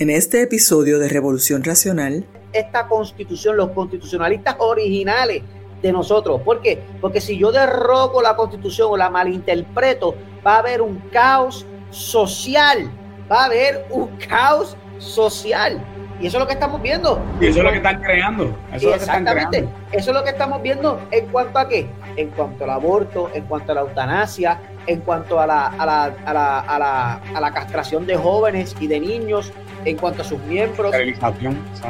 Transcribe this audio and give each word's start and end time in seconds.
En 0.00 0.10
este 0.10 0.42
episodio 0.42 1.00
de 1.00 1.08
Revolución 1.08 1.64
Racional, 1.64 2.24
esta 2.52 2.86
constitución, 2.86 3.56
los 3.56 3.70
constitucionalistas 3.70 4.54
originales 4.60 5.42
de 5.82 5.90
nosotros. 5.90 6.40
¿Por 6.42 6.62
qué? 6.62 6.80
Porque 7.00 7.20
si 7.20 7.36
yo 7.36 7.50
derroco 7.50 8.22
la 8.22 8.36
constitución 8.36 8.90
o 8.92 8.96
la 8.96 9.10
malinterpreto, 9.10 10.14
va 10.46 10.54
a 10.54 10.58
haber 10.60 10.82
un 10.82 10.98
caos 11.10 11.66
social. 11.90 12.88
Va 13.28 13.42
a 13.42 13.44
haber 13.46 13.86
un 13.90 14.16
caos 14.18 14.76
social. 14.98 15.84
Y 16.20 16.28
eso 16.28 16.36
es 16.36 16.42
lo 16.42 16.46
que 16.46 16.54
estamos 16.54 16.80
viendo. 16.80 17.20
Y 17.40 17.46
eso 17.46 17.58
es 17.58 17.64
lo 17.64 17.70
que 17.72 17.78
están 17.78 18.00
creando. 18.00 18.56
Eso 18.72 18.94
Exactamente. 18.94 19.68
Eso 19.90 20.10
es 20.12 20.16
lo 20.16 20.22
que 20.22 20.30
estamos 20.30 20.62
viendo 20.62 21.00
en 21.10 21.26
cuanto 21.26 21.58
a 21.58 21.68
qué? 21.68 21.88
En 22.14 22.28
cuanto 22.30 22.62
al 22.62 22.70
aborto, 22.70 23.30
en 23.34 23.46
cuanto 23.46 23.72
a 23.72 23.74
la 23.74 23.80
eutanasia, 23.80 24.60
en 24.88 25.00
cuanto 25.02 25.38
a 25.38 25.46
la, 25.46 25.66
a 25.66 25.86
la, 25.86 26.04
a 26.24 26.32
la, 26.32 26.60
a 26.60 26.78
la, 26.78 27.12
a 27.34 27.40
la 27.40 27.52
castración 27.52 28.06
de 28.06 28.16
jóvenes 28.16 28.74
y 28.80 28.86
de 28.86 28.98
niños, 28.98 29.52
en 29.84 29.96
cuanto 29.96 30.22
a 30.22 30.24
sus 30.24 30.40
miembros, 30.40 30.92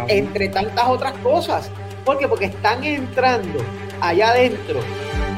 entre 0.09 0.49
tantas 0.49 0.87
otras 0.87 1.13
cosas. 1.19 1.71
¿Por 2.05 2.19
qué? 2.19 2.29
Porque 2.29 2.47
están 2.47 2.85
entrando 2.85 3.61
allá 4.01 4.31
adentro 4.31 4.81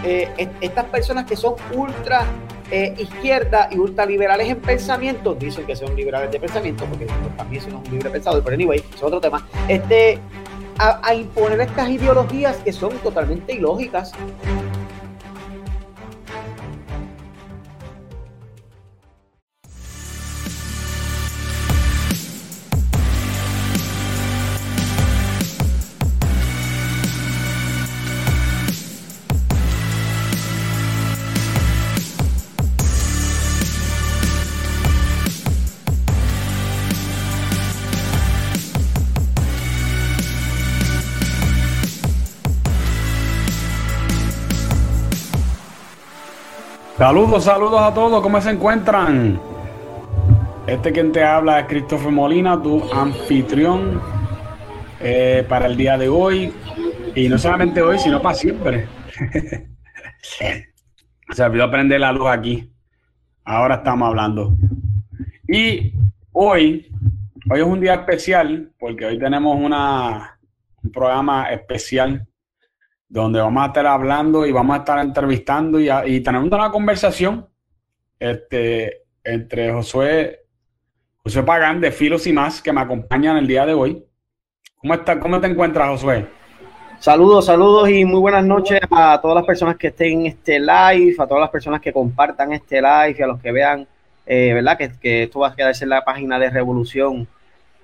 eh, 0.05 0.29
estas 0.61 0.87
personas 0.87 1.27
que 1.27 1.37
son 1.37 1.55
ultra 1.75 2.25
eh, 2.71 2.95
izquierda 2.99 3.69
y 3.71 3.79
ultraliberales 3.79 4.49
en 4.49 4.61
pensamiento, 4.61 5.35
dicen 5.35 5.67
que 5.67 5.77
son 5.77 5.95
liberales 5.95 6.31
de 6.31 6.41
pensamiento, 6.41 6.85
porque 6.87 7.07
también 7.37 7.63
son 7.63 7.75
un 7.77 7.85
libre 7.85 8.09
pensador, 8.11 8.43
pero 8.43 8.55
anyway, 8.55 8.83
es 8.95 9.03
otro 9.03 9.21
tema, 9.21 9.47
este, 9.69 10.19
a, 10.79 11.01
a 11.07 11.15
imponer 11.15 11.61
estas 11.61 11.89
ideologías 11.91 12.57
que 12.59 12.73
son 12.73 12.93
totalmente 12.99 13.53
ilógicas. 13.53 14.13
Saludos, 47.01 47.45
saludos 47.45 47.81
a 47.81 47.95
todos, 47.95 48.23
¿cómo 48.23 48.39
se 48.43 48.51
encuentran? 48.51 49.41
Este 50.67 50.93
quien 50.93 51.13
te 51.13 51.25
habla 51.25 51.61
es 51.61 51.67
Christopher 51.67 52.13
Molina, 52.13 52.61
tu 52.61 52.93
anfitrión 52.93 54.03
eh, 55.01 55.43
para 55.49 55.65
el 55.65 55.79
día 55.79 55.97
de 55.97 56.11
hoy. 56.11 56.53
Y 57.15 57.27
no 57.31 57.39
solamente 57.39 57.81
hoy, 57.81 57.99
sino 57.99 58.21
para 58.21 58.35
siempre. 58.35 58.87
se 60.21 61.43
olvidó 61.43 61.71
prender 61.71 62.01
la 62.01 62.13
luz 62.13 62.29
aquí. 62.29 62.71
Ahora 63.47 63.77
estamos 63.77 64.07
hablando. 64.07 64.55
Y 65.49 65.95
hoy, 66.33 66.93
hoy 67.51 67.61
es 67.61 67.67
un 67.67 67.81
día 67.81 67.95
especial, 67.95 68.73
porque 68.79 69.07
hoy 69.07 69.19
tenemos 69.19 69.57
una, 69.59 70.39
un 70.83 70.93
programa 70.93 71.51
especial 71.51 72.29
donde 73.11 73.41
vamos 73.41 73.65
a 73.65 73.67
estar 73.67 73.87
hablando 73.87 74.47
y 74.47 74.53
vamos 74.53 74.77
a 74.77 74.79
estar 74.79 74.99
entrevistando 75.01 75.81
y, 75.81 75.91
y 76.07 76.21
tenemos 76.21 76.51
una 76.51 76.71
conversación 76.71 77.49
este, 78.21 79.03
entre 79.25 79.73
Josué, 79.73 80.45
José 81.25 81.43
Pagán 81.43 81.81
de 81.81 81.91
Filos 81.91 82.29
y 82.29 82.33
más 82.33 82.63
que 82.63 82.73
me 82.73 82.81
acompañan 82.81 83.37
el 83.37 83.49
día 83.49 83.67
de 83.67 83.75
hoy. 83.75 84.05
¿Cómo, 84.77 84.95
está, 84.95 85.19
¿Cómo 85.19 85.41
te 85.41 85.49
encuentras, 85.49 85.89
Josué? 85.89 86.29
Saludos, 87.01 87.47
saludos 87.47 87.91
y 87.91 88.05
muy 88.05 88.21
buenas 88.21 88.45
noches 88.45 88.81
a 88.93 89.19
todas 89.21 89.35
las 89.35 89.45
personas 89.45 89.77
que 89.77 89.89
estén 89.89 90.21
en 90.21 90.27
este 90.27 90.61
live, 90.61 91.17
a 91.19 91.27
todas 91.27 91.41
las 91.41 91.51
personas 91.51 91.81
que 91.81 91.93
compartan 91.93 92.53
este 92.53 92.81
live 92.81 93.17
y 93.19 93.23
a 93.23 93.27
los 93.27 93.41
que 93.41 93.51
vean, 93.51 93.89
eh, 94.25 94.53
¿verdad? 94.55 94.79
Que, 94.79 94.93
que, 95.01 95.23
esto 95.25 95.41
va 95.41 95.49
a 95.49 95.57
quedarse 95.57 95.83
en 95.83 95.91
la 95.91 96.05
página 96.05 96.39
de 96.39 96.49
Revolución 96.49 97.27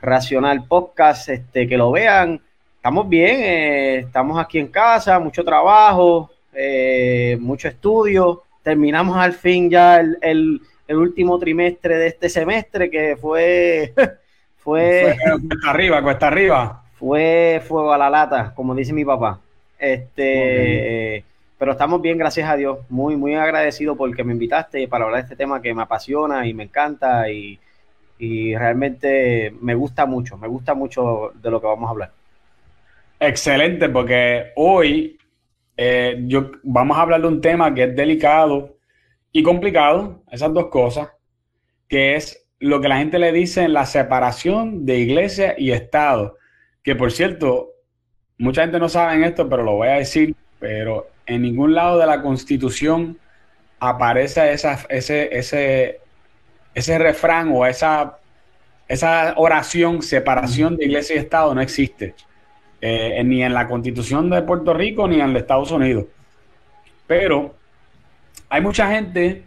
Racional 0.01 0.65
Podcast, 0.69 1.31
este, 1.31 1.67
que 1.67 1.77
lo 1.77 1.91
vean 1.91 2.43
estamos 2.87 3.09
bien, 3.09 3.41
eh, 3.41 3.99
estamos 3.99 4.39
aquí 4.39 4.61
en 4.61 4.69
casa, 4.69 5.19
mucho 5.19 5.43
trabajo, 5.43 6.31
eh, 6.55 7.37
mucho 7.41 7.67
estudio. 7.67 8.45
Terminamos 8.63 9.17
al 9.17 9.33
fin 9.33 9.69
ya 9.69 9.99
el, 9.99 10.63
último 10.91 11.37
trimestre 11.37 11.99
de 11.99 12.07
este 12.07 12.29
semestre 12.29 12.89
que 12.89 13.17
fue. 13.21 13.93
fue, 14.59 15.17
cuesta 15.19 15.71
arriba, 15.71 16.01
cuesta 16.01 16.29
arriba. 16.29 16.85
Fue 16.95 17.61
fuego 17.67 17.93
a 17.93 17.99
la 17.99 18.09
lata, 18.09 18.53
como 18.55 18.73
dice 18.73 18.93
mi 18.93 19.05
papá. 19.05 19.41
Este. 19.81 21.25
Pero 21.59 21.73
estamos 21.73 22.01
bien, 22.01 22.19
gracias 22.19 22.49
a 22.49 22.55
Dios. 22.55 22.79
Muy, 22.89 23.17
muy 23.17 23.35
agradecido 23.35 23.97
porque 23.97 24.23
me 24.23 24.33
invitaste 24.33 24.87
para 24.87 25.07
hablar 25.07 25.23
de 25.23 25.25
este 25.25 25.37
tema 25.37 25.61
que 25.61 25.75
me 25.75 25.83
apasiona 25.83 26.47
y 26.47 26.55
me 26.55 26.63
encanta 26.63 27.29
y, 27.33 27.59
y 28.21 28.55
realmente 28.55 29.53
me 29.61 29.75
gusta 29.75 30.07
mucho, 30.07 30.37
me 30.37 30.47
gusta 30.47 30.75
mucho 30.75 31.33
de 31.35 31.51
lo 31.51 31.61
que 31.61 31.67
vamos 31.67 31.89
a 31.89 31.91
hablar. 31.91 32.13
Excelente, 33.19 33.89
porque 33.89 34.53
hoy 34.57 35.19
eh, 35.77 36.23
yo, 36.27 36.51
vamos 36.63 36.97
a 36.97 37.03
hablar 37.03 37.23
de 37.23 37.29
un 37.29 37.41
tema 37.41 37.75
que 37.75 37.85
es 37.85 37.97
delicado 37.97 38.77
y 39.33 39.43
complicado, 39.43 40.23
esas 40.31 40.53
dos 40.53 40.67
cosas, 40.67 41.09
que 41.89 42.17
es 42.17 42.47
lo 42.59 42.81
que 42.81 42.89
la 42.89 42.99
gente 42.99 43.19
le 43.19 43.33
dice 43.33 43.63
en 43.63 43.73
la 43.73 43.87
separación 43.87 44.87
de 44.87 44.99
iglesia 44.99 45.55
y 45.59 45.73
Estado. 45.73 46.37
Que 46.83 46.95
por 46.95 47.13
cierto, 47.13 47.73
mucha 48.39 48.63
gente 48.63 48.79
no 48.79 48.89
sabe 48.89 49.15
en 49.15 49.25
esto, 49.25 49.49
pero 49.49 49.63
lo 49.63 49.73
voy 49.73 49.89
a 49.89 49.93
decir, 49.93 50.35
pero 50.59 51.09
en 51.27 51.43
ningún 51.43 51.75
lado 51.75 51.99
de 51.99 52.07
la 52.07 52.23
Constitución 52.23 53.19
aparece 53.79 54.53
esa, 54.53 54.79
ese, 54.89 55.37
ese, 55.37 56.01
ese 56.75 56.99
refrán 56.99 57.51
o 57.53 57.67
esa, 57.67 58.19
esa 58.89 59.35
oración, 59.37 60.03
separación 60.03 60.77
de 60.77 60.87
iglesia 60.87 61.17
y 61.17 61.19
Estado, 61.19 61.55
no 61.55 61.61
existe. 61.61 62.15
Eh, 62.89 63.25
ni 63.25 63.43
en 63.43 63.53
la 63.53 63.67
constitución 63.67 64.31
de 64.31 64.43
Puerto 64.43 64.73
Rico 64.73 65.09
ni 65.09 65.21
en 65.21 65.33
los 65.33 65.43
Estados 65.43 65.73
Unidos. 65.73 66.05
Pero 67.09 67.57
hay 68.49 68.61
mucha 68.61 68.89
gente 68.89 69.43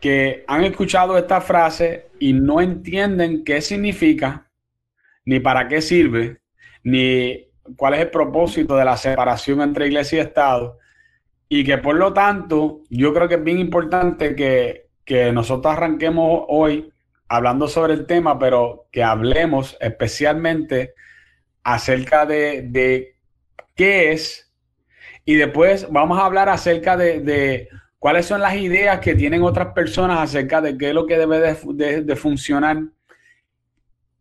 que 0.00 0.44
han 0.46 0.62
escuchado 0.62 1.18
esta 1.18 1.40
frase 1.40 2.06
y 2.20 2.34
no 2.34 2.60
entienden 2.60 3.42
qué 3.42 3.60
significa, 3.60 4.46
ni 5.24 5.40
para 5.40 5.66
qué 5.66 5.82
sirve, 5.82 6.38
ni 6.84 7.48
cuál 7.74 7.94
es 7.94 8.00
el 8.02 8.10
propósito 8.10 8.76
de 8.76 8.84
la 8.84 8.96
separación 8.96 9.60
entre 9.60 9.88
iglesia 9.88 10.18
y 10.18 10.20
Estado. 10.20 10.78
Y 11.48 11.64
que 11.64 11.78
por 11.78 11.96
lo 11.96 12.12
tanto, 12.12 12.82
yo 12.90 13.12
creo 13.12 13.26
que 13.26 13.34
es 13.34 13.42
bien 13.42 13.58
importante 13.58 14.36
que, 14.36 14.86
que 15.04 15.32
nosotros 15.32 15.74
arranquemos 15.74 16.44
hoy 16.46 16.92
hablando 17.26 17.66
sobre 17.66 17.94
el 17.94 18.06
tema, 18.06 18.38
pero 18.38 18.86
que 18.92 19.02
hablemos 19.02 19.76
especialmente 19.80 20.94
acerca 21.66 22.24
de, 22.24 23.16
qué 23.74 24.12
es 24.12 24.52
y 25.24 25.34
después 25.34 25.90
vamos 25.90 26.16
a 26.16 26.24
hablar 26.24 26.48
acerca 26.48 26.96
de, 26.96 27.68
cuáles 27.98 28.26
son 28.26 28.40
las 28.40 28.54
ideas 28.54 29.00
que 29.00 29.16
tienen 29.16 29.42
otras 29.42 29.74
personas 29.74 30.20
acerca 30.20 30.60
de 30.60 30.78
qué 30.78 30.90
es 30.90 30.94
lo 30.94 31.06
que 31.06 31.18
debe 31.18 31.56
de, 31.74 32.16
funcionar. 32.16 32.84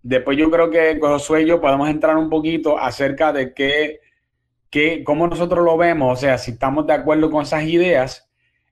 Después 0.01 0.39
yo 0.39 0.49
creo 0.49 0.71
que 0.71 0.97
con 0.97 1.11
Josué 1.11 1.43
y 1.43 1.45
yo 1.45 1.61
podemos 1.61 1.87
entrar 1.87 2.17
un 2.17 2.31
poquito 2.31 2.79
acerca 2.79 3.31
de 3.31 3.53
qué, 3.53 3.99
qué, 4.71 5.03
cómo 5.03 5.27
nosotros 5.27 5.63
lo 5.63 5.77
vemos, 5.77 6.17
o 6.17 6.19
sea, 6.19 6.39
si 6.39 6.51
estamos 6.51 6.87
de 6.87 6.93
acuerdo 6.93 7.29
con 7.29 7.43
esas 7.43 7.63
ideas 7.65 8.27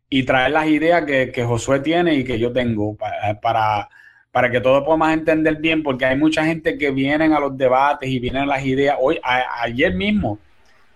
y 0.10 0.24
traer 0.24 0.50
las 0.50 0.66
ideas 0.66 1.06
que, 1.06 1.32
que 1.32 1.44
Josué 1.44 1.80
tiene 1.82 2.16
y 2.16 2.24
que 2.24 2.40
yo 2.40 2.52
tengo 2.52 2.98
para 3.40 3.88
que 4.42 4.62
todos 4.62 4.84
podamos 4.84 5.12
entender 5.12 5.58
bien, 5.58 5.84
porque 5.84 6.06
hay 6.06 6.18
mucha 6.18 6.44
gente 6.44 6.78
que 6.78 6.92
vienen 6.92 7.34
a 7.34 7.40
los 7.40 7.56
debates 7.56 8.10
y 8.10 8.20
vienen 8.20 8.44
a 8.44 8.46
las 8.48 8.66
ideas. 8.66 8.98
Hoy, 9.00 9.20
ayer 9.24 9.94
mismo, 9.94 10.40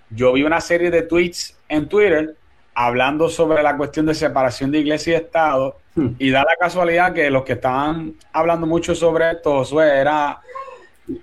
yo 0.09 0.33
vi 0.33 0.43
una 0.43 0.59
serie 0.59 0.89
de 0.89 1.03
tweets 1.03 1.57
en 1.69 1.87
Twitter 1.87 2.35
hablando 2.73 3.29
sobre 3.29 3.61
la 3.61 3.77
cuestión 3.77 4.05
de 4.07 4.15
separación 4.15 4.71
de 4.71 4.79
iglesia 4.79 5.13
y 5.13 5.15
Estado, 5.17 5.77
hmm. 5.95 6.07
y 6.17 6.29
da 6.31 6.39
la 6.39 6.55
casualidad 6.59 7.13
que 7.13 7.29
los 7.29 7.43
que 7.43 7.53
estaban 7.53 8.15
hablando 8.33 8.65
mucho 8.65 8.95
sobre 8.95 9.31
esto, 9.31 9.57
Josué, 9.57 9.99
era 9.99 10.39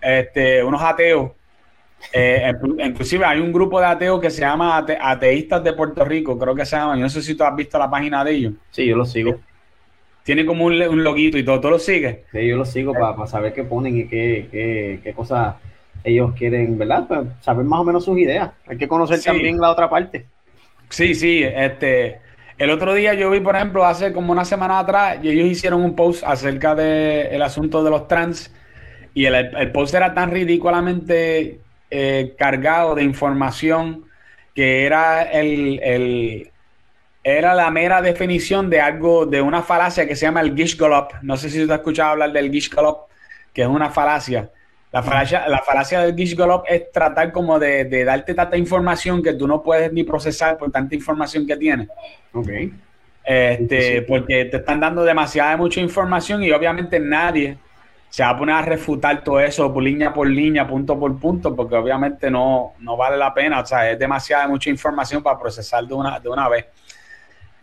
este, 0.00 0.62
unos 0.62 0.82
ateos. 0.82 1.32
Eh, 2.12 2.52
inclusive 2.84 3.24
hay 3.24 3.40
un 3.40 3.52
grupo 3.52 3.80
de 3.80 3.86
ateos 3.86 4.20
que 4.20 4.30
se 4.30 4.42
llama 4.42 4.84
Ateístas 5.00 5.64
de 5.64 5.72
Puerto 5.72 6.04
Rico, 6.04 6.38
creo 6.38 6.54
que 6.54 6.66
se 6.66 6.76
llama. 6.76 6.96
Yo 6.96 7.02
no 7.02 7.08
sé 7.08 7.22
si 7.22 7.34
tú 7.34 7.44
has 7.44 7.56
visto 7.56 7.78
la 7.78 7.90
página 7.90 8.22
de 8.22 8.32
ellos. 8.32 8.52
Sí, 8.70 8.86
yo 8.86 8.96
lo 8.96 9.06
sigo 9.06 9.40
tiene 10.24 10.44
como 10.44 10.64
un, 10.64 10.82
un 10.82 11.04
loguito 11.04 11.38
y 11.38 11.44
todo. 11.44 11.60
¿Tú 11.60 11.70
lo 11.70 11.78
sigues? 11.78 12.18
Sí, 12.32 12.46
yo 12.46 12.56
lo 12.56 12.64
sigo 12.64 12.92
para 12.92 13.26
saber 13.26 13.52
qué 13.52 13.62
ponen 13.64 13.98
y 13.98 14.08
qué, 14.08 14.48
qué, 14.50 15.00
qué 15.02 15.12
cosas 15.14 15.56
ellos 16.02 16.34
quieren, 16.36 16.76
¿verdad? 16.76 17.06
Para 17.06 17.40
saber 17.40 17.64
más 17.64 17.80
o 17.80 17.84
menos 17.84 18.04
sus 18.04 18.18
ideas. 18.18 18.50
Hay 18.66 18.76
que 18.76 18.88
conocer 18.88 19.22
también 19.22 19.60
la 19.60 19.70
otra 19.70 19.88
parte. 19.88 20.26
Sí, 20.90 21.14
sí. 21.14 21.42
Este, 21.44 22.20
el 22.58 22.70
otro 22.70 22.94
día 22.94 23.14
yo 23.14 23.30
vi, 23.30 23.40
por 23.40 23.56
ejemplo, 23.56 23.84
hace 23.84 24.12
como 24.12 24.32
una 24.32 24.44
semana 24.44 24.78
atrás, 24.80 25.18
y 25.22 25.30
ellos 25.30 25.46
hicieron 25.46 25.82
un 25.82 25.94
post 25.96 26.24
acerca 26.24 26.74
del 26.74 27.28
el 27.32 27.42
asunto 27.42 27.82
de 27.84 27.90
los 27.90 28.08
trans. 28.08 28.52
y 29.14 29.26
el, 29.26 29.34
el 29.34 29.72
post 29.72 29.94
era 29.94 30.14
tan 30.14 30.30
ridículamente 30.30 31.60
eh, 31.90 32.34
cargado 32.36 32.94
de 32.96 33.04
información 33.04 34.04
que 34.54 34.84
era 34.84 35.22
el, 35.22 36.50
era 37.24 37.54
la 37.54 37.70
mera 37.70 38.02
definición 38.02 38.68
de 38.68 38.82
algo, 38.82 39.24
de 39.24 39.40
una 39.40 39.62
falacia 39.62 40.06
que 40.06 40.14
se 40.14 40.26
llama 40.26 40.42
el 40.42 40.54
Gishgolop. 40.54 41.14
No 41.22 41.38
sé 41.38 41.48
si 41.48 41.66
tú 41.66 41.72
has 41.72 41.78
escuchado 41.78 42.10
hablar 42.10 42.32
del 42.32 42.52
Gishgolop, 42.52 43.08
que 43.52 43.62
es 43.62 43.68
una 43.68 43.90
falacia. 43.90 44.50
La 44.92 45.02
falacia, 45.02 45.48
la 45.48 45.58
falacia 45.60 46.00
del 46.00 46.14
Gishgolop 46.14 46.66
es 46.68 46.92
tratar 46.92 47.32
como 47.32 47.58
de, 47.58 47.86
de, 47.86 48.04
darte 48.04 48.34
tanta 48.34 48.56
información 48.56 49.22
que 49.22 49.32
tú 49.32 49.48
no 49.48 49.62
puedes 49.62 49.92
ni 49.92 50.04
procesar 50.04 50.58
por 50.58 50.70
tanta 50.70 50.94
información 50.94 51.46
que 51.46 51.56
tienes. 51.56 51.88
Ok. 52.32 52.48
Este, 53.24 54.02
porque 54.02 54.44
te 54.44 54.58
están 54.58 54.80
dando 54.80 55.02
demasiada 55.02 55.56
mucha 55.56 55.80
información 55.80 56.42
y 56.42 56.52
obviamente 56.52 57.00
nadie 57.00 57.56
se 58.10 58.22
va 58.22 58.28
a 58.28 58.38
poner 58.38 58.54
a 58.54 58.62
refutar 58.62 59.24
todo 59.24 59.40
eso 59.40 59.72
por 59.72 59.82
línea 59.82 60.12
por 60.12 60.28
línea, 60.28 60.68
punto 60.68 60.96
por 61.00 61.18
punto, 61.18 61.56
porque 61.56 61.74
obviamente 61.74 62.30
no, 62.30 62.74
no 62.78 62.96
vale 62.96 63.16
la 63.16 63.34
pena. 63.34 63.60
O 63.60 63.66
sea, 63.66 63.90
es 63.90 63.98
demasiada 63.98 64.46
mucha 64.46 64.70
información 64.70 65.22
para 65.22 65.36
procesar 65.36 65.84
de 65.84 65.94
una, 65.94 66.20
de 66.20 66.28
una 66.28 66.48
vez. 66.48 66.66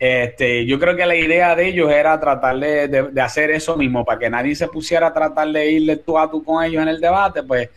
Este, 0.02 0.66
yo 0.66 0.80
creo 0.80 0.96
que 0.96 1.06
la 1.06 1.16
idea 1.16 1.56
de 1.56 1.68
ellos 1.68 1.92
era 1.92 2.20
tratar 2.20 2.58
de, 2.58 3.14
hacer 3.22 3.52
eso 3.52 3.78
mismo, 3.78 4.04
para 4.04 4.18
que 4.18 4.32
nadie 4.32 4.56
se 4.56 4.68
pusiera 4.68 5.06
a 5.06 5.14
tratar 5.14 5.50
de 5.50 5.70
irle 5.70 5.98
tú 5.98 6.18
a 6.18 6.28
tú 6.28 6.44
con 6.44 6.64
ellos 6.64 6.82
en 6.82 6.88
el 6.88 7.00
debate, 7.00 7.44
pues 7.44 7.70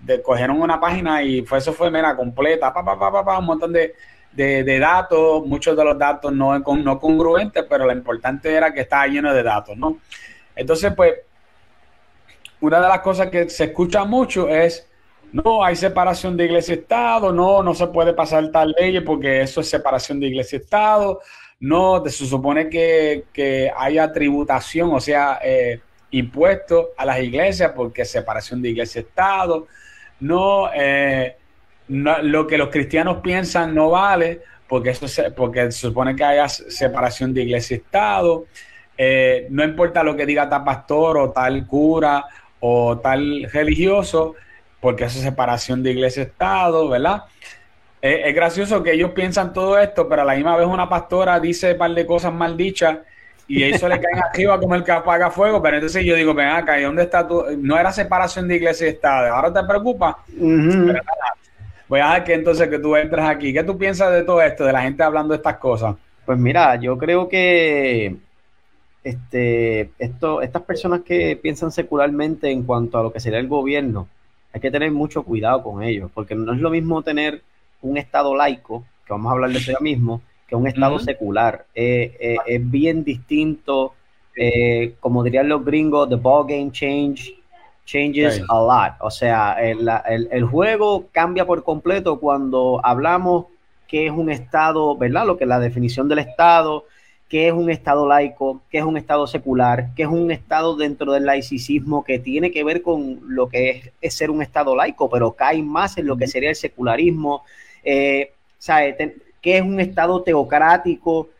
de, 0.00 0.20
cogieron 0.20 0.60
una 0.60 0.80
página 0.80 1.22
y 1.22 1.42
fue, 1.42 1.58
eso 1.58 1.72
fue, 1.72 1.88
mera, 1.88 2.16
completa, 2.16 2.74
pa, 2.74 2.84
pa, 2.84 2.98
pa, 2.98 3.24
pa, 3.24 3.38
un 3.38 3.44
montón 3.44 3.72
de, 3.72 3.94
de, 4.32 4.78
datos, 4.80 5.46
muchos 5.46 5.76
de 5.76 5.84
los 5.84 5.96
datos 5.96 6.32
no, 6.32 6.58
no 6.58 6.98
congruentes, 6.98 7.64
pero 7.70 7.86
lo 7.86 7.92
importante 7.92 8.52
era 8.52 8.74
que 8.74 8.80
estaba 8.80 9.06
lleno 9.06 9.32
de 9.32 9.44
datos, 9.44 9.76
¿no? 9.76 10.00
Entonces, 10.56 10.92
pues, 10.96 11.14
una 12.60 12.80
de 12.80 12.88
las 12.88 13.02
cosas 13.02 13.28
que 13.28 13.48
se 13.48 13.66
escucha 13.66 14.04
mucho 14.04 14.48
es, 14.48 14.84
no, 15.30 15.62
hay 15.62 15.76
separación 15.76 16.36
de 16.36 16.46
iglesia 16.46 16.74
y 16.74 16.78
Estado, 16.78 17.32
no, 17.32 17.62
no 17.62 17.72
se 17.72 17.86
puede 17.86 18.14
pasar 18.14 18.50
tal 18.50 18.74
ley 18.76 18.98
porque 18.98 19.42
eso 19.42 19.60
es 19.60 19.70
separación 19.70 20.18
de 20.18 20.26
iglesia 20.26 20.58
y 20.58 20.62
Estado, 20.62 21.20
no, 21.60 22.02
se 22.06 22.26
supone 22.26 22.68
que, 22.68 23.72
haya 23.76 24.12
tributación, 24.12 24.90
o 24.92 25.00
sea, 25.00 25.40
eh, 25.42 25.80
impuestos 26.10 26.86
a 26.96 27.04
las 27.04 27.20
iglesias 27.20 27.72
porque 27.74 28.04
separación 28.04 28.62
de 28.62 28.70
iglesia 28.70 29.00
y 29.00 29.04
Estado, 29.04 29.66
no, 30.20 30.70
eh, 30.72 31.36
lo 31.88 32.46
que 32.46 32.58
los 32.58 32.68
cristianos 32.68 33.18
piensan 33.22 33.74
no 33.74 33.90
vale 33.90 34.40
porque 34.68 34.90
eso 34.90 35.08
se, 35.08 35.30
porque 35.30 35.72
se 35.72 35.80
supone 35.88 36.14
que 36.14 36.22
haya 36.24 36.48
separación 36.48 37.32
de 37.32 37.42
iglesia 37.42 37.76
y 37.76 37.80
Estado. 37.80 38.44
Eh, 38.96 39.46
no 39.50 39.64
importa 39.64 40.02
lo 40.02 40.14
que 40.14 40.26
diga 40.26 40.48
tal 40.48 40.64
pastor 40.64 41.16
o 41.16 41.30
tal 41.30 41.66
cura 41.66 42.24
o 42.60 42.98
tal 42.98 43.48
religioso, 43.50 44.34
porque 44.80 45.04
eso 45.04 45.18
es 45.18 45.24
separación 45.24 45.82
de 45.82 45.92
iglesia 45.92 46.22
y 46.22 46.26
Estado, 46.26 46.88
¿verdad? 46.88 47.22
Es 48.00 48.34
gracioso 48.34 48.82
que 48.82 48.92
ellos 48.92 49.10
piensan 49.10 49.52
todo 49.52 49.78
esto, 49.78 50.08
pero 50.08 50.22
a 50.22 50.24
la 50.24 50.34
misma 50.34 50.56
vez 50.56 50.66
una 50.66 50.88
pastora 50.88 51.40
dice 51.40 51.72
un 51.72 51.78
par 51.78 51.90
de 51.92 52.06
cosas 52.06 52.32
mal 52.32 52.56
dichas 52.56 52.98
y 53.48 53.62
eso 53.62 53.88
le 53.88 53.98
caen 54.00 54.22
arriba 54.30 54.60
como 54.60 54.74
el 54.74 54.84
que 54.84 54.92
apaga 54.92 55.30
fuego, 55.30 55.60
pero 55.62 55.76
entonces 55.76 56.04
yo 56.04 56.14
digo, 56.14 56.34
ven 56.34 56.48
acá, 56.48 56.78
¿y 56.78 56.84
dónde 56.84 57.02
está 57.02 57.26
tu...? 57.26 57.44
No 57.58 57.78
era 57.78 57.90
separación 57.90 58.46
de 58.46 58.56
iglesia 58.56 58.86
y 58.86 58.90
Estado, 58.90 59.34
ahora 59.34 59.52
te 59.52 59.66
preocupa. 59.66 60.18
Voy 61.88 62.00
a 62.00 62.12
ver 62.12 62.24
que 62.24 62.34
entonces 62.34 62.68
que 62.68 62.78
tú 62.78 62.94
entres 62.94 63.24
aquí. 63.24 63.52
¿Qué 63.52 63.64
tú 63.64 63.78
piensas 63.78 64.12
de 64.12 64.22
todo 64.22 64.42
esto, 64.42 64.64
de 64.64 64.72
la 64.72 64.82
gente 64.82 65.02
hablando 65.02 65.32
de 65.32 65.38
estas 65.38 65.56
cosas? 65.56 65.96
Pues 66.26 66.38
mira, 66.38 66.76
yo 66.76 66.98
creo 66.98 67.28
que 67.28 68.14
este, 69.02 69.90
esto, 69.98 70.42
estas 70.42 70.62
personas 70.62 71.00
que 71.00 71.38
piensan 71.40 71.72
secularmente 71.72 72.50
en 72.50 72.64
cuanto 72.64 72.98
a 72.98 73.02
lo 73.02 73.10
que 73.10 73.20
sería 73.20 73.38
el 73.38 73.48
gobierno, 73.48 74.06
hay 74.52 74.60
que 74.60 74.70
tener 74.70 74.90
mucho 74.92 75.22
cuidado 75.22 75.62
con 75.62 75.82
ellos, 75.82 76.10
porque 76.12 76.34
no 76.34 76.52
es 76.52 76.60
lo 76.60 76.68
mismo 76.68 77.02
tener 77.02 77.42
un 77.82 77.96
Estado 77.96 78.34
laico, 78.34 78.84
que 79.06 79.12
vamos 79.12 79.30
a 79.30 79.32
hablar 79.32 79.50
de 79.50 79.58
eso 79.58 79.72
ya 79.72 79.80
mismo, 79.80 80.22
que 80.46 80.56
un 80.56 80.66
Estado 80.66 80.98
secular. 80.98 81.66
Eh, 81.74 82.16
eh, 82.20 82.36
es 82.46 82.70
bien 82.70 83.04
distinto, 83.04 83.94
eh, 84.36 84.94
como 85.00 85.22
dirían 85.22 85.48
los 85.48 85.64
gringos, 85.64 86.08
the 86.08 86.16
ball 86.16 86.46
game 86.46 86.70
change 86.70 87.38
changes 87.88 88.42
a 88.50 88.54
lot. 88.54 88.92
O 89.00 89.10
sea, 89.10 89.56
el, 89.60 90.44
juego 90.44 91.06
cambia 91.10 91.46
por 91.46 91.64
completo 91.64 92.20
cuando 92.20 92.80
hablamos 92.84 93.46
qué 93.86 94.06
es 94.06 94.12
un 94.12 94.30
Estado, 94.30 94.94
¿verdad? 94.96 95.26
Lo 95.26 95.38
que 95.38 95.44
es 95.44 95.48
la 95.48 95.58
definición 95.58 96.06
del 96.06 96.18
Estado, 96.18 96.84
qué 97.30 97.48
es 97.48 97.54
un 97.54 97.70
Estado 97.70 98.06
laico, 98.06 98.60
qué 98.70 98.78
es 98.78 98.84
un 98.84 98.98
Estado 98.98 99.26
secular, 99.26 99.94
qué 99.96 100.02
es 100.02 100.08
un 100.08 100.30
Estado 100.30 100.76
dentro 100.76 101.12
del 101.12 101.24
laicismo 101.24 102.04
que 102.04 102.18
tiene 102.18 102.50
que 102.50 102.62
ver 102.62 102.82
con 102.82 103.20
lo 103.26 103.48
que 103.48 103.92
es, 104.02 104.14
ser 104.14 104.30
un 104.30 104.42
Estado 104.42 104.76
laico, 104.76 105.08
pero 105.08 105.32
cae 105.32 105.62
más 105.62 105.96
en 105.96 106.06
lo 106.06 106.18
que 106.18 106.26
sería 106.26 106.50
el 106.50 106.56
secularismo. 106.56 107.42
Eh, 107.90 108.32
¿Qué 109.40 109.56
es 109.56 109.62
un 109.62 109.80
Estado 109.80 110.22
teocrático? 110.22 111.30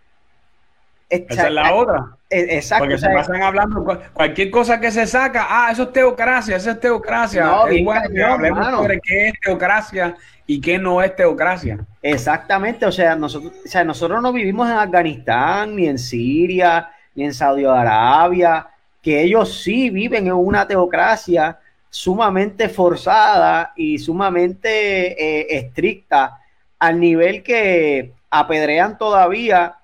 Esa 1.11 1.49
es 1.49 1.53
la 1.53 1.75
otra. 1.75 2.17
E, 2.31 2.57
exacto. 2.57 2.85
Porque 2.85 2.99
se 2.99 3.09
pasan 3.09 3.43
hablando 3.43 3.85
cualquier 4.13 4.51
cosa 4.51 4.79
que 4.81 4.91
se 4.91 5.07
saca, 5.07 5.47
ah, 5.49 5.71
eso 5.73 5.85
es 5.85 5.93
teocracia, 5.93 6.57
eso 6.57 6.71
es 6.71 6.81
teocracia. 6.81 7.45
No, 7.45 7.67
es 7.67 7.85
bueno 7.85 8.09
que 8.11 8.23
hablemos 8.23 8.67
sobre 8.67 9.01
qué 9.01 9.29
es 9.29 9.35
teocracia 9.43 10.17
y 10.47 10.61
qué 10.61 10.79
no 10.79 11.03
es 11.03 11.15
teocracia. 11.17 11.79
Exactamente, 12.03 12.87
o 12.87 12.93
sea, 12.93 13.17
nosotros, 13.17 13.53
o 13.65 13.69
sea, 13.69 13.85
nosotros 13.85 14.23
no 14.23 14.33
vivimos 14.33 14.69
en 14.69 14.77
Afganistán, 14.77 15.77
ni 15.77 15.87
en 15.87 15.99
Siria, 15.99 16.91
ni 17.15 17.25
en 17.25 17.35
Saudi 17.35 17.65
Arabia, 17.65 18.69
que 19.03 19.23
ellos 19.23 19.63
sí 19.63 19.91
viven 19.91 20.27
en 20.27 20.35
una 20.35 20.67
teocracia 20.67 21.59
sumamente 21.91 22.69
forzada 22.69 23.73
y 23.75 23.99
sumamente 23.99 25.13
eh, 25.23 25.47
estricta, 25.59 26.38
al 26.79 27.01
nivel 27.01 27.43
que 27.43 28.13
apedrean 28.31 28.99
todavía 28.99 29.77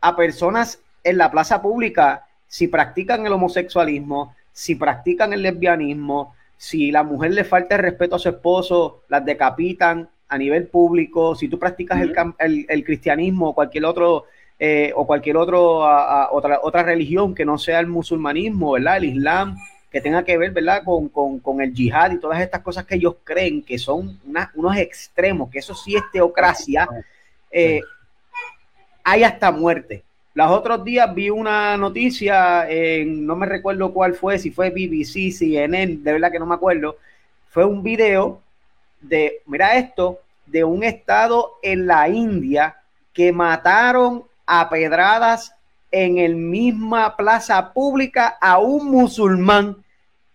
a 0.00 0.16
personas 0.16 0.80
en 1.04 1.18
la 1.18 1.30
plaza 1.30 1.62
pública 1.62 2.26
si 2.48 2.68
practican 2.68 3.26
el 3.26 3.32
homosexualismo, 3.32 4.34
si 4.52 4.76
practican 4.76 5.32
el 5.32 5.42
lesbianismo, 5.42 6.34
si 6.56 6.90
la 6.90 7.02
mujer 7.02 7.34
le 7.34 7.44
falta 7.44 7.76
el 7.76 7.82
respeto 7.82 8.16
a 8.16 8.18
su 8.18 8.28
esposo, 8.28 9.02
las 9.08 9.24
decapitan 9.24 10.08
a 10.28 10.38
nivel 10.38 10.66
público, 10.68 11.34
si 11.34 11.48
tú 11.48 11.58
practicas 11.58 12.00
el, 12.38 12.84
cristianismo 12.84 13.50
o 13.50 13.54
cualquier 13.54 13.84
otro 13.84 14.24
eh, 14.58 14.92
o 14.96 15.06
cualquier 15.06 15.36
otro 15.36 15.80
otra, 16.30 16.60
otra 16.62 16.82
religión 16.82 17.34
que 17.34 17.44
no 17.44 17.58
sea 17.58 17.78
el 17.78 17.86
musulmanismo, 17.86 18.72
¿verdad? 18.72 18.96
El 18.96 19.04
islam, 19.04 19.56
que 19.90 20.00
tenga 20.00 20.24
que 20.24 20.36
ver, 20.36 20.50
¿verdad? 20.50 20.82
Con, 20.84 21.60
el 21.60 21.72
yihad 21.72 22.12
y 22.12 22.20
todas 22.20 22.40
estas 22.40 22.60
cosas 22.60 22.84
que 22.84 22.96
ellos 22.96 23.16
creen 23.24 23.62
que 23.62 23.78
son 23.78 24.20
unos 24.54 24.76
extremos, 24.76 25.50
que 25.50 25.60
eso 25.60 25.74
sí 25.74 25.96
es 25.96 26.02
teocracia, 26.12 26.88
eh, 27.50 27.80
hay 29.04 29.24
hasta 29.24 29.50
muerte. 29.50 30.02
Los 30.34 30.50
otros 30.50 30.84
días 30.84 31.14
vi 31.14 31.30
una 31.30 31.78
noticia, 31.78 32.68
en, 32.68 33.24
no 33.24 33.36
me 33.36 33.46
recuerdo 33.46 33.94
cuál 33.94 34.14
fue, 34.14 34.38
si 34.38 34.50
fue 34.50 34.68
BBC, 34.68 35.32
CNN, 35.32 35.96
de 35.96 36.12
verdad 36.12 36.30
que 36.30 36.38
no 36.38 36.44
me 36.44 36.56
acuerdo. 36.56 36.98
Fue 37.48 37.64
un 37.64 37.82
video 37.82 38.42
de, 39.00 39.40
mira 39.46 39.76
esto, 39.76 40.20
de 40.44 40.62
un 40.62 40.84
estado 40.84 41.54
en 41.62 41.86
la 41.86 42.06
India 42.10 42.76
que 43.14 43.32
mataron 43.32 44.24
a 44.44 44.68
pedradas 44.68 45.55
en 46.04 46.18
el 46.18 46.36
misma 46.36 47.16
plaza 47.16 47.72
pública 47.72 48.36
a 48.40 48.58
un 48.58 48.90
musulmán 48.90 49.76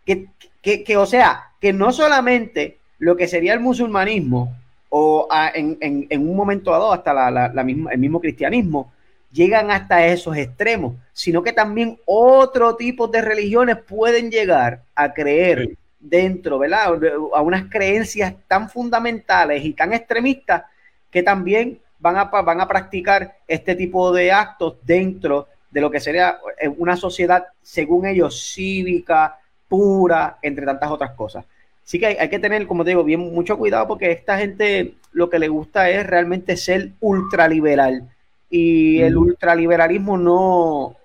que, 0.06 0.28
que, 0.62 0.98
o 0.98 1.06
sea, 1.06 1.52
que 1.60 1.72
no 1.72 1.92
solamente 1.92 2.80
lo 2.98 3.16
que 3.16 3.28
sería 3.28 3.54
el 3.54 3.60
musulmanismo 3.60 4.56
o 4.90 5.28
en, 5.54 5.78
en, 5.80 6.30
un 6.30 6.36
momento 6.36 6.72
dado 6.72 6.92
hasta 6.92 7.14
la, 7.14 7.50
la 7.54 7.64
misma, 7.64 7.92
el 7.92 8.00
mismo 8.00 8.20
cristianismo, 8.20 8.92
llegan 9.32 9.72
hasta 9.72 10.06
esos 10.08 10.36
extremos, 10.36 10.96
sino 11.14 11.44
que 11.44 11.54
también 11.54 12.00
otro 12.06 12.76
tipo 12.76 13.08
de 13.08 13.22
religiones 13.22 13.78
pueden 13.78 14.32
llegar 14.32 14.82
a 14.96 15.14
creer 15.14 15.78
dentro, 16.00 16.58
¿verdad? 16.60 17.00
A 17.34 17.42
unas 17.42 17.70
creencias 17.70 18.34
tan 18.48 18.70
fundamentales 18.70 19.64
y 19.64 19.74
tan 19.74 19.94
extremistas 19.94 20.64
que 21.10 21.24
también 21.24 21.80
van 22.00 22.18
a, 22.18 22.26
van 22.26 22.60
a 22.60 22.68
practicar 22.68 23.38
este 23.48 23.76
tipo 23.76 24.12
de 24.12 24.32
actos 24.32 24.76
dentro 24.84 25.48
de 25.72 25.82
lo 25.82 25.90
que 25.90 26.00
sería 26.00 26.38
eh, 26.60 26.68
una 26.68 26.96
sociedad, 26.96 27.48
según 27.62 28.06
ellos, 28.06 28.52
cívica, 28.54 29.40
pura, 29.68 30.38
entre 30.42 30.66
tantas 30.66 30.92
otras 30.92 31.12
cosas. 31.12 31.46
Así 31.84 32.00
que 32.00 32.06
hay, 32.08 32.16
hay, 32.18 32.30
que 32.30 32.40
tener, 32.40 32.68
como 32.68 32.84
te 32.84 32.92
digo, 32.92 33.04
bien 33.04 33.20
mucho 33.34 33.58
cuidado 33.58 33.88
porque 33.88 34.12
esta 34.12 34.38
gente 34.38 34.96
lo 35.12 35.30
que 35.30 35.40
le 35.40 35.48
gusta 35.48 35.90
es 35.90 36.06
realmente 36.06 36.56
ser 36.58 36.92
ultraliberal 37.00 38.08
y 38.50 39.02
el 39.02 39.18
ultraliberalismo 39.18 40.18
no, 40.18 40.98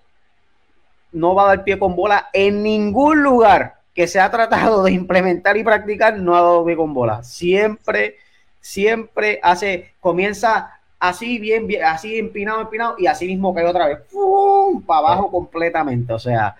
no 1.12 1.34
va 1.34 1.44
a 1.44 1.56
dar 1.56 1.64
pie 1.64 1.78
con 1.78 1.94
bola 1.94 2.28
en 2.32 2.62
ningún 2.62 3.22
lugar 3.22 3.76
que 3.94 4.06
se 4.06 4.20
ha 4.20 4.30
tratado 4.30 4.82
de 4.82 4.92
implementar 4.92 5.56
y 5.56 5.64
practicar, 5.64 6.18
no 6.18 6.36
ha 6.36 6.42
dado 6.42 6.64
pie 6.66 6.76
con 6.76 6.92
bola. 6.92 7.22
Siempre, 7.22 8.16
siempre 8.60 9.40
hace, 9.42 9.94
comienza 10.00 10.80
así, 10.98 11.38
bien, 11.38 11.66
bien 11.66 11.84
así 11.84 12.18
empinado, 12.18 12.62
empinado, 12.62 12.96
y 12.98 13.06
así 13.06 13.26
mismo 13.26 13.54
cae 13.54 13.64
otra 13.66 13.86
vez, 13.86 13.98
¡pum! 14.10 14.82
para 14.82 15.00
abajo 15.00 15.30
completamente. 15.30 16.12
O 16.12 16.18
sea, 16.18 16.56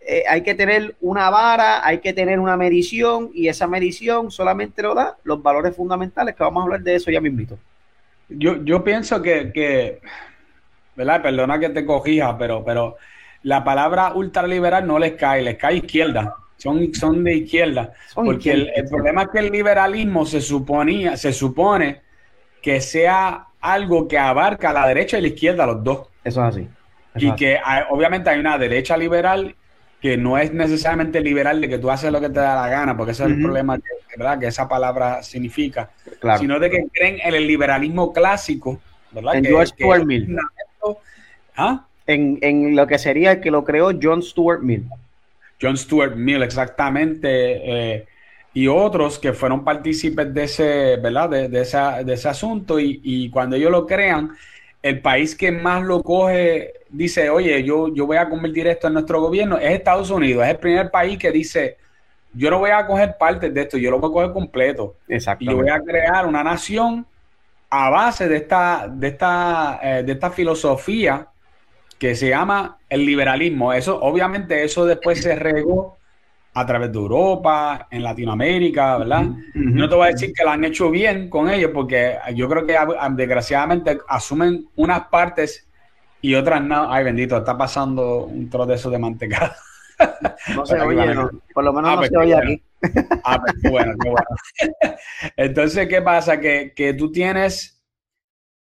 eh, 0.00 0.24
hay 0.28 0.42
que 0.42 0.54
tener 0.54 0.96
una 1.00 1.30
vara, 1.30 1.86
hay 1.86 1.98
que 1.98 2.12
tener 2.12 2.40
una 2.40 2.56
medición 2.56 3.30
y 3.34 3.48
esa 3.48 3.66
medición 3.66 4.30
solamente 4.30 4.82
lo 4.82 4.94
da 4.94 5.16
los 5.24 5.42
valores 5.42 5.76
fundamentales, 5.76 6.34
que 6.34 6.42
vamos 6.42 6.62
a 6.62 6.64
hablar 6.64 6.82
de 6.82 6.96
eso 6.96 7.10
ya 7.10 7.20
mismito. 7.20 7.58
Yo, 8.28 8.64
yo 8.64 8.82
pienso 8.82 9.20
que, 9.20 9.52
que, 9.52 10.00
¿verdad? 10.96 11.22
Perdona 11.22 11.58
que 11.58 11.68
te 11.68 11.84
cogija, 11.84 12.36
pero, 12.38 12.64
pero 12.64 12.96
la 13.42 13.62
palabra 13.62 14.12
ultraliberal 14.14 14.86
no 14.86 14.98
les 14.98 15.12
cae, 15.12 15.42
les 15.42 15.56
cae 15.56 15.76
izquierda. 15.76 16.36
Son, 16.56 16.94
son 16.94 17.24
de 17.24 17.34
izquierda. 17.38 17.92
porque 18.14 18.52
el, 18.52 18.70
el, 18.74 18.88
problema 18.88 19.22
es 19.22 19.28
que 19.30 19.40
el 19.40 19.50
liberalismo 19.50 20.24
se 20.24 20.40
suponía, 20.40 21.16
se 21.16 21.32
supone 21.32 22.02
que 22.62 22.80
sea 22.80 23.48
algo 23.60 24.08
que 24.08 24.18
abarca 24.18 24.72
la 24.72 24.86
derecha 24.86 25.18
y 25.18 25.22
la 25.22 25.28
izquierda, 25.28 25.66
los 25.66 25.84
dos. 25.84 26.08
Eso 26.24 26.46
es 26.46 26.54
así. 26.54 26.68
y 27.16 27.34
que 27.34 27.58
obviamente 27.90 28.30
hay 28.30 28.40
una 28.40 28.56
derecha 28.56 28.96
liberal 28.96 29.54
que 30.00 30.16
no 30.16 30.36
es 30.36 30.52
necesariamente 30.52 31.20
liberal 31.20 31.60
de 31.60 31.68
que 31.68 31.78
tú 31.78 31.90
haces 31.90 32.10
lo 32.10 32.20
que 32.20 32.28
te 32.28 32.40
da 32.40 32.56
la 32.56 32.68
gana, 32.68 32.96
porque 32.96 33.12
ese 33.12 33.22
es 33.22 33.30
el 33.30 33.40
problema 33.40 33.78
que, 33.78 33.84
¿verdad? 34.16 34.38
que 34.40 34.48
esa 34.48 34.68
palabra 34.68 35.22
significa, 35.22 35.90
sino 36.38 36.58
de 36.58 36.70
que 36.70 36.86
creen 36.92 37.18
en 37.22 37.34
el 37.34 37.46
liberalismo 37.46 38.12
clásico, 38.12 38.80
¿verdad? 39.12 39.36
En 39.36 39.44
George 39.44 39.66
Stuart 39.66 40.04
Mill. 40.04 40.36
¿Ah? 41.56 41.86
En, 42.06 42.38
en, 42.42 42.74
lo 42.74 42.86
que 42.88 42.98
sería 42.98 43.32
el 43.32 43.40
que 43.40 43.52
lo 43.52 43.64
creó 43.64 43.92
John 44.00 44.22
Stuart 44.22 44.60
Mill. 44.60 44.88
John 45.60 45.76
Stuart 45.76 46.16
Mill, 46.16 46.42
exactamente. 46.42 47.28
Eh, 47.94 48.06
y 48.54 48.68
otros 48.68 49.18
que 49.18 49.32
fueron 49.32 49.64
partícipes 49.64 50.32
de 50.32 50.44
ese, 50.44 50.96
¿verdad? 50.96 51.30
De, 51.30 51.48
de, 51.48 51.60
esa, 51.62 52.02
de 52.02 52.12
ese 52.12 52.28
asunto. 52.28 52.78
Y, 52.78 53.00
y, 53.02 53.30
cuando 53.30 53.56
ellos 53.56 53.70
lo 53.70 53.86
crean, 53.86 54.32
el 54.82 55.00
país 55.00 55.34
que 55.34 55.50
más 55.50 55.82
lo 55.82 56.02
coge 56.02 56.72
dice, 56.90 57.30
oye, 57.30 57.62
yo, 57.64 57.92
yo 57.94 58.06
voy 58.06 58.18
a 58.18 58.28
convertir 58.28 58.66
esto 58.66 58.88
en 58.88 58.94
nuestro 58.94 59.20
gobierno, 59.20 59.56
es 59.56 59.72
Estados 59.72 60.10
Unidos. 60.10 60.44
Es 60.44 60.50
el 60.50 60.58
primer 60.58 60.90
país 60.90 61.18
que 61.18 61.30
dice, 61.30 61.78
yo 62.34 62.50
no 62.50 62.58
voy 62.58 62.70
a 62.70 62.86
coger 62.86 63.16
partes 63.18 63.52
de 63.52 63.62
esto, 63.62 63.78
yo 63.78 63.90
lo 63.90 63.98
voy 63.98 64.10
a 64.10 64.12
coger 64.12 64.32
completo. 64.32 64.96
Y 65.08 65.46
yo 65.46 65.56
voy 65.56 65.70
a 65.70 65.80
crear 65.80 66.26
una 66.26 66.44
nación 66.44 67.06
a 67.70 67.88
base 67.88 68.28
de 68.28 68.36
esta, 68.36 68.86
de 68.86 69.08
esta, 69.08 69.80
eh, 69.82 70.02
de 70.02 70.12
esta 70.12 70.30
filosofía 70.30 71.26
que 71.98 72.14
se 72.14 72.28
llama 72.28 72.78
el 72.90 73.06
liberalismo. 73.06 73.72
Eso, 73.72 73.98
obviamente, 73.98 74.62
eso 74.62 74.84
después 74.84 75.22
se 75.22 75.36
regó 75.36 75.96
a 76.54 76.66
través 76.66 76.92
de 76.92 76.98
Europa, 76.98 77.88
en 77.90 78.02
Latinoamérica, 78.02 78.98
¿verdad? 78.98 79.24
No 79.54 79.88
te 79.88 79.94
voy 79.94 80.08
a 80.08 80.10
decir 80.12 80.32
que 80.34 80.44
lo 80.44 80.50
han 80.50 80.64
hecho 80.64 80.90
bien 80.90 81.30
con 81.30 81.48
ellos, 81.48 81.70
porque 81.72 82.18
yo 82.34 82.48
creo 82.48 82.66
que 82.66 82.76
desgraciadamente 83.12 83.98
asumen 84.06 84.68
unas 84.76 85.06
partes 85.08 85.66
y 86.20 86.34
otras 86.34 86.62
no. 86.62 86.92
Ay, 86.92 87.04
bendito, 87.04 87.36
está 87.38 87.56
pasando 87.56 88.24
un 88.24 88.50
trozo 88.50 88.90
de 88.90 88.98
mantecado. 88.98 89.52
No 90.54 90.66
se 90.66 90.80
oye, 90.80 91.14
por 91.54 91.64
lo 91.64 91.72
menos 91.72 91.90
ah, 91.90 91.94
no 91.94 91.98
pues 92.00 92.10
se 92.10 92.16
oye 92.16 92.34
aquí. 92.34 92.62
Ah, 93.24 93.38
pues 93.40 93.54
qué 93.62 93.70
bueno, 93.70 93.94
qué 94.02 94.10
bueno. 94.10 94.26
Entonces, 95.36 95.88
¿qué 95.88 96.02
pasa? 96.02 96.40
Que, 96.40 96.72
que 96.74 96.94
tú 96.94 97.12
tienes 97.12 97.80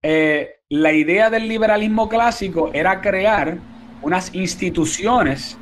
eh, 0.02 0.56
la 0.68 0.92
idea 0.92 1.30
del 1.30 1.46
liberalismo 1.46 2.08
clásico 2.08 2.70
era 2.72 3.00
crear 3.00 3.58
unas 4.02 4.34
instituciones 4.34 5.56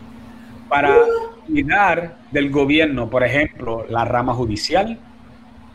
para 0.69 0.97
del 2.31 2.51
gobierno, 2.51 3.09
por 3.09 3.25
ejemplo, 3.25 3.87
la 3.89 4.05
rama 4.05 4.35
judicial, 4.35 4.99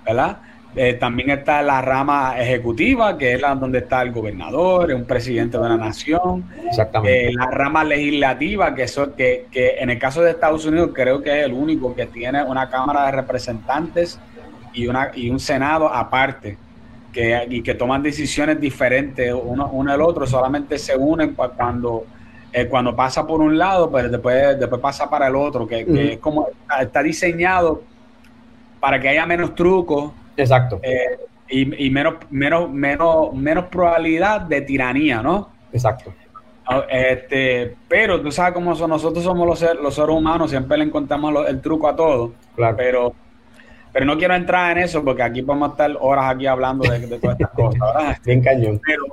¿verdad? 0.06 0.38
Eh, 0.76 0.94
también 0.94 1.30
está 1.30 1.62
la 1.62 1.82
rama 1.82 2.34
ejecutiva, 2.40 3.16
que 3.16 3.34
es 3.34 3.42
la 3.42 3.54
donde 3.54 3.80
está 3.80 4.02
el 4.02 4.12
gobernador, 4.12 4.92
un 4.94 5.06
presidente 5.06 5.58
de 5.58 5.64
una 5.64 5.78
nación. 5.78 6.46
Exactamente. 6.68 7.28
Eh, 7.28 7.34
la 7.34 7.46
rama 7.52 7.84
legislativa, 7.84 8.74
que, 8.74 8.84
eso, 8.84 9.16
que, 9.16 9.46
que 9.52 9.76
en 9.80 9.92
el 9.92 10.00
caso 10.00 10.22
de 10.22 10.32
Estados 10.32 10.66
Unidos 10.66 10.90
creo 10.94 11.22
que 11.22 11.42
es 11.42 11.46
el 11.46 11.54
único 11.54 11.94
que 11.94 12.08
tiene 12.08 12.44
una 12.44 12.70
Cámara 12.70 13.06
de 13.06 13.12
Representantes 13.12 14.20
y, 14.74 14.88
una, 14.88 15.12
y 15.14 15.30
un 15.30 15.40
Senado 15.40 15.88
aparte, 15.94 16.58
que, 17.12 17.46
y 17.50 17.62
que 17.62 17.76
toman 17.76 18.02
decisiones 18.02 18.60
diferentes 18.60 19.32
uno, 19.32 19.70
uno 19.72 20.06
otro, 20.06 20.26
solamente 20.26 20.80
se 20.80 20.98
unen 20.98 21.36
cuando 21.36 22.06
eh, 22.56 22.68
cuando 22.68 22.96
pasa 22.96 23.26
por 23.26 23.42
un 23.42 23.58
lado, 23.58 23.90
pero 23.90 24.04
pues 24.04 24.12
después, 24.12 24.60
después 24.60 24.80
pasa 24.80 25.10
para 25.10 25.28
el 25.28 25.36
otro, 25.36 25.66
que, 25.66 25.86
es 26.14 26.20
como 26.20 26.50
está, 26.80 27.02
diseñado 27.02 27.82
para 28.80 29.00
que 29.00 29.10
haya 29.10 29.26
menos 29.26 29.56
trucos. 29.56 30.12
Exacto. 30.38 30.80
Eh, 30.84 31.18
y, 31.50 31.90
menos, 31.90 32.16
menos, 32.30 32.70
menos, 32.70 33.34
menos 33.34 33.66
probabilidad 33.66 34.42
de 34.42 34.62
tiranía, 34.62 35.22
¿no? 35.24 35.50
Exacto. 35.72 36.14
Ah, 36.66 36.84
este, 36.90 37.76
pero 37.88 38.22
tú 38.22 38.32
sabes 38.32 38.54
cómo 38.54 38.76
son, 38.76 38.92
nosotros 38.92 39.24
somos 39.24 39.48
los, 39.48 39.76
los 39.82 39.96
seres 39.96 40.16
humanos, 40.16 40.52
siempre 40.52 40.78
le 40.78 40.84
encontramos 40.86 41.48
el 41.48 41.60
truco 41.60 41.88
a 41.88 41.96
todo. 41.96 42.34
Claro. 42.56 42.78
Pero, 42.78 43.14
pero 43.92 44.06
no 44.06 44.16
quiero 44.18 44.36
entrar 44.36 44.78
en 44.78 44.84
eso 44.84 45.04
porque 45.04 45.24
aquí 45.24 45.42
podemos 45.42 45.72
estar 45.72 45.92
horas 46.00 46.36
aquí 46.36 46.46
hablando 46.46 46.90
de, 46.90 47.00
de 47.00 47.20
todas 47.20 47.40
estas 47.40 47.56
cosas, 47.56 47.80
¿verdad? 47.80 48.18
Bien 48.26 48.42
cañón. 48.42 48.82
Pero 48.86 49.04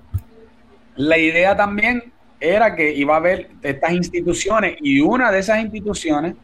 la 0.96 1.16
idea 1.16 1.56
también 1.56 2.12
era 2.40 2.74
que 2.74 2.92
iba 2.92 3.14
a 3.14 3.18
haber 3.18 3.50
estas 3.62 3.92
instituciones 3.92 4.76
y 4.80 5.00
una 5.00 5.30
de 5.30 5.40
esas 5.40 5.60
instituciones, 5.60 6.34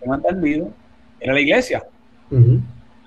tengo 0.00 0.14
entendido, 0.14 0.72
era 1.20 1.34
la 1.34 1.40
iglesia. 1.40 1.84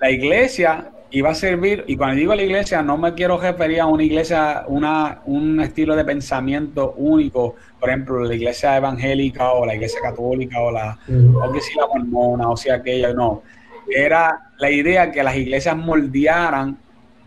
La 0.00 0.10
iglesia 0.10 0.90
iba 1.10 1.30
a 1.30 1.34
servir, 1.34 1.84
y 1.88 1.96
cuando 1.96 2.16
digo 2.16 2.34
la 2.34 2.42
iglesia 2.42 2.82
no 2.82 2.96
me 2.96 3.14
quiero 3.14 3.38
referir 3.38 3.80
a 3.80 3.86
una 3.86 4.04
iglesia, 4.04 4.64
una, 4.68 5.20
un 5.26 5.60
estilo 5.60 5.96
de 5.96 6.04
pensamiento 6.04 6.94
único, 6.96 7.56
por 7.80 7.88
ejemplo, 7.88 8.20
la 8.20 8.34
iglesia 8.34 8.76
evangélica 8.76 9.52
o 9.52 9.66
la 9.66 9.74
iglesia 9.74 10.00
católica 10.00 10.60
o 10.60 10.70
la, 10.70 10.96
o 11.08 11.52
que 11.52 11.60
si 11.60 11.76
la 11.76 11.86
mormona 11.88 12.48
o 12.48 12.56
sea 12.56 12.76
aquella, 12.76 13.12
no. 13.12 13.42
Era 13.88 14.52
la 14.58 14.70
idea 14.70 15.10
que 15.10 15.24
las 15.24 15.36
iglesias 15.36 15.76
moldearan 15.76 16.78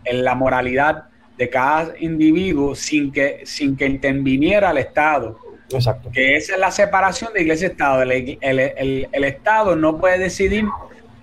en 0.04 0.24
la 0.24 0.34
moralidad 0.34 1.04
de 1.36 1.50
cada 1.50 1.98
individuo 1.98 2.74
sin 2.74 3.10
que, 3.10 3.42
sin 3.44 3.76
que 3.76 3.86
interviniera 3.86 4.70
el 4.70 4.78
Estado. 4.78 5.38
Exacto. 5.70 6.10
Que 6.12 6.36
esa 6.36 6.54
es 6.54 6.60
la 6.60 6.70
separación 6.70 7.32
de 7.32 7.42
iglesia 7.42 7.68
y 7.68 7.70
Estado. 7.70 8.02
El, 8.02 8.38
el, 8.40 9.24
Estado 9.24 9.74
no 9.74 9.98
puede 9.98 10.18
decidir, 10.18 10.66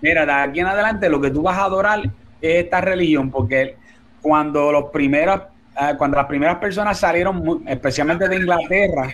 mira, 0.02 0.26
de 0.26 0.32
aquí 0.32 0.60
en 0.60 0.68
adelante 0.68 1.10
lo 1.10 1.22
que 1.22 1.32
tú 1.32 1.44
vas 1.44 1.58
a 1.58 1.66
adorar 1.66 2.02
es 2.42 2.64
esta 2.64 2.82
religión, 2.82 3.30
porque 3.30 3.76
cuando 4.22 4.72
los 4.72 4.86
primeros, 4.86 5.42
eh, 5.80 5.94
cuando 5.98 6.18
las 6.18 6.26
primeras 6.26 6.58
personas 6.58 7.00
salieron, 7.00 7.64
especialmente 7.68 8.28
de 8.28 8.36
Inglaterra, 8.36 9.14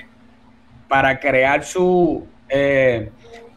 para 0.88 1.20
crear 1.20 1.64
su 1.64 2.26
eh, 2.50 3.12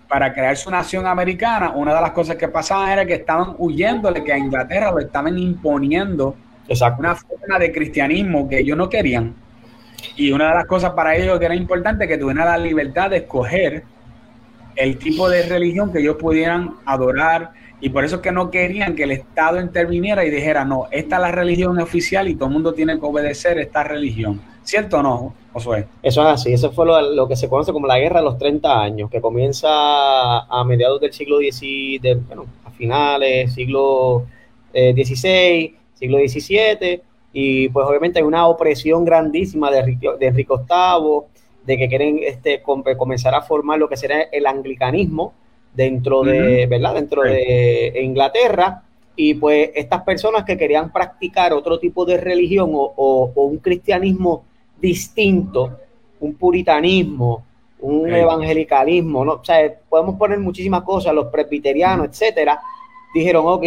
para 0.09 0.33
crear 0.33 0.57
su 0.57 0.69
nación 0.73 1.07
americana, 1.07 1.71
una 1.71 1.95
de 1.95 2.01
las 2.01 2.11
cosas 2.11 2.35
que 2.35 2.49
pasaban 2.49 2.91
era 2.91 3.07
que 3.07 3.15
estaban 3.15 3.55
huyendo 3.59 4.11
de 4.11 4.25
que 4.25 4.33
a 4.33 4.39
Inglaterra 4.39 4.91
lo 4.91 4.99
estaban 4.99 5.39
imponiendo 5.39 6.35
una 6.99 7.17
forma 7.17 7.59
de 7.59 7.73
cristianismo 7.73 8.49
que 8.49 8.61
ellos 8.61 8.77
no 8.77 8.89
querían. 8.89 9.35
Y 10.17 10.33
una 10.33 10.49
de 10.49 10.55
las 10.55 10.67
cosas 10.67 10.93
para 10.93 11.17
ellos 11.17 11.39
que 11.39 11.47
era 11.47 11.55
importante 11.55 12.07
que 12.07 12.17
tuvieran 12.17 12.47
la 12.47 12.59
libertad 12.59 13.11
de 13.11 13.19
escoger 13.19 13.85
el 14.77 14.99
tipo 14.99 15.29
de 15.29 15.43
religión 15.43 15.93
que 15.93 15.99
ellos 15.99 16.17
pudieran 16.17 16.77
adorar. 16.87 17.51
Y 17.81 17.89
por 17.89 18.05
eso 18.05 18.17
es 18.17 18.23
que 18.23 18.31
no 18.31 18.51
querían 18.51 18.95
que 18.95 19.05
el 19.05 19.11
Estado 19.11 19.61
interviniera 19.61 20.25
y 20.25 20.31
dijera, 20.31 20.65
no, 20.65 20.87
esta 20.91 21.17
es 21.17 21.23
la 21.23 21.33
religión 21.33 21.79
oficial 21.81 22.29
y 22.29 22.35
todo 22.35 22.47
el 22.47 22.55
mundo 22.55 22.73
tiene 22.73 22.99
que 22.99 23.07
obedecer 23.07 23.59
esta 23.59 23.83
religión. 23.83 24.41
¿Cierto 24.63 24.99
o 24.99 25.03
no, 25.03 25.35
Josué? 25.53 25.87
Eso 26.03 26.23
es 26.23 26.29
así, 26.29 26.53
eso 26.53 26.71
fue 26.71 26.87
lo, 26.87 27.27
que 27.27 27.37
se 27.37 27.49
conoce 27.49 27.73
como 27.73 27.87
la 27.87 27.99
guerra 27.99 28.21
de 28.21 28.27
los 28.27 28.39
30 28.39 28.81
años, 28.83 29.11
que 29.11 29.21
comienza 29.21 29.69
a 30.41 30.65
mediados 30.65 31.01
del 31.01 31.13
siglo 31.13 31.39
XVI, 31.39 31.99
bueno, 32.29 32.45
a 32.65 32.71
finales, 32.71 33.55
siglo 33.55 34.27
XVI, 34.73 35.29
eh, 35.35 35.75
siglo 36.01 36.19
XVII, 36.19 37.03
y 37.33 37.69
pues 37.69 37.87
obviamente 37.87 38.19
hay 38.19 38.25
una 38.25 38.49
opresión 38.49 39.05
grandísima 39.05 39.71
de 39.71 39.79
Enrique, 39.79 40.09
de 40.19 40.27
Enrique 40.27 40.55
VIII, 40.55 41.21
de 41.65 41.79
que 41.79 41.89
quieren 41.89 42.21
este, 42.23 42.63
comenzar 42.63 43.35
a 43.35 43.43
formar 43.43 43.79
lo 43.79 43.89
que 43.89 43.97
será 43.97 44.23
el 44.23 44.47
anglicanismo 44.47 45.35
dentro 45.75 46.23
de, 46.23 46.67
¿verdad? 46.67 46.95
Dentro 46.95 47.23
de 47.23 48.01
Inglaterra, 48.03 48.83
y 49.15 49.35
pues 49.35 49.71
estas 49.75 50.03
personas 50.03 50.45
que 50.45 50.57
querían 50.57 50.91
practicar 50.91 51.53
otro 51.53 51.79
tipo 51.79 52.07
de 52.07 52.17
religión 52.17 52.71
o, 52.73 53.31
un 53.35 53.59
cristianismo 53.59 54.45
distinto, 54.81 55.79
un 56.21 56.35
puritanismo, 56.35 57.45
un 57.81 58.13
evangelicalismo, 58.13 59.25
¿no? 59.25 59.33
O 59.35 59.45
sea, 59.45 59.73
podemos 59.89 60.17
poner 60.17 60.39
muchísimas 60.39 60.83
cosas, 60.83 61.15
los 61.15 61.27
presbiterianos, 61.27 62.09
etcétera, 62.09 62.61
dijeron, 63.13 63.45
ok, 63.47 63.65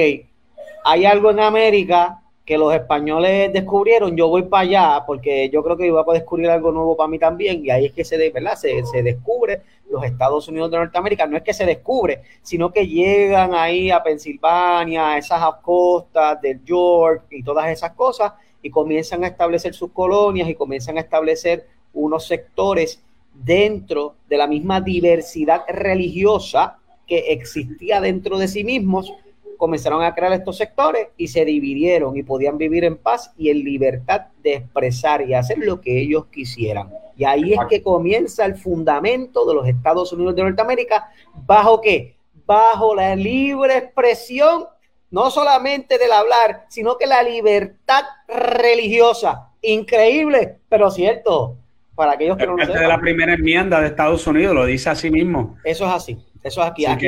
hay 0.86 1.06
algo 1.06 1.32
en 1.32 1.40
América 1.40 2.23
que 2.46 2.58
los 2.58 2.74
españoles 2.74 3.54
descubrieron, 3.54 4.18
yo 4.18 4.28
voy 4.28 4.44
para 4.44 4.64
allá 4.64 5.04
porque 5.08 5.50
yo 5.50 5.64
creo 5.64 5.78
que 5.78 5.88
iba 5.88 6.02
a 6.06 6.14
descubrir 6.14 6.50
algo 6.50 6.74
nuevo 6.74 6.98
para 6.98 7.08
mí 7.08 7.18
también 7.18 7.66
y 7.66 7.70
ahí 7.70 7.86
es 7.86 7.94
que 7.94 8.04
se, 8.04 8.18
¿verdad? 8.32 8.56
Se, 8.56 8.86
se, 8.86 9.02
descubre 9.02 9.62
los 9.90 10.04
Estados 10.04 10.50
Unidos 10.50 10.70
de 10.72 10.78
Norteamérica, 10.78 11.26
no 11.26 11.38
es 11.38 11.44
que 11.44 11.54
se 11.54 11.66
descubre, 11.66 12.22
sino 12.42 12.72
que 12.72 12.86
llegan 12.86 13.54
ahí 13.54 13.92
a 13.92 14.04
Pensilvania, 14.04 15.12
a 15.12 15.18
esas 15.18 15.42
costas 15.62 16.42
del 16.42 16.62
York 16.66 17.28
y 17.32 17.44
todas 17.44 17.70
esas 17.70 17.92
cosas 17.92 18.34
y 18.62 18.70
comienzan 18.70 19.24
a 19.24 19.28
establecer 19.28 19.74
sus 19.74 19.92
colonias 19.92 20.50
y 20.50 20.56
comienzan 20.56 20.98
a 20.98 21.02
establecer 21.02 21.68
unos 21.94 22.26
sectores 22.26 23.02
dentro 23.34 24.16
de 24.28 24.38
la 24.38 24.48
misma 24.48 24.82
diversidad 24.82 25.64
religiosa 25.68 26.80
que 27.08 27.32
existía 27.34 28.00
dentro 28.00 28.38
de 28.38 28.48
sí 28.48 28.64
mismos, 28.64 29.14
comenzaron 29.64 30.04
a 30.04 30.14
crear 30.14 30.34
estos 30.34 30.58
sectores 30.58 31.08
y 31.16 31.30
se 31.30 31.46
dividieron 31.46 32.18
y 32.18 32.24
podían 32.24 32.58
vivir 32.58 32.84
en 32.84 32.98
paz 32.98 33.32
y 33.38 33.50
en 33.50 33.64
libertad 33.64 34.24
de 34.44 34.56
expresar 34.56 35.22
y 35.22 35.34
hacer 35.34 35.58
lo 35.60 35.80
que 35.80 36.02
ellos 36.02 36.26
quisieran. 36.26 36.92
Y 37.16 37.24
ahí 37.24 37.54
es 37.54 37.60
que 37.70 37.82
comienza 37.82 38.44
el 38.44 38.58
fundamento 38.58 39.46
de 39.46 39.54
los 39.54 39.66
Estados 39.66 40.12
Unidos 40.12 40.36
de 40.36 40.44
Norteamérica, 40.44 41.10
bajo 41.46 41.80
qué? 41.80 42.18
Bajo 42.46 42.94
la 42.94 43.16
libre 43.16 43.78
expresión, 43.78 44.66
no 45.10 45.32
solamente 45.32 45.98
del 45.98 46.12
hablar, 46.12 46.66
sino 46.68 46.98
que 46.98 47.08
la 47.08 47.24
libertad 47.24 48.04
religiosa. 48.28 49.54
Increíble, 49.62 50.58
pero 50.68 50.92
cierto. 50.92 51.56
Para 51.96 52.14
aquellos 52.14 52.36
que 52.36 52.48
no 52.48 52.58
lo 52.58 52.66
de 52.66 52.86
la 52.86 53.00
primera 53.00 53.34
enmienda 53.34 53.80
de 53.80 53.88
Estados 53.88 54.28
Unidos 54.28 54.54
lo 54.54 54.66
dice 54.66 54.90
así 54.90 55.10
mismo. 55.10 55.56
Eso 55.64 55.86
es 55.86 55.92
así. 55.94 56.18
Eso 56.44 56.62
es 56.62 56.68
aquí. 56.68 56.86
aquí 56.86 57.08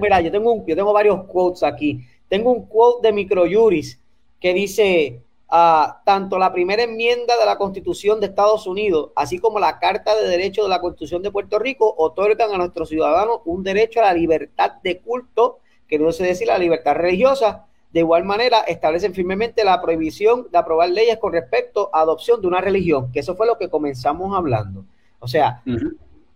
mira, 0.00 0.20
yo 0.20 0.30
tengo, 0.30 0.52
un, 0.52 0.66
yo 0.66 0.74
tengo 0.74 0.92
varios 0.92 1.24
quotes 1.24 1.62
aquí. 1.62 2.00
Tengo 2.28 2.50
un 2.50 2.66
quote 2.66 3.06
de 3.06 3.12
Microjuris 3.12 4.00
que 4.40 4.54
dice, 4.54 5.22
uh, 5.50 5.92
tanto 6.04 6.38
la 6.38 6.52
primera 6.52 6.82
enmienda 6.82 7.36
de 7.36 7.44
la 7.44 7.58
Constitución 7.58 8.18
de 8.18 8.26
Estados 8.26 8.66
Unidos, 8.66 9.10
así 9.14 9.38
como 9.38 9.58
la 9.58 9.78
Carta 9.78 10.14
de 10.16 10.28
Derechos 10.28 10.64
de 10.64 10.70
la 10.70 10.80
Constitución 10.80 11.22
de 11.22 11.30
Puerto 11.30 11.58
Rico, 11.58 11.94
otorgan 11.96 12.52
a 12.52 12.58
nuestros 12.58 12.88
ciudadanos 12.88 13.40
un 13.44 13.62
derecho 13.62 14.00
a 14.00 14.04
la 14.04 14.14
libertad 14.14 14.72
de 14.82 14.98
culto, 14.98 15.58
que 15.86 15.98
no 15.98 16.10
se 16.12 16.24
decir 16.24 16.48
la 16.48 16.58
libertad 16.58 16.94
religiosa. 16.94 17.66
De 17.92 18.00
igual 18.00 18.24
manera, 18.24 18.60
establecen 18.60 19.14
firmemente 19.14 19.64
la 19.64 19.80
prohibición 19.80 20.48
de 20.50 20.58
aprobar 20.58 20.90
leyes 20.90 21.18
con 21.18 21.32
respecto 21.32 21.88
a 21.92 22.00
adopción 22.00 22.40
de 22.40 22.48
una 22.48 22.60
religión, 22.60 23.12
que 23.12 23.20
eso 23.20 23.36
fue 23.36 23.46
lo 23.46 23.56
que 23.56 23.70
comenzamos 23.70 24.36
hablando. 24.36 24.84
O 25.20 25.28
sea, 25.28 25.62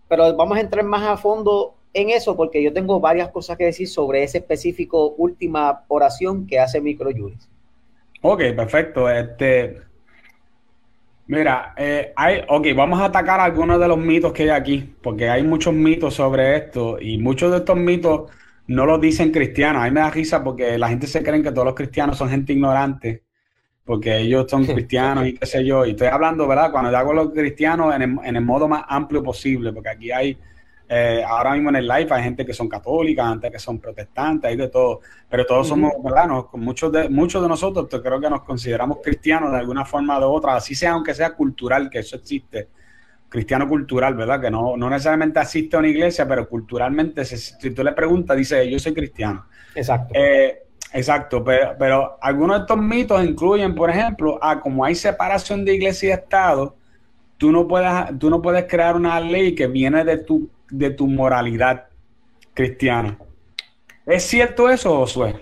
pero 0.07 0.35
vamos 0.35 0.57
a 0.57 0.61
entrar 0.61 0.83
más 0.83 1.03
a 1.03 1.17
fondo 1.17 1.75
en 1.93 2.09
eso 2.09 2.35
porque 2.35 2.63
yo 2.63 2.71
tengo 2.73 2.99
varias 2.99 3.29
cosas 3.29 3.57
que 3.57 3.65
decir 3.65 3.87
sobre 3.87 4.23
ese 4.23 4.39
específico 4.39 5.09
última 5.17 5.83
oración 5.87 6.47
que 6.47 6.59
hace 6.59 6.81
Microjuris. 6.81 7.49
Ok, 8.21 8.39
perfecto. 8.55 9.09
Este, 9.09 9.81
mira, 11.27 11.73
eh, 11.77 12.13
hay, 12.15 12.41
ok, 12.47 12.67
vamos 12.75 13.01
a 13.01 13.05
atacar 13.05 13.39
algunos 13.39 13.79
de 13.79 13.87
los 13.87 13.97
mitos 13.97 14.31
que 14.31 14.43
hay 14.43 14.49
aquí, 14.49 14.95
porque 15.01 15.29
hay 15.29 15.43
muchos 15.43 15.73
mitos 15.73 16.13
sobre 16.13 16.55
esto 16.55 16.99
y 16.99 17.17
muchos 17.17 17.51
de 17.51 17.57
estos 17.57 17.77
mitos 17.77 18.31
no 18.67 18.85
los 18.85 19.01
dicen 19.01 19.31
cristianos. 19.31 19.81
A 19.81 19.85
mí 19.85 19.91
me 19.91 20.01
da 20.01 20.11
risa 20.11 20.43
porque 20.43 20.77
la 20.77 20.89
gente 20.89 21.07
se 21.07 21.23
cree 21.23 21.41
que 21.41 21.51
todos 21.51 21.65
los 21.65 21.75
cristianos 21.75 22.17
son 22.17 22.29
gente 22.29 22.53
ignorante, 22.53 23.23
porque 23.83 24.19
ellos 24.19 24.45
son 24.49 24.65
cristianos 24.67 25.27
y 25.27 25.33
qué 25.33 25.45
sé 25.45 25.65
yo. 25.65 25.85
Y 25.85 25.91
estoy 25.91 26.07
hablando, 26.07 26.47
¿verdad? 26.47 26.71
Cuando 26.71 26.91
yo 26.91 26.97
hago 26.97 27.11
los 27.11 27.31
cristianos 27.31 27.93
en 27.93 28.01
el, 28.03 28.17
en 28.23 28.35
el 28.35 28.45
modo 28.45 28.67
más 28.67 28.83
amplio 28.87 29.21
posible, 29.21 29.73
porque 29.73 29.89
aquí 29.89 30.11
hay 30.11 30.37
eh, 30.93 31.23
ahora 31.25 31.53
mismo 31.53 31.69
en 31.69 31.77
el 31.77 31.87
live 31.87 32.07
hay 32.09 32.21
gente 32.21 32.45
que 32.45 32.53
son 32.53 32.67
católicas, 32.67 33.29
gente 33.29 33.49
que 33.49 33.59
son 33.59 33.79
protestantes, 33.79 34.49
hay 34.49 34.57
de 34.57 34.67
todo, 34.67 34.99
pero 35.29 35.45
todos 35.45 35.69
somos, 35.69 35.93
¿verdad? 36.03 36.27
muchos, 36.55 36.91
de, 36.91 37.07
muchos 37.07 37.41
de 37.41 37.47
nosotros 37.47 37.87
creo 38.03 38.19
que 38.19 38.29
nos 38.29 38.41
consideramos 38.41 38.97
cristianos 39.01 39.53
de 39.53 39.59
alguna 39.59 39.85
forma 39.85 40.17
o 40.17 40.19
de 40.19 40.25
otra, 40.25 40.57
así 40.57 40.75
sea 40.75 40.91
aunque 40.91 41.13
sea 41.13 41.33
cultural, 41.33 41.89
que 41.89 41.99
eso 41.99 42.17
existe, 42.17 42.67
cristiano 43.29 43.69
cultural, 43.69 44.15
¿verdad? 44.15 44.41
Que 44.41 44.51
no, 44.51 44.75
no 44.75 44.89
necesariamente 44.89 45.39
asiste 45.39 45.77
a 45.77 45.79
una 45.79 45.87
iglesia, 45.87 46.27
pero 46.27 46.49
culturalmente, 46.49 47.23
si, 47.23 47.73
tú 47.73 47.85
le 47.85 47.93
preguntas, 47.93 48.35
dice, 48.35 48.69
yo 48.69 48.77
soy 48.77 48.93
cristiano. 48.93 49.45
Exacto. 49.73 50.13
Eh, 50.13 50.63
exacto, 50.91 51.41
pero, 51.41 51.73
pero 51.79 52.17
algunos 52.21 52.57
de 52.57 52.61
estos 52.63 52.77
mitos 52.77 53.23
incluyen, 53.23 53.75
por 53.75 53.89
ejemplo, 53.89 54.37
a 54.43 54.59
como 54.59 54.83
hay 54.83 54.95
separación 54.95 55.63
de 55.63 55.73
iglesia 55.73 56.09
y 56.09 56.11
Estado, 56.11 56.75
tú 57.41 57.51
no 57.51 57.67
puedes, 57.67 58.19
tú 58.19 58.29
no 58.29 58.39
puedes 58.39 58.65
crear 58.65 58.95
una 58.95 59.19
ley 59.19 59.55
que 59.55 59.65
viene 59.65 60.05
de 60.05 60.19
tu 60.19 60.47
de 60.69 60.91
tu 60.91 61.07
moralidad 61.07 61.87
cristiana. 62.53 63.17
¿Es 64.05 64.21
cierto 64.25 64.69
eso, 64.69 64.95
Josué? 64.97 65.33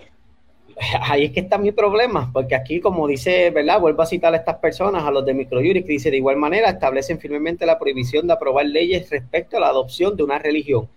Ahí 1.01 1.25
es 1.25 1.31
que 1.31 1.41
está 1.41 1.57
mi 1.57 1.73
problema, 1.73 2.31
porque 2.31 2.55
aquí, 2.55 2.79
como 2.79 3.05
dice, 3.05 3.49
¿verdad? 3.49 3.81
Vuelvo 3.81 4.01
a 4.01 4.05
citar 4.05 4.33
a 4.33 4.37
estas 4.37 4.55
personas, 4.59 5.03
a 5.03 5.11
los 5.11 5.25
de 5.25 5.33
Microjuris, 5.33 5.83
que 5.83 5.91
dice, 5.91 6.09
de 6.09 6.15
igual 6.15 6.37
manera, 6.37 6.69
establecen 6.69 7.19
firmemente 7.19 7.65
la 7.65 7.77
prohibición 7.77 8.27
de 8.27 8.33
aprobar 8.33 8.65
leyes 8.65 9.09
respecto 9.09 9.57
a 9.57 9.59
la 9.59 9.67
adopción 9.67 10.15
de 10.15 10.23
una 10.23 10.39
religión. 10.39 10.87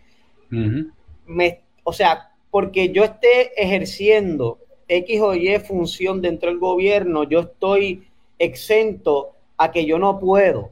o 1.82 1.92
sea, 1.92 2.30
porque 2.52 2.92
yo 2.92 3.02
esté 3.02 3.60
ejerciendo 3.60 4.60
X 4.86 5.20
o 5.20 5.34
Y 5.34 5.58
función 5.58 6.22
dentro 6.22 6.48
del 6.48 6.60
gobierno, 6.60 7.24
yo 7.24 7.40
estoy 7.40 8.06
exento 8.38 9.32
a 9.56 9.72
que 9.72 9.84
yo 9.84 9.98
no 9.98 10.20
puedo 10.20 10.70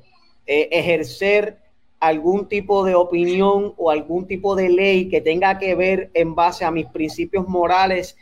eh, 0.53 0.69
ejercer 0.73 1.61
algún 2.01 2.49
tipo 2.49 2.85
de 2.85 2.97
opinión 2.97 3.73
o 3.77 3.89
algún 3.89 4.27
tipo 4.27 4.57
de 4.57 4.69
ley 4.69 5.09
que 5.09 5.21
tenga 5.21 5.61
que 5.61 5.77
ver 5.77 6.11
en 6.13 6.35
base 6.35 6.65
a 6.65 6.73
mis 6.73 6.87
principios 6.87 7.47
morales, 7.47 8.17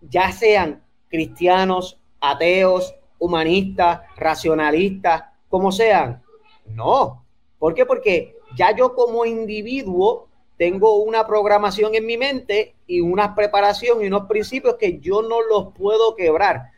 ya 0.00 0.32
sean 0.32 0.82
cristianos, 1.10 2.00
ateos, 2.18 2.94
humanistas, 3.18 4.00
racionalistas, 4.16 5.24
como 5.50 5.70
sean. 5.70 6.22
No. 6.64 7.22
¿Por 7.58 7.74
qué? 7.74 7.84
Porque 7.84 8.36
ya 8.56 8.74
yo 8.74 8.94
como 8.94 9.26
individuo 9.26 10.28
tengo 10.56 10.96
una 11.02 11.26
programación 11.26 11.94
en 11.94 12.06
mi 12.06 12.16
mente 12.16 12.74
y 12.86 13.02
una 13.02 13.34
preparación 13.34 14.02
y 14.02 14.06
unos 14.06 14.24
principios 14.28 14.76
que 14.76 14.98
yo 14.98 15.20
no 15.20 15.42
los 15.42 15.74
puedo 15.74 16.16
quebrar 16.16 16.70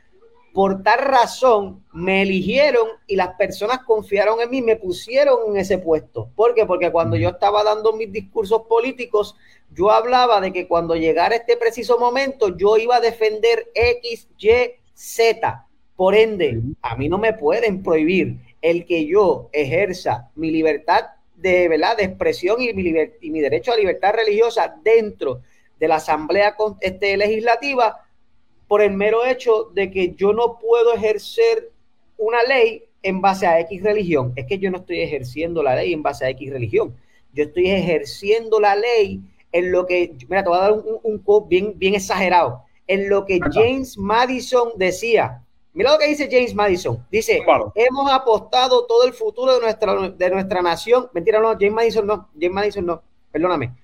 por 0.52 0.82
tal 0.82 1.00
razón 1.00 1.84
me 1.92 2.22
eligieron 2.22 2.88
y 3.06 3.16
las 3.16 3.34
personas 3.34 3.80
confiaron 3.80 4.40
en 4.40 4.50
mí, 4.50 4.62
me 4.62 4.76
pusieron 4.76 5.50
en 5.50 5.56
ese 5.58 5.78
puesto. 5.78 6.30
¿Por 6.34 6.54
qué? 6.54 6.66
Porque 6.66 6.90
cuando 6.90 7.16
yo 7.16 7.30
estaba 7.30 7.64
dando 7.64 7.92
mis 7.92 8.10
discursos 8.10 8.62
políticos, 8.68 9.36
yo 9.72 9.90
hablaba 9.90 10.40
de 10.40 10.52
que 10.52 10.66
cuando 10.66 10.96
llegara 10.96 11.36
este 11.36 11.56
preciso 11.56 11.98
momento, 11.98 12.56
yo 12.56 12.76
iba 12.76 12.96
a 12.96 13.00
defender 13.00 13.70
X, 13.74 14.28
Y, 14.38 14.48
Z. 14.94 15.66
Por 15.94 16.14
ende, 16.14 16.60
a 16.82 16.96
mí 16.96 17.08
no 17.08 17.18
me 17.18 17.32
pueden 17.32 17.82
prohibir 17.82 18.38
el 18.62 18.86
que 18.86 19.06
yo 19.06 19.48
ejerza 19.52 20.30
mi 20.34 20.50
libertad 20.50 21.06
de, 21.36 21.68
¿verdad? 21.68 21.96
de 21.96 22.04
expresión 22.04 22.60
y 22.60 22.72
mi, 22.72 22.92
y 23.20 23.30
mi 23.30 23.40
derecho 23.40 23.72
a 23.72 23.76
libertad 23.76 24.14
religiosa 24.14 24.76
dentro 24.82 25.42
de 25.78 25.88
la 25.88 25.96
Asamblea 25.96 26.56
este, 26.80 27.16
Legislativa 27.16 28.07
por 28.68 28.82
el 28.82 28.92
mero 28.92 29.24
hecho 29.24 29.70
de 29.74 29.90
que 29.90 30.14
yo 30.14 30.32
no 30.32 30.58
puedo 30.58 30.94
ejercer 30.94 31.72
una 32.18 32.42
ley 32.42 32.84
en 33.02 33.20
base 33.20 33.46
a 33.46 33.58
X 33.60 33.82
religión. 33.82 34.32
Es 34.36 34.46
que 34.46 34.58
yo 34.58 34.70
no 34.70 34.78
estoy 34.78 35.00
ejerciendo 35.00 35.62
la 35.62 35.74
ley 35.74 35.92
en 35.92 36.02
base 36.02 36.26
a 36.26 36.30
X 36.30 36.50
religión. 36.50 36.94
Yo 37.32 37.44
estoy 37.44 37.70
ejerciendo 37.70 38.60
la 38.60 38.76
ley 38.76 39.20
en 39.52 39.72
lo 39.72 39.86
que, 39.86 40.14
mira, 40.28 40.42
te 40.42 40.48
voy 40.50 40.58
a 40.58 40.62
dar 40.62 40.72
un, 40.72 41.00
un, 41.02 41.48
bien, 41.48 41.72
bien 41.76 41.94
exagerado, 41.94 42.62
en 42.86 43.08
lo 43.08 43.24
que 43.24 43.40
James 43.52 43.96
Madison 43.96 44.70
decía. 44.76 45.42
Mira 45.72 45.92
lo 45.92 45.98
que 45.98 46.08
dice 46.08 46.28
James 46.30 46.54
Madison. 46.54 47.06
Dice, 47.10 47.40
hemos 47.74 48.10
apostado 48.10 48.84
todo 48.86 49.06
el 49.06 49.12
futuro 49.12 49.54
de 49.54 49.60
nuestra, 49.60 50.10
de 50.10 50.30
nuestra 50.30 50.60
nación. 50.60 51.08
Mentira, 51.12 51.40
no, 51.40 51.52
James 51.52 51.72
Madison 51.72 52.06
no, 52.06 52.28
James 52.34 52.52
Madison 52.52 52.86
no, 52.86 53.02
perdóname. 53.30 53.74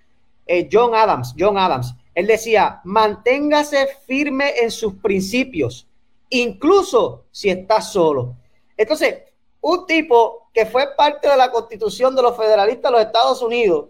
Eh, 0.46 0.68
John 0.70 0.94
Adams, 0.94 1.34
John 1.38 1.56
Adams. 1.56 1.94
Él 2.14 2.26
decía, 2.26 2.80
manténgase 2.84 3.88
firme 4.06 4.60
en 4.60 4.70
sus 4.70 4.94
principios, 4.94 5.88
incluso 6.30 7.24
si 7.30 7.50
está 7.50 7.80
solo. 7.80 8.36
Entonces, 8.76 9.22
un 9.60 9.86
tipo 9.86 10.48
que 10.52 10.66
fue 10.66 10.94
parte 10.96 11.28
de 11.28 11.36
la 11.36 11.50
constitución 11.50 12.14
de 12.14 12.22
los 12.22 12.36
federalistas 12.36 12.90
de 12.90 12.98
los 12.98 13.06
Estados 13.06 13.42
Unidos, 13.42 13.86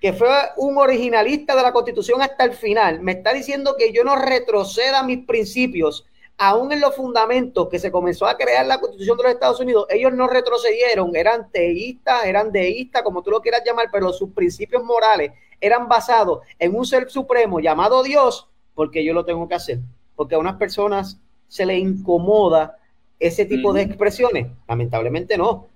que 0.00 0.12
fue 0.12 0.28
un 0.56 0.78
originalista 0.78 1.56
de 1.56 1.62
la 1.62 1.72
constitución 1.72 2.22
hasta 2.22 2.44
el 2.44 2.52
final, 2.52 3.00
me 3.00 3.12
está 3.12 3.32
diciendo 3.32 3.74
que 3.76 3.92
yo 3.92 4.04
no 4.04 4.14
retroceda 4.14 5.02
mis 5.02 5.26
principios, 5.26 6.06
aún 6.38 6.72
en 6.72 6.80
los 6.80 6.94
fundamentos 6.94 7.68
que 7.68 7.80
se 7.80 7.90
comenzó 7.90 8.26
a 8.26 8.36
crear 8.36 8.64
la 8.64 8.78
constitución 8.80 9.16
de 9.18 9.24
los 9.24 9.32
Estados 9.32 9.60
Unidos, 9.60 9.86
ellos 9.90 10.12
no 10.14 10.28
retrocedieron, 10.28 11.14
eran 11.16 11.50
teístas, 11.50 12.24
eran 12.24 12.52
deístas, 12.52 13.02
como 13.02 13.22
tú 13.22 13.30
lo 13.32 13.40
quieras 13.40 13.62
llamar, 13.66 13.88
pero 13.92 14.12
sus 14.12 14.30
principios 14.30 14.84
morales 14.84 15.32
eran 15.60 15.88
basados 15.88 16.40
en 16.58 16.76
un 16.76 16.86
ser 16.86 17.10
supremo 17.10 17.58
llamado 17.58 18.04
Dios, 18.04 18.48
porque 18.74 19.04
yo 19.04 19.12
lo 19.12 19.24
tengo 19.24 19.48
que 19.48 19.56
hacer. 19.56 19.80
Porque 20.14 20.36
a 20.36 20.38
unas 20.38 20.56
personas 20.56 21.20
se 21.48 21.66
les 21.66 21.80
incomoda 21.80 22.78
ese 23.18 23.44
tipo 23.44 23.72
de 23.72 23.82
expresiones. 23.82 24.46
Lamentablemente 24.68 25.36
no. 25.36 25.66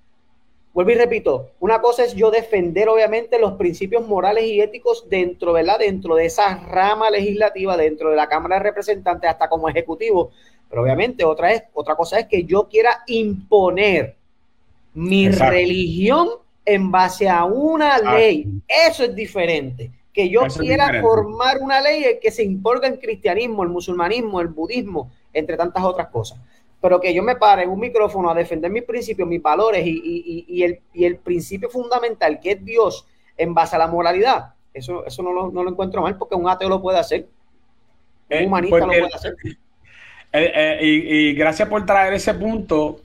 Vuelvo 0.75 0.92
y 0.92 0.94
repito, 0.94 1.51
una 1.61 1.83
cosa 1.83 2.03
es 2.03 2.14
yo 2.14 2.31
defender 2.31 2.88
obviamente 2.88 3.38
los 3.38 3.55
principios 3.55 4.07
morales 4.09 4.44
y 4.44 4.61
éticos 4.61 5.07
dentro, 5.11 5.53
¿verdad? 5.53 5.79
Dentro 5.79 6.14
de 6.14 6.25
esa 6.25 6.57
rama 6.57 7.11
legislativa, 7.11 7.77
dentro 7.77 8.09
de 8.09 8.16
la 8.16 8.27
Cámara 8.27 8.57
de 8.57 8.62
Representantes, 8.62 9.29
hasta 9.29 9.51
como 9.51 9.68
ejecutivo. 9.68 10.31
Pero 10.72 10.85
obviamente 10.85 11.22
otra, 11.22 11.52
es, 11.52 11.64
otra 11.74 11.94
cosa 11.94 12.18
es 12.18 12.26
que 12.28 12.44
yo 12.44 12.66
quiera 12.66 13.02
imponer 13.06 14.16
mi 14.94 15.28
religión 15.28 16.30
en 16.64 16.90
base 16.90 17.28
a 17.28 17.44
una 17.44 17.98
ley. 17.98 18.46
Eso 18.66 19.04
es 19.04 19.14
diferente. 19.14 19.90
Que 20.14 20.30
yo 20.30 20.40
quiera 20.46 21.02
formar 21.02 21.58
una 21.61 21.78
ley 21.82 22.18
que 22.22 22.30
se 22.30 22.42
imponga 22.42 22.88
en 22.88 22.96
cristianismo, 22.96 23.62
el 23.64 23.68
musulmanismo, 23.68 24.40
el 24.40 24.48
budismo, 24.48 25.11
entre 25.35 25.58
tantas 25.58 25.85
otras 25.85 26.08
cosas. 26.08 26.40
pero 26.80 26.98
que 26.98 27.12
yo 27.12 27.22
me 27.22 27.37
pare 27.37 27.64
en 27.64 27.68
un 27.68 27.78
micrófono 27.78 28.30
a 28.30 28.35
defender 28.35 28.70
mis 28.70 28.85
principios, 28.85 29.28
mis 29.28 29.42
valores 29.42 29.85
y, 29.85 30.62
el, 30.62 30.80
el, 30.94 31.18
principio 31.18 31.68
fundamental 31.68 32.40
que 32.40 32.52
es 32.52 32.64
Dios 32.64 33.06
en 33.37 33.52
base 33.52 33.76
a 33.76 33.78
la 33.78 33.88
moralidad, 33.88 34.54
eso, 34.72 35.04
eso 35.04 35.22
no, 35.22 35.50
lo, 35.50 35.68
encuentro 35.68 36.00
mal 36.00 36.16
porque 36.16 36.35
un 36.35 36.48
ateo 36.48 36.70
lo 36.70 36.80
puede 36.80 36.98
hacer. 36.98 37.28
Un 38.30 38.38
eh, 38.38 38.46
humanista 38.46 38.78
lo 38.78 38.87
puede 38.87 39.14
hacer. 39.14 39.35
Eh, 40.32 40.52
eh, 40.54 40.78
y, 40.82 41.34
gracias 41.34 41.68
por 41.68 41.84
traer 41.84 42.14
ese 42.14 42.34
punto, 42.34 43.00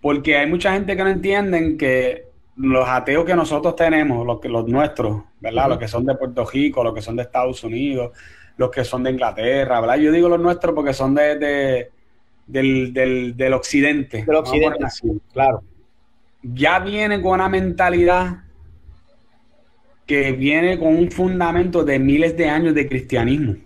porque 0.00 0.36
hay 0.36 0.48
mucha 0.48 0.72
gente 0.72 0.96
que 0.96 1.02
no 1.02 1.10
entienden 1.10 1.76
que 1.76 2.26
los 2.56 2.88
ateos 2.88 3.24
que 3.24 3.34
nosotros 3.34 3.74
tenemos, 3.74 4.24
los, 4.24 4.40
que, 4.40 4.48
los 4.48 4.68
nuestros, 4.68 5.22
¿verdad? 5.40 5.70
Los 5.70 5.78
que 5.78 5.88
son 5.88 6.04
de 6.06 6.14
Puerto 6.14 6.44
Rico, 6.44 6.84
los 6.84 6.94
que 6.94 7.02
son 7.02 7.16
de 7.16 7.22
Estados 7.22 7.64
Unidos, 7.64 8.12
los 8.56 8.70
que 8.70 8.84
son 8.84 9.02
de 9.02 9.10
Inglaterra, 9.10 9.80
¿verdad? 9.80 9.96
Yo 9.96 10.12
digo 10.12 10.28
los 10.28 10.40
nuestros 10.40 10.74
porque 10.74 10.92
son 10.92 11.14
de 11.14 11.90
del, 12.46 12.92
del, 12.92 13.36
del 13.36 13.52
occidente. 13.54 14.24
Del 14.24 14.36
occidente, 14.36 14.86
claro. 15.32 15.62
Ya 16.42 16.78
viene 16.80 17.22
con 17.22 17.34
una 17.34 17.48
mentalidad 17.48 18.42
que 20.06 20.32
viene 20.32 20.78
con 20.78 20.94
un 20.96 21.10
fundamento 21.10 21.84
de 21.84 21.98
miles 21.98 22.36
de 22.36 22.48
años 22.48 22.74
de 22.74 22.88
cristianismo. 22.88 23.56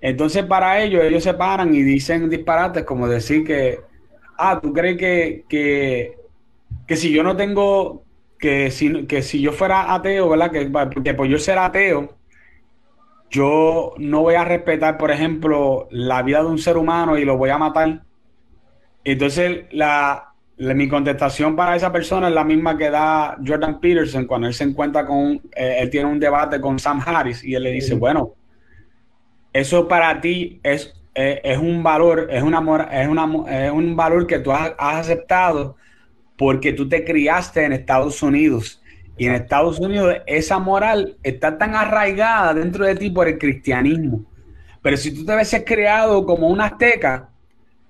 Entonces, 0.00 0.44
para 0.44 0.82
ellos, 0.82 1.04
ellos 1.04 1.22
se 1.22 1.34
paran 1.34 1.74
y 1.74 1.82
dicen 1.82 2.30
disparates 2.30 2.84
como 2.84 3.06
decir 3.06 3.44
que, 3.44 3.80
ah, 4.38 4.58
tú 4.60 4.72
crees 4.72 4.96
que, 4.96 5.44
que, 5.48 6.16
que 6.86 6.96
si 6.96 7.12
yo 7.12 7.22
no 7.22 7.36
tengo, 7.36 8.04
que 8.38 8.70
si, 8.70 9.04
que 9.06 9.22
si 9.22 9.40
yo 9.42 9.52
fuera 9.52 9.92
ateo, 9.92 10.28
¿verdad? 10.30 10.50
Que, 10.50 10.70
que 11.04 11.14
por 11.14 11.26
yo 11.26 11.38
ser 11.38 11.58
ateo, 11.58 12.16
yo 13.30 13.94
no 13.98 14.22
voy 14.22 14.34
a 14.34 14.44
respetar, 14.44 14.96
por 14.98 15.10
ejemplo, 15.10 15.86
la 15.90 16.22
vida 16.22 16.42
de 16.42 16.48
un 16.48 16.58
ser 16.58 16.76
humano 16.76 17.18
y 17.18 17.24
lo 17.24 17.36
voy 17.36 17.50
a 17.50 17.58
matar. 17.58 18.02
Entonces, 19.04 19.66
la, 19.70 20.32
mi 20.56 20.88
contestación 20.88 21.56
para 21.56 21.76
esa 21.76 21.92
persona 21.92 22.28
es 22.28 22.34
la 22.34 22.44
misma 22.44 22.76
que 22.76 22.90
da 22.90 23.36
Jordan 23.46 23.80
Peterson 23.80 24.26
cuando 24.26 24.48
él 24.48 24.54
se 24.54 24.64
encuentra 24.64 25.06
con, 25.06 25.40
eh, 25.54 25.76
él 25.80 25.90
tiene 25.90 26.10
un 26.10 26.18
debate 26.18 26.60
con 26.60 26.78
Sam 26.78 27.02
Harris 27.04 27.44
y 27.44 27.54
él 27.54 27.62
le 27.62 27.72
dice, 27.72 27.94
bueno, 27.94 28.34
eso 29.52 29.88
para 29.88 30.20
ti 30.20 30.60
es, 30.62 30.94
eh, 31.14 31.40
es 31.44 31.58
un 31.58 31.82
valor, 31.82 32.28
es, 32.30 32.42
una, 32.42 32.58
es, 32.92 33.08
una, 33.08 33.64
es 33.66 33.70
un 33.70 33.96
valor 33.96 34.26
que 34.26 34.38
tú 34.38 34.52
has 34.52 34.72
aceptado 34.78 35.76
porque 36.36 36.72
tú 36.72 36.88
te 36.88 37.04
criaste 37.04 37.64
en 37.64 37.72
Estados 37.72 38.22
Unidos 38.22 38.80
y 39.20 39.26
en 39.26 39.34
Estados 39.34 39.78
Unidos 39.78 40.16
esa 40.26 40.58
moral 40.58 41.18
está 41.22 41.58
tan 41.58 41.74
arraigada 41.74 42.54
dentro 42.54 42.86
de 42.86 42.94
ti 42.94 43.10
por 43.10 43.28
el 43.28 43.36
cristianismo. 43.36 44.24
Pero 44.80 44.96
si 44.96 45.14
tú 45.14 45.26
te 45.26 45.34
hubieses 45.34 45.62
creado 45.66 46.24
como 46.24 46.48
un 46.48 46.60
azteca, 46.60 47.28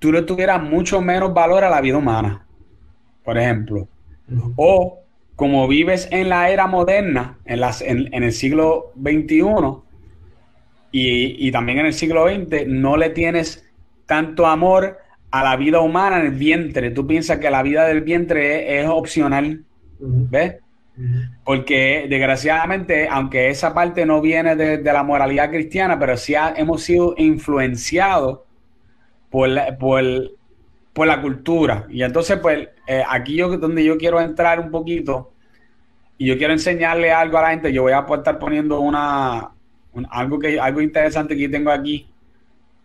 tú 0.01 0.11
le 0.11 0.23
tuvieras 0.23 0.61
mucho 0.61 1.01
menos 1.01 1.33
valor 1.33 1.63
a 1.63 1.71
la 1.71 1.81
vida 1.81 1.99
humana, 1.99 2.45
por 3.23 3.39
ejemplo. 3.39 3.87
O 4.57 4.99
como 5.37 5.69
vives 5.69 6.09
en 6.11 6.31
la 6.31 6.51
era 6.51 6.67
moderna, 6.67 7.39
en, 7.45 7.61
las, 7.61 7.81
en, 7.81 8.13
el 8.13 8.33
siglo 8.33 8.93
XXI 9.01 9.45
y, 10.93 11.47
y, 11.47 11.53
también 11.53 11.79
en 11.79 11.87
el 11.87 11.95
siglo 11.95 12.27
XX, 12.29 12.67
no 12.67 12.97
le 12.97 13.11
tienes 13.11 13.65
tanto 14.07 14.47
amor 14.47 14.99
a 15.31 15.45
la 15.45 15.57
vida 15.57 15.81
humana 15.81 16.21
en 16.21 16.27
el 16.27 16.33
vientre. 16.33 16.91
Tú 16.91 17.07
piensas 17.07 17.39
que 17.39 17.51
la 17.51 17.63
vida 17.63 17.87
del 17.87 18.01
vientre 18.01 18.81
es, 18.81 18.89
opcional. 18.89 19.65
¿Ves? 19.99 20.57
Porque 21.45 22.07
desgraciadamente, 22.11 23.09
aunque 23.09 23.49
esa 23.49 23.73
parte 23.73 24.05
no 24.05 24.21
viene 24.21 24.57
de, 24.57 24.83
la 24.83 25.03
moralidad 25.03 25.51
cristiana, 25.51 25.99
pero 25.99 26.17
sí 26.17 26.35
hemos 26.57 26.83
sido 26.83 27.15
influenciados 27.17 28.41
por 29.31 29.49
la, 29.49 29.79
por, 29.79 30.03
la 31.07 31.23
cultura. 31.23 31.87
Y 31.89 32.03
entonces, 32.03 32.39
pues, 32.39 32.69
eh, 32.87 33.03
aquí 33.09 33.37
yo 33.37 33.57
donde 33.57 33.85
yo 33.85 33.97
quiero 33.97 34.21
entrar 34.21 34.61
un 34.61 34.71
poquito 34.71 35.33
y 36.19 36.27
yo 36.27 36.37
quiero 36.37 36.53
enseñarle 36.53 37.13
algo 37.13 37.39
a 37.39 37.43
la 37.43 37.51
gente, 37.51 37.73
yo 37.73 37.83
voy 37.83 37.93
a 37.93 38.01
estar 38.01 38.39
poniendo 38.39 38.81
una, 38.81 39.53
algo, 40.11 40.39
que, 40.39 40.59
algo 40.59 40.81
interesante 40.81 41.37
que 41.37 41.49
tengo 41.49 41.71
aquí 41.71 42.09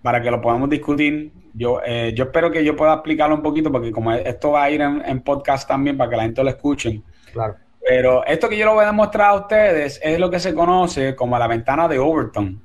para 0.01 0.21
que 0.21 0.29
lo 0.29 0.41
podamos 0.41 0.69
discutir. 0.69 1.31
Yo, 1.53 1.81
eh, 1.85 2.13
yo 2.15 2.25
espero 2.25 2.51
que 2.51 2.63
yo 2.63 2.75
pueda 2.75 2.93
explicarlo 2.93 3.35
un 3.35 3.41
poquito, 3.41 3.71
porque 3.71 3.91
como 3.91 4.11
esto 4.11 4.51
va 4.51 4.63
a 4.63 4.69
ir 4.69 4.81
en, 4.81 5.01
en 5.05 5.21
podcast 5.21 5.67
también 5.67 5.97
para 5.97 6.09
que 6.09 6.17
la 6.17 6.23
gente 6.23 6.43
lo 6.43 6.49
escuche. 6.49 7.01
Claro. 7.33 7.55
Pero 7.87 8.25
esto 8.25 8.49
que 8.49 8.57
yo 8.57 8.65
lo 8.65 8.73
voy 8.73 8.83
a 8.83 8.87
demostrar 8.87 9.29
a 9.29 9.35
ustedes 9.35 9.99
es 10.03 10.19
lo 10.19 10.29
que 10.29 10.39
se 10.39 10.53
conoce 10.53 11.15
como 11.15 11.37
la 11.37 11.47
ventana 11.47 11.87
de 11.87 11.99
Overton. 11.99 12.61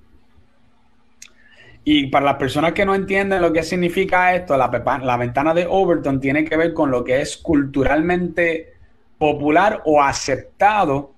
Y 1.84 2.06
para 2.06 2.24
las 2.24 2.36
personas 2.36 2.72
que 2.72 2.84
no 2.84 2.94
entienden 2.94 3.42
lo 3.42 3.52
que 3.52 3.62
significa 3.62 4.34
esto, 4.34 4.56
la, 4.56 4.68
la, 5.02 5.16
ventana 5.16 5.54
de 5.54 5.66
Overton 5.68 6.20
tiene 6.20 6.44
que 6.44 6.56
ver 6.56 6.72
con 6.72 6.90
lo 6.90 7.04
que 7.04 7.20
es 7.20 7.36
culturalmente 7.36 8.74
popular 9.18 9.82
o 9.84 10.02
aceptado 10.02 11.14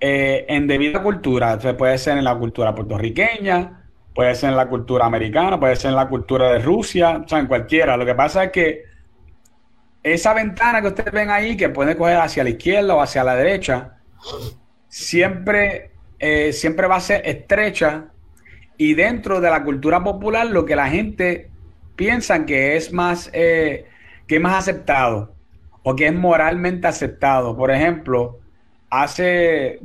eh, 0.00 0.44
en 0.48 0.66
debida 0.66 1.02
cultura. 1.02 1.52
Entonces 1.52 1.74
puede 1.74 1.98
ser 1.98 2.18
en 2.18 2.24
la 2.24 2.36
cultura 2.36 2.74
puertorriqueña, 2.74 3.84
puede 4.14 4.34
ser 4.34 4.50
en 4.50 4.56
la 4.56 4.68
cultura 4.68 5.06
americana, 5.06 5.58
puede 5.58 5.76
ser 5.76 5.90
en 5.90 5.96
la 5.96 6.08
cultura 6.08 6.52
de 6.52 6.58
Rusia, 6.58 7.22
o 7.24 7.28
sea, 7.28 7.38
en 7.38 7.46
cualquiera. 7.46 7.96
Lo 7.96 8.04
que 8.04 8.14
pasa 8.14 8.44
es 8.44 8.50
que 8.50 8.84
esa 10.02 10.34
ventana 10.34 10.80
que 10.80 10.88
ustedes 10.88 11.12
ven 11.12 11.30
ahí, 11.30 11.56
que 11.56 11.68
puede 11.68 11.96
coger 11.96 12.18
hacia 12.18 12.44
la 12.44 12.50
izquierda 12.50 12.94
o 12.94 13.00
hacia 13.00 13.24
la 13.24 13.34
derecha, 13.34 13.98
siempre, 14.88 15.90
eh, 16.18 16.52
siempre 16.52 16.86
va 16.86 16.96
a 16.96 17.00
ser 17.00 17.22
estrecha 17.26 18.06
y 18.78 18.94
dentro 18.94 19.40
de 19.40 19.50
la 19.50 19.64
cultura 19.64 20.04
popular 20.04 20.46
lo 20.46 20.64
que 20.64 20.76
la 20.76 20.88
gente 20.88 21.50
piensa 21.96 22.44
que 22.44 22.76
es 22.76 22.92
más, 22.92 23.30
eh, 23.32 23.86
que 24.26 24.36
es 24.36 24.40
más 24.40 24.54
aceptado 24.58 25.34
o 25.82 25.96
que 25.96 26.06
es 26.06 26.14
moralmente 26.14 26.86
aceptado. 26.86 27.56
Por 27.56 27.70
ejemplo, 27.70 28.40
hace 28.90 29.80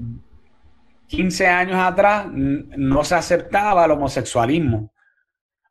15 1.07 1.47
años 1.47 1.77
atrás 1.77 2.27
no 2.31 3.03
se 3.03 3.15
aceptaba 3.15 3.85
el 3.85 3.91
homosexualismo. 3.91 4.91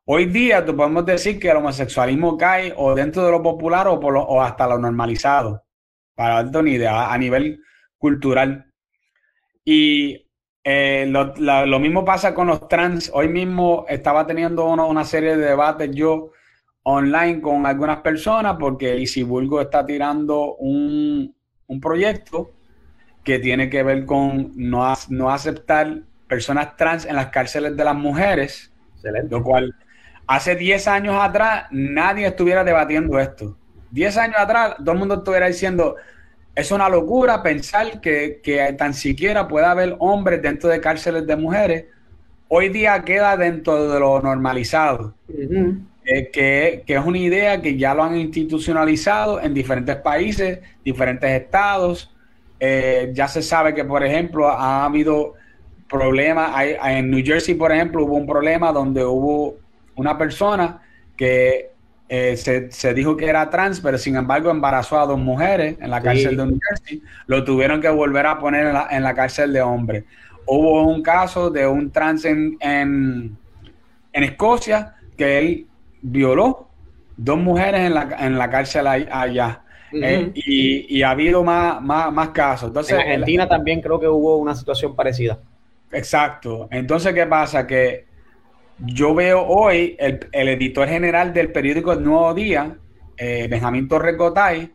Hoy 0.05 0.27
día 0.27 0.65
podemos 0.65 1.07
decir 1.07 1.39
que 1.39 1.51
el 1.51 1.59
homosexualismo 1.59 2.37
cae 2.37 2.75
o 2.77 2.95
dentro 2.95 3.25
de 3.25 3.31
lo 3.31 3.43
popular 3.43 3.87
o, 3.89 4.01
por 4.01 4.17
o 4.17 4.43
hasta 4.43 4.67
lo 4.67 4.79
normalizado, 4.79 5.65
para 6.15 6.43
darte 6.43 6.59
una 6.59 6.71
idea, 6.71 7.13
a 7.13 7.19
nivel 7.19 7.63
cultural. 7.97 8.73
Y 9.65 10.27
eh, 10.65 11.07
lo, 11.09 11.81
mismo 11.81 12.05
pasa 12.05 12.35
con 12.35 12.49
los 12.49 12.69
trans. 12.69 13.11
Hoy 13.15 13.29
mismo 13.29 13.87
estaba 13.89 14.27
teniendo 14.27 14.67
una 14.67 15.05
serie 15.05 15.37
de 15.37 15.47
debates 15.47 15.91
yo 15.95 16.33
online 16.83 17.41
con 17.41 17.67
algunas 17.67 17.99
personas 17.99 18.57
porque 18.59 18.93
el 18.93 19.01
Isibulgo 19.01 19.61
está 19.61 19.85
tirando 19.85 20.55
un, 20.57 21.35
proyecto 21.81 22.51
que 23.31 23.39
tiene 23.39 23.71
que 23.71 23.85
ver 23.85 24.07
con 24.07 24.51
no, 24.57 24.93
no 25.09 25.31
aceptar 25.31 26.01
personas 26.27 26.77
trans 26.77 27.07
en 27.07 27.15
las 27.15 27.27
cárceles 27.27 27.77
de 27.77 27.85
las 27.85 27.95
mujeres, 27.95 28.73
lo 29.29 29.45
cual 29.45 29.73
hace 30.27 30.57
10 30.57 30.89
años 30.89 31.17
atrás 31.17 31.67
nadie 31.71 32.27
estuviera 32.27 32.65
debatiendo 32.65 33.21
esto. 33.21 33.57
10 33.93 34.17
años 34.17 34.37
atrás 34.37 34.75
todo 34.79 34.91
el 34.91 34.99
mundo 34.99 35.15
estuviera 35.15 35.47
diciendo, 35.47 35.95
es 36.57 36.73
una 36.73 36.89
locura 36.89 37.41
pensar 37.41 38.01
que, 38.01 38.75
tan 38.77 38.95
siquiera 38.95 39.47
pueda 39.47 39.71
haber 39.71 39.95
hombres 40.01 40.43
dentro 40.43 40.69
de 40.69 40.81
cárceles 40.81 41.25
de 41.25 41.37
mujeres. 41.37 41.85
Hoy 42.49 42.69
día 42.69 43.05
queda 43.05 43.37
dentro 43.37 43.89
de 43.93 44.01
lo 44.01 44.21
normalizado. 44.21 45.15
Eh, 46.05 46.31
que, 46.33 46.83
es 46.85 47.05
una 47.07 47.19
idea 47.19 47.63
que 47.63 47.77
ya 47.77 47.95
lo 47.95 48.03
han 48.03 48.17
institucionalizado 48.17 49.41
en 49.41 49.55
diferentes 49.55 49.95
países, 49.95 50.59
diferentes 50.85 51.31
estados. 51.31 52.10
Eh, 52.61 53.11
ya 53.15 53.27
se 53.27 53.41
sabe 53.41 53.75
que, 53.75 53.85
por 53.85 54.05
ejemplo, 54.05 54.49
ha 54.49 54.85
habido 54.85 55.35
problemas. 55.89 56.53
en 56.85 57.11
New 57.11 57.25
Jersey, 57.25 57.55
por 57.55 57.73
ejemplo, 57.73 58.05
hubo 58.05 58.15
un 58.15 58.27
problema 58.27 58.71
donde 58.71 59.05
hubo 59.05 59.57
una 59.97 60.17
persona 60.17 60.83
que 61.17 61.71
eh, 62.09 62.37
se, 62.37 62.95
dijo 62.95 63.17
que 63.17 63.27
era 63.27 63.49
trans, 63.51 63.81
pero 63.81 63.97
sin 63.97 64.17
embargo 64.17 64.51
embarazó 64.51 64.99
a 64.99 65.07
dos 65.07 65.19
mujeres 65.19 65.77
en 65.81 65.91
la 65.91 66.03
cárcel 66.03 66.37
de 66.37 66.45
New 66.45 66.59
Jersey, 66.61 67.03
lo 67.27 67.45
tuvieron 67.45 67.81
que 67.81 67.89
volver 67.89 68.27
a 68.27 68.39
poner 68.39 68.75
en 68.91 69.03
la, 69.03 69.15
cárcel 69.15 69.53
de 69.53 69.63
hombres. 69.63 70.05
Hubo 70.45 70.83
un 70.83 71.03
caso 71.03 71.51
de 71.51 71.67
un 71.67 71.91
trans 71.91 72.25
en, 72.25 72.57
en, 72.61 73.39
Escocia 74.13 74.97
que 75.17 75.39
él 75.39 75.67
violó 76.03 76.69
dos 77.17 77.39
mujeres 77.39 77.83
en 77.83 77.95
la, 77.95 78.17
en 78.19 78.37
la 78.39 78.51
cárcel 78.51 78.87
allá. 78.89 79.63
Eh, 79.93 80.31
y, 80.35 81.03
ha 81.03 81.11
habido 81.11 81.43
más, 81.43 81.83
más, 81.83 82.29
casos. 82.31 82.69
Entonces, 82.69 82.95
en 82.95 83.01
Argentina 83.01 83.49
también 83.49 83.81
creo 83.81 83.99
que 83.99 84.09
hubo 84.09 84.37
una 84.37 84.55
situación 84.55 84.95
parecida. 84.95 85.39
Exacto. 85.93 86.69
Entonces, 86.71 87.13
¿qué 87.13 87.27
pasa? 87.27 87.67
Que 87.67 88.05
yo 88.79 89.15
veo 89.15 89.45
hoy 89.47 89.97
el, 89.99 90.49
editor 90.49 90.89
general 90.89 91.33
del 91.33 91.53
periódico 91.53 91.93
El 91.93 92.05
Nuevo 92.05 92.33
Día, 92.35 92.77
eh, 93.17 93.49
Benjamín 93.51 93.89
Torres 93.89 94.17
Gotay, 94.17 94.71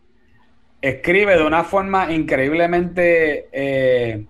escribe 0.81 1.37
de 1.37 1.43
una 1.43 1.63
forma 1.63 2.11
increíblemente 2.11 3.47
eh, 3.51 4.25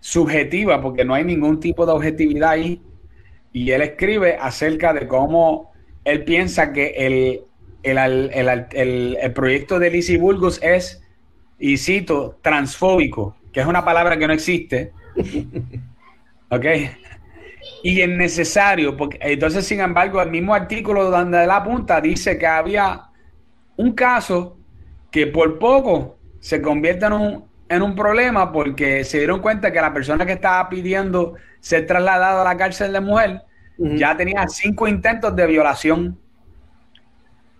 subjetiva, 0.00 0.80
porque 0.80 1.04
no 1.04 1.14
hay 1.14 1.24
ningún 1.24 1.58
tipo 1.58 1.84
de 1.86 1.92
objetividad 1.92 2.50
ahí, 2.50 2.80
y 3.52 3.70
él 3.70 3.82
escribe 3.82 4.36
acerca 4.40 4.92
de 4.92 5.08
cómo 5.08 5.72
él 6.04 6.24
piensa 6.24 6.72
que 6.72 6.94
el, 6.96 7.40
el, 7.82 9.32
proyecto 9.34 9.78
de 9.78 9.90
Lizzie 9.90 10.18
Burgos 10.18 10.60
es, 10.62 11.02
y 11.58 11.76
cito, 11.76 12.38
transfóbico, 12.42 13.36
que 13.52 13.60
es 13.60 13.66
una 13.66 13.84
palabra 13.84 14.18
que 14.18 14.26
no 14.26 14.32
existe. 14.32 14.92
¿Ok? 16.50 16.64
Y 17.82 18.00
es 18.00 18.08
necesario, 18.08 18.96
porque 18.96 19.18
entonces, 19.20 19.66
sin 19.66 19.80
embargo, 19.80 20.20
el 20.22 20.30
mismo 20.30 20.54
artículo 20.54 21.10
donde 21.10 21.46
la 21.46 21.62
punta 21.62 22.00
dice 22.00 22.38
que 22.38 22.46
había 22.46 23.04
un 23.76 23.92
caso 23.92 24.56
que 25.10 25.26
por 25.26 25.58
poco 25.58 26.18
se 26.40 26.60
convierte 26.60 27.06
en 27.06 27.12
un, 27.12 27.44
en 27.68 27.82
un 27.82 27.94
problema 27.94 28.52
porque 28.52 29.04
se 29.04 29.18
dieron 29.18 29.40
cuenta 29.40 29.72
que 29.72 29.80
la 29.80 29.92
persona 29.92 30.26
que 30.26 30.32
estaba 30.32 30.68
pidiendo 30.68 31.34
ser 31.60 31.86
trasladado 31.86 32.40
a 32.40 32.44
la 32.44 32.56
cárcel 32.56 32.92
de 32.92 33.00
mujer 33.00 33.42
ya 33.78 34.16
tenía 34.16 34.46
cinco 34.48 34.88
intentos 34.88 35.34
de 35.36 35.46
violación 35.46 36.18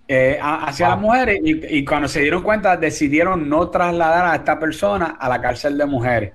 eh, 0.09 0.38
hacia 0.40 0.88
las 0.88 0.99
mujeres 0.99 1.38
y, 1.44 1.85
cuando 1.85 2.09
se 2.09 2.21
dieron 2.21 2.42
cuenta 2.42 2.79
decidieron 2.79 3.49
no 3.49 3.68
trasladar 3.68 4.27
a 4.27 4.37
esta 4.37 4.59
persona 4.59 5.18
a 5.21 5.29
la 5.29 5.40
cárcel 5.40 5.77
de 5.77 5.85
mujeres. 5.85 6.33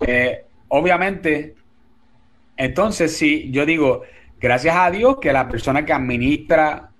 Eh, 0.00 0.44
obviamente, 0.68 1.54
entonces 2.56 3.16
sí, 3.16 3.50
yo 3.52 3.64
digo, 3.64 4.02
gracias 4.40 4.74
a 4.76 4.90
Dios 4.90 5.18
que 5.20 5.32
la 5.32 5.48
persona 5.48 5.86
que 5.86 5.92
administra 5.92 6.90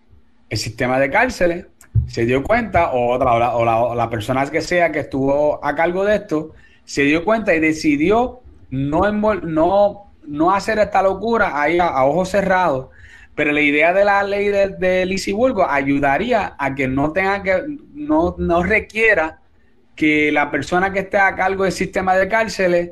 el 0.49 0.59
sistema 0.59 1.01
de 1.01 1.11
cárceles 1.11 1.67
se 2.07 2.25
dio 2.25 2.43
cuenta, 2.43 2.93
o, 2.93 3.13
otra, 3.13 3.55
o, 3.57 3.95
la, 3.95 4.11
persona 4.11 4.49
que 4.51 4.61
sea 4.61 4.93
que 4.93 5.01
estuvo 5.01 5.65
a 5.65 5.75
cargo 5.75 6.05
de 6.05 6.17
esto, 6.17 6.53
se 6.85 7.03
dio 7.03 7.25
cuenta 7.25 7.55
y 7.55 7.61
decidió 7.61 8.41
no, 8.71 9.11
no, 9.13 10.13
no 10.27 10.55
hacer 10.55 10.79
esta 10.79 11.03
locura 11.03 11.61
ahí 11.61 11.79
a, 11.79 12.05
ojos 12.05 12.29
cerrados. 12.29 12.89
Pero 13.35 13.53
la 13.53 13.61
idea 13.61 13.93
de 13.93 14.05
la 14.05 14.23
ley 14.23 14.49
de, 14.49 14.69
de 14.69 15.67
ayudaría 15.69 16.55
a 16.59 16.75
que 16.75 16.87
no 16.87 17.13
tenga 17.13 17.43
que, 17.43 17.65
no, 17.95 18.37
no 18.39 18.63
requiera 18.63 19.41
que 19.97 20.31
la 20.33 20.51
persona 20.51 20.93
que 20.93 21.01
esté 21.01 21.19
a 21.19 21.35
cargo 21.35 21.65
del 21.65 21.73
sistema 21.73 22.15
de 22.15 22.29
cárceles 22.29 22.91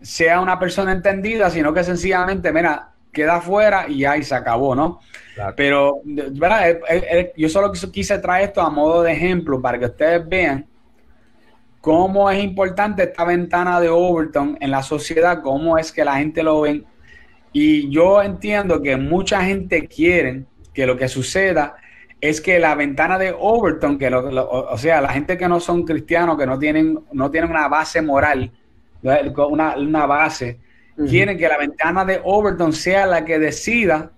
sea 0.00 0.40
una 0.40 0.58
persona 0.58 0.92
entendida, 0.92 1.50
sino 1.50 1.72
que 1.72 1.82
sencillamente, 1.82 2.52
mira, 2.52 2.90
queda 3.12 3.40
fuera 3.40 3.88
y 3.88 4.04
ahí 4.04 4.22
se 4.22 4.34
acabó, 4.34 4.74
¿no? 4.74 5.00
Pero, 5.56 6.00
¿verdad? 6.04 6.70
Eh, 6.70 6.80
eh, 6.88 7.06
eh, 7.10 7.32
yo 7.36 7.48
solo 7.48 7.72
quise 7.72 8.18
traer 8.18 8.48
esto 8.48 8.60
a 8.60 8.70
modo 8.70 9.02
de 9.02 9.12
ejemplo 9.12 9.60
para 9.60 9.78
que 9.78 9.86
ustedes 9.86 10.26
vean 10.28 10.66
cómo 11.80 12.30
es 12.30 12.42
importante 12.42 13.04
esta 13.04 13.24
ventana 13.24 13.80
de 13.80 13.88
Overton 13.88 14.58
en 14.60 14.70
la 14.70 14.82
sociedad, 14.82 15.40
cómo 15.42 15.78
es 15.78 15.92
que 15.92 16.04
la 16.04 16.16
gente 16.16 16.42
lo 16.42 16.62
ve. 16.62 16.84
Y 17.58 17.88
yo 17.88 18.22
entiendo 18.22 18.82
que 18.82 18.98
mucha 18.98 19.42
gente 19.42 19.88
quiere 19.88 20.44
que 20.74 20.86
lo 20.86 20.94
que 20.94 21.08
suceda 21.08 21.76
es 22.20 22.42
que 22.42 22.58
la 22.58 22.74
ventana 22.74 23.18
de 23.18 23.34
Overton, 23.34 23.96
que 23.96 24.08
o 24.14 24.76
sea, 24.76 25.00
la 25.00 25.08
gente 25.08 25.38
que 25.38 25.48
no 25.48 25.58
son 25.58 25.86
cristianos, 25.86 26.36
que 26.36 26.44
no 26.44 26.58
tienen, 26.58 26.98
no 27.12 27.30
tienen 27.30 27.48
una 27.50 27.66
base 27.66 28.02
moral, 28.02 28.52
una, 29.02 29.74
una 29.74 30.04
base, 30.04 30.58
quieren 31.08 31.38
que 31.38 31.48
la 31.48 31.56
ventana 31.56 32.04
de 32.04 32.20
Overton 32.22 32.74
sea 32.74 33.06
la 33.06 33.24
que 33.24 33.38
decida 33.38 34.10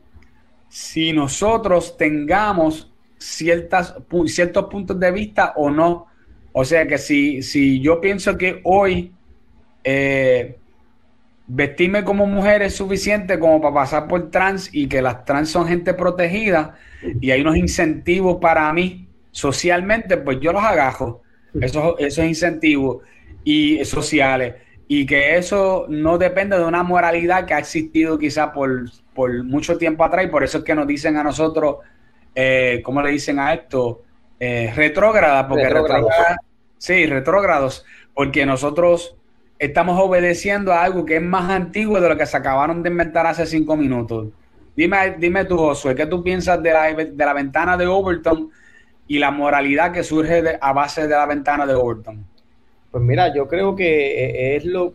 si 0.69 1.13
nosotros 1.13 1.97
tengamos 1.97 2.93
ciertas, 3.19 3.95
ciertos 4.27 4.65
puntos 4.65 4.99
de 4.99 5.13
vista 5.13 5.53
o 5.55 5.71
no. 5.71 6.09
O 6.53 6.65
sea 6.65 6.89
que 6.89 6.99
si, 6.99 7.43
si 7.43 7.81
yo 7.81 8.01
pienso 8.01 8.37
que 8.37 8.61
hoy 8.65 9.13
eh, 9.85 10.59
vestirme 11.49 12.05
como 12.05 12.27
mujer 12.27 12.63
es 12.63 12.77
suficiente 12.77 13.39
como 13.39 13.61
para 13.61 13.75
pasar 13.75 14.07
por 14.07 14.31
trans 14.31 14.69
y 14.73 14.87
que 14.87 15.01
las 15.01 15.25
trans 15.25 15.49
son 15.49 15.67
gente 15.67 15.95
protegida 15.95 16.77
y 17.21 17.31
hay 17.31 17.41
unos 17.41 17.57
incentivos 17.57 18.37
para 18.37 18.71
mí 18.73 19.09
socialmente, 19.31 20.19
pues 20.19 20.39
yo 20.41 20.53
los 20.53 20.63
agajo, 20.63 21.23
esos, 21.61 21.95
esos 21.99 22.25
incentivos 22.25 22.99
y 23.45 23.83
sociales 23.85 24.57
y 24.89 25.07
que 25.07 25.37
eso 25.37 25.87
no 25.89 26.19
depende 26.19 26.59
de 26.59 26.65
una 26.65 26.83
moralidad 26.83 27.47
que 27.47 27.55
ha 27.55 27.59
existido 27.59 28.19
quizá 28.19 28.53
por, 28.53 28.91
por 29.15 29.45
mucho 29.45 29.79
tiempo 29.79 30.05
atrás 30.05 30.25
y 30.27 30.29
por 30.29 30.45
eso 30.45 30.59
es 30.59 30.65
que 30.65 30.75
nos 30.75 30.87
dicen 30.87 31.17
a 31.17 31.23
nosotros, 31.23 31.77
eh, 32.35 32.81
¿cómo 32.85 33.03
le 33.03 33.11
dicen 33.11 33.39
a 33.39 33.55
esto? 33.55 34.03
Eh, 34.41 34.73
retrógrada, 34.75 35.49
porque 35.49 35.65
retrógrados. 35.69 36.11
sí, 36.79 37.07
retrógrados, 37.07 37.85
porque 38.15 38.47
nosotros 38.47 39.18
estamos 39.59 39.99
obedeciendo 40.01 40.73
a 40.73 40.83
algo 40.83 41.05
que 41.05 41.17
es 41.17 41.23
más 41.23 41.51
antiguo 41.51 42.01
de 42.01 42.09
lo 42.09 42.17
que 42.17 42.27
se 42.27 42.37
acabaron 42.37 42.83
de 42.83 42.91
inventar 42.91 43.27
hace 43.27 43.47
cinco 43.47 43.77
minutos. 43.77 44.29
Dime, 44.77 45.17
dime 45.19 45.45
tú, 45.45 45.57
Josué, 45.57 45.95
¿qué 45.95 46.07
tú 46.07 46.23
piensas 46.23 46.63
de 46.63 46.73
la, 46.73 46.93
de 46.95 47.25
la 47.25 47.33
ventana 47.33 47.77
de 47.77 47.87
Overton 47.87 48.51
y 49.09 49.19
la 49.19 49.31
moralidad 49.31 49.93
que 49.93 50.05
surge 50.05 50.59
a 50.61 50.73
base 50.73 51.09
de 51.09 51.15
la 51.15 51.27
ventana 51.27 51.67
de 51.67 51.75
Overton? 51.75 52.25
Pues 52.91 53.03
mira, 53.03 53.35
yo 53.35 53.49
creo 53.49 53.75
que 53.75 54.25
eh, 54.25 54.57
es 54.57 54.65
lo... 54.65 54.95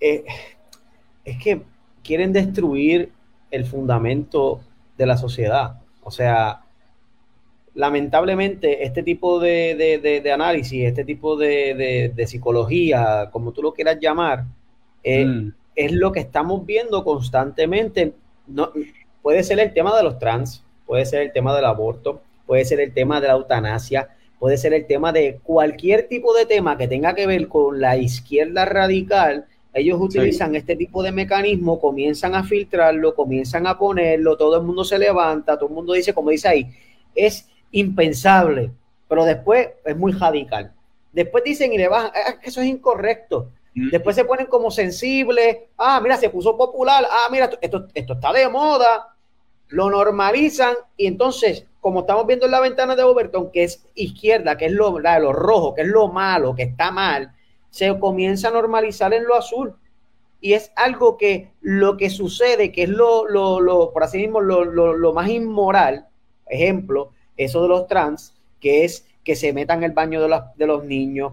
Eh, 0.00 0.24
es 1.24 1.38
que 1.42 1.62
quieren 2.04 2.32
destruir 2.32 3.10
el 3.50 3.64
fundamento 3.64 4.60
de 4.96 5.06
la 5.06 5.16
sociedad. 5.16 5.80
O 6.02 6.10
sea, 6.10 6.60
lamentablemente 7.78 8.84
este 8.84 9.04
tipo 9.04 9.38
de, 9.38 10.30
análisis, 10.34 10.84
este 10.84 11.04
tipo 11.04 11.36
de, 11.36 12.12
psicología, 12.26 13.28
como 13.30 13.52
tú 13.52 13.62
lo 13.62 13.72
quieras 13.72 13.98
llamar, 14.00 14.46
eh, 15.04 15.24
mm. 15.24 15.52
es 15.76 15.92
lo 15.92 16.10
que 16.10 16.18
estamos 16.18 16.66
viendo 16.66 17.04
constantemente. 17.04 18.14
No, 18.48 18.72
puede 19.22 19.44
ser 19.44 19.60
el 19.60 19.72
tema 19.72 19.96
de 19.96 20.02
los 20.02 20.18
trans, 20.18 20.64
puede 20.86 21.06
ser 21.06 21.22
el 21.22 21.32
tema 21.32 21.54
del 21.54 21.66
aborto, 21.66 22.20
puede 22.46 22.64
ser 22.64 22.80
el 22.80 22.92
tema 22.92 23.20
de 23.20 23.28
la 23.28 23.34
eutanasia, 23.34 24.08
puede 24.40 24.56
ser 24.56 24.74
el 24.74 24.84
tema 24.84 25.12
de 25.12 25.38
cualquier 25.44 26.08
tipo 26.08 26.34
de 26.34 26.46
tema 26.46 26.76
que 26.76 26.88
tenga 26.88 27.14
que 27.14 27.28
ver 27.28 27.46
con 27.46 27.80
la 27.80 27.96
izquierda 27.96 28.64
radical. 28.64 29.46
Ellos 29.72 30.00
utilizan 30.00 30.56
este 30.56 30.74
tipo 30.74 31.04
de 31.04 31.12
mecanismo, 31.12 31.78
comienzan 31.80 32.34
a 32.34 32.42
filtrarlo, 32.42 33.14
comienzan 33.14 33.68
a 33.68 33.78
ponerlo, 33.78 34.36
todo 34.36 34.56
el 34.56 34.64
mundo 34.64 34.82
se 34.82 34.98
levanta, 34.98 35.56
todo 35.56 35.68
el 35.68 35.76
mundo 35.76 35.92
dice, 35.92 36.12
como 36.12 36.30
dice 36.30 36.48
ahí, 36.48 36.66
es 37.14 37.48
impensable, 37.72 38.70
pero 39.08 39.24
después 39.24 39.68
es 39.84 39.96
muy 39.96 40.12
radical. 40.12 40.72
Después 41.12 41.44
dicen 41.44 41.72
y 41.72 41.78
le 41.78 41.88
bajan, 41.88 42.10
ah, 42.14 42.30
es 42.30 42.34
que 42.36 42.48
eso 42.50 42.60
es 42.60 42.66
incorrecto. 42.66 43.50
Mm. 43.74 43.90
Después 43.90 44.16
se 44.16 44.24
ponen 44.24 44.46
como 44.46 44.70
sensibles, 44.70 45.58
ah, 45.76 46.00
mira, 46.02 46.16
se 46.16 46.30
puso 46.30 46.56
popular, 46.56 47.04
ah, 47.10 47.28
mira, 47.30 47.50
esto, 47.60 47.88
esto 47.94 48.12
está 48.14 48.32
de 48.32 48.48
moda, 48.48 49.14
lo 49.68 49.90
normalizan 49.90 50.74
y 50.96 51.06
entonces 51.06 51.66
como 51.80 52.00
estamos 52.00 52.26
viendo 52.26 52.46
en 52.46 52.52
la 52.52 52.60
ventana 52.60 52.96
de 52.96 53.02
Overton, 53.02 53.50
que 53.50 53.64
es 53.64 53.84
izquierda, 53.94 54.56
que 54.56 54.66
es 54.66 54.72
lo, 54.72 54.98
lo 54.98 55.32
rojo, 55.32 55.74
que 55.74 55.82
es 55.82 55.88
lo 55.88 56.08
malo, 56.08 56.54
que 56.54 56.64
está 56.64 56.90
mal, 56.90 57.32
se 57.70 57.98
comienza 57.98 58.48
a 58.48 58.52
normalizar 58.52 59.14
en 59.14 59.24
lo 59.24 59.36
azul. 59.36 59.74
Y 60.40 60.52
es 60.52 60.72
algo 60.76 61.16
que 61.16 61.50
lo 61.60 61.96
que 61.96 62.10
sucede, 62.10 62.72
que 62.72 62.84
es 62.84 62.88
lo, 62.88 63.26
lo, 63.26 63.92
por 63.92 64.02
así 64.02 64.18
mismo, 64.18 64.40
lo, 64.40 65.12
más 65.12 65.28
inmoral, 65.28 66.06
ejemplo, 66.46 67.12
eso 67.38 67.62
de 67.62 67.68
los 67.68 67.86
trans, 67.86 68.34
que 68.60 68.84
es 68.84 69.06
que 69.24 69.34
se 69.36 69.52
metan 69.52 69.78
en 69.78 69.84
el 69.84 69.92
baño 69.92 70.20
de 70.20 70.28
los, 70.28 70.42
de 70.56 70.66
los 70.66 70.84
niños, 70.84 71.32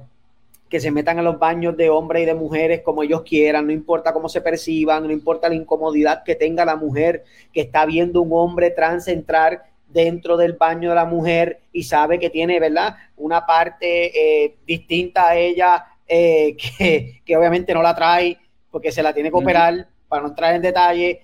que 0.70 0.80
se 0.80 0.92
metan 0.92 1.20
en 1.20 1.26
los 1.26 1.38
baños 1.38 1.78
de 1.78 1.90
hombres 1.90 2.24
y 2.24 2.26
de 2.26 2.34
mujeres 2.34 2.82
como 2.82 3.04
ellos 3.04 3.22
quieran, 3.22 3.68
no 3.68 3.74
importa 3.74 4.14
cómo 4.14 4.30
se 4.30 4.42
perciban, 4.42 5.04
no 5.04 5.12
importa 5.12 5.50
la 5.50 5.56
incomodidad 5.56 6.24
que 6.24 6.36
tenga 6.36 6.66
la 6.66 6.76
mujer 6.76 7.24
que 7.54 7.62
está 7.62 7.86
viendo 7.86 8.22
un 8.22 8.32
hombre 8.34 8.72
trans 8.72 9.08
entrar 9.08 9.64
dentro 9.88 10.36
del 10.38 10.54
baño 10.54 10.90
de 10.90 10.96
la 10.96 11.06
mujer 11.06 11.62
y 11.72 11.84
sabe 11.84 12.20
que 12.20 12.30
tiene, 12.30 12.60
¿verdad? 12.60 12.96
Una 13.16 13.46
parte 13.46 14.44
eh, 14.44 14.56
distinta 14.66 15.30
a 15.30 15.36
ella 15.38 15.86
eh, 16.08 16.58
que, 17.26 17.38
obviamente 17.38 17.74
no 17.74 17.82
la 17.82 17.96
trae 17.96 18.38
porque 18.72 18.92
se 18.92 19.04
la 19.04 19.14
tiene 19.14 19.30
que 19.30 19.38
operar 19.38 19.88
para 20.08 20.24
no 20.24 20.30
entrar 20.30 20.56
en 20.56 20.62
detalle. 20.62 21.22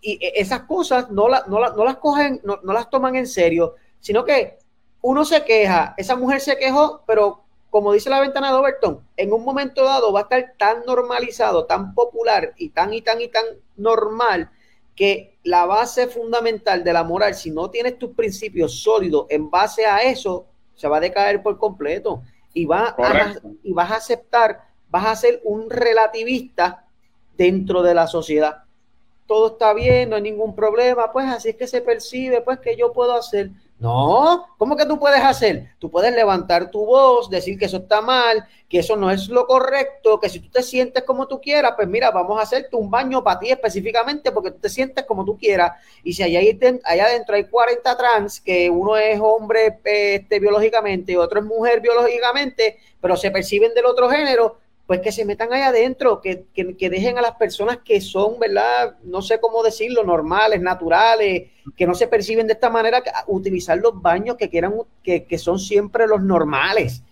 Y 0.00 0.12
eh, 0.14 0.32
esas 0.36 0.60
cosas 0.60 1.10
no, 1.10 1.28
no, 1.46 1.84
las 1.84 1.96
cogen, 1.98 2.40
no, 2.42 2.58
no 2.64 2.72
las 2.72 2.90
toman 2.90 3.14
en 3.16 3.26
serio, 3.26 3.76
sino 4.00 4.24
que 4.24 4.58
uno 5.00 5.24
se 5.24 5.44
queja, 5.44 5.94
esa 5.96 6.16
mujer 6.16 6.40
se 6.40 6.56
quejó, 6.56 7.02
pero 7.06 7.44
como 7.70 7.92
dice 7.92 8.10
la 8.10 8.20
ventana 8.20 8.50
de 8.50 8.54
Overton, 8.54 9.06
en 9.16 9.32
un 9.32 9.44
momento 9.44 9.84
dado 9.84 10.12
va 10.12 10.20
a 10.20 10.22
estar 10.22 10.54
tan 10.58 10.84
normalizado, 10.86 11.66
tan 11.66 11.94
popular 11.94 12.54
y 12.56 12.70
tan 12.70 12.94
y 12.94 13.02
tan 13.02 13.20
y 13.20 13.28
tan 13.28 13.44
normal 13.76 14.50
que 14.96 15.38
la 15.44 15.64
base 15.64 16.08
fundamental 16.08 16.82
de 16.82 16.92
la 16.92 17.04
moral, 17.04 17.34
si 17.34 17.50
no 17.50 17.70
tienes 17.70 17.98
tus 17.98 18.10
principios 18.16 18.82
sólidos 18.82 19.26
en 19.28 19.48
base 19.48 19.86
a 19.86 20.02
eso, 20.02 20.46
se 20.74 20.88
va 20.88 20.96
a 20.96 21.00
decaer 21.00 21.42
por 21.42 21.58
completo 21.58 22.22
y, 22.52 22.64
va 22.64 22.96
y 23.62 23.72
vas 23.72 23.90
a 23.90 23.96
aceptar, 23.96 24.60
vas 24.90 25.06
a 25.06 25.14
ser 25.14 25.40
un 25.44 25.70
relativista 25.70 26.84
dentro 27.36 27.82
de 27.82 27.94
la 27.94 28.06
sociedad. 28.06 28.64
Todo 29.26 29.52
está 29.52 29.74
bien, 29.74 30.10
no 30.10 30.16
hay 30.16 30.22
ningún 30.22 30.56
problema, 30.56 31.12
pues 31.12 31.26
así 31.26 31.50
es 31.50 31.56
que 31.56 31.66
se 31.66 31.80
percibe, 31.80 32.40
pues 32.40 32.58
que 32.58 32.76
yo 32.76 32.92
puedo 32.92 33.14
hacer. 33.14 33.50
No, 33.80 34.56
¿cómo 34.58 34.76
que 34.76 34.86
tú 34.86 34.98
puedes 34.98 35.20
hacer? 35.22 35.68
Tú 35.78 35.88
puedes 35.88 36.12
levantar 36.12 36.68
tu 36.68 36.84
voz, 36.84 37.30
decir 37.30 37.56
que 37.56 37.66
eso 37.66 37.76
está 37.76 38.00
mal, 38.00 38.44
que 38.68 38.80
eso 38.80 38.96
no 38.96 39.08
es 39.08 39.28
lo 39.28 39.46
correcto, 39.46 40.18
que 40.18 40.28
si 40.28 40.40
tú 40.40 40.50
te 40.50 40.64
sientes 40.64 41.04
como 41.04 41.28
tú 41.28 41.40
quieras, 41.40 41.74
pues 41.76 41.86
mira, 41.86 42.10
vamos 42.10 42.40
a 42.40 42.42
hacerte 42.42 42.74
un 42.74 42.90
baño 42.90 43.22
para 43.22 43.38
ti 43.38 43.50
específicamente 43.50 44.32
porque 44.32 44.50
tú 44.50 44.58
te 44.58 44.68
sientes 44.68 45.04
como 45.04 45.24
tú 45.24 45.38
quieras. 45.38 45.72
Y 46.02 46.12
si 46.12 46.24
allá, 46.24 46.40
allá 46.84 47.04
adentro 47.04 47.36
hay 47.36 47.44
40 47.44 47.96
trans, 47.96 48.40
que 48.40 48.68
uno 48.68 48.96
es 48.96 49.20
hombre 49.22 49.78
este, 49.84 50.40
biológicamente 50.40 51.12
y 51.12 51.16
otro 51.16 51.38
es 51.38 51.46
mujer 51.46 51.80
biológicamente, 51.80 52.78
pero 53.00 53.16
se 53.16 53.30
perciben 53.30 53.74
del 53.74 53.86
otro 53.86 54.10
género, 54.10 54.58
pues 54.88 55.02
que 55.02 55.12
se 55.12 55.26
metan 55.26 55.52
ahí 55.52 55.60
adentro, 55.60 56.22
que, 56.22 56.46
dejen 56.54 57.18
a 57.18 57.20
las 57.20 57.34
personas 57.34 57.80
que 57.84 58.00
son, 58.00 58.38
¿verdad? 58.38 58.96
No 59.02 59.20
sé 59.20 59.38
cómo 59.38 59.62
decirlo, 59.62 60.02
normales, 60.02 60.62
naturales, 60.62 61.50
que 61.76 61.86
no 61.86 61.94
se 61.94 62.08
perciben 62.08 62.46
de 62.46 62.54
esta 62.54 62.70
manera, 62.70 63.02
utilizar 63.26 63.76
los 63.76 64.00
baños 64.00 64.36
que 64.36 64.48
quieran, 64.48 64.72
que, 65.02 65.36
son 65.36 65.58
siempre 65.58 66.06
los 66.06 66.22
normales. 66.22 67.02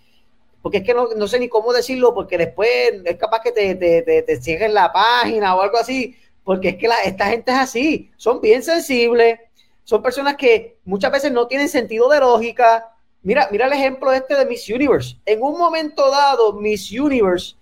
Porque 0.63 0.79
es 0.79 0.83
que 0.85 0.95
no, 0.95 1.27
sé 1.27 1.39
ni 1.39 1.49
cómo 1.49 1.71
decirlo, 1.71 2.15
porque 2.15 2.39
después 2.39 2.69
es 3.05 3.15
capaz 3.17 3.41
que 3.41 3.51
te, 3.51 3.75
te, 3.75 4.23
te, 4.23 4.69
la 4.69 4.91
página 4.91 5.55
o 5.55 5.61
algo 5.61 5.77
así, 5.77 6.15
porque 6.43 6.69
es 6.69 6.75
que 6.77 6.89
esta 7.05 7.27
gente 7.27 7.51
es 7.51 7.57
así, 7.59 8.09
son 8.17 8.41
bien 8.41 8.63
sensibles, 8.63 9.39
son 9.83 10.01
personas 10.01 10.35
que 10.35 10.79
muchas 10.83 11.11
veces 11.11 11.31
no 11.31 11.45
tienen 11.45 11.69
sentido 11.69 12.09
de 12.09 12.21
lógica. 12.21 12.91
Mira, 13.21 13.47
mira 13.51 13.67
el 13.67 13.73
ejemplo 13.73 14.11
este 14.11 14.35
de 14.35 14.47
Miss 14.47 14.67
Universe. 14.67 15.15
En 15.27 15.43
un 15.43 15.59
momento 15.59 16.09
dado, 16.09 16.53
Miss 16.53 16.91
Universe 16.91 17.55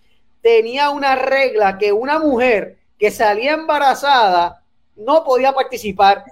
tenía 0.46 0.92
una 0.92 1.16
regla 1.16 1.80
que 1.80 1.92
una 1.92 2.20
mujer 2.20 2.78
que 3.00 3.10
salía 3.10 3.54
embarazada 3.54 4.62
no 4.96 5.24
podía 5.24 5.52
participar. 5.54 6.24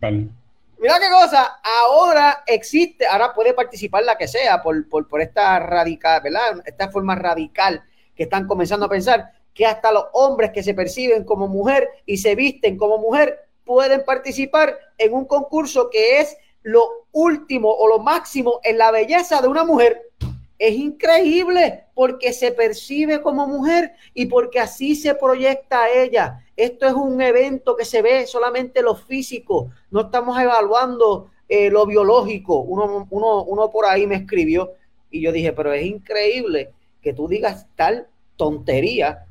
Mira 0.00 1.00
qué 1.00 1.10
cosa, 1.10 1.58
ahora 1.82 2.44
existe, 2.46 3.04
ahora 3.04 3.34
puede 3.34 3.54
participar 3.54 4.04
la 4.04 4.16
que 4.16 4.28
sea 4.28 4.62
por, 4.62 4.86
esta 5.20 5.58
radical, 5.58 6.22
¿verdad? 6.22 6.62
Esta 6.66 6.88
forma 6.88 7.16
radical 7.16 7.82
que 8.14 8.22
están 8.22 8.46
comenzando 8.46 8.86
a 8.86 8.88
pensar 8.88 9.32
que 9.52 9.66
hasta 9.66 9.90
los 9.90 10.04
hombres 10.12 10.52
que 10.52 10.62
se 10.62 10.72
perciben 10.74 11.24
como 11.24 11.48
mujer 11.48 11.88
y 12.06 12.18
se 12.18 12.36
visten 12.36 12.78
como 12.78 12.98
mujer 12.98 13.40
pueden 13.64 14.04
participar 14.04 14.78
en 14.98 15.12
un 15.12 15.24
concurso 15.24 15.90
que 15.90 16.20
es 16.20 16.36
lo 16.62 17.08
último 17.10 17.72
o 17.72 17.88
lo 17.88 17.98
máximo 17.98 18.60
en 18.62 18.78
la 18.78 18.92
belleza 18.92 19.42
de 19.42 19.48
una 19.48 19.64
mujer 19.64 20.12
es 20.58 20.74
increíble 20.74 21.86
porque 21.98 22.32
se 22.32 22.52
percibe 22.52 23.20
como 23.22 23.48
mujer 23.48 23.90
y 24.14 24.26
porque 24.26 24.60
así 24.60 24.94
se 24.94 25.16
proyecta 25.16 25.82
a 25.82 25.90
ella. 25.90 26.44
Esto 26.56 26.86
es 26.86 26.92
un 26.92 27.20
evento 27.20 27.74
que 27.74 27.84
se 27.84 28.02
ve 28.02 28.24
solamente 28.28 28.82
lo 28.82 28.94
físico, 28.94 29.72
no 29.90 30.02
estamos 30.02 30.40
evaluando 30.40 31.28
eh, 31.48 31.70
lo 31.70 31.86
biológico. 31.86 32.60
Uno, 32.60 33.08
uno, 33.10 33.70
por 33.72 33.84
ahí 33.84 34.06
me 34.06 34.14
escribió 34.14 34.74
y 35.10 35.20
yo 35.22 35.32
dije, 35.32 35.52
pero 35.52 35.72
es 35.72 35.84
increíble 35.86 36.70
que 37.02 37.14
tú 37.14 37.26
digas 37.26 37.66
tal 37.74 38.06
tontería 38.36 39.24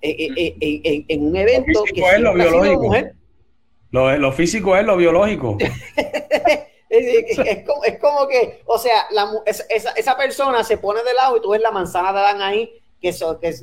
eh, 0.00 0.28
eh, 0.34 1.04
en 1.06 1.26
un 1.26 1.36
evento 1.36 1.84
que 1.84 2.00
es 2.00 2.20
lo 2.20 2.32
biológico. 2.32 2.90
Lo, 3.90 4.16
lo 4.16 4.32
físico 4.32 4.74
es 4.78 4.86
lo 4.86 4.96
biológico. 4.96 5.58
Es, 7.84 7.98
como, 7.98 8.28
que, 8.28 8.62
o 8.66 8.78
sea, 8.78 9.06
esa, 9.46 10.16
persona 10.16 10.62
se 10.64 10.78
pone 10.78 11.02
de 11.02 11.14
lado 11.14 11.36
y 11.36 11.40
tú 11.40 11.50
ves 11.50 11.60
la 11.60 11.70
manzana 11.70 12.12
de 12.12 12.18
Adán 12.20 12.42
ahí 12.42 12.80
que, 13.00 13.12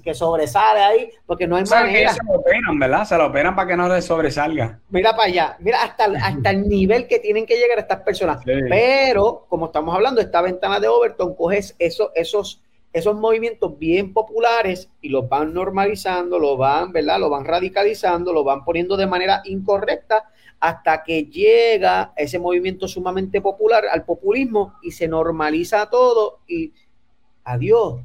que, 0.03 0.13
sobresale 0.13 0.79
ahí, 0.79 1.09
porque 1.25 1.47
no 1.47 1.55
hay 1.55 1.63
manera. 1.63 2.13
Se 2.13 2.23
lo 2.23 2.39
operan, 2.39 2.79
¿verdad? 2.79 3.05
Se 3.05 3.17
lo 3.17 3.25
operan 3.27 3.55
para 3.55 3.67
que 3.67 3.77
no 3.77 3.87
les 3.87 4.05
sobresalga. 4.05 4.79
Mira 4.89 5.15
para 5.15 5.23
allá, 5.23 5.55
mira 5.59 5.81
hasta, 5.81 6.05
hasta 6.05 6.49
el 6.51 6.67
nivel 6.69 7.07
que 7.07 7.19
tienen 7.19 7.45
que 7.45 7.57
llegar 7.57 7.79
estas 7.79 8.01
personas. 8.01 8.43
Pero, 8.45 9.45
como 9.49 9.67
estamos 9.67 9.95
hablando, 9.95 10.21
esta 10.21 10.41
ventana 10.41 10.79
de 10.79 10.87
Overton 10.87 11.35
coges 11.35 11.75
eso, 11.79 12.11
esos, 12.13 12.61
esos 12.93 13.15
movimientos 13.15 13.77
bien 13.79 14.13
populares 14.13 14.89
y 15.01 15.09
los 15.09 15.27
van 15.27 15.53
normalizando, 15.53 16.37
los 16.37 16.57
van, 16.57 16.91
¿verdad? 16.91 17.19
Lo 17.19 17.29
van 17.29 17.45
radicalizando, 17.45 18.33
lo 18.33 18.43
van 18.43 18.63
poniendo 18.63 18.95
de 18.95 19.07
manera 19.07 19.41
incorrecta 19.45 20.25
hasta 20.61 21.03
que 21.03 21.25
llega 21.25 22.13
ese 22.15 22.37
movimiento 22.37 22.87
sumamente 22.87 23.41
popular 23.41 23.83
al 23.91 24.05
populismo 24.05 24.75
y 24.83 24.91
se 24.91 25.07
normaliza 25.07 25.89
todo 25.89 26.39
y 26.47 26.71
adiós. 27.43 27.99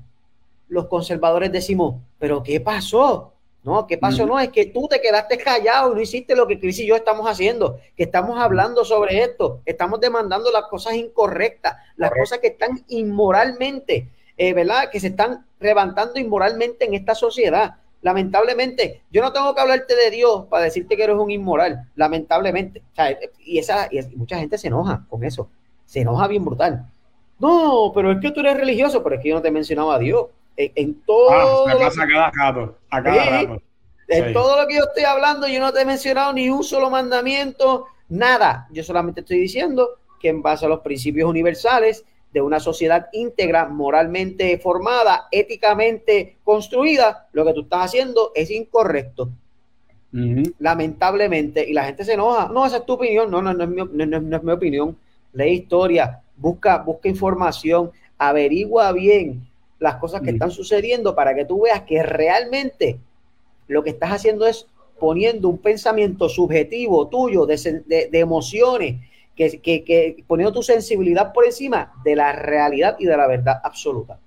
Los 0.69 0.87
conservadores 0.87 1.53
decimos, 1.53 1.97
pero 2.19 2.43
¿qué 2.43 2.59
pasó? 2.59 3.35
No, 3.63 3.87
¿qué 3.87 3.99
pasó? 3.99 4.27
No, 4.27 4.41
es 4.41 4.49
que 4.49 4.67
tú 4.67 4.89
te 4.89 5.03
quedaste 5.03 5.37
callado 5.37 5.93
y 5.93 5.97
no 5.97 6.01
hiciste 6.01 6.35
lo 6.35 6.47
que 6.47 6.59
Cris 6.59 6.79
y 6.79 6.87
yo 6.87 6.97
estamos 6.97 7.29
haciendo, 7.29 7.79
que 7.95 8.05
estamos 8.05 8.41
hablando 8.41 8.85
sobre 8.85 9.23
esto, 9.23 9.61
estamos 9.67 10.01
demandando 10.01 10.51
las 10.51 10.65
cosas 10.65 10.95
incorrectas, 10.95 11.77
las 11.97 12.11
cosas 12.13 12.39
que 12.39 12.49
están 12.49 12.85
inmoralmente, 12.89 14.09
eh, 14.39 14.55
¿verdad? 14.55 14.89
Que 14.91 15.01
se 15.01 15.09
están 15.09 15.47
levantando 15.61 16.19
inmoralmente 16.19 16.87
en 16.87 16.95
esta 16.95 17.15
sociedad. 17.15 17.77
Lamentablemente, 18.07 19.03
yo 19.11 19.21
no 19.21 19.33
tengo 19.33 19.53
que 19.53 19.61
hablarte 19.61 19.97
de 19.97 20.13
Dios 20.13 20.45
para 20.49 20.63
decirte 20.63 20.97
que 20.97 21.03
eres 21.03 21.17
un 21.17 21.29
inmoral, 21.29 21.89
lamentablemente. 21.97 22.81
y, 23.45 23.59
esa, 23.59 23.89
y 23.91 24.01
mucha 24.15 24.39
gente 24.39 24.59
se 24.59 24.69
enoja 24.69 25.05
con 25.11 25.25
eso, 25.25 25.51
se 25.87 26.03
enoja 26.03 26.29
bien 26.29 26.45
brutal. 26.45 26.87
No, 27.41 27.91
pero 27.93 28.13
es 28.13 28.21
que 28.21 28.31
tú 28.31 28.39
eres 28.39 28.59
religioso, 28.59 29.03
pero 29.03 29.17
es 29.17 29.23
que 29.23 29.31
yo 29.31 29.35
no 29.35 29.43
te 29.43 29.51
mencionaba 29.51 29.97
a 29.97 29.99
Dios. 29.99 30.27
En, 30.57 31.03
todo. 31.03 31.67
Ah, 31.67 31.77
pasa 31.81 32.07
cada 32.07 32.31
rato, 32.31 32.79
a 32.91 33.03
cada 33.03 33.25
rato. 33.43 33.63
En 34.07 34.33
todo 34.33 34.63
lo 34.63 34.69
que 34.69 34.77
yo 34.77 34.85
estoy 34.85 35.03
hablando, 35.03 35.49
yo 35.49 35.59
no 35.59 35.73
te 35.73 35.81
he 35.81 35.85
mencionado 35.85 36.33
ni 36.33 36.49
un 36.49 36.63
solo 36.63 36.91
mandamiento, 36.91 37.87
nada. 38.09 38.69
Yo 38.71 38.85
solamente 38.85 39.23
estoy 39.23 39.41
diciendo 39.41 39.99
que 40.21 40.29
en 40.29 40.43
base 40.43 40.65
a 40.65 40.69
los 40.69 40.79
principios 40.79 41.29
universales 41.29 42.05
de 42.33 42.41
una 42.41 42.61
sociedad 42.61 43.09
íntegra, 43.13 43.67
moralmente 43.69 44.59
formada, 44.59 45.29
éticamente 45.31 46.37
construida, 46.45 47.29
lo 47.33 47.45
que 47.45 47.55
tú 47.55 47.63
estás 47.63 47.87
haciendo 47.87 48.33
es 48.35 48.51
incorrecto. 48.51 49.31
Lamentablemente, 50.59 51.69
y 51.69 51.75
la 51.75 51.85
gente 51.85 52.05
se 52.05 52.15
enoja. 52.15 52.49
No, 52.49 52.65
esa 52.65 52.79
es 52.79 52.87
tu 52.87 52.95
opinión. 52.95 53.31
No, 53.31 53.43
no, 53.43 53.53
no 53.53 53.65
es 53.65 53.71
mi, 53.71 54.07
no, 54.07 54.37
es 54.37 54.43
mi 54.43 54.53
opinión. 54.53 54.97
Lee 55.35 55.51
historia, 55.51 56.23
busca, 56.37 56.79
busca 56.79 57.09
información, 57.09 57.91
averigua 58.17 58.93
bien 58.93 59.47
las 59.79 59.97
cosas 59.97 60.23
que 60.23 60.31
están 60.31 60.51
sucediendo 60.51 61.15
para 61.15 61.35
que 61.35 61.45
tú 61.45 61.63
veas 61.63 61.83
que 61.83 62.03
realmente 62.03 62.99
lo 63.69 63.83
que 63.83 63.91
estás 63.91 64.11
haciendo 64.11 64.47
es 64.47 64.67
poniendo 64.99 65.51
un 65.51 65.59
pensamiento 65.59 66.31
subjetivo 66.31 67.09
tuyo 67.09 67.45
de, 67.45 67.85
de 68.11 68.19
emociones 68.19 68.97
que, 69.37 69.61
que, 69.61 70.25
poniendo 70.27 70.53
tu 70.53 70.63
sensibilidad 70.63 71.33
por 71.33 71.45
encima 71.45 71.93
de 72.03 72.17
la 72.17 72.33
realidad 72.33 72.97
y 72.99 73.05
de 73.05 73.17
la 73.17 73.27
verdad 73.27 73.61
absoluta, 73.63 74.19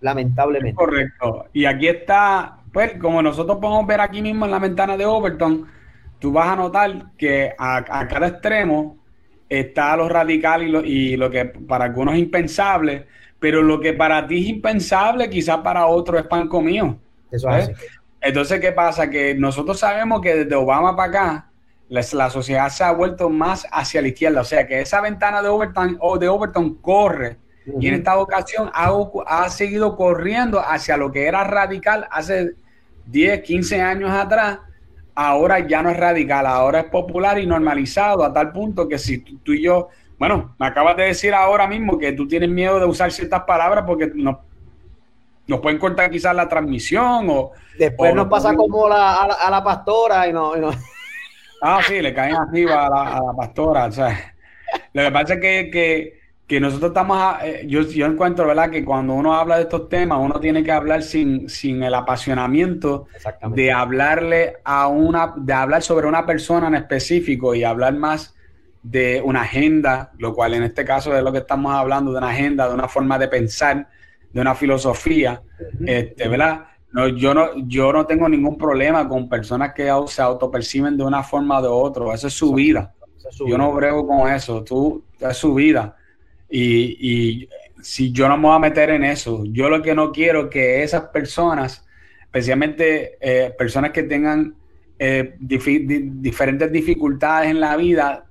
lamentablemente. 0.00 0.74
Correcto. 0.74 1.46
Y 1.52 1.64
aquí 1.64 1.88
está, 1.88 2.58
pues 2.72 2.94
como 2.98 3.20
nosotros 3.20 3.58
podemos 3.60 3.86
ver 3.86 4.00
aquí 4.00 4.22
mismo 4.22 4.44
en 4.44 4.52
la 4.52 4.60
ventana 4.60 4.96
de 4.96 5.04
Overton, 5.04 5.66
tú 6.20 6.32
vas 6.32 6.48
a 6.48 6.56
notar 6.56 7.06
que 7.18 7.52
a, 7.58 8.06
cada 8.08 8.28
extremo 8.28 8.98
está 9.48 9.96
lo 9.96 10.08
radical 10.08 10.62
y 10.62 10.68
lo, 10.68 10.84
y 10.84 11.16
lo 11.16 11.28
que 11.28 11.46
para 11.46 11.86
algunos 11.86 12.14
es 12.14 12.20
impensable, 12.20 13.06
pero 13.40 13.60
lo 13.60 13.80
que 13.80 13.92
para 13.92 14.24
ti 14.26 14.38
es 14.38 14.48
impensable, 14.48 15.28
quizás 15.28 15.58
para 15.58 15.86
otro 15.86 16.16
es 16.16 16.26
pan 16.26 16.46
comido. 16.46 16.96
Eso 17.32 17.50
es. 17.50 17.72
Entonces, 18.20 18.60
¿qué 18.60 18.70
pasa? 18.70 19.10
Que 19.10 19.34
nosotros 19.34 19.80
sabemos 19.80 20.20
que 20.20 20.36
desde 20.36 20.54
Obama 20.54 20.94
para 20.94 21.08
acá, 21.08 21.51
la, 21.92 22.30
sociedad 22.30 22.70
se 22.70 22.84
ha 22.84 22.92
vuelto 22.92 23.28
más 23.28 23.66
hacia 23.70 24.00
la 24.00 24.08
izquierda. 24.08 24.40
O 24.40 24.44
sea 24.44 24.66
que 24.66 24.80
esa 24.80 25.00
ventana 25.00 25.42
de 25.42 25.48
Overton, 25.48 25.98
o 26.00 26.18
de 26.18 26.28
Overton 26.28 26.76
corre 26.76 27.36
y 27.78 27.86
en 27.86 27.94
esta 27.94 28.18
ocasión 28.18 28.70
ha, 28.74 28.90
ha, 29.26 29.48
seguido 29.50 29.94
corriendo 29.94 30.58
hacia 30.58 30.96
lo 30.96 31.12
que 31.12 31.26
era 31.26 31.44
radical 31.44 32.08
hace 32.10 32.54
10, 33.06 33.42
15 33.42 33.80
años 33.80 34.10
atrás. 34.10 34.58
Ahora 35.14 35.60
ya 35.60 35.82
no 35.82 35.90
es 35.90 35.96
radical, 35.98 36.46
ahora 36.46 36.80
es 36.80 36.86
popular 36.86 37.38
y 37.38 37.46
normalizado 37.46 38.24
a 38.24 38.32
tal 38.32 38.50
punto 38.50 38.88
que 38.88 38.98
si 38.98 39.18
tú, 39.18 39.52
y 39.52 39.62
yo, 39.62 39.90
bueno, 40.18 40.56
me 40.58 40.66
acabas 40.66 40.96
de 40.96 41.04
decir 41.04 41.34
ahora 41.34 41.68
mismo 41.68 41.98
que 41.98 42.12
tú 42.12 42.26
tienes 42.26 42.48
miedo 42.48 42.80
de 42.80 42.86
usar 42.86 43.12
ciertas 43.12 43.42
palabras 43.42 43.84
porque 43.86 44.10
no, 44.14 44.40
nos 45.46 45.60
pueden 45.60 45.78
cortar 45.78 46.10
quizás 46.10 46.34
la 46.34 46.48
transmisión 46.48 47.28
o... 47.28 47.52
Después 47.78 48.14
nos 48.14 48.28
pasa 48.28 48.54
como 48.54 48.86
a, 48.86 49.50
la, 49.50 49.62
pastora 49.62 50.26
y 50.26 50.32
no... 50.32 50.54
Ah, 51.64 51.80
sí, 51.86 52.02
le 52.02 52.12
caen 52.12 52.34
arriba 52.34 52.86
a 52.86 52.90
la, 52.90 53.32
pastora. 53.36 53.84
O 53.84 53.92
sea, 53.92 54.34
lo 54.92 55.02
que 55.04 55.12
pasa 55.12 55.34
es 55.34 55.40
que, 55.40 56.20
nosotros 56.60 56.90
estamos, 56.90 57.36
eh, 57.44 57.64
yo, 57.66 57.82
yo 57.82 58.04
encuentro, 58.04 58.46
¿verdad? 58.46 58.68
Que 58.68 58.84
cuando 58.84 59.14
uno 59.14 59.32
habla 59.32 59.56
de 59.56 59.62
estos 59.62 59.88
temas, 59.88 60.18
uno 60.20 60.40
tiene 60.40 60.64
que 60.64 60.72
hablar 60.72 61.02
sin, 61.02 61.48
sin 61.48 61.82
el 61.82 61.94
apasionamiento 61.94 63.06
de 63.54 63.72
hablarle 63.72 64.56
a 64.64 64.88
una, 64.88 65.32
de 65.36 65.52
hablar 65.52 65.82
sobre 65.82 66.08
una 66.08 66.26
persona 66.26 66.66
en 66.66 66.74
específico 66.74 67.54
y 67.54 67.62
hablar 67.64 67.94
más 67.94 68.34
de 68.82 69.22
una 69.24 69.42
agenda, 69.42 70.10
lo 70.18 70.34
cual 70.34 70.54
en 70.54 70.64
este 70.64 70.84
caso 70.84 71.16
es 71.16 71.22
lo 71.22 71.32
que 71.32 71.38
estamos 71.38 71.72
hablando, 71.72 72.10
de 72.10 72.18
una 72.18 72.30
agenda, 72.30 72.68
de 72.68 72.74
una 72.74 72.88
forma 72.88 73.18
de 73.18 73.28
pensar, 73.28 73.88
de 74.32 74.40
una 74.40 74.54
filosofía, 74.54 75.40
este, 75.86 76.28
¿verdad? 76.28 76.64
No, 76.92 77.08
yo 77.08 77.32
no, 77.32 77.50
yo 77.66 77.92
no 77.92 78.04
tengo 78.06 78.28
ningún 78.28 78.58
problema 78.58 79.08
con 79.08 79.28
personas 79.28 79.72
que 79.72 79.90
se 80.08 80.22
autoperciben 80.22 80.96
de 80.96 81.04
una 81.04 81.22
forma 81.22 81.58
o 81.58 81.62
de 81.62 81.68
otra. 81.68 82.14
Esa 82.14 82.26
es 82.26 82.34
su 82.34 82.52
vida. 82.52 82.94
yo 83.46 83.56
no 83.56 83.72
brego 83.72 84.06
con 84.06 84.30
eso. 84.30 84.62
Tú, 84.62 85.02
es 85.18 85.36
su 85.36 85.54
vida. 85.54 85.96
Y, 86.50 87.48
si 87.80 88.12
yo 88.12 88.28
no 88.28 88.36
me 88.36 88.44
voy 88.44 88.54
a 88.54 88.60
meter 88.60 88.90
en 88.90 89.02
eso, 89.02 89.42
yo 89.46 89.68
lo 89.68 89.82
que 89.82 89.92
no 89.92 90.12
quiero 90.12 90.48
que 90.48 90.84
esas 90.84 91.06
personas, 91.06 91.84
especialmente 92.20 93.18
eh, 93.20 93.52
personas 93.58 93.90
que 93.90 94.04
tengan 94.04 94.54
eh, 95.00 95.34
diferentes 95.40 96.70
dificultades 96.70 97.50
en 97.50 97.58
la 97.58 97.76
vida, 97.76 98.26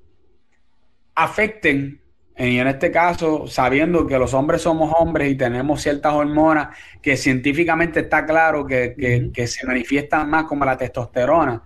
afecten 1.16 2.01
y 2.38 2.58
en 2.58 2.68
este 2.68 2.92
caso, 2.92 3.46
sabiendo 3.48 4.08
que 4.08 4.18
los 4.18 4.34
hombres 4.34 4.62
somos 4.62 4.94
hombres 4.98 5.32
y 5.32 5.36
tenemos 5.36 5.82
ciertas 5.82 6.14
hormonas 6.14 6.76
que 7.02 7.16
científicamente 7.18 8.02
está 8.02 8.26
claro 8.26 8.66
que, 8.66 9.32
se 9.46 9.68
manifiestan 9.68 10.30
más 10.30 10.46
como 10.46 10.66
la 10.66 10.78
testosterona 10.78 11.62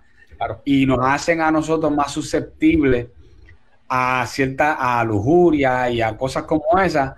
y 0.64 0.84
nos 0.84 0.98
hacen 1.02 1.40
a 1.40 1.50
nosotros 1.50 1.92
más 1.94 2.12
susceptibles 2.12 3.06
a 3.88 4.26
cierta 4.26 4.74
a 4.74 5.04
lujuria 5.04 5.88
y 5.88 6.02
a 6.02 6.16
cosas 6.16 6.42
como 6.42 6.64
esas, 6.82 7.14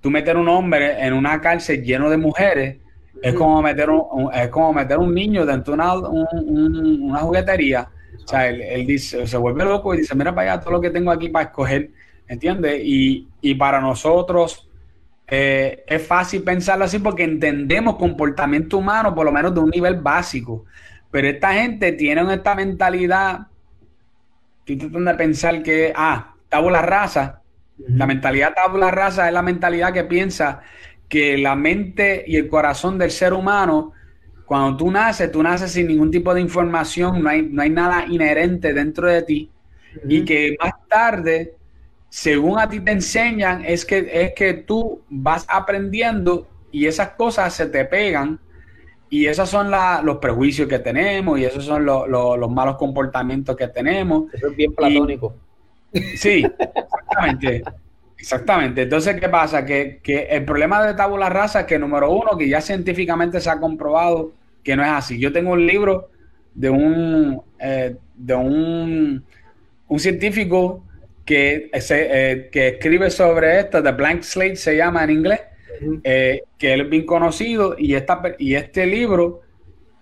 tú 0.00 0.10
meter 0.10 0.36
un 0.36 0.48
hombre 0.48 1.04
en 1.04 1.14
una 1.14 1.40
cárcel 1.40 1.82
lleno 1.82 2.10
de 2.10 2.18
mujeres 2.18 2.76
es 3.22 3.34
como 3.34 3.60
meter 3.62 3.90
un, 3.90 4.32
es 4.32 4.48
como 4.48 4.72
meter 4.72 4.98
un 4.98 5.14
niño 5.14 5.44
dentro 5.44 5.74
de 5.74 5.82
una, 5.82 5.94
una 5.94 7.18
juguetería. 7.20 7.88
O 8.24 8.28
sea, 8.28 8.48
él, 8.48 8.86
dice, 8.86 9.26
se 9.26 9.36
vuelve 9.36 9.64
loco 9.64 9.94
y 9.94 9.98
dice, 9.98 10.14
mira 10.14 10.34
para 10.34 10.52
allá 10.52 10.62
todo 10.62 10.74
lo 10.74 10.80
que 10.80 10.90
tengo 10.90 11.10
aquí 11.10 11.28
para 11.28 11.46
escoger, 11.46 11.90
¿entiendes? 12.30 12.80
Y, 12.82 13.28
y 13.42 13.54
para 13.56 13.80
nosotros 13.80 14.70
eh, 15.26 15.84
es 15.86 16.06
fácil 16.06 16.42
pensarlo 16.42 16.84
así 16.84 16.98
porque 17.00 17.24
entendemos 17.24 17.96
comportamiento 17.96 18.78
humano, 18.78 19.14
por 19.14 19.26
lo 19.26 19.32
menos 19.32 19.52
de 19.52 19.60
un 19.60 19.70
nivel 19.70 19.96
básico. 19.96 20.64
Pero 21.10 21.28
esta 21.28 21.52
gente 21.54 21.92
tiene 21.92 22.32
esta 22.32 22.54
mentalidad 22.54 23.48
estoy 24.60 24.76
tratando 24.76 25.10
de 25.10 25.16
pensar 25.16 25.62
que, 25.62 25.92
ah, 25.94 26.34
tabula 26.48 26.82
rasa. 26.82 27.42
La 27.78 28.06
mentalidad 28.06 28.54
tabula 28.54 28.90
rasa 28.90 29.26
es 29.26 29.32
la 29.32 29.42
mentalidad 29.42 29.92
que 29.92 30.04
piensa 30.04 30.60
que 31.08 31.38
la 31.38 31.56
mente 31.56 32.22
y 32.26 32.36
el 32.36 32.48
corazón 32.48 32.98
del 32.98 33.10
ser 33.10 33.32
humano, 33.32 33.92
cuando 34.44 34.76
tú 34.76 34.90
naces, 34.90 35.32
tú 35.32 35.42
naces 35.42 35.72
sin 35.72 35.88
ningún 35.88 36.10
tipo 36.10 36.32
de 36.34 36.40
información, 36.40 37.22
no 37.22 37.28
hay, 37.28 37.42
no 37.42 37.62
hay 37.62 37.70
nada 37.70 38.04
inherente 38.06 38.72
dentro 38.72 39.08
de 39.08 39.22
ti. 39.22 39.50
Y 40.08 40.24
que 40.24 40.56
más 40.60 40.74
tarde, 40.88 41.54
según 42.10 42.58
a 42.58 42.68
ti 42.68 42.80
te 42.80 42.90
enseñan, 42.90 43.64
es 43.64 43.84
que, 43.84 44.10
es 44.12 44.34
que 44.34 44.52
tú 44.52 45.00
vas 45.08 45.46
aprendiendo 45.48 46.48
y 46.72 46.86
esas 46.86 47.10
cosas 47.10 47.54
se 47.54 47.66
te 47.66 47.84
pegan 47.84 48.40
y 49.08 49.26
esos 49.26 49.48
son 49.48 49.70
los 50.02 50.18
prejuicios 50.18 50.68
que 50.68 50.80
tenemos 50.80 51.38
y 51.38 51.44
esos 51.44 51.64
son 51.64 51.86
los 51.86 52.50
malos 52.50 52.76
comportamientos 52.76 53.56
que 53.56 53.68
tenemos. 53.68 54.32
Eso 54.34 54.48
es 54.48 54.56
bien 54.56 54.74
platónico. 54.74 55.34
sí, 56.16 56.44
exactamente. 56.58 57.62
Exactamente. 58.18 58.82
Entonces, 58.82 59.18
¿qué 59.18 59.28
pasa? 59.28 59.64
Que, 59.64 60.00
el 60.30 60.44
problema 60.44 60.84
de 60.84 60.94
tabula 60.94 61.28
rasa 61.30 61.60
es 61.60 61.66
que, 61.66 61.78
número 61.78 62.10
uno, 62.10 62.36
que 62.36 62.48
ya 62.48 62.60
científicamente 62.60 63.40
se 63.40 63.50
ha 63.50 63.58
comprobado 63.58 64.32
que 64.62 64.76
no 64.76 64.82
es 64.82 64.90
así. 64.90 65.18
Yo 65.18 65.32
tengo 65.32 65.52
un 65.52 65.66
libro 65.66 66.10
de 66.54 66.70
un, 66.70 67.40
eh, 67.58 67.96
de 68.14 68.34
un, 68.34 69.24
un 69.88 69.98
científico 69.98 70.84
que, 71.30 71.70
eh, 71.72 72.48
que 72.50 72.68
escribe 72.70 73.08
sobre 73.08 73.60
esto, 73.60 73.80
The 73.80 73.92
Blank 73.92 74.22
Slate 74.22 74.56
se 74.56 74.76
llama 74.76 75.04
en 75.04 75.10
inglés, 75.10 75.40
eh, 76.02 76.42
que 76.58 76.72
él 76.72 76.80
es 76.80 76.90
bien 76.90 77.06
conocido 77.06 77.76
y, 77.78 77.94
esta, 77.94 78.20
y 78.36 78.56
este 78.56 78.84
libro, 78.84 79.42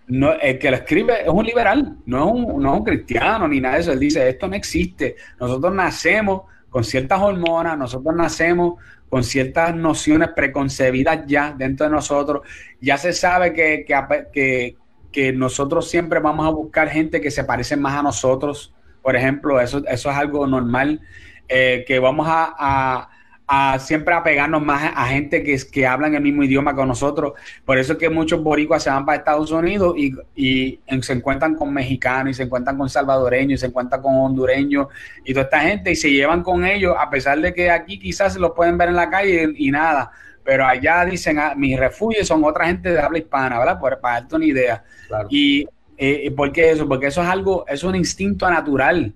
no, 0.06 0.32
el 0.32 0.58
que 0.58 0.70
lo 0.70 0.78
escribe 0.78 1.20
es 1.20 1.28
un 1.28 1.44
liberal, 1.44 1.98
no 2.06 2.24
es 2.24 2.32
un, 2.32 2.62
no 2.62 2.72
es 2.72 2.78
un 2.78 2.84
cristiano 2.86 3.46
ni 3.46 3.60
nada 3.60 3.74
de 3.74 3.82
eso. 3.82 3.92
Él 3.92 4.00
dice, 4.00 4.26
esto 4.26 4.48
no 4.48 4.56
existe. 4.56 5.16
Nosotros 5.38 5.74
nacemos 5.74 6.44
con 6.70 6.82
ciertas 6.82 7.20
hormonas, 7.20 7.76
nosotros 7.76 8.16
nacemos 8.16 8.82
con 9.10 9.22
ciertas 9.22 9.76
nociones 9.76 10.30
preconcebidas 10.34 11.26
ya 11.26 11.54
dentro 11.54 11.84
de 11.84 11.92
nosotros. 11.92 12.40
Ya 12.80 12.96
se 12.96 13.12
sabe 13.12 13.52
que, 13.52 13.84
que, 14.32 14.76
que, 15.12 15.32
nosotros 15.34 15.90
siempre 15.90 16.20
vamos 16.20 16.46
a 16.46 16.50
buscar 16.52 16.88
gente 16.88 17.20
que 17.20 17.30
se 17.30 17.44
parece 17.44 17.76
más 17.76 17.98
a 17.98 18.02
nosotros. 18.02 18.72
Por 19.02 19.16
ejemplo, 19.16 19.60
eso, 19.60 19.82
eso 19.86 20.10
es 20.10 20.16
algo 20.16 20.46
normal, 20.46 21.00
eh, 21.48 21.84
que 21.86 21.98
vamos 21.98 22.26
a 22.28 23.08
a 23.50 23.78
siempre 23.78 24.14
apegarnos 24.14 24.62
más 24.62 24.92
a, 24.94 25.06
gente 25.06 25.42
que, 25.42 25.58
que 25.72 25.86
hablan 25.86 26.14
el 26.14 26.20
mismo 26.20 26.44
idioma 26.44 26.74
con 26.74 26.86
nosotros. 26.86 27.32
Por 27.64 27.78
eso 27.78 27.94
es 27.94 27.98
que 27.98 28.10
muchos 28.10 28.42
boricuas 28.42 28.82
se 28.82 28.90
van 28.90 29.06
para 29.06 29.16
Estados 29.16 29.50
Unidos 29.50 29.94
y, 29.96 30.12
y, 30.36 30.80
se 31.00 31.14
encuentran 31.14 31.54
con 31.54 31.72
mexicanos 31.72 32.32
y 32.32 32.34
se 32.34 32.42
encuentran 32.42 32.76
con 32.76 32.90
salvadoreños 32.90 33.54
y 33.54 33.56
se 33.56 33.66
encuentran 33.66 34.02
con 34.02 34.14
hondureños 34.16 34.88
y 35.24 35.32
toda 35.32 35.44
esta 35.44 35.60
gente 35.60 35.90
y 35.90 35.96
se 35.96 36.10
llevan 36.10 36.42
con 36.42 36.66
ellos 36.66 36.94
a 36.98 37.08
pesar 37.08 37.40
de 37.40 37.54
que 37.54 37.70
aquí 37.70 37.98
quizás 37.98 38.34
se 38.34 38.38
los 38.38 38.52
pueden 38.52 38.76
ver 38.76 38.90
en 38.90 38.96
la 38.96 39.08
calle 39.08 39.50
y, 39.56 39.70
nada. 39.70 40.10
Pero 40.44 40.66
allá 40.66 41.06
dicen, 41.06 41.38
ah, 41.38 41.54
mis 41.56 41.78
refugios 41.78 42.28
son 42.28 42.44
otra 42.44 42.66
gente 42.66 42.92
de 42.92 43.00
habla 43.00 43.18
hispana, 43.18 43.58
¿verdad? 43.58 43.80
Por, 43.80 43.98
para 43.98 44.20
darte 44.20 44.36
una 44.36 44.44
idea. 44.44 44.84
Y 45.30 45.66
eh, 45.98 46.30
¿por 46.30 46.52
qué 46.52 46.70
eso? 46.70 46.86
Porque 46.86 47.08
eso 47.08 47.22
es 47.22 47.28
algo, 47.28 47.66
es 47.66 47.82
un 47.82 47.96
instinto 47.96 48.48
natural 48.48 49.12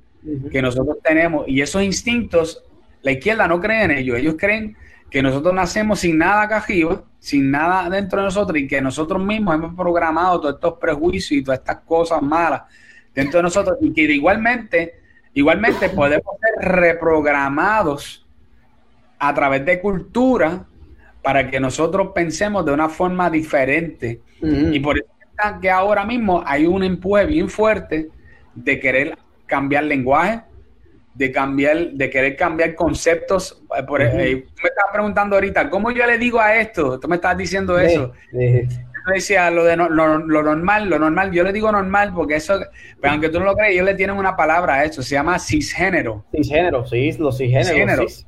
que 0.51 0.63
nosotros 0.63 0.99
tenemos 1.03 1.49
y 1.49 1.61
esos 1.61 1.83
instintos 1.83 2.63
la 3.03 3.13
izquierda 3.13 3.49
no 3.49 3.61
cree 3.61 3.85
en 3.85 3.91
ello. 3.93 4.17
Ellos 4.17 4.37
creen 4.39 4.77
que 5.11 5.23
nosotros 5.23 5.55
nacemos 5.55 6.01
sin 6.01 6.19
nada 6.19 6.43
acá 6.43 6.59
arriba, 6.59 7.05
sin 7.19 7.51
nada 7.51 7.89
dentro 7.91 8.21
de 8.21 8.25
nosotros 8.27 8.59
y 8.59 8.67
que 8.67 8.81
nosotros 8.81 9.23
mismos 9.23 9.55
hemos 9.55 9.75
programado 9.75 10.41
todos 10.41 10.55
estos 10.55 10.79
prejuicios 10.79 11.33
y 11.33 11.45
todas 11.45 11.61
estas 11.61 11.79
cosas 11.79 12.23
malas 12.23 12.63
dentro 13.15 13.39
de 13.39 13.43
nosotros 13.45 13.79
y 13.81 13.93
que 13.93 14.03
igualmente, 14.03 14.95
igualmente 15.35 15.89
podemos 15.91 16.35
ser 16.41 16.69
reprogramados 16.69 18.27
a 19.19 19.35
través 19.35 19.65
de 19.65 19.81
cultura 19.81 20.65
para 21.23 21.49
que 21.49 21.61
nosotros 21.61 22.09
pensemos 22.15 22.65
de 22.65 22.73
una 22.73 22.89
forma 22.89 23.31
diferente. 23.31 24.21
Y 24.41 24.81
por 24.81 24.99
eso 24.99 25.07
que 25.61 25.71
ahora 25.71 26.05
mismo 26.05 26.43
hay 26.47 26.67
un 26.67 26.83
empuje 26.83 27.27
bien 27.27 27.49
fuerte 27.49 28.09
de 28.55 28.81
querer 28.81 29.19
cambiar 29.47 29.85
lenguaje, 29.85 30.43
de 31.15 31.31
cambiar, 31.31 31.91
de 31.93 32.11
querer 32.11 32.37
cambiar 32.37 32.75
conceptos. 32.75 33.63
Eh, 33.77 33.83
por, 33.83 34.01
uh 34.01 34.05
me 34.05 34.31
estabas 34.31 34.93
preguntando 34.93 35.37
ahorita, 35.37 35.69
¿cómo 35.71 35.91
yo 35.91 36.07
le 36.07 36.19
digo 36.19 36.41
a 36.41 36.57
esto? 36.57 36.99
Tú 36.99 37.09
me 37.09 37.17
estás 37.17 37.37
diciendo 37.37 37.79
eso. 37.79 38.13
Yo 38.33 39.13
decía 39.13 39.51
lo 39.51 39.65
de 39.65 39.77
lo, 39.77 39.89
normal, 39.89 40.89
lo 40.89 40.99
normal, 40.99 41.33
yo 41.33 41.43
le 41.43 41.53
digo 41.53 41.73
normal 41.73 42.13
porque 42.15 42.37
eso, 42.37 42.61
pero 43.01 43.13
aunque 43.13 43.31
tú 43.31 43.41
no 43.41 43.47
lo 43.47 43.55
crees, 43.55 43.73
ellos 43.73 43.87
le 43.87 43.95
tienen 43.95 44.17
una 44.17 44.37
palabra 44.37 44.75
a 44.75 44.85
eso, 44.85 45.03
se 45.03 45.17
llama 45.17 45.41
cisgénero. 45.41 46.25
Cisgénero, 46.31 46.87
sí, 46.87 47.11
los 47.19 47.37
cisgéneros. 47.37 48.27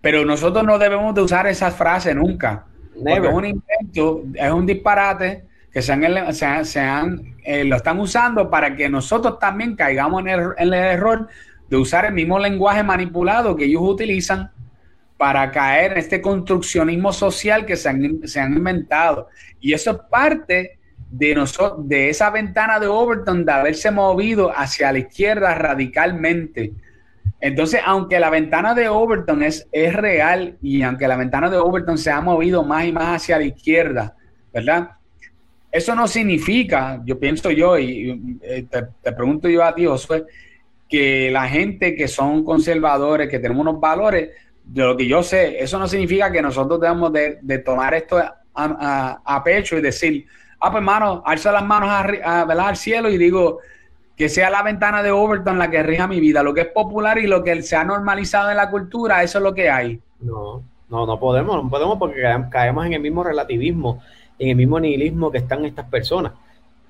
Pero 0.00 0.24
nosotros 0.24 0.64
no 0.64 0.78
debemos 0.78 1.14
de 1.14 1.22
usar 1.22 1.46
esas 1.46 1.76
frases 1.76 2.16
nunca. 2.16 2.66
Porque 2.94 3.28
es 3.28 3.34
un 3.34 3.44
invento, 3.44 4.24
es 4.34 4.50
un 4.50 4.66
disparate 4.66 5.44
que 5.72 5.82
se 5.82 5.92
han, 5.92 7.34
eh, 7.44 7.64
lo 7.64 7.76
están 7.76 8.00
usando 8.00 8.50
para 8.50 8.74
que 8.74 8.88
nosotros 8.88 9.38
también 9.38 9.76
caigamos 9.76 10.24
en 10.26 10.52
el 10.58 10.74
error 10.74 11.28
de 11.68 11.76
usar 11.76 12.04
el 12.04 12.12
mismo 12.12 12.38
lenguaje 12.38 12.82
manipulado 12.82 13.54
que 13.54 13.64
ellos 13.64 13.82
utilizan 13.82 14.50
para 15.16 15.50
caer 15.50 15.92
en 15.92 15.98
este 15.98 16.20
construccionismo 16.20 17.12
social 17.12 17.66
que 17.66 17.76
se 17.76 17.90
han, 17.90 18.02
inventado. 18.56 19.28
Y 19.60 19.74
eso 19.74 19.90
es 19.90 19.98
parte 20.10 20.78
de, 21.10 21.34
nosotros, 21.34 21.86
de 21.86 22.08
esa 22.08 22.30
ventana 22.30 22.80
de 22.80 22.86
Overton 22.86 23.44
de 23.44 23.52
haberse 23.52 23.90
movido 23.90 24.50
hacia 24.50 24.90
la 24.90 24.98
izquierda 24.98 25.54
radicalmente. 25.54 26.72
Entonces, 27.38 27.80
aunque 27.84 28.18
la 28.18 28.30
ventana 28.30 28.74
de 28.74 28.88
Overton 28.88 29.42
es, 29.42 29.68
es 29.72 29.94
real 29.94 30.56
y 30.62 30.82
aunque 30.82 31.06
la 31.06 31.16
ventana 31.16 31.50
de 31.50 31.58
Overton 31.58 31.98
se 31.98 32.10
ha 32.10 32.20
movido 32.20 32.64
más 32.64 32.86
y 32.86 32.92
más 32.92 33.16
hacia 33.16 33.38
la 33.38 33.44
izquierda, 33.44 34.16
¿verdad? 34.52 34.92
Eso 35.70 35.94
no 35.94 36.08
significa, 36.08 37.00
yo 37.04 37.18
pienso 37.18 37.50
yo, 37.50 37.78
y, 37.78 38.38
eh, 38.42 38.66
te, 38.68 39.12
pregunto 39.12 39.48
yo 39.48 39.64
a 39.64 39.74
ti, 39.74 39.86
Josué, 39.86 40.24
que 40.88 41.30
la 41.30 41.48
gente 41.48 41.94
que 41.94 42.08
son 42.08 42.44
conservadores, 42.44 43.28
que 43.28 43.38
tenemos 43.38 43.62
unos 43.62 43.80
valores, 43.80 44.30
de 44.64 44.82
lo 44.82 44.96
que 44.96 45.06
yo 45.06 45.22
sé, 45.22 45.62
eso 45.62 45.78
no 45.78 45.88
significa 45.88 46.30
que 46.30 46.42
nosotros 46.42 46.80
debemos 46.80 47.12
de, 47.12 47.58
tomar 47.64 47.94
esto 47.94 48.20
a, 48.54 49.42
pecho 49.44 49.78
y 49.78 49.80
decir, 49.80 50.26
ah, 50.60 50.70
pues 50.70 50.80
hermano, 50.80 51.22
alza 51.24 51.52
las 51.52 51.64
manos 51.64 51.88
a, 51.88 52.42
al 52.42 52.76
cielo 52.76 53.08
y 53.08 53.18
digo 53.18 53.58
que 54.16 54.28
sea 54.28 54.50
la 54.50 54.62
ventana 54.62 55.02
de 55.02 55.10
Overton 55.10 55.58
la 55.58 55.70
que 55.70 55.82
rija 55.82 56.06
mi 56.06 56.20
vida, 56.20 56.42
lo 56.42 56.52
que 56.52 56.62
es 56.62 56.66
popular 56.68 57.18
y 57.18 57.26
lo 57.26 57.42
que 57.42 57.62
se 57.62 57.74
ha 57.74 57.84
normalizado 57.84 58.50
en 58.50 58.56
la 58.58 58.70
cultura, 58.70 59.22
eso 59.22 59.38
es 59.38 59.44
lo 59.44 59.54
que 59.54 59.70
hay. 59.70 60.00
No, 60.20 60.62
no, 60.88 61.06
no 61.06 61.18
podemos, 61.18 61.62
no 61.64 61.70
podemos 61.70 61.96
porque 61.98 62.22
caemos 62.50 62.86
en 62.86 62.92
el 62.92 63.00
mismo 63.00 63.24
relativismo, 63.24 64.02
en 64.40 64.48
el 64.48 64.56
mismo 64.56 64.80
nihilismo 64.80 65.30
que 65.30 65.38
están 65.38 65.64
estas 65.64 65.88
personas 65.88 66.32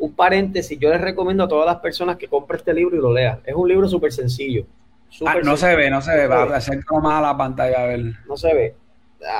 un 0.00 0.14
paréntesis, 0.14 0.78
yo 0.78 0.90
les 0.90 1.00
recomiendo 1.00 1.44
a 1.44 1.48
todas 1.48 1.66
las 1.66 1.76
personas 1.76 2.16
que 2.16 2.26
compren 2.26 2.58
este 2.58 2.74
libro 2.74 2.96
y 2.96 3.00
lo 3.00 3.12
lean. 3.12 3.40
Es 3.44 3.54
un 3.54 3.68
libro 3.68 3.86
súper 3.86 4.12
sencillo. 4.12 4.64
ah, 5.26 5.36
no 5.44 5.56
se 5.56 5.76
ve, 5.76 5.90
no 5.90 6.00
se 6.00 6.16
ve. 6.16 6.26
Va 6.26 6.42
a 6.42 6.56
hacer 6.56 6.80
más 7.02 7.14
a 7.14 7.20
la 7.20 7.36
pantalla 7.36 7.82
a 7.82 7.86
ver. 7.86 8.00
No 8.26 8.36
se 8.36 8.54
ve. 8.54 8.74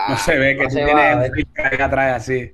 no 0.08 0.16
se 0.16 0.38
ve, 0.38 0.56
que 0.56 0.66
tú 0.66 0.74
tienes 0.74 1.74
un 1.74 1.82
atrás 1.82 2.16
así. 2.16 2.52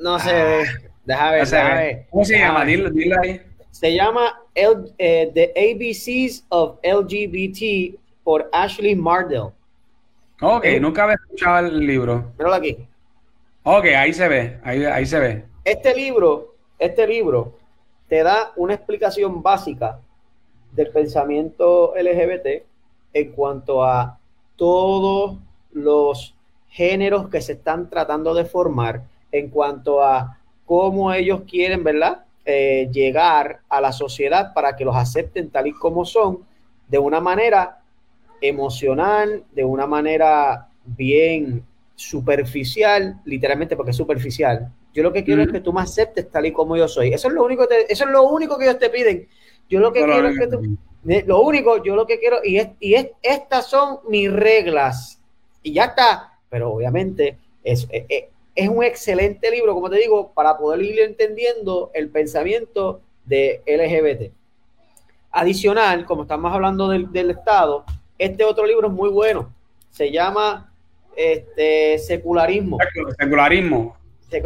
No 0.00 0.18
se 0.18 0.32
ve. 0.32 0.64
Deja 1.04 1.30
ver, 1.30 1.48
deja 1.48 1.74
ver. 1.74 2.06
¿Cómo 2.10 2.24
se 2.24 2.38
llama? 2.38 2.64
Dilo, 2.66 2.90
dilo, 2.90 3.16
ahí. 3.22 3.40
Se 3.70 3.94
llama 3.94 4.38
eh, 4.54 5.30
The 5.32 5.52
ABCs 5.56 6.44
of 6.50 6.78
LGBT 6.82 7.98
por 8.22 8.48
Ashley 8.52 8.94
Mardell. 8.94 9.52
Ok, 10.40 10.66
nunca 10.80 11.04
había 11.04 11.14
escuchado 11.14 11.66
el 11.66 11.80
libro. 11.80 12.30
Míralo 12.36 12.54
aquí. 12.54 12.76
Ok, 13.70 13.84
ahí 13.84 14.14
se 14.14 14.26
ve, 14.28 14.58
ahí, 14.64 14.82
ahí 14.86 15.04
se 15.04 15.20
ve. 15.20 15.44
Este 15.62 15.94
libro, 15.94 16.54
este 16.78 17.06
libro 17.06 17.58
te 18.08 18.22
da 18.22 18.50
una 18.56 18.72
explicación 18.72 19.42
básica 19.42 20.00
del 20.72 20.88
pensamiento 20.88 21.92
LGBT 21.94 22.64
en 23.12 23.32
cuanto 23.32 23.84
a 23.84 24.18
todos 24.56 25.36
los 25.72 26.34
géneros 26.70 27.28
que 27.28 27.42
se 27.42 27.52
están 27.52 27.90
tratando 27.90 28.32
de 28.32 28.46
formar, 28.46 29.02
en 29.32 29.50
cuanto 29.50 30.02
a 30.02 30.38
cómo 30.64 31.12
ellos 31.12 31.42
quieren, 31.46 31.84
¿verdad? 31.84 32.24
Eh, 32.46 32.88
llegar 32.90 33.60
a 33.68 33.82
la 33.82 33.92
sociedad 33.92 34.54
para 34.54 34.76
que 34.76 34.86
los 34.86 34.96
acepten 34.96 35.50
tal 35.50 35.66
y 35.66 35.72
como 35.74 36.06
son, 36.06 36.38
de 36.88 36.98
una 36.98 37.20
manera 37.20 37.82
emocional, 38.40 39.44
de 39.52 39.64
una 39.66 39.86
manera 39.86 40.68
bien 40.86 41.66
superficial, 41.98 43.20
literalmente 43.24 43.76
porque 43.76 43.90
es 43.90 43.96
superficial. 43.96 44.72
Yo 44.94 45.02
lo 45.02 45.12
que 45.12 45.24
quiero 45.24 45.42
es 45.42 45.50
que 45.50 45.60
tú 45.60 45.72
me 45.72 45.80
aceptes 45.80 46.30
tal 46.30 46.46
y 46.46 46.52
como 46.52 46.76
yo 46.76 46.86
soy. 46.86 47.12
Eso 47.12 47.26
es 47.26 47.34
lo 47.34 47.44
único, 47.44 47.68
eso 47.68 48.04
es 48.04 48.10
lo 48.10 48.22
único 48.22 48.56
que 48.56 48.66
ellos 48.66 48.78
te 48.78 48.88
piden. 48.88 49.28
Yo 49.68 49.80
lo 49.80 49.92
que 49.92 50.04
quiero 50.04 50.28
es 50.28 50.38
que 50.38 50.46
tú, 50.46 50.78
lo 51.26 51.40
único, 51.40 51.82
yo 51.82 51.96
lo 51.96 52.06
que 52.06 52.20
quiero, 52.20 52.38
y, 52.44 52.58
es, 52.58 52.68
y 52.78 52.94
es, 52.94 53.08
estas 53.20 53.66
son 53.66 53.98
mis 54.08 54.32
reglas. 54.32 55.20
Y 55.60 55.72
ya 55.72 55.86
está. 55.86 56.38
Pero 56.48 56.70
obviamente 56.70 57.36
es, 57.64 57.88
es, 57.90 58.04
es 58.54 58.68
un 58.68 58.84
excelente 58.84 59.50
libro, 59.50 59.74
como 59.74 59.90
te 59.90 59.96
digo, 59.96 60.32
para 60.32 60.56
poder 60.56 60.80
ir 60.82 61.00
entendiendo 61.00 61.90
el 61.94 62.10
pensamiento 62.10 63.00
de 63.24 63.60
LGBT. 63.66 64.32
Adicional, 65.32 66.06
como 66.06 66.22
estamos 66.22 66.52
hablando 66.52 66.88
del, 66.88 67.10
del 67.10 67.30
Estado, 67.30 67.84
este 68.18 68.44
otro 68.44 68.64
libro 68.66 68.86
es 68.86 68.94
muy 68.94 69.10
bueno. 69.10 69.52
Se 69.90 70.12
llama 70.12 70.67
este, 71.18 71.98
Secularismo. 71.98 72.78
Secularismo. 73.18 73.96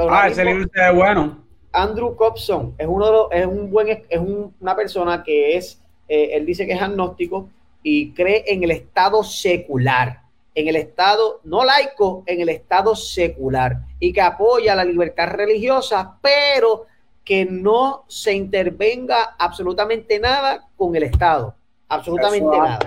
Ah, 0.08 0.28
ese 0.28 0.44
libro 0.44 0.66
es 0.72 0.94
bueno. 0.94 1.44
Andrew 1.72 2.16
Cobson 2.16 2.74
es 2.78 2.86
uno 2.86 3.30
es 3.30 3.46
un 3.46 3.70
buen, 3.70 3.88
es 3.88 4.20
una 4.60 4.74
persona 4.74 5.22
que 5.22 5.56
es, 5.56 5.80
eh, 6.08 6.30
él 6.32 6.46
dice 6.46 6.66
que 6.66 6.72
es 6.72 6.80
agnóstico 6.82 7.48
y 7.82 8.12
cree 8.12 8.44
en 8.46 8.62
el 8.62 8.70
estado 8.70 9.22
secular, 9.22 10.22
en 10.54 10.68
el 10.68 10.76
estado 10.76 11.40
no 11.44 11.64
laico, 11.64 12.22
en 12.26 12.40
el 12.40 12.48
estado 12.48 12.94
secular 12.94 13.80
y 13.98 14.12
que 14.12 14.20
apoya 14.20 14.74
la 14.74 14.84
libertad 14.84 15.28
religiosa, 15.28 16.18
pero 16.22 16.86
que 17.24 17.44
no 17.44 18.04
se 18.08 18.32
intervenga 18.32 19.36
absolutamente 19.38 20.18
nada 20.18 20.68
con 20.76 20.96
el 20.96 21.04
Estado, 21.04 21.54
absolutamente 21.88 22.58
nada. 22.58 22.78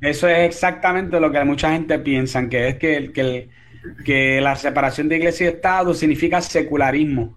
Eso 0.00 0.28
es 0.28 0.46
exactamente 0.46 1.18
lo 1.20 1.30
que 1.30 1.44
mucha 1.44 1.72
gente 1.72 1.98
piensa, 1.98 2.48
que 2.48 2.68
es 2.68 2.76
que, 2.76 3.12
que, 3.12 3.48
que 4.04 4.40
la 4.40 4.56
separación 4.56 5.08
de 5.08 5.16
iglesia 5.16 5.46
y 5.46 5.48
Estado 5.48 5.94
significa 5.94 6.40
secularismo. 6.40 7.34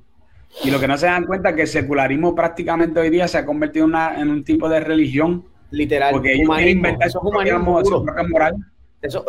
Y 0.63 0.71
lo 0.71 0.79
que 0.79 0.87
no 0.87 0.97
se 0.97 1.05
dan 1.05 1.25
cuenta 1.25 1.49
es 1.49 1.55
que 1.55 1.61
el 1.61 1.67
secularismo 1.67 2.35
prácticamente 2.35 2.99
hoy 2.99 3.09
día 3.09 3.27
se 3.27 3.37
ha 3.37 3.45
convertido 3.45 3.85
en, 3.85 4.29
un 4.29 4.43
tipo 4.43 4.67
de 4.67 4.79
religión. 4.79 5.45
Literal. 5.71 6.11
Porque 6.11 6.33
ellos 6.33 6.49
eso 7.05 7.19
es 7.19 7.23
humanismo 7.23 7.81
puro. 7.81 8.05
Moral. 8.29 8.55
Eso, 9.01 9.23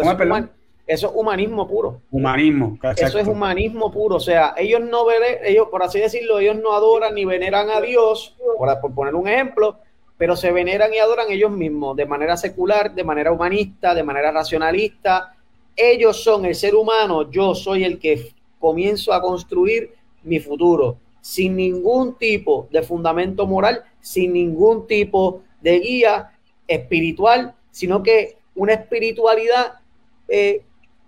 eso, 0.86 1.06
es 1.06 1.12
humanismo 1.14 1.68
puro. 1.68 2.00
Humanismo. 2.10 2.78
Eso 2.96 3.18
es 3.18 3.28
humanismo 3.28 3.92
puro. 3.92 4.16
O 4.16 4.20
sea, 4.20 4.54
ellos 4.56 4.80
no 4.80 5.04
ven, 5.04 5.22
ellos, 5.44 5.68
por 5.70 5.82
así 5.82 6.00
decirlo, 6.00 6.40
ellos 6.40 6.56
no 6.56 6.72
adoran 6.72 7.14
ni 7.14 7.24
veneran 7.24 7.68
a 7.70 7.80
Dios, 7.80 8.36
por 8.56 8.94
poner 8.94 9.14
un 9.14 9.28
ejemplo, 9.28 9.78
pero 10.20 10.36
se 10.36 10.52
veneran 10.52 10.92
y 10.92 10.98
adoran 10.98 11.30
ellos 11.30 11.50
mismos 11.50 11.96
de 11.96 12.04
manera 12.04 12.36
secular, 12.36 12.94
de 12.94 13.04
manera 13.04 13.32
humanista, 13.32 13.94
de 13.94 14.02
manera 14.02 14.30
racionalista. 14.30 15.34
Ellos 15.74 16.22
son 16.22 16.44
el 16.44 16.54
ser 16.54 16.74
humano, 16.74 17.30
yo 17.30 17.54
soy 17.54 17.84
el 17.84 17.98
que 17.98 18.34
comienzo 18.58 19.14
a 19.14 19.22
construir 19.22 19.94
mi 20.22 20.38
futuro, 20.38 20.98
sin 21.22 21.56
ningún 21.56 22.18
tipo 22.18 22.68
de 22.70 22.82
fundamento 22.82 23.46
moral, 23.46 23.82
sin 23.98 24.34
ningún 24.34 24.86
tipo 24.86 25.40
de 25.62 25.80
guía 25.80 26.38
espiritual, 26.68 27.54
sino 27.70 28.02
que 28.02 28.36
una 28.54 28.74
espiritualidad, 28.74 29.80
eh, 30.28 30.60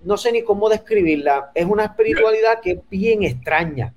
no 0.05 0.17
sé 0.17 0.33
ni 0.33 0.43
cómo 0.43 0.71
describirla, 0.71 1.51
es 1.55 1.67
una 1.67 1.85
espiritualidad 1.85 2.61
que 2.63 2.71
es 2.71 2.81
bien 2.89 3.25
extraña 3.25 3.93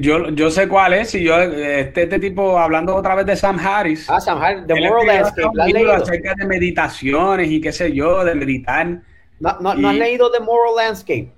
yo, 0.00 0.30
yo 0.30 0.50
sé 0.50 0.66
cuál 0.66 0.92
es, 0.94 1.14
y 1.14 1.22
yo, 1.22 1.40
este, 1.40 2.02
este, 2.02 2.18
tipo, 2.18 2.58
hablando 2.58 2.96
otra 2.96 3.14
vez 3.14 3.26
de 3.26 3.36
Sam 3.36 3.60
Harris. 3.60 4.10
Ah, 4.10 4.20
Sam 4.20 4.42
Harris, 4.42 4.66
The 4.66 4.74
Moral 4.74 5.06
Landscape. 5.06 5.90
acerca 5.90 6.34
de 6.34 6.46
meditaciones 6.46 7.48
y 7.48 7.60
qué 7.60 7.70
sé 7.70 7.92
yo, 7.92 8.24
de 8.24 8.34
meditar. 8.34 9.02
¿No, 9.38 9.60
no, 9.60 9.74
¿no 9.74 9.88
has 9.90 9.94
leído 9.94 10.32
The 10.32 10.40
Moral 10.40 10.74
Landscape? 10.76 11.30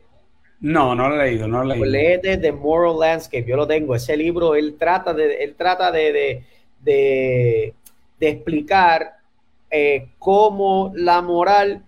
No, 0.61 0.95
no 0.95 1.11
lo 1.11 1.21
he 1.21 1.27
leído, 1.27 1.47
no 1.47 1.65
lo 1.65 1.75
he 1.75 1.77
leído. 1.77 2.21
Pues 2.23 2.41
The 2.41 2.53
Moral 2.53 2.99
Landscape, 2.99 3.45
yo 3.47 3.57
lo 3.57 3.67
tengo. 3.67 3.95
Ese 3.95 4.17
libro, 4.17 4.55
él 4.55 4.77
trata 4.79 5.13
de, 5.13 5.45
él 5.45 5.55
trata 5.55 5.93
de, 5.93 6.13
de, 6.13 6.45
de, 6.81 7.75
de 8.19 8.29
explicar 8.29 9.19
eh, 9.71 10.09
cómo 10.19 10.93
la 10.95 11.21
moral 11.21 11.85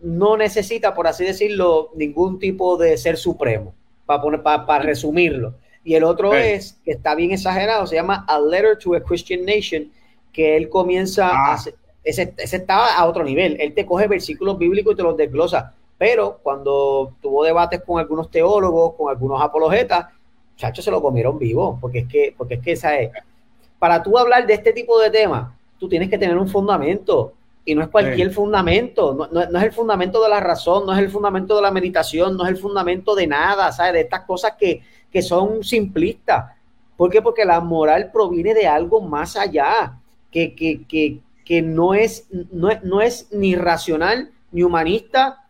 no 0.00 0.36
necesita, 0.36 0.92
por 0.92 1.06
así 1.06 1.24
decirlo, 1.24 1.92
ningún 1.94 2.40
tipo 2.40 2.76
de 2.76 2.96
ser 2.96 3.16
supremo 3.16 3.75
para 4.06 4.22
poner, 4.22 4.42
para, 4.42 4.78
resumirlo. 4.78 5.54
Y 5.84 5.94
el 5.94 6.04
otro 6.04 6.34
es, 6.34 6.78
que 6.84 6.92
está 6.92 7.14
bien 7.14 7.32
exagerado, 7.32 7.86
se 7.86 7.96
llama 7.96 8.24
A 8.28 8.40
Letter 8.40 8.78
to 8.78 8.94
a 8.94 9.00
Christian 9.00 9.44
Nation, 9.44 9.90
que 10.32 10.56
él 10.56 10.68
comienza 10.68 11.28
a... 11.28 11.54
Ah. 11.54 11.64
Ese, 12.02 12.32
ese 12.36 12.58
estaba 12.58 12.94
a 12.94 13.04
otro 13.04 13.24
nivel. 13.24 13.56
Él 13.60 13.74
te 13.74 13.84
coge 13.84 14.06
versículos 14.06 14.56
bíblicos 14.58 14.94
y 14.94 14.96
te 14.96 15.02
los 15.02 15.16
desglosa. 15.16 15.74
Pero 15.98 16.38
cuando 16.42 17.14
tuvo 17.20 17.44
debates 17.44 17.82
con 17.82 17.98
algunos 17.98 18.30
teólogos, 18.30 18.94
con 18.94 19.10
algunos 19.10 19.42
apologetas, 19.42 20.06
muchachos 20.52 20.84
se 20.84 20.90
lo 20.90 21.02
comieron 21.02 21.38
vivo, 21.38 21.78
porque 21.80 22.00
es 22.00 22.08
que, 22.08 22.34
porque 22.36 22.54
es 22.54 22.62
que 22.62 22.72
esa 22.72 22.98
es. 22.98 23.10
Para 23.78 24.02
tú 24.02 24.16
hablar 24.16 24.46
de 24.46 24.54
este 24.54 24.72
tipo 24.72 24.98
de 25.00 25.10
temas, 25.10 25.52
tú 25.78 25.88
tienes 25.88 26.08
que 26.08 26.18
tener 26.18 26.36
un 26.36 26.48
fundamento. 26.48 27.32
Y 27.68 27.74
no 27.74 27.82
es 27.82 27.88
cualquier 27.88 28.30
fundamento, 28.30 29.12
no, 29.12 29.26
no, 29.26 29.58
es 29.58 29.64
el 29.64 29.72
fundamento 29.72 30.22
de 30.22 30.28
la 30.28 30.38
razón, 30.38 30.86
no 30.86 30.92
es 30.92 31.00
el 31.00 31.10
fundamento 31.10 31.56
de 31.56 31.62
la 31.62 31.72
meditación, 31.72 32.36
no 32.36 32.44
es 32.44 32.50
el 32.50 32.56
fundamento 32.56 33.12
de 33.16 33.26
nada, 33.26 33.72
¿sabes? 33.72 33.92
De 33.94 34.00
estas 34.02 34.20
cosas 34.20 34.52
que, 34.56 34.82
que 35.10 35.20
son 35.20 35.64
simplistas. 35.64 36.52
¿Por 36.96 37.10
qué? 37.10 37.20
Porque 37.20 37.44
la 37.44 37.60
moral 37.60 38.10
proviene 38.12 38.54
de 38.54 38.68
algo 38.68 39.00
más 39.00 39.36
allá, 39.36 39.98
que, 40.30 40.54
que, 40.54 40.84
que, 40.84 41.18
que 41.44 41.60
no, 41.60 41.92
es, 41.92 42.28
no, 42.52 42.68
no 42.84 43.00
es 43.00 43.32
ni 43.32 43.56
racional 43.56 44.30
ni 44.52 44.62
humanista. 44.62 45.44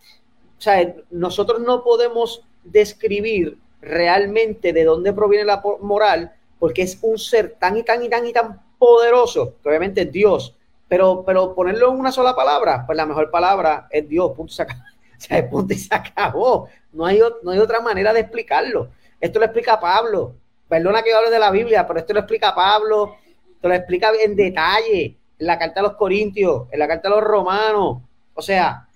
O 0.59 0.61
sea, 0.61 0.95
nosotros 1.11 1.61
no 1.61 1.85
podemos 1.85 2.43
describir 2.65 3.59
realmente 3.83 4.73
de 4.73 4.85
dónde 4.85 5.13
proviene 5.13 5.45
la 5.45 5.63
moral, 5.83 6.33
porque 6.59 6.83
es 6.83 6.99
un 7.03 7.19
ser 7.19 7.57
tan 7.59 7.77
y 7.77 7.83
tan 7.83 8.03
y 8.03 8.09
tan 8.09 8.27
y 8.27 8.33
tan 8.33 8.61
poderoso, 8.79 9.55
que 9.63 9.69
obviamente 9.69 10.03
es 10.03 10.13
Dios, 10.13 10.55
pero, 10.89 11.25
pero 11.25 11.55
ponerlo 11.55 11.93
en 11.93 11.99
una 11.99 12.13
sola 12.13 12.35
palabra, 12.35 12.85
pues 12.87 12.97
la 12.97 13.07
mejor 13.07 13.31
palabra 13.31 13.89
es 13.91 14.09
Dios, 14.09 14.33
punto, 14.33 14.53
se 14.53 14.63
acabó. 14.63 14.83
punto 15.51 15.75
y 15.75 15.79
se 15.79 15.95
acabó. 15.95 16.69
No 16.93 17.07
hay, 17.07 17.21
no 17.43 17.51
hay 17.51 17.59
otra 17.59 17.81
manera 17.81 18.13
de 18.13 18.21
explicarlo. 18.21 18.91
Esto 19.21 19.39
lo 19.39 19.47
explica 19.47 19.81
Pablo. 19.81 20.35
Perdona 20.69 21.03
que 21.03 21.13
hable 21.13 21.31
de 21.31 21.39
la 21.39 21.51
Biblia, 21.51 21.87
pero 21.87 22.01
esto 22.01 22.13
lo 22.13 22.21
explica 22.21 22.55
Pablo, 22.55 23.17
te 23.61 23.69
lo 23.69 23.75
explica 23.75 24.11
en 24.23 24.35
detalle 24.35 25.17
en 25.39 25.47
la 25.47 25.59
carta 25.59 25.81
a 25.81 25.85
los 25.85 25.93
Corintios, 25.95 26.67
en 26.71 26.79
la 26.79 26.89
carta 26.89 27.09
a 27.09 27.13
los 27.13 27.23
Romanos. 27.23 27.99
O 28.35 28.43
sea, 28.43 28.89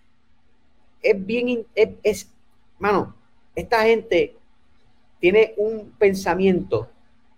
es 1.00 1.26
bien, 1.26 1.64
es, 1.74 1.90
es 2.02 2.30
mano, 2.78 3.14
esta 3.54 3.82
gente 3.82 4.36
tiene 5.20 5.54
un 5.58 5.92
pensamiento 5.98 6.88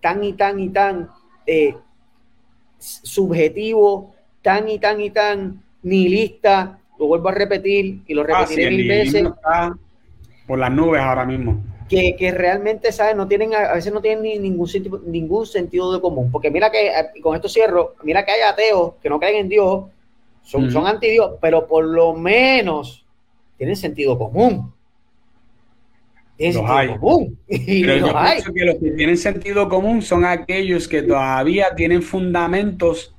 tan 0.00 0.24
y 0.24 0.32
tan 0.32 0.58
y 0.60 0.68
tan 0.70 1.10
eh, 1.46 1.76
subjetivo, 2.78 4.14
tan 4.42 4.68
y 4.68 4.78
tan 4.78 5.00
y 5.00 5.10
tan 5.10 5.62
nihilista, 5.82 6.78
lo 6.98 7.06
vuelvo 7.06 7.28
a 7.28 7.32
repetir 7.32 8.02
y 8.06 8.14
lo 8.14 8.22
ah, 8.22 8.26
repetiré 8.26 8.70
mil 8.70 8.88
veces. 8.88 9.28
Por 10.46 10.58
las 10.58 10.72
nubes 10.72 11.00
ahora 11.00 11.24
mismo. 11.24 11.62
Que, 11.88 12.16
que, 12.16 12.30
realmente, 12.30 12.90
¿sabes? 12.90 13.14
No 13.14 13.28
tienen, 13.28 13.54
a 13.54 13.74
veces 13.74 13.92
no 13.92 14.00
tienen 14.00 14.22
ni, 14.22 14.38
ningún, 14.38 14.66
sentido, 14.66 15.00
ningún 15.04 15.46
sentido 15.46 15.92
de 15.92 16.00
común. 16.00 16.30
Porque 16.30 16.50
mira 16.50 16.70
que, 16.70 16.88
eh, 16.88 17.20
con 17.22 17.34
esto 17.34 17.48
cierro, 17.48 17.96
mira 18.02 18.24
que 18.24 18.32
hay 18.32 18.40
ateos 18.40 18.94
que 19.02 19.10
no 19.10 19.20
creen 19.20 19.36
en 19.36 19.48
Dios, 19.48 19.84
son, 20.42 20.70
son 20.70 20.86
anti 20.86 21.08
Dios, 21.08 21.32
pero 21.40 21.66
por 21.66 21.84
lo 21.84 22.14
menos 22.14 23.04
tienen 23.58 23.76
sentido 23.76 24.18
común. 24.18 24.72
Tienen 26.36 26.54
sentido 26.54 26.98
común. 26.98 27.38
Y 27.48 27.84
pero 27.84 28.06
yo 28.06 28.16
hay. 28.16 28.42
que 28.42 28.64
los 28.64 28.76
que 28.76 28.90
tienen 28.92 29.16
sentido 29.18 29.68
común 29.68 30.02
son 30.02 30.24
aquellos 30.24 30.88
que 30.88 31.02
todavía 31.02 31.74
tienen 31.74 32.02
fundamentos 32.02 33.11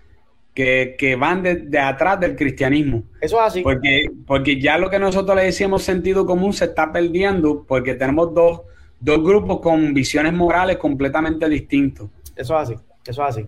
que, 0.53 1.17
van 1.19 1.43
de, 1.43 1.79
atrás 1.79 2.19
del 2.19 2.35
cristianismo. 2.35 3.03
Eso 3.19 3.37
es 3.39 3.47
así. 3.47 3.61
Porque, 3.61 4.05
porque 4.25 4.59
ya 4.59 4.77
lo 4.77 4.89
que 4.89 4.99
nosotros 4.99 5.35
le 5.35 5.45
decíamos 5.45 5.83
sentido 5.83 6.25
común 6.25 6.53
se 6.53 6.65
está 6.65 6.91
perdiendo 6.91 7.65
porque 7.67 7.95
tenemos 7.95 8.33
dos, 8.33 8.61
grupos 8.99 9.59
con 9.59 9.93
visiones 9.93 10.33
morales 10.33 10.77
completamente 10.77 11.49
distintos. 11.49 12.09
Eso 12.35 12.59
es 12.59 12.69
así, 12.69 12.81
eso 13.05 13.27
es 13.27 13.37
así. 13.37 13.47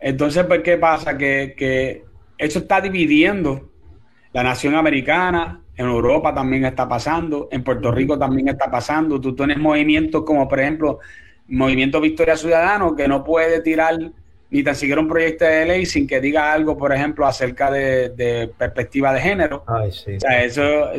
Entonces, 0.00 0.44
pues, 0.44 0.62
¿qué 0.62 0.76
pasa? 0.76 1.16
Que, 1.16 1.54
que 1.56 2.04
eso 2.38 2.60
está 2.60 2.80
dividiendo 2.80 3.70
la 4.32 4.42
nación 4.42 4.74
americana, 4.74 5.60
en 5.76 5.86
Europa 5.86 6.32
también 6.32 6.64
está 6.64 6.88
pasando, 6.88 7.48
en 7.50 7.64
Puerto 7.64 7.90
Rico 7.90 8.18
también 8.18 8.48
está 8.48 8.70
pasando. 8.70 9.20
Tú 9.20 9.34
tienes 9.34 9.58
movimientos 9.58 10.22
como, 10.24 10.48
por 10.48 10.60
ejemplo, 10.60 11.00
Movimiento 11.48 12.00
Victoria 12.00 12.36
Ciudadano, 12.36 12.94
que 12.94 13.08
no 13.08 13.22
puede 13.22 13.60
tirar 13.60 13.98
ni 14.54 14.62
tan 14.62 14.76
siquiera 14.76 15.00
un 15.00 15.08
proyecto 15.08 15.44
de 15.44 15.66
ley 15.66 15.84
sin 15.84 16.06
que 16.06 16.20
diga 16.20 16.52
algo, 16.52 16.78
por 16.78 16.92
ejemplo, 16.92 17.26
acerca 17.26 17.72
de, 17.72 18.48
perspectiva 18.56 19.12
de 19.12 19.20
género. 19.20 19.64
o 19.66 19.90
sea, 19.90 20.44
eso, 20.44 20.92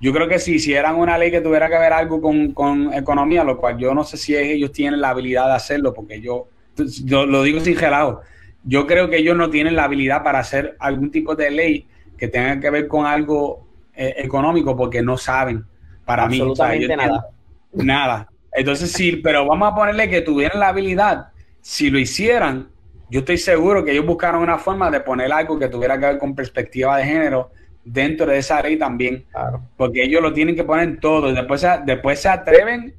yo 0.00 0.12
creo 0.12 0.28
que 0.28 0.38
si 0.38 0.54
hicieran 0.54 0.94
una 0.94 1.18
ley 1.18 1.32
que 1.32 1.40
tuviera 1.40 1.68
que 1.68 1.76
ver 1.76 1.92
algo 1.92 2.20
con, 2.20 2.94
economía, 2.94 3.42
lo 3.42 3.58
cual 3.58 3.78
yo 3.78 3.94
no 3.94 4.04
sé 4.04 4.16
si 4.16 4.36
ellos 4.36 4.70
tienen 4.70 5.00
la 5.00 5.08
habilidad 5.08 5.46
de 5.46 5.54
hacerlo, 5.54 5.92
porque 5.92 6.20
yo, 6.20 6.46
yo 7.02 7.26
lo 7.26 7.42
digo 7.42 7.58
sin 7.58 7.74
gelado, 7.74 8.22
yo 8.62 8.86
creo 8.86 9.10
que 9.10 9.16
ellos 9.16 9.36
no 9.36 9.50
tienen 9.50 9.74
la 9.74 9.84
habilidad 9.84 10.22
para 10.22 10.38
hacer 10.38 10.76
algún 10.78 11.10
tipo 11.10 11.34
de 11.34 11.50
ley 11.50 11.88
que 12.16 12.28
tenga 12.28 12.60
que 12.60 12.70
ver 12.70 12.86
con 12.86 13.06
algo 13.06 13.66
eh, 13.92 14.14
económico, 14.18 14.76
porque 14.76 15.02
no 15.02 15.18
saben, 15.18 15.64
para 16.04 16.28
mí. 16.28 16.38
Absolutamente 16.38 16.96
nada. 16.96 17.26
Nada. 17.72 18.28
Entonces 18.52 18.92
sí, 18.92 19.16
pero 19.16 19.48
vamos 19.48 19.72
a 19.72 19.74
ponerle 19.74 20.08
que 20.08 20.20
tuvieran 20.20 20.60
la 20.60 20.68
habilidad, 20.68 21.32
si 21.60 21.90
lo 21.90 21.98
hicieran, 21.98 22.68
yo 23.10 23.20
estoy 23.20 23.38
seguro 23.38 23.84
que 23.84 23.92
ellos 23.92 24.06
buscaron 24.06 24.42
una 24.42 24.58
forma 24.58 24.90
de 24.90 25.00
poner 25.00 25.32
algo 25.32 25.58
que 25.58 25.68
tuviera 25.68 25.98
que 25.98 26.06
ver 26.06 26.18
con 26.18 26.34
perspectiva 26.34 26.96
de 26.96 27.04
género 27.04 27.50
dentro 27.84 28.26
de 28.26 28.38
esa 28.38 28.62
ley 28.62 28.78
también. 28.78 29.26
Porque 29.76 30.04
ellos 30.04 30.22
lo 30.22 30.32
tienen 30.32 30.54
que 30.54 30.64
poner 30.64 31.00
todo. 31.00 31.30
Y 31.30 31.34
después, 31.34 31.60
se, 31.60 31.68
después 31.84 32.20
se 32.20 32.28
atreven 32.28 32.94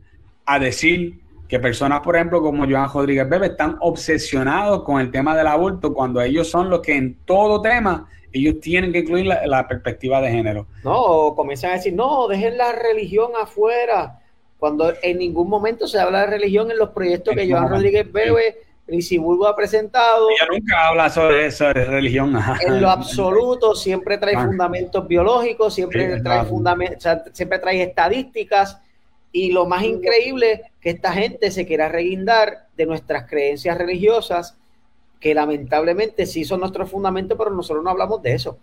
a 0.46 0.60
decir 0.60 1.22
que 1.48 1.60
personas, 1.60 2.02
por 2.02 2.16
ejemplo, 2.16 2.42
como 2.42 2.66
Joan 2.70 2.90
Rodríguez 2.94 3.28
Bebe, 3.28 3.48
están 3.48 3.78
obsesionados 3.80 4.84
con 4.84 5.00
el 5.00 5.12
tema 5.12 5.36
del 5.36 5.48
aborto 5.48 5.94
cuando 5.94 6.22
ellos 6.22 6.50
son 6.50 6.70
los 6.70 6.82
que 6.82 6.96
en 6.96 7.16
todo 7.26 7.62
tema 7.62 8.08
ellos 8.34 8.60
tienen 8.62 8.94
que 8.94 9.00
incluir 9.00 9.26
la, 9.26 9.68
perspectiva 9.68 10.22
de 10.22 10.32
género. 10.32 10.68
No, 10.84 11.34
comienzan 11.36 11.72
a 11.72 11.74
decir, 11.74 11.94
no, 11.94 12.28
dejen 12.28 12.58
la 12.58 12.72
religión 12.72 13.32
afuera, 13.40 14.20
cuando 14.58 14.94
en 15.02 15.18
ningún 15.18 15.50
momento 15.50 15.88
se 15.88 16.00
habla 16.00 16.22
de 16.22 16.28
religión 16.28 16.72
en 16.72 16.78
los 16.78 16.90
proyectos 16.90 17.36
que 17.36 17.52
Joan 17.52 17.70
Rodríguez 17.70 18.10
Bebe 18.12 18.58
Bulbo 19.18 19.48
ha 19.48 19.56
presentado. 19.56 20.28
Ella 20.30 20.48
nunca 20.52 20.88
habla 20.88 21.10
sobre 21.10 21.46
eso, 21.46 21.66
de 21.66 21.86
religión. 21.86 22.38
En 22.66 22.82
lo 22.82 22.90
absoluto, 22.90 23.76
siempre 23.76 24.18
trae 24.18 24.36
ah. 24.36 24.46
fundamentos 24.46 25.08
biológicos, 25.08 25.74
siempre 25.74 26.20
trae 26.22 26.46
siempre 27.34 27.60
trae 27.60 27.84
estadísticas. 27.84 28.80
Y 29.32 29.52
lo 29.52 29.66
más 29.66 29.84
increíble 29.84 30.72
que 30.82 30.90
esta 30.90 31.14
gente 31.14 31.52
se 31.52 31.66
quiera 31.66 31.88
reguindar 31.88 32.68
de 32.76 32.86
nuestras 32.86 33.30
creencias 33.30 33.78
religiosas, 33.78 34.58
que 35.22 35.34
lamentablemente 35.34 36.26
sí 36.26 36.44
son 36.44 36.60
nuestros 36.60 36.90
fundamentos, 36.90 37.38
pero 37.38 37.50
nosotros 37.50 37.84
no 37.84 37.92
hablamos 37.92 38.22
de 38.22 38.34
eso. 38.34 38.58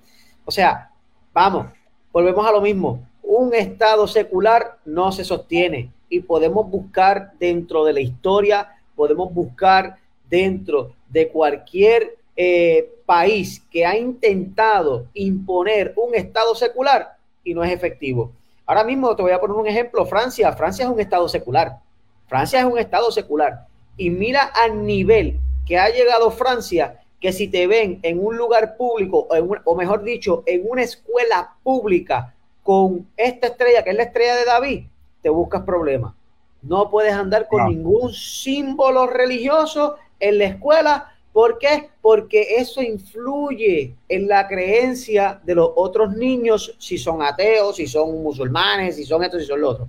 O 0.44 0.50
sea, 0.50 0.90
vamos, 1.32 1.68
volvemos 2.12 2.46
a 2.46 2.52
lo 2.52 2.60
mismo. 2.60 3.06
Un 3.22 3.54
Estado 3.54 4.06
secular 4.06 4.78
no 4.84 5.10
se 5.10 5.24
sostiene 5.24 5.90
y 6.10 6.20
podemos 6.20 6.68
buscar 6.68 7.32
dentro 7.38 7.84
de 7.84 7.92
la 7.92 8.00
historia, 8.00 8.76
podemos 8.94 9.32
buscar 9.32 9.96
dentro 10.28 10.94
de 11.08 11.28
cualquier 11.28 12.16
eh, 12.36 12.88
país 13.04 13.62
que 13.70 13.84
ha 13.84 13.96
intentado 13.96 15.06
imponer 15.14 15.92
un 15.96 16.14
Estado 16.14 16.54
secular 16.54 17.16
y 17.42 17.54
no 17.54 17.64
es 17.64 17.72
efectivo. 17.72 18.32
Ahora 18.66 18.84
mismo 18.84 19.16
te 19.16 19.22
voy 19.22 19.32
a 19.32 19.40
poner 19.40 19.56
un 19.56 19.66
ejemplo, 19.66 20.04
Francia. 20.04 20.52
Francia 20.52 20.84
es 20.84 20.90
un 20.90 21.00
Estado 21.00 21.26
secular. 21.28 21.78
Francia 22.26 22.60
es 22.60 22.66
un 22.66 22.78
Estado 22.78 23.10
secular. 23.10 23.66
Y 23.96 24.10
mira 24.10 24.42
al 24.42 24.84
nivel 24.84 25.40
que 25.66 25.78
ha 25.78 25.88
llegado 25.88 26.30
Francia, 26.30 27.00
que 27.20 27.32
si 27.32 27.48
te 27.48 27.66
ven 27.66 27.98
en 28.02 28.24
un 28.24 28.36
lugar 28.36 28.76
público, 28.76 29.26
o, 29.64 29.74
mejor 29.74 30.02
dicho, 30.02 30.42
en 30.46 30.62
una 30.68 30.82
escuela 30.82 31.54
pública 31.62 32.34
con 32.62 33.06
esta 33.16 33.48
estrella, 33.48 33.82
que 33.82 33.90
es 33.90 33.96
la 33.96 34.04
estrella 34.04 34.36
de 34.36 34.44
David, 34.44 34.84
te 35.22 35.30
buscas 35.30 35.62
problemas. 35.62 36.14
No 36.60 36.90
puedes 36.90 37.14
andar 37.14 37.48
con 37.48 37.66
ningún 37.66 38.12
símbolo 38.12 39.06
religioso 39.06 39.96
en 40.20 40.38
la 40.38 40.44
escuela. 40.44 41.12
¿Por 41.32 41.58
qué? 41.58 41.90
Porque 42.00 42.56
eso 42.56 42.82
influye 42.82 43.94
en 44.08 44.28
la 44.28 44.48
creencia 44.48 45.40
de 45.44 45.54
los 45.54 45.70
otros 45.76 46.16
niños, 46.16 46.74
si 46.78 46.98
son 46.98 47.22
ateos, 47.22 47.76
si 47.76 47.86
son 47.86 48.22
musulmanes, 48.22 48.96
si 48.96 49.04
son 49.04 49.22
estos, 49.22 49.42
si 49.42 49.46
son 49.46 49.60
los 49.60 49.74
otros. 49.74 49.88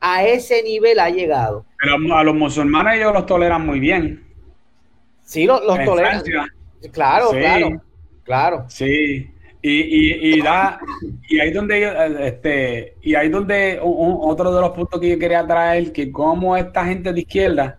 A 0.00 0.24
ese 0.24 0.62
nivel 0.62 0.98
ha 0.98 1.10
llegado. 1.10 1.64
Pero 1.78 2.14
a 2.14 2.24
los 2.24 2.34
musulmanes 2.34 2.96
ellos 2.96 3.12
los 3.12 3.26
toleran 3.26 3.64
muy 3.64 3.80
bien. 3.80 4.24
Sí, 5.22 5.46
los, 5.46 5.62
toleran. 5.84 6.22
Claro, 6.92 7.30
claro, 7.30 7.82
claro. 8.24 8.64
Sí. 8.68 9.30
Y, 9.62 10.38
y, 10.38 10.40
da, 10.40 10.80
y 11.28 11.38
ahí 11.38 11.52
donde 11.52 12.26
este, 12.26 12.94
y 13.02 13.14
ahí 13.14 13.28
donde 13.28 13.78
otro 13.82 14.54
de 14.54 14.60
los 14.60 14.70
puntos 14.70 14.98
que 14.98 15.10
yo 15.10 15.18
quería 15.18 15.46
traer, 15.46 15.92
que 15.92 16.10
como 16.10 16.56
esta 16.56 16.86
gente 16.86 17.12
de 17.12 17.20
izquierda 17.20 17.78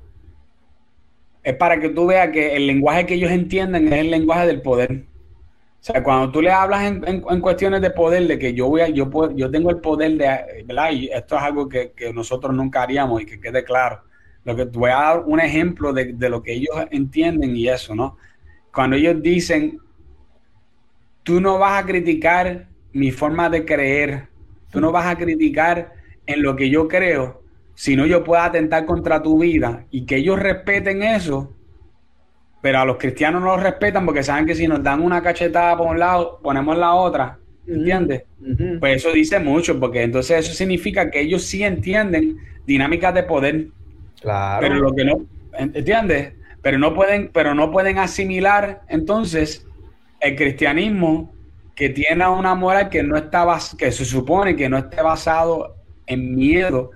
es 1.44 1.56
para 1.56 1.80
que 1.80 1.90
tú 1.90 2.08
veas 2.08 2.30
que 2.30 2.56
el 2.56 2.68
lenguaje 2.68 3.06
que 3.06 3.16
ellos 3.16 3.32
entienden 3.32 3.88
es 3.88 4.00
el 4.00 4.12
lenguaje 4.12 4.48
del 4.48 4.62
poder. 4.62 5.04
O 5.82 5.84
sea, 5.84 6.04
cuando 6.04 6.32
tú 6.32 6.42
le 6.42 6.52
hablas 6.52 6.84
en, 6.84 7.42
cuestiones 7.42 7.82
de 7.82 7.90
poder, 7.90 8.28
de 8.28 8.38
que 8.38 8.54
yo 8.54 8.68
voy 8.68 8.82
a, 8.82 8.90
yo 8.90 9.10
puedo, 9.10 9.36
yo 9.36 9.50
tengo 9.50 9.72
el 9.72 9.78
poder 9.78 10.16
de, 10.16 10.64
¿verdad? 10.66 10.92
Y 10.92 11.08
esto 11.08 11.36
es 11.36 11.42
algo 11.42 11.68
que, 11.68 11.94
nosotros 12.14 12.56
nunca 12.56 12.84
haríamos 12.84 13.22
y 13.22 13.26
que 13.26 13.40
quede 13.40 13.64
claro. 13.64 14.04
Lo 14.44 14.56
que 14.56 14.66
voy 14.66 14.92
a 14.92 14.96
dar 14.96 15.24
un 15.26 15.40
ejemplo 15.40 15.92
de, 15.92 16.14
de 16.14 16.30
lo 16.30 16.44
que 16.44 16.54
ellos 16.54 16.76
entienden 16.92 17.56
y 17.56 17.68
eso, 17.68 17.96
¿no? 17.96 18.18
Cuando 18.72 18.96
ellos 18.96 19.22
dicen, 19.22 19.80
tú 21.24 21.42
no 21.42 21.58
vas 21.58 21.84
a 21.84 21.86
criticar 21.86 22.68
mi 22.94 23.10
forma 23.10 23.50
de 23.50 23.66
creer, 23.66 24.28
tú 24.70 24.80
no 24.80 24.92
vas 24.92 25.08
a 25.08 25.18
criticar 25.18 25.94
en 26.28 26.44
lo 26.44 26.56
que 26.56 26.70
yo 26.70 26.88
creo, 26.88 27.41
si 27.74 27.96
no 27.96 28.06
yo 28.06 28.24
pueda 28.24 28.46
atentar 28.46 28.86
contra 28.86 29.22
tu 29.22 29.40
vida 29.40 29.86
y 29.92 30.06
que 30.06 30.18
ellos 30.18 30.40
respeten 30.40 31.04
eso, 31.04 31.56
pero 32.62 32.80
a 32.80 32.86
los 32.86 32.98
cristianos 32.98 33.42
no 33.42 33.56
lo 33.56 33.64
respetan 33.64 34.06
porque 34.06 34.24
saben 34.24 34.46
que 34.46 34.56
si 34.56 34.68
nos 34.68 34.84
dan 34.84 35.02
una 35.02 35.22
cachetada 35.22 35.76
por 35.78 35.88
un 35.88 36.00
lado, 36.00 36.40
ponemos 36.44 36.78
la 36.78 36.94
otra, 36.94 37.40
¿entiendes? 37.66 38.24
Pues 38.80 38.98
eso 38.98 39.12
dice 39.12 39.40
mucho, 39.40 39.80
porque 39.80 40.04
entonces 40.04 40.46
eso 40.46 40.54
significa 40.54 41.10
que 41.10 41.22
ellos 41.22 41.44
sí 41.44 41.64
entienden 41.64 42.38
dinámicas 42.68 43.14
de 43.14 43.24
poder. 43.24 43.68
Claro. 44.22 44.62
Pero 44.62 44.76
lo 44.76 44.94
que 44.94 45.06
no, 45.06 45.26
¿entiendes? 45.58 46.34
Pero 46.62 46.78
no 46.78 46.94
pueden, 46.94 47.32
pero 47.34 47.56
no 47.56 47.72
pueden 47.72 47.98
asimilar 47.98 48.82
entonces 48.88 49.66
el 50.20 50.36
cristianismo 50.36 51.34
que 51.76 51.90
tiene 51.90 52.28
una 52.28 52.54
moral 52.54 52.90
que 52.90 53.02
no 53.02 53.18
está 53.18 53.48
que 53.76 53.92
se 53.92 54.06
supone 54.06 54.56
que 54.56 54.70
no 54.70 54.78
esté 54.78 55.02
basado 55.02 55.78
en 56.06 56.36
miedo 56.36 56.92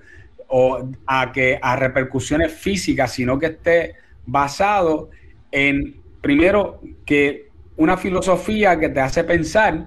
o 0.48 0.88
a, 1.06 1.32
que, 1.32 1.58
a 1.60 1.76
repercusiones 1.76 2.52
físicas, 2.52 3.12
sino 3.12 3.38
que 3.38 3.46
esté 3.46 3.94
basado 4.24 5.10
en, 5.50 5.96
primero, 6.20 6.80
que 7.04 7.48
una 7.76 7.96
filosofía 7.96 8.78
que 8.78 8.88
te 8.88 9.00
hace 9.00 9.24
pensar 9.24 9.86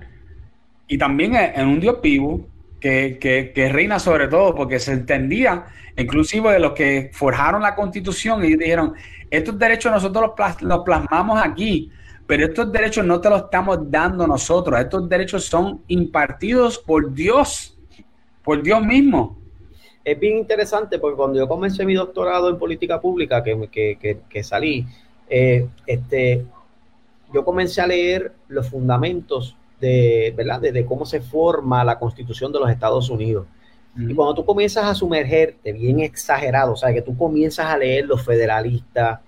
y 0.87 0.97
también 0.97 1.35
en 1.35 1.67
un 1.67 1.79
Dios 1.79 2.01
vivo 2.01 2.47
que, 2.79 3.17
que, 3.53 3.69
reina 3.69 3.99
sobre 3.99 4.27
todo, 4.27 4.55
porque 4.55 4.79
se 4.79 4.93
entendía, 4.93 5.65
inclusive 5.97 6.53
de 6.53 6.59
los 6.59 6.71
que 6.71 7.11
forjaron 7.13 7.61
la 7.61 7.75
constitución 7.75 8.43
y 8.43 8.55
dijeron, 8.55 8.93
estos 9.29 9.59
derechos 9.59 9.91
nosotros 9.91 10.31
los, 10.37 10.61
los 10.61 10.79
plasmamos 10.79 11.41
aquí, 11.43 11.91
pero 12.25 12.45
estos 12.45 12.71
derechos 12.71 13.05
no 13.05 13.19
te 13.19 13.29
los 13.29 13.43
estamos 13.43 13.79
dando 13.91 14.25
nosotros, 14.25 14.79
estos 14.79 15.09
derechos 15.09 15.45
son 15.45 15.81
impartidos 15.87 16.77
por 16.77 17.13
Dios, 17.13 17.77
por 18.43 18.63
Dios 18.63 18.83
mismo 18.83 19.38
es 20.03 20.19
bien 20.19 20.37
interesante 20.37 20.99
porque 20.99 21.17
cuando 21.17 21.37
yo 21.37 21.47
comencé 21.47 21.85
mi 21.85 21.93
doctorado 21.93 22.49
en 22.49 22.57
política 22.57 22.99
pública, 22.99 23.43
que, 23.43 24.43
salí, 24.43 24.85
eh, 25.29 25.67
este, 25.85 26.45
yo 27.33 27.45
comencé 27.45 27.81
a 27.81 27.87
leer 27.87 28.33
los 28.47 28.69
fundamentos 28.69 29.55
de, 29.79 30.33
¿verdad? 30.35 30.61
De, 30.61 30.85
cómo 30.85 31.05
se 31.05 31.21
forma 31.21 31.83
la 31.83 31.99
constitución 31.99 32.51
de 32.51 32.59
los 32.59 32.69
Estados 32.69 33.09
Unidos. 33.09 33.45
Y 33.95 34.13
cuando 34.13 34.35
tú 34.35 34.45
comienzas 34.45 34.85
a 34.85 34.95
sumergerte 34.95 35.73
bien 35.73 35.99
exagerado, 35.99 36.73
o 36.73 36.75
sea, 36.75 36.93
que 36.93 37.01
tú 37.01 37.17
comienzas 37.17 37.65
a 37.65 37.77
leer 37.77 38.05
los 38.05 38.23
federalistas, 38.23 39.19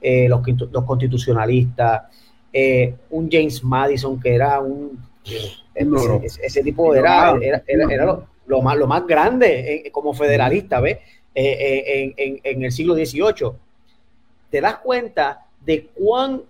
eh, 0.00 0.28
los, 0.28 0.40
los, 0.70 0.84
constitucionalistas, 0.84 2.02
eh, 2.52 2.94
un 3.10 3.28
James 3.30 3.62
Madison 3.62 4.18
que 4.20 4.34
era 4.34 4.60
un... 4.60 5.06
Ese, 6.22 6.62
tipo 6.62 6.94
era, 6.94 7.36
era, 7.40 7.62
era, 7.66 8.04
lo 8.04 8.26
más, 8.62 8.76
lo 8.76 8.86
más 8.86 9.06
grande 9.06 9.84
eh, 9.86 9.90
como 9.90 10.14
federalista, 10.14 10.80
¿ves? 10.80 10.98
Eh, 11.34 12.14
eh, 12.16 12.40
en, 12.42 12.62
el 12.64 12.72
siglo 12.72 12.94
XVIII. 12.94 13.52
Te 14.50 14.60
das 14.60 14.78
cuenta 14.78 15.46
de 15.64 15.86
cuán, 15.94 16.42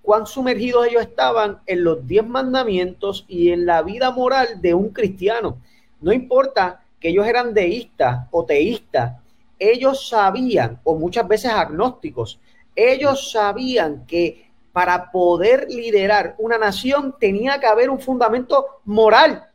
cuán 0.00 0.26
sumergidos 0.26 0.86
ellos 0.86 1.02
estaban 1.02 1.58
en 1.66 1.84
los 1.84 2.06
diez 2.06 2.26
mandamientos 2.26 3.24
y 3.28 3.50
en 3.50 3.66
la 3.66 3.82
vida 3.82 4.12
moral 4.12 4.60
de 4.62 4.72
un 4.72 4.90
cristiano. 4.90 5.58
No 6.00 6.12
importa 6.12 6.82
que 7.00 7.08
ellos 7.08 7.26
eran 7.26 7.52
deístas 7.52 8.26
o 8.30 8.44
teístas, 8.44 9.16
ellos 9.58 10.08
sabían, 10.08 10.80
o 10.84 10.94
muchas 10.94 11.26
veces 11.26 11.50
agnósticos, 11.50 12.38
ellos 12.74 13.32
sabían 13.32 14.06
que 14.06 14.46
para 14.72 15.10
poder 15.10 15.66
liderar 15.70 16.34
una 16.38 16.58
nación 16.58 17.16
tenía 17.18 17.58
que 17.58 17.66
haber 17.66 17.90
un 17.90 17.98
fundamento 17.98 18.66
moral 18.84 19.46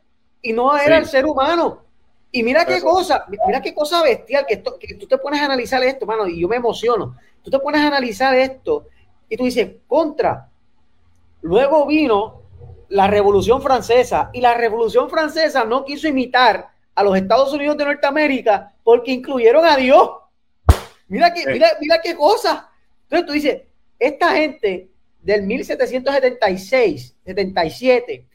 y 0.42 0.52
no 0.52 0.76
era 0.76 0.98
el 0.98 1.06
ser 1.06 1.24
humano. 1.24 1.84
Y 2.30 2.42
mira 2.42 2.64
qué 2.64 2.80
cosa, 2.80 3.26
mira 3.46 3.60
qué 3.60 3.74
cosa 3.74 4.02
bestial, 4.02 4.44
que, 4.46 4.54
esto, 4.54 4.78
que 4.78 4.94
tú 4.94 5.06
te 5.06 5.18
pones 5.18 5.40
a 5.40 5.44
analizar 5.44 5.82
esto, 5.84 6.06
mano, 6.06 6.26
y 6.26 6.40
yo 6.40 6.48
me 6.48 6.56
emociono. 6.56 7.16
Tú 7.42 7.50
te 7.50 7.58
pones 7.58 7.80
a 7.80 7.86
analizar 7.86 8.34
esto 8.34 8.86
y 9.28 9.36
tú 9.36 9.44
dices, 9.44 9.70
contra. 9.86 10.48
Luego 11.42 11.86
vino 11.86 12.42
la 12.88 13.06
Revolución 13.06 13.62
Francesa 13.62 14.30
y 14.32 14.40
la 14.40 14.54
Revolución 14.54 15.08
Francesa 15.08 15.64
no 15.64 15.84
quiso 15.84 16.08
imitar 16.08 16.70
a 16.94 17.02
los 17.02 17.16
Estados 17.16 17.52
Unidos 17.52 17.76
de 17.76 17.84
Norteamérica 17.84 18.74
porque 18.82 19.12
incluyeron 19.12 19.64
a 19.64 19.76
Dios. 19.76 20.10
Mira, 21.08 21.32
qué, 21.32 21.46
mira, 21.46 21.68
mira 21.80 22.00
qué 22.02 22.16
cosa. 22.16 22.70
Entonces 23.04 23.26
tú 23.26 23.32
dices, 23.32 23.62
esta 23.98 24.32
gente 24.32 24.88
del 25.20 25.42
1776, 25.42 27.14
77, 27.24 28.26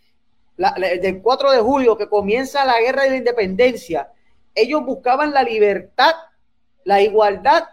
del 0.58 1.22
4 1.22 1.52
de 1.52 1.60
julio 1.60 1.98
que 1.98 2.10
comienza 2.10 2.66
la 2.66 2.80
guerra 2.80 3.04
de 3.04 3.12
la 3.12 3.18
independencia, 3.18 4.12
ellos 4.56 4.84
buscaban 4.84 5.32
la 5.32 5.44
libertad, 5.44 6.16
la 6.84 7.02
igualdad, 7.02 7.64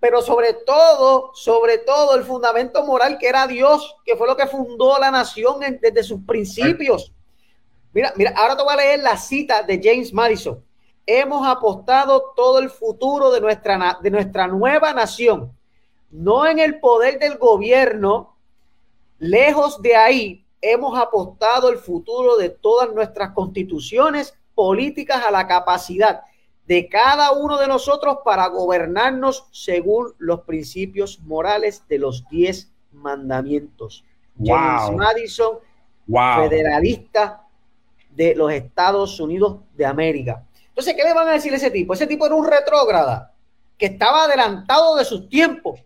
pero 0.00 0.20
sobre 0.20 0.52
todo, 0.52 1.30
sobre 1.34 1.78
todo 1.78 2.16
el 2.16 2.24
fundamento 2.24 2.84
moral 2.84 3.18
que 3.18 3.28
era 3.28 3.46
Dios, 3.46 3.96
que 4.04 4.16
fue 4.16 4.26
lo 4.26 4.36
que 4.36 4.48
fundó 4.48 4.98
la 4.98 5.12
nación 5.12 5.60
desde 5.80 6.02
sus 6.02 6.20
principios. 6.26 7.12
Mira, 7.92 8.12
mira, 8.16 8.32
ahora 8.36 8.56
te 8.56 8.64
voy 8.64 8.72
a 8.72 8.76
leer 8.78 9.00
la 9.00 9.16
cita 9.16 9.62
de 9.62 9.80
James 9.80 10.12
Madison. 10.12 10.64
Hemos 11.06 11.46
apostado 11.46 12.32
todo 12.34 12.58
el 12.58 12.70
futuro 12.70 13.30
de 13.30 13.40
nuestra, 13.40 13.98
de 14.02 14.10
nuestra 14.10 14.48
nueva 14.48 14.92
nación, 14.92 15.56
no 16.10 16.46
en 16.46 16.58
el 16.58 16.80
poder 16.80 17.20
del 17.20 17.38
gobierno, 17.38 18.36
lejos 19.18 19.80
de 19.82 19.94
ahí, 19.94 20.41
hemos 20.62 20.98
apostado 20.98 21.68
el 21.68 21.76
futuro 21.76 22.36
de 22.36 22.48
todas 22.48 22.94
nuestras 22.94 23.32
constituciones 23.32 24.34
políticas 24.54 25.24
a 25.26 25.30
la 25.30 25.46
capacidad 25.46 26.22
de 26.66 26.88
cada 26.88 27.32
uno 27.32 27.58
de 27.58 27.66
nosotros 27.66 28.18
para 28.24 28.46
gobernarnos 28.46 29.46
según 29.50 30.14
los 30.18 30.42
principios 30.42 31.20
morales 31.20 31.84
de 31.88 31.98
los 31.98 32.26
diez 32.30 32.70
mandamientos. 32.92 34.04
James 34.42 34.96
Madison, 34.96 35.58
federalista 36.06 37.46
de 38.10 38.34
los 38.34 38.52
Estados 38.52 39.18
Unidos 39.20 39.58
de 39.74 39.84
América. 39.84 40.44
Entonces, 40.68 40.94
¿qué 40.94 41.02
le 41.02 41.12
van 41.12 41.28
a 41.28 41.32
decir 41.32 41.52
a 41.52 41.56
ese 41.56 41.70
tipo? 41.70 41.92
Ese 41.92 42.06
tipo 42.06 42.24
era 42.24 42.34
un 42.34 42.46
retrógrada 42.46 43.34
que 43.76 43.86
estaba 43.86 44.24
adelantado 44.24 44.96
de 44.96 45.04
sus 45.04 45.28
tiempos. 45.28 45.80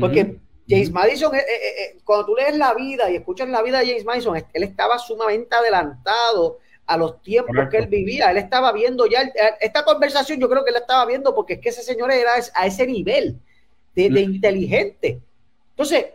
Porque 0.00 0.40
James 0.68 0.90
Madison, 0.90 1.34
eh, 1.34 1.38
eh, 1.38 1.42
eh, 1.42 1.98
cuando 2.04 2.26
tú 2.26 2.34
lees 2.34 2.56
la 2.56 2.72
vida 2.74 3.10
y 3.10 3.16
escuchas 3.16 3.48
la 3.48 3.62
vida 3.62 3.80
de 3.80 3.86
James 3.86 4.04
Madison, 4.04 4.36
él 4.36 4.62
estaba 4.62 4.98
sumamente 4.98 5.54
adelantado 5.54 6.58
a 6.86 6.96
los 6.96 7.20
tiempos 7.22 7.54
que 7.70 7.78
él 7.78 7.86
vivía. 7.86 8.30
Él 8.30 8.38
estaba 8.38 8.72
viendo 8.72 9.06
ya, 9.06 9.22
esta 9.60 9.84
conversación 9.84 10.40
yo 10.40 10.48
creo 10.48 10.64
que 10.64 10.70
él 10.70 10.76
estaba 10.76 11.04
viendo 11.06 11.34
porque 11.34 11.54
es 11.54 11.60
que 11.60 11.68
ese 11.68 11.82
señor 11.82 12.10
era 12.10 12.32
a 12.54 12.66
ese 12.66 12.86
nivel 12.86 13.38
de, 13.94 14.04
inteligente. 14.04 15.20
Entonces, 15.70 16.06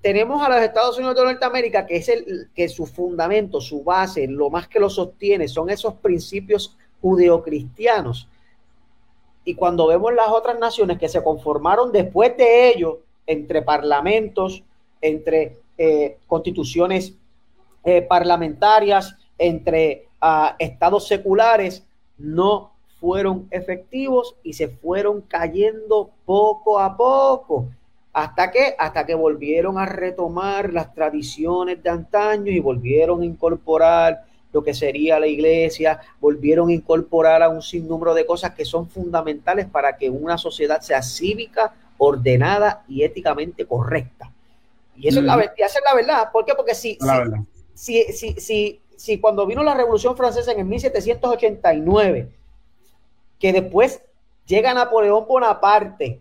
tenemos 0.00 0.42
a 0.42 0.48
los 0.48 0.62
Estados 0.62 0.96
Unidos 0.98 1.16
de 1.16 1.24
Norteamérica, 1.24 1.86
que 1.86 1.96
es 1.96 2.08
el 2.08 2.48
que 2.54 2.68
su 2.68 2.86
fundamento, 2.86 3.60
su 3.60 3.82
base, 3.82 4.26
lo 4.26 4.50
más 4.50 4.68
que 4.68 4.80
lo 4.80 4.88
sostiene, 4.88 5.48
son 5.48 5.70
esos 5.70 5.94
principios 5.94 6.76
judeocristianos. 7.00 8.28
Y 9.44 9.54
cuando 9.54 9.86
vemos 9.86 10.12
las 10.12 10.28
otras 10.28 10.58
naciones 10.58 10.98
que 10.98 11.08
se 11.08 11.22
conformaron 11.22 11.90
después 11.90 12.36
de 12.36 12.68
ello, 12.68 13.00
entre 13.28 13.62
parlamentos, 13.62 14.64
entre 15.00 15.58
eh, 15.76 16.16
constituciones 16.26 17.14
eh, 17.84 18.02
parlamentarias, 18.02 19.14
entre 19.38 20.08
ah, 20.20 20.56
estados 20.58 21.06
seculares, 21.06 21.84
no 22.16 22.72
fueron 22.98 23.46
efectivos 23.50 24.34
y 24.42 24.54
se 24.54 24.68
fueron 24.68 25.20
cayendo 25.20 26.10
poco 26.24 26.80
a 26.80 26.96
poco. 26.96 27.68
¿Hasta 28.12 28.50
que 28.50 28.74
Hasta 28.76 29.06
que 29.06 29.14
volvieron 29.14 29.78
a 29.78 29.86
retomar 29.86 30.72
las 30.72 30.92
tradiciones 30.94 31.80
de 31.82 31.90
antaño 31.90 32.50
y 32.50 32.58
volvieron 32.58 33.22
a 33.22 33.26
incorporar 33.26 34.24
lo 34.52 34.64
que 34.64 34.72
sería 34.72 35.20
la 35.20 35.26
iglesia, 35.26 36.00
volvieron 36.18 36.70
a 36.70 36.72
incorporar 36.72 37.42
a 37.42 37.50
un 37.50 37.60
sinnúmero 37.60 38.14
de 38.14 38.24
cosas 38.24 38.54
que 38.54 38.64
son 38.64 38.88
fundamentales 38.88 39.66
para 39.66 39.96
que 39.96 40.08
una 40.08 40.38
sociedad 40.38 40.80
sea 40.80 41.02
cívica, 41.02 41.74
ordenada 41.98 42.84
y 42.88 43.02
éticamente 43.02 43.66
correcta. 43.66 44.32
Y 44.96 45.08
eso, 45.08 45.20
es, 45.20 45.24
la, 45.24 45.36
la 45.36 45.94
verdad. 45.94 46.32
¿Por 46.32 46.44
qué? 46.44 46.54
Porque 46.54 46.74
si, 46.74 46.98
si, 47.74 48.04
si, 48.12 48.32
si, 48.34 48.80
si, 48.96 49.20
cuando 49.20 49.46
vino 49.46 49.62
la 49.62 49.74
Revolución 49.74 50.16
Francesa 50.16 50.52
en 50.52 50.60
el 50.60 50.64
1789, 50.64 52.28
que 53.38 53.52
después 53.52 54.02
llega 54.46 54.74
Napoleón 54.74 55.26
Bonaparte, 55.28 56.20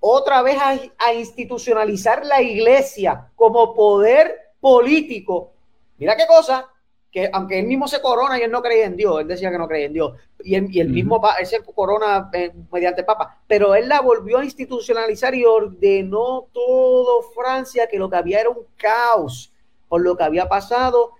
otra 0.00 0.42
vez 0.42 0.56
a, 0.58 0.78
a 0.98 1.14
institucionalizar 1.14 2.24
la 2.24 2.40
iglesia 2.40 3.28
como 3.36 3.74
poder 3.74 4.54
político, 4.60 5.52
mira 5.98 6.16
qué 6.16 6.26
cosa, 6.26 6.66
que 7.12 7.28
aunque 7.30 7.58
él 7.58 7.66
mismo 7.66 7.86
se 7.86 8.00
corona 8.00 8.38
y 8.38 8.42
él 8.42 8.50
no 8.50 8.62
creía 8.62 8.86
en 8.86 8.96
Dios, 8.96 9.20
él 9.20 9.28
decía 9.28 9.50
que 9.50 9.58
no 9.58 9.68
creía 9.68 9.86
en 9.86 9.92
Dios, 9.92 10.14
y, 10.42 10.54
el, 10.54 10.74
y 10.74 10.80
el 10.80 10.88
mismo 10.88 11.22
ese 11.38 11.62
corona 11.62 12.30
eh, 12.32 12.52
mediante 12.72 13.04
Papa, 13.04 13.38
pero 13.46 13.74
él 13.74 13.86
la 13.86 14.00
volvió 14.00 14.38
a 14.38 14.44
institucionalizar 14.44 15.34
y 15.34 15.44
ordenó 15.44 16.46
todo 16.52 17.22
Francia 17.34 17.86
que 17.86 17.98
lo 17.98 18.08
que 18.08 18.16
había 18.16 18.40
era 18.40 18.48
un 18.48 18.64
caos 18.76 19.52
por 19.88 20.00
lo 20.00 20.16
que 20.16 20.24
había 20.24 20.48
pasado 20.48 21.10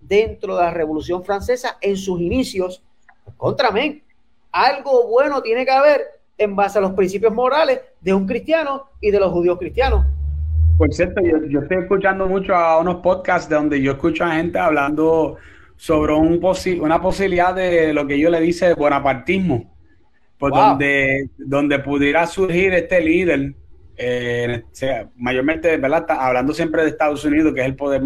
dentro 0.00 0.56
de 0.56 0.64
la 0.64 0.72
Revolución 0.72 1.24
Francesa 1.24 1.78
en 1.80 1.96
sus 1.96 2.20
inicios. 2.20 2.82
Contra 3.36 3.70
mí, 3.70 4.02
algo 4.50 5.06
bueno 5.06 5.42
tiene 5.42 5.64
que 5.64 5.70
haber 5.70 6.20
en 6.36 6.56
base 6.56 6.78
a 6.78 6.80
los 6.80 6.92
principios 6.92 7.32
morales 7.32 7.80
de 8.00 8.12
un 8.12 8.26
cristiano 8.26 8.90
y 9.00 9.12
de 9.12 9.20
los 9.20 9.30
judíos 9.30 9.58
cristianos. 9.58 10.04
Por 10.76 10.92
cierto, 10.92 11.22
yo, 11.22 11.60
estoy 11.60 11.78
escuchando 11.78 12.26
mucho 12.26 12.54
a 12.54 12.78
unos 12.78 12.96
podcasts 12.96 13.48
donde 13.48 13.80
yo 13.80 13.92
escucho 13.92 14.24
a 14.24 14.32
gente 14.32 14.58
hablando 14.58 15.36
sobre 15.76 16.12
un 16.12 16.40
una 16.80 17.00
posibilidad 17.00 17.54
de 17.54 17.94
lo 17.94 18.06
que 18.06 18.18
yo 18.18 18.28
le 18.28 18.40
dice 18.40 18.74
bonapartismo, 18.74 19.74
por 20.38 20.52
donde, 20.52 21.30
donde 21.38 21.78
pudiera 21.78 22.26
surgir 22.26 22.74
este 22.74 23.00
líder, 23.00 23.54
eh, 23.96 24.64
mayormente, 25.16 25.78
¿verdad? 25.78 26.04
hablando 26.10 26.52
siempre 26.52 26.82
de 26.82 26.90
Estados 26.90 27.24
Unidos, 27.24 27.54
que 27.54 27.60
es 27.60 27.66
el 27.66 27.74
poder, 27.74 28.02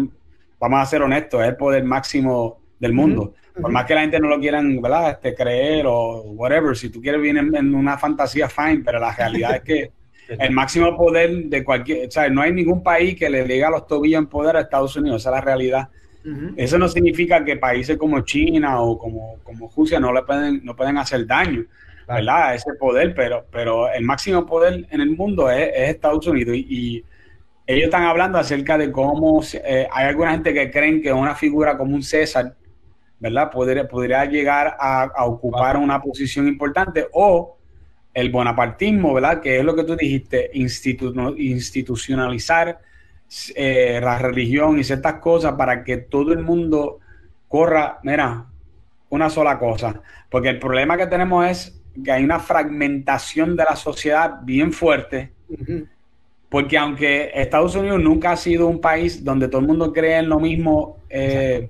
vamos 0.59 0.79
a 0.79 0.85
ser 0.85 1.01
honestos, 1.01 1.41
es 1.41 1.49
el 1.49 1.57
poder 1.57 1.83
máximo 1.83 2.59
del 2.79 2.93
mundo. 2.93 3.33
Por 3.59 3.69
más 3.69 3.85
que 3.85 3.95
la 3.95 4.01
gente 4.01 4.19
no 4.19 4.29
lo 4.29 4.39
quieran, 4.39 4.81
¿verdad? 4.81 5.11
Este, 5.11 5.35
creer 5.35 5.85
o 5.87 6.21
whatever, 6.21 6.75
si 6.77 6.89
tú 6.89 7.01
quieres 7.01 7.21
vivir 7.21 7.37
en 7.37 7.75
una 7.75 7.97
fantasía, 7.97 8.47
fine, 8.47 8.81
pero 8.83 8.97
la 8.97 9.13
realidad 9.13 9.57
es 9.57 9.61
que 9.61 9.91
el 10.39 10.51
máximo 10.51 10.95
poder 10.95 11.45
de 11.45 11.63
cualquier, 11.63 12.07
o 12.07 12.11
sea, 12.11 12.29
no 12.29 12.41
hay 12.41 12.53
ningún 12.53 12.83
país 12.83 13.15
que 13.15 13.29
le 13.29 13.43
diga 13.43 13.69
los 13.69 13.85
tobillos 13.87 14.19
en 14.19 14.27
poder 14.27 14.55
a 14.55 14.61
Estados 14.61 14.95
Unidos, 14.95 15.21
esa 15.21 15.29
es 15.29 15.35
la 15.35 15.41
realidad. 15.41 15.89
Eso 16.55 16.77
no 16.77 16.87
significa 16.87 17.43
que 17.43 17.57
países 17.57 17.97
como 17.97 18.21
China 18.21 18.79
o 18.79 18.95
como, 18.95 19.39
como 19.43 19.71
Rusia 19.75 19.99
no 19.99 20.13
le 20.13 20.21
pueden, 20.21 20.63
no 20.63 20.75
pueden 20.75 20.99
hacer 20.99 21.25
daño, 21.25 21.65
¿verdad? 22.07 22.49
A 22.49 22.55
ese 22.55 22.73
poder, 22.75 23.15
pero, 23.15 23.45
pero 23.51 23.91
el 23.91 24.03
máximo 24.03 24.45
poder 24.45 24.85
en 24.91 25.01
el 25.01 25.17
mundo 25.17 25.49
es, 25.49 25.71
Estados 25.73 26.25
Unidos 26.27 26.55
y, 26.55 27.03
ellos 27.67 27.85
están 27.85 28.03
hablando 28.03 28.37
acerca 28.37 28.77
de 28.77 28.91
cómo 28.91 29.41
eh, 29.53 29.87
hay 29.89 30.07
alguna 30.07 30.31
gente 30.31 30.53
que 30.53 30.69
creen 30.69 31.01
que 31.01 31.13
una 31.13 31.35
figura 31.35 31.77
como 31.77 31.95
un 31.95 32.03
César, 32.03 32.53
¿verdad? 33.19 33.49
Podría, 33.49 33.87
podría 33.87 34.25
llegar 34.25 34.75
a, 34.77 35.03
a 35.03 35.25
ocupar 35.25 35.77
una 35.77 36.01
posición 36.01 36.49
importante 36.49 37.07
o 37.13 37.57
el 38.13 38.29
bonapartismo, 38.29 39.13
¿verdad? 39.13 39.41
Que 39.41 39.59
es 39.59 39.65
lo 39.65 39.75
que 39.75 39.83
tú 39.83 39.95
dijiste, 39.95 40.49
institucionalizar 40.53 42.79
eh, 43.55 43.99
la 44.03 44.17
religión 44.17 44.79
y 44.79 44.83
ciertas 44.83 45.15
cosas 45.15 45.53
para 45.53 45.83
que 45.83 45.97
todo 45.97 46.33
el 46.33 46.39
mundo 46.39 46.99
corra, 47.47 47.99
mira, 48.03 48.45
una 49.09 49.29
sola 49.29 49.57
cosa. 49.57 50.01
Porque 50.29 50.49
el 50.49 50.59
problema 50.59 50.97
que 50.97 51.07
tenemos 51.07 51.45
es 51.45 51.81
que 52.03 52.11
hay 52.11 52.23
una 52.23 52.39
fragmentación 52.39 53.55
de 53.55 53.63
la 53.63 53.75
sociedad 53.75 54.39
bien 54.43 54.73
fuerte. 54.73 55.31
Porque 56.49 56.77
aunque 56.77 57.31
Estados 57.33 57.75
Unidos 57.75 58.01
nunca 58.01 58.31
ha 58.31 58.37
sido 58.37 58.67
un 58.67 58.81
país 58.81 59.23
donde 59.23 59.47
todo 59.47 59.61
el 59.61 59.67
mundo 59.67 59.93
cree 59.93 60.17
en 60.17 60.27
lo 60.27 60.39
mismo, 60.39 60.97
eh, 61.09 61.69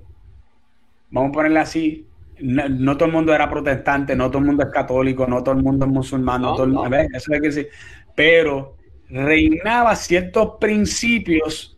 vamos 1.10 1.30
a 1.30 1.32
ponerle 1.32 1.60
así, 1.60 2.06
no, 2.40 2.96
todo 2.96 3.06
el 3.06 3.12
mundo 3.12 3.34
era 3.34 3.48
protestante, 3.48 4.16
no 4.16 4.28
todo 4.28 4.38
el 4.38 4.46
mundo 4.46 4.64
es 4.64 4.70
católico, 4.70 5.26
no 5.26 5.42
todo 5.42 5.54
el 5.54 5.62
mundo 5.62 5.86
es 5.86 5.92
musulmán, 5.92 6.42
no, 6.42 6.54
todo 6.54 6.64
el 6.64 6.72
mundo, 6.72 6.96
eso 6.96 7.32
hay 7.32 7.40
que 7.40 7.46
decir, 7.48 7.68
pero 8.14 8.76
reinaba 9.08 9.94
ciertos 9.94 10.54
principios 10.58 11.76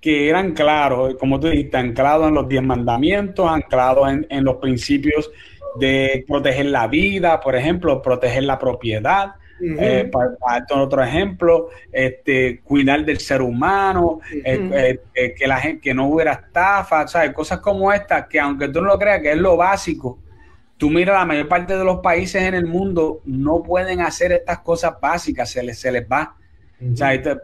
que 0.00 0.28
eran 0.28 0.52
claros, 0.52 1.14
como 1.18 1.40
tú 1.40 1.48
dijiste, 1.48 1.76
anclados 1.76 2.28
en 2.28 2.34
los 2.34 2.46
diez 2.46 2.62
mandamientos, 2.62 3.50
anclados 3.50 4.06
en, 4.28 4.44
los 4.44 4.56
principios 4.56 5.30
de 5.80 6.24
proteger 6.28 6.66
la 6.66 6.88
vida, 6.88 7.40
por 7.40 7.56
ejemplo, 7.56 8.02
proteger 8.02 8.42
la 8.44 8.58
propiedad, 8.58 9.34
eh, 9.78 10.10
para, 10.10 10.64
otro 10.82 11.02
ejemplo, 11.02 11.68
este, 11.92 12.60
cuidar 12.60 13.04
del 13.04 13.18
ser 13.18 13.42
humano, 13.42 14.20
eh, 14.32 14.98
que 15.36 15.46
la 15.46 15.58
gente, 15.58 15.80
que 15.80 15.94
no 15.94 16.08
hubiera 16.08 16.32
estafa, 16.32 17.06
¿sabes? 17.08 17.32
Cosas 17.32 17.60
como 17.60 17.92
estas, 17.92 18.26
que 18.26 18.40
aunque 18.40 18.68
tú 18.68 18.80
no 18.80 18.88
lo 18.88 18.98
creas 18.98 19.20
que 19.20 19.32
es 19.32 19.38
lo 19.38 19.56
básico, 19.56 20.18
tú 20.76 20.90
mira 20.90 21.14
la 21.14 21.24
mayor 21.24 21.48
parte 21.48 21.76
de 21.76 21.84
los 21.84 22.00
países 22.00 22.42
en 22.42 22.54
el 22.54 22.66
mundo 22.66 23.20
no 23.24 23.62
pueden 23.62 24.00
hacer 24.00 24.32
estas 24.32 24.58
cosas 24.60 24.94
básicas, 25.00 25.50
se 25.50 25.62
les, 25.62 25.78
se 25.78 25.90
les 25.90 26.06
va. 26.06 26.36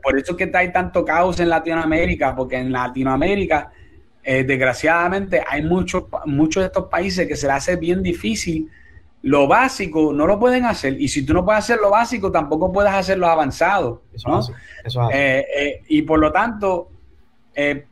por 0.03 0.18
eso 0.18 0.33
es 0.33 0.37
que 0.37 0.51
hay 0.55 0.73
tanto 0.73 1.05
caos 1.05 1.41
en 1.41 1.49
Latinoamérica, 1.49 2.35
porque 2.35 2.57
en 2.57 2.73
Latinoamérica 2.73 3.71
eh, 4.23 4.45
desgraciadamente 4.45 5.43
hay 5.49 5.62
muchos, 5.62 6.05
muchos 6.27 6.62
de 6.62 6.66
estos 6.66 6.89
países 6.89 7.27
que 7.27 7.37
se 7.37 7.47
les 7.47 7.57
hace 7.57 7.77
bien 7.77 8.03
difícil. 8.03 8.68
Lo 9.23 9.47
básico 9.47 10.12
no 10.12 10.27
lo 10.27 10.39
pueden 10.39 10.64
hacer 10.64 11.01
y 11.01 11.09
si 11.09 11.27
tú 11.27 11.35
no 11.35 11.45
puedes 11.45 11.64
hacer 11.64 11.79
lo 11.79 11.91
básico 11.91 12.33
tampoco 12.33 12.73
puedes 12.73 12.93
hacer 12.93 13.18
lo 13.18 13.27
avanzado. 13.27 14.03
Eh, 15.12 15.45
eh, 15.57 15.83
y 15.89 16.03
por 16.03 16.18
lo 16.18 16.33
tanto, 16.33 16.91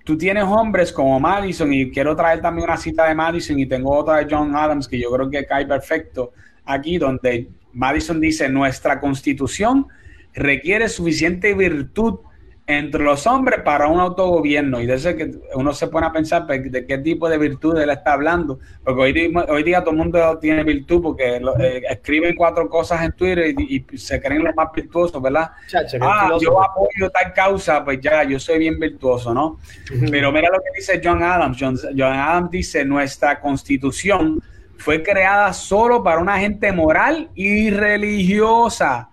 tú 0.05 0.17
tienes 0.17 0.45
hombres 0.45 0.91
como 0.93 1.21
Madison 1.21 1.71
y 1.73 1.91
quiero 1.91 2.17
traer 2.17 2.41
también 2.41 2.65
una 2.65 2.79
cita 2.79 3.07
de 3.07 3.15
Madison 3.15 3.59
y 3.59 3.67
tengo 3.67 3.95
otra 3.95 4.17
de 4.17 4.27
John 4.31 4.57
Adams 4.57 4.89
que 4.89 4.99
yo 4.99 5.11
creo 5.11 5.29
que 5.29 5.45
cae 5.45 5.67
perfecto 5.67 6.33
aquí 6.65 6.97
donde 6.97 7.51
Madison 7.75 8.21
dice 8.21 8.49
nuestra 8.49 8.99
constitución 8.99 9.87
requiere 10.33 10.89
suficiente 10.89 11.53
virtud 11.55 12.21
entre 12.69 13.03
los 13.03 13.27
hombres 13.27 13.63
para 13.63 13.89
un 13.89 13.99
autogobierno. 13.99 14.79
Y 14.79 14.87
de 14.87 14.95
eso 14.95 15.17
que 15.17 15.31
uno 15.55 15.73
se 15.73 15.87
pone 15.89 16.07
a 16.07 16.13
pensar 16.13 16.47
pues, 16.47 16.71
de 16.71 16.87
qué 16.87 16.99
tipo 16.99 17.27
de 17.27 17.39
virtud 17.39 17.79
él 17.79 17.89
está 17.89 18.13
hablando. 18.13 18.61
Porque 18.85 19.01
hoy, 19.01 19.35
hoy 19.49 19.63
día 19.63 19.81
todo 19.81 19.93
el 19.93 19.97
mundo 19.97 20.39
tiene 20.39 20.63
virtud 20.65 21.01
porque 21.03 21.37
eh, 21.37 21.83
escriben 21.89 22.37
cuatro 22.37 22.69
cosas 22.69 23.03
en 23.03 23.13
Twitter 23.13 23.55
y, 23.59 23.87
se 23.97 24.21
creen 24.21 24.45
los 24.45 24.55
más 24.55 24.69
virtuosos, 24.75 25.21
¿verdad? 25.23 25.51
ah, 26.03 26.37
yo 26.39 26.63
apoyo 26.63 27.11
tal 27.11 27.33
causa, 27.33 27.83
pues 27.83 28.01
ya, 28.03 28.23
yo 28.25 28.39
soy 28.39 28.59
bien 28.59 28.79
virtuoso, 28.79 29.33
¿no? 29.33 29.59
Pero 30.11 30.31
mira 30.31 30.51
lo 30.51 30.59
que 30.59 30.71
dice 30.77 31.01
John 31.03 31.23
Adams. 31.23 31.57
John, 31.59 31.79
John 31.97 32.13
Adams 32.13 32.51
dice, 32.51 32.85
nuestra 32.85 33.41
constitución 33.41 34.43
fue 34.77 35.03
creada 35.03 35.55
solo 35.55 36.03
para 36.03 36.21
una 36.21 36.39
gente 36.39 36.71
moral 36.71 37.31
y 37.35 37.71
religiosa 37.71 39.09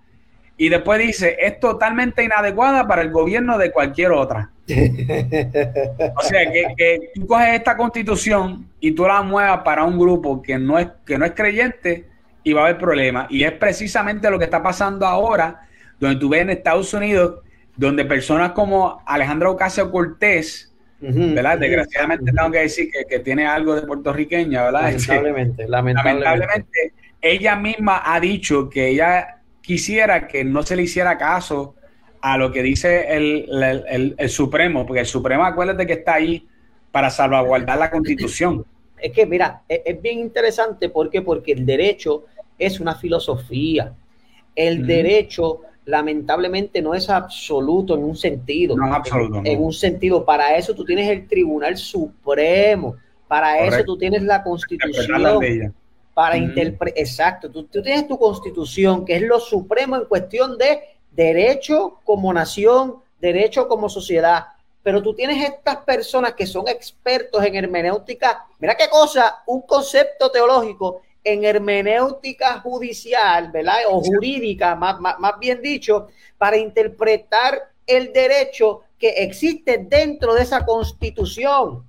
y 0.58 0.70
después 0.70 1.00
dice, 1.00 1.36
es 1.40 1.60
totalmente 1.60 2.24
inadecuada 2.24 2.88
para 2.88 3.02
el 3.02 3.12
gobierno 3.12 3.58
de 3.58 3.72
cualquier 3.72 4.12
otra. 4.12 4.52
o 4.68 6.22
sea, 6.22 6.52
que, 6.52 7.12
tú 7.14 7.28
coges 7.28 7.50
esta 7.50 7.76
constitución 7.76 8.68
y 8.80 8.92
tú 8.94 9.06
la 9.06 9.22
muevas 9.22 9.60
para 9.60 9.84
un 9.84 10.00
grupo 10.00 10.42
que 10.42 10.58
no, 10.58 10.80
es, 10.80 10.88
que 11.06 11.18
no 11.18 11.26
es 11.26 11.34
creyente 11.34 12.06
y 12.44 12.54
va 12.54 12.62
a 12.62 12.66
haber 12.66 12.78
problemas. 12.78 13.28
Y 13.30 13.44
es 13.44 13.52
precisamente 13.52 14.30
lo 14.30 14.40
que 14.40 14.46
está 14.46 14.64
pasando 14.64 15.06
ahora, 15.06 15.68
donde 16.00 16.20
tú 16.20 16.30
ves 16.30 16.42
en 16.42 16.52
Estados 16.52 16.94
Unidos, 16.94 17.42
donde 17.76 18.06
personas 18.06 18.52
como 18.52 19.02
Alejandro 19.06 19.52
Ocasio 19.52 19.92
Cortés, 19.92 20.72
¿verdad? 21.02 21.60
Desgraciadamente 21.60 22.32
tengo 22.32 22.50
que 22.50 22.60
decir 22.60 22.90
que, 23.10 23.20
tiene 23.20 23.46
algo 23.46 23.76
de 23.76 23.82
puertorriqueña, 23.82 24.64
¿verdad? 24.64 24.84
lamentablemente, 25.08 25.68
lamentablemente. 25.68 26.94
Ella 27.22 27.56
misma 27.56 28.02
ha 28.06 28.20
dicho 28.20 28.70
que 28.70 28.88
ella 28.88 29.35
quisiera 29.66 30.28
que 30.28 30.44
no 30.44 30.64
se 30.64 30.76
le 30.76 30.84
hiciera 30.84 31.18
caso 31.18 31.76
a 32.22 32.38
lo 32.38 32.52
que 32.52 32.64
dice 32.64 33.06
el, 33.16 34.16
Supremo, 34.30 34.86
porque 34.86 35.02
el 35.02 35.06
Supremo, 35.06 35.46
acuérdate 35.46 35.86
que 35.86 35.94
está 35.94 36.16
ahí 36.16 36.48
para 36.92 37.10
salvaguardar 37.10 37.78
la 37.78 37.92
Constitución. 37.92 38.66
Es 38.98 39.12
que, 39.12 39.26
mira, 39.26 39.64
es, 39.68 40.02
bien 40.02 40.20
interesante 40.20 40.90
porque 40.90 41.22
porque 41.22 41.52
el 41.52 41.66
derecho 41.66 42.26
es 42.58 42.80
una 42.80 42.96
filosofía. 42.96 43.94
El 44.56 44.88
derecho, 44.88 45.62
lamentablemente, 45.84 46.82
no 46.82 46.96
es 46.96 47.10
absoluto 47.10 47.96
en 47.96 48.04
un 48.06 48.16
sentido. 48.16 48.76
No 48.78 48.88
es 48.88 48.94
absoluto. 48.94 49.42
En, 49.44 49.62
un 49.62 49.74
sentido, 49.74 50.26
para 50.26 50.56
eso 50.56 50.74
tú 50.74 50.86
tienes 50.86 51.10
el 51.10 51.28
Tribunal 51.28 51.78
Supremo, 51.78 52.96
para 53.28 53.60
eso 53.66 53.84
tú 53.84 53.98
tienes 53.98 54.24
la 54.24 54.42
Constitución 54.42 55.74
para 56.16 56.38
interpretar. 56.38 56.98
Exacto, 56.98 57.52
tú, 57.52 57.66
tienes 57.68 58.08
tu 58.08 58.18
constitución, 58.18 59.06
que 59.06 59.18
es 59.18 59.22
lo 59.22 59.38
supremo 59.38 59.98
en 59.98 60.06
cuestión 60.06 60.58
de 60.58 60.80
derecho 61.12 62.00
como 62.06 62.34
nación, 62.34 62.96
derecho 63.20 63.68
como 63.68 63.90
sociedad. 63.90 64.46
Pero 64.82 65.04
tú 65.04 65.14
tienes 65.14 65.44
estas 65.44 65.78
personas 65.78 66.34
que 66.34 66.48
son 66.48 66.70
expertos 66.70 67.44
en 67.44 67.56
hermenéutica. 67.56 68.48
Mira 68.60 68.76
qué 68.76 68.88
cosa, 68.90 69.44
un 69.46 69.64
concepto 69.64 70.32
teológico 70.32 71.02
en 71.22 71.44
hermenéutica 71.44 72.62
judicial, 72.62 73.52
¿verdad? 73.52 73.80
O 73.90 74.00
jurídica, 74.00 74.74
más, 74.74 74.98
más 75.00 75.38
bien 75.38 75.62
dicho, 75.62 76.08
para 76.38 76.56
interpretar 76.56 77.72
el 77.86 78.14
derecho 78.14 78.84
que 78.98 79.10
existe 79.10 79.80
dentro 79.80 80.34
de 80.34 80.44
esa 80.44 80.66
constitución. 80.66 81.84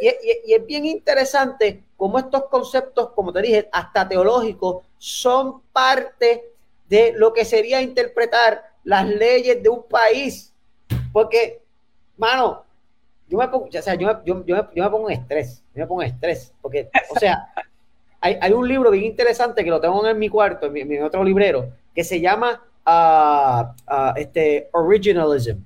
Y, 0.00 0.52
es 0.54 0.66
bien 0.66 0.86
interesante 0.86 1.82
cómo 2.00 2.18
estos 2.18 2.46
conceptos, 2.46 3.10
como 3.10 3.30
te 3.30 3.42
dije, 3.42 3.68
hasta 3.70 4.08
teológicos, 4.08 4.86
son 4.96 5.60
parte 5.70 6.46
de 6.88 7.12
lo 7.14 7.34
que 7.34 7.44
sería 7.44 7.82
interpretar 7.82 8.64
las 8.84 9.06
leyes 9.06 9.62
de 9.62 9.68
un 9.68 9.82
país. 9.82 10.50
Porque, 11.12 11.60
mano, 12.16 12.64
yo 13.28 13.36
me 13.36 13.46
pongo, 13.48 13.66
o 13.66 13.82
sea, 13.82 13.96
yo, 13.96 14.06
me 14.24 14.90
pongo 14.90 15.10
en 15.10 15.20
estrés, 15.20 15.62
yo 15.74 15.82
me 15.82 15.86
pongo 15.86 16.00
en 16.00 16.08
estrés, 16.08 16.54
porque, 16.62 16.88
o 17.14 17.18
sea, 17.18 17.52
hay, 18.22 18.50
un 18.50 18.66
libro 18.66 18.90
bien 18.90 19.04
interesante 19.04 19.62
que 19.62 19.68
lo 19.68 19.78
tengo 19.78 20.06
en 20.06 20.18
mi 20.18 20.30
cuarto, 20.30 20.74
en 20.74 20.88
mi, 20.88 20.98
otro 21.00 21.22
librero, 21.22 21.68
que 21.94 22.02
se 22.02 22.18
llama 22.18 22.64
uh, 22.86 24.16
este, 24.16 24.70
Originalism. 24.72 25.58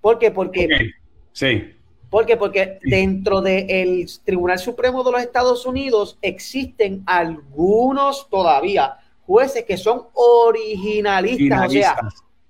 ¿Por 0.00 0.18
qué? 0.18 0.30
Porque 0.30 0.66
sí. 1.32 1.74
¿Por 2.10 2.24
qué? 2.24 2.36
Porque 2.36 2.78
dentro 2.82 3.42
del 3.42 4.06
Tribunal 4.24 4.58
Supremo 4.58 5.04
de 5.04 5.12
los 5.12 5.20
Estados 5.20 5.66
Unidos 5.66 6.18
existen 6.22 7.02
algunos 7.06 8.28
todavía 8.30 8.96
jueces 9.26 9.64
que 9.64 9.76
son 9.76 10.06
originalistas, 10.14 11.66
o 11.66 11.70
sea, 11.70 11.96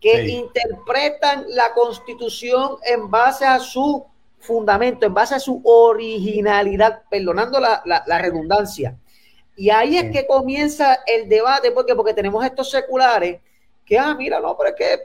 que 0.01 0.29
interpretan 0.29 1.45
la 1.49 1.75
constitución 1.75 2.77
en 2.87 3.11
base 3.11 3.45
a 3.45 3.59
su 3.59 4.07
fundamento, 4.39 5.05
en 5.05 5.13
base 5.13 5.35
a 5.35 5.41
su 5.41 5.61
originalidad, 5.65 7.03
perdonando 7.11 7.59
la, 7.59 8.19
redundancia. 8.21 8.97
Y 9.57 9.71
ahí 9.71 9.99
es 9.99 10.13
que 10.13 10.25
comienza 10.25 11.01
el 11.05 11.29
debate, 11.29 11.73
porque 11.73 11.97
porque 11.97 12.15
tenemos 12.15 12.45
estos 12.45 12.71
seculares 12.71 13.41
que, 13.85 13.99
ah, 13.99 14.15
mira, 14.15 14.39
no, 14.39 14.57
pero 14.57 14.71
es 14.71 14.77
que 14.77 14.99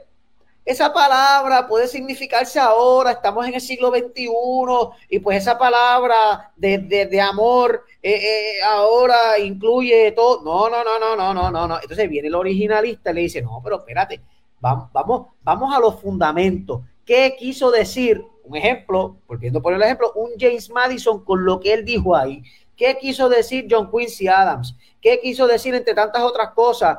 esa 0.64 0.92
palabra 0.94 1.66
puede 1.66 1.86
significarse 1.86 2.58
ahora, 2.58 3.12
estamos 3.12 3.46
en 3.46 3.54
el 3.54 3.60
siglo 3.60 3.90
XXI, 3.90 4.28
y 5.10 5.18
pues 5.18 5.38
esa 5.38 5.58
palabra 5.58 6.52
de, 6.56 7.20
amor 7.20 7.84
eh, 8.02 8.14
eh, 8.14 8.62
ahora 8.66 9.38
incluye 9.38 10.12
todo. 10.12 10.42
No, 10.42 10.70
no, 10.70 10.82
no, 10.82 10.98
no, 10.98 11.16
no, 11.16 11.34
no, 11.34 11.50
no, 11.50 11.68
no. 11.68 11.80
Entonces 11.80 12.08
viene 12.08 12.28
el 12.28 12.34
originalista 12.34 13.10
y 13.10 13.14
le 13.14 13.20
dice, 13.22 13.42
no, 13.42 13.60
pero 13.62 13.78
espérate, 13.78 14.22
vamos, 14.60 14.90
vamos, 14.92 15.26
vamos 15.42 15.74
a 15.74 15.80
los 15.80 16.00
fundamentos. 16.00 16.80
¿Qué 17.04 17.36
quiso 17.38 17.70
decir? 17.70 18.24
Un 18.44 18.56
ejemplo, 18.56 19.16
volviendo 19.26 19.60
por 19.60 19.74
el 19.74 19.82
ejemplo, 19.82 20.12
un 20.14 20.30
James 20.38 20.70
Madison 20.70 21.24
con 21.24 21.44
lo 21.44 21.60
que 21.60 21.74
él 21.74 21.84
dijo 21.84 22.16
ahí. 22.16 22.42
¿Qué 22.76 22.96
quiso 22.98 23.28
decir 23.28 23.66
John 23.70 23.90
Quincy 23.90 24.28
Adams? 24.28 24.76
¿Qué 25.00 25.20
quiso 25.20 25.46
decir 25.46 25.74
entre 25.74 25.94
tantas 25.94 26.22
otras 26.22 26.50
cosas? 26.50 26.98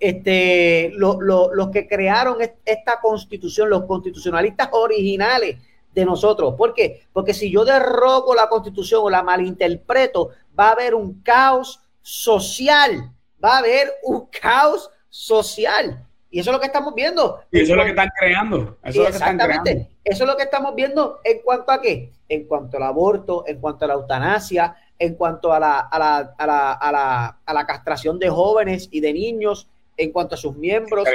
Este, 0.00 0.90
los 0.94 1.68
que 1.72 1.86
crearon 1.86 2.38
esta 2.64 3.00
constitución, 3.00 3.70
los 3.70 3.84
constitucionalistas 3.84 4.68
originales 4.72 5.56
de 5.92 6.04
nosotros. 6.04 6.54
¿Por 6.56 6.74
qué? 6.74 7.02
Porque 7.12 7.34
si 7.34 7.50
yo 7.50 7.64
derroco 7.64 8.34
la 8.34 8.48
constitución 8.48 9.02
o 9.04 9.10
la 9.10 9.22
malinterpreto, 9.22 10.30
va 10.58 10.68
a 10.68 10.72
haber 10.72 10.94
un 10.94 11.22
caos 11.22 11.80
social, 12.00 13.12
va 13.42 13.56
a 13.56 13.58
haber 13.58 13.92
un 14.02 14.26
caos 14.26 14.90
social. 15.08 16.04
Y 16.30 16.40
eso 16.40 16.50
es 16.50 16.54
lo 16.54 16.60
que 16.60 16.66
estamos 16.66 16.94
viendo. 16.94 17.40
Y 17.50 17.60
eso 17.60 17.72
es 17.72 17.78
lo 17.78 17.84
que 17.84 17.90
están 17.90 18.10
creando. 18.18 18.78
Eso 18.82 19.02
es 19.02 19.16
exactamente. 19.16 19.88
Eso 20.04 20.24
es 20.24 20.30
lo 20.30 20.36
que 20.36 20.42
estamos 20.42 20.74
viendo 20.74 21.20
en 21.24 21.40
cuanto 21.42 21.72
a 21.72 21.80
qué? 21.80 22.12
En 22.28 22.46
cuanto 22.46 22.76
al 22.76 22.82
aborto, 22.82 23.44
en 23.46 23.60
cuanto 23.60 23.84
a 23.84 23.88
la 23.88 23.94
eutanasia, 23.94 24.76
en 24.98 25.14
cuanto 25.14 25.52
a 25.52 25.60
la, 25.60 25.78
a 25.80 25.98
la, 25.98 26.34
a 26.36 26.46
la, 26.46 26.72
a 26.72 26.92
la, 26.92 27.38
a 27.44 27.54
la 27.54 27.66
castración 27.66 28.18
de 28.18 28.28
jóvenes 28.28 28.88
y 28.90 29.00
de 29.00 29.12
niños, 29.12 29.68
en 29.98 30.12
cuanto 30.12 30.36
a 30.36 30.38
sus 30.38 30.56
miembros, 30.56 31.06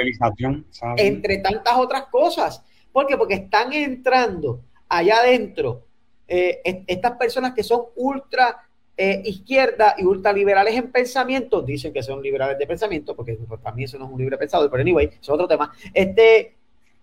entre 0.96 1.38
tantas 1.38 1.76
otras 1.76 2.04
cosas. 2.06 2.62
¿Por 2.92 3.06
qué? 3.06 3.16
Porque 3.16 3.34
están 3.34 3.72
entrando 3.72 4.60
allá 4.88 5.18
adentro 5.18 5.82
eh, 6.28 6.84
estas 6.86 7.12
personas 7.12 7.52
que 7.54 7.62
son 7.62 7.82
ultra 7.96 8.66
eh, 8.96 9.22
izquierda 9.24 9.94
y 9.98 10.04
ultraliberales 10.04 10.74
en 10.76 10.90
pensamiento, 10.90 11.60
dicen 11.62 11.92
que 11.92 12.02
son 12.02 12.22
liberales 12.22 12.58
de 12.58 12.66
pensamiento, 12.66 13.16
porque 13.16 13.36
para 13.62 13.74
mí 13.74 13.84
eso 13.84 13.98
no 13.98 14.06
es 14.06 14.12
un 14.12 14.18
libre 14.18 14.38
pensador, 14.38 14.70
pero 14.70 14.82
anyway, 14.82 15.10
es 15.20 15.28
otro 15.28 15.48
tema, 15.48 15.72
este, 15.92 16.54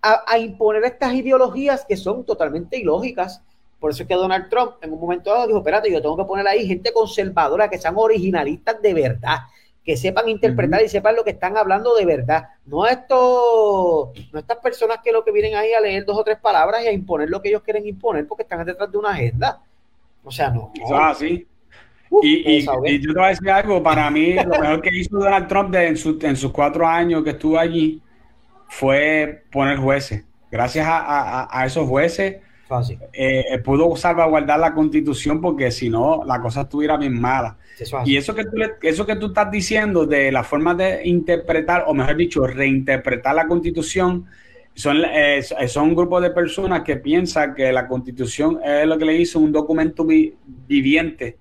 a, 0.02 0.24
a, 0.26 0.40
imponer 0.40 0.84
estas 0.86 1.14
ideologías 1.14 1.86
que 1.86 1.98
son 1.98 2.26
totalmente 2.26 2.78
ilógicas. 2.78 3.44
Por 3.80 3.92
eso 3.92 4.04
es 4.04 4.08
que 4.08 4.16
Donald 4.16 4.50
Trump 4.50 4.74
en 4.82 4.94
un 4.94 5.00
momento 5.00 5.32
dado 5.32 5.48
dijo, 5.48 5.60
espérate, 5.60 5.92
yo 5.92 6.02
tengo 6.02 6.16
que 6.16 6.24
poner 6.24 6.48
ahí 6.48 6.66
gente 6.66 6.94
conservadora 6.94 7.70
que 7.70 7.78
sean 7.78 7.96
originalistas 7.98 8.82
de 8.82 8.94
verdad, 8.94 9.40
que 9.84 9.98
sepan 9.98 10.30
interpretar 10.30 10.84
y 10.84 10.90
sepan 10.90 11.16
lo 11.16 11.24
que 11.24 11.32
están 11.32 11.58
hablando 11.58 11.96
de 11.96 12.06
verdad. 12.06 12.50
No 12.66 12.86
esto, 12.86 14.14
no 14.32 14.40
estas 14.40 14.58
personas 14.58 15.00
que 15.04 15.12
lo 15.12 15.24
que 15.24 15.32
vienen 15.32 15.56
ahí 15.56 15.74
a 15.74 15.82
leer 15.82 16.06
dos 16.06 16.18
o 16.18 16.24
tres 16.24 16.38
palabras 16.38 16.84
y 16.84 16.88
a 16.88 16.92
imponer 16.92 17.30
lo 17.30 17.42
que 17.42 17.50
ellos 17.50 17.64
quieren 17.64 17.88
imponer 17.88 18.28
porque 18.28 18.44
están 18.44 18.64
detrás 18.66 18.92
de 18.92 18.98
una 18.98 19.12
agenda. 19.12 19.62
O 20.24 20.32
sea, 20.32 20.52
no. 20.52 20.72
Eso 20.76 20.96
es 20.96 21.02
así. 21.02 21.48
y, 22.22 22.58
y, 22.58 22.62
yo 23.00 23.14
te 23.14 23.20
voy 23.20 23.26
a 23.26 23.30
decir 23.30 23.50
algo, 23.50 23.82
para 23.82 24.10
mí 24.12 24.34
lo 24.46 24.60
mejor 24.60 24.82
que 24.82 24.96
hizo 24.96 25.18
Donald 25.18 25.48
Trump 25.48 25.74
en, 25.76 25.98
sus 25.98 26.52
cuatro 26.52 26.88
años 26.88 27.24
que 27.24 27.32
estuvo 27.32 27.58
allí 27.58 28.02
fue 28.68 29.46
poner 29.52 29.78
jueces. 29.78 30.26
Gracias 30.52 30.86
a 30.88 31.64
esos 31.66 31.88
jueces, 31.88 32.42
eh, 33.14 33.60
pudo 33.64 33.96
salvaguardar 33.96 34.60
la 34.60 34.74
constitución 34.74 35.42
porque 35.42 35.72
si 35.72 35.90
no, 35.90 36.24
la 36.26 36.42
cosa 36.42 36.62
estuviera 36.62 36.98
bien 36.98 37.20
mala. 37.20 37.58
y 38.06 38.18
eso 38.18 38.34
que, 38.34 38.46
tú, 38.46 38.58
eso 38.82 39.06
que 39.06 39.16
tú 39.16 39.28
estás 39.28 39.52
diciendo 39.52 40.06
de 40.06 40.32
la 40.32 40.44
forma 40.44 40.74
de 40.76 41.02
interpretar, 41.08 41.86
o 41.88 41.94
mejor 41.94 42.16
dicho, 42.16 42.46
reinterpretar 42.46 43.36
la 43.36 43.48
constitución, 43.48 44.26
son, 44.74 45.02
eh, 45.04 45.44
son 45.68 45.90
un 45.90 45.96
grupo 45.96 46.22
de 46.22 46.32
personas 46.32 46.82
que 46.84 46.96
piensan 46.96 47.54
que 47.56 47.72
la 47.74 47.88
constitución 47.88 48.60
es 48.64 48.88
lo 48.88 48.98
que 48.98 49.06
le 49.06 49.18
hizo 49.18 49.40
un 49.40 49.52
documento 49.52 50.06
viviente 50.06 51.38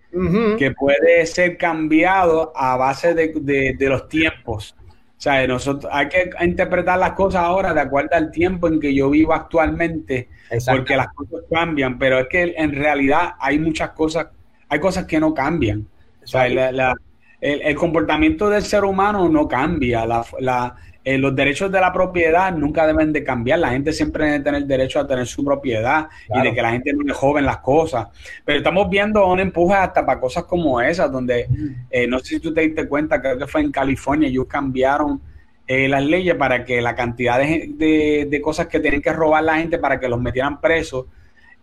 que 0.58 0.72
puede 0.72 1.24
ser 1.26 1.56
cambiado 1.56 2.52
a 2.56 2.76
base 2.76 3.14
de, 3.14 3.74
de 3.78 3.88
los 3.88 4.08
tiempos. 4.08 4.74
O 5.20 5.22
sea, 5.22 5.46
nosotros 5.46 5.92
hay 5.92 6.08
que 6.08 6.30
interpretar 6.40 6.98
las 6.98 7.12
cosas 7.12 7.42
ahora 7.42 7.74
de 7.74 7.80
acuerdo 7.82 8.16
al 8.16 8.30
tiempo 8.30 8.68
en 8.68 8.80
que 8.80 8.94
yo 8.94 9.10
vivo 9.10 9.34
actualmente, 9.34 10.30
porque 10.66 10.96
las 10.96 11.08
cosas 11.08 11.42
cambian, 11.50 11.98
pero 11.98 12.20
es 12.20 12.26
que 12.28 12.54
en 12.56 12.74
realidad 12.74 13.34
hay 13.38 13.58
muchas 13.58 13.90
cosas, 13.90 14.28
hay 14.70 14.80
cosas 14.80 15.04
que 15.04 15.20
no 15.20 15.34
cambian. 15.34 15.86
O 16.24 16.26
sea, 16.26 16.46
el, 16.46 17.74
comportamiento 17.76 18.48
del 18.48 18.62
ser 18.62 18.82
humano 18.82 19.28
no 19.28 19.46
cambia, 19.46 20.06
la, 20.06 20.74
eh, 21.02 21.16
los 21.16 21.34
derechos 21.34 21.72
de 21.72 21.80
la 21.80 21.92
propiedad 21.92 22.52
nunca 22.54 22.86
deben 22.86 23.12
de 23.12 23.24
cambiar. 23.24 23.58
La 23.58 23.70
gente 23.70 23.92
siempre 23.92 24.26
debe 24.26 24.40
tener 24.40 24.64
derecho 24.64 25.00
a 25.00 25.06
tener 25.06 25.26
su 25.26 25.42
propiedad 25.42 26.08
y 26.28 26.42
de 26.42 26.52
que 26.52 26.60
la 26.60 26.72
gente 26.72 26.92
no 26.92 27.02
le 27.02 27.14
joven 27.14 27.46
las 27.46 27.58
cosas. 27.58 28.08
Pero 28.44 28.58
estamos 28.58 28.90
viendo 28.90 29.26
un 29.26 29.40
empuje 29.40 29.74
hasta 29.74 30.04
para 30.04 30.20
cosas 30.20 30.44
como 30.44 30.80
esas, 30.80 31.10
donde 31.10 31.46
mm. 31.48 31.68
eh, 31.90 32.06
no 32.06 32.18
sé 32.18 32.26
si 32.26 32.40
tú 32.40 32.52
te 32.52 32.60
diste 32.60 32.86
cuenta, 32.86 33.20
creo 33.20 33.38
que 33.38 33.46
fue 33.46 33.62
en 33.62 33.72
California, 33.72 34.28
ellos 34.28 34.46
cambiaron 34.46 35.22
eh, 35.66 35.88
las 35.88 36.04
leyes 36.04 36.34
para 36.34 36.64
que 36.66 36.82
la 36.82 36.94
cantidad 36.94 37.38
de, 37.38 38.26
de, 38.28 38.40
cosas 38.42 38.66
que 38.66 38.80
tienen 38.80 39.00
que 39.00 39.12
robar 39.12 39.44
la 39.44 39.56
gente 39.56 39.78
para 39.78 39.98
que 39.98 40.08
los 40.08 40.20
metieran 40.20 40.60
presos 40.60 41.06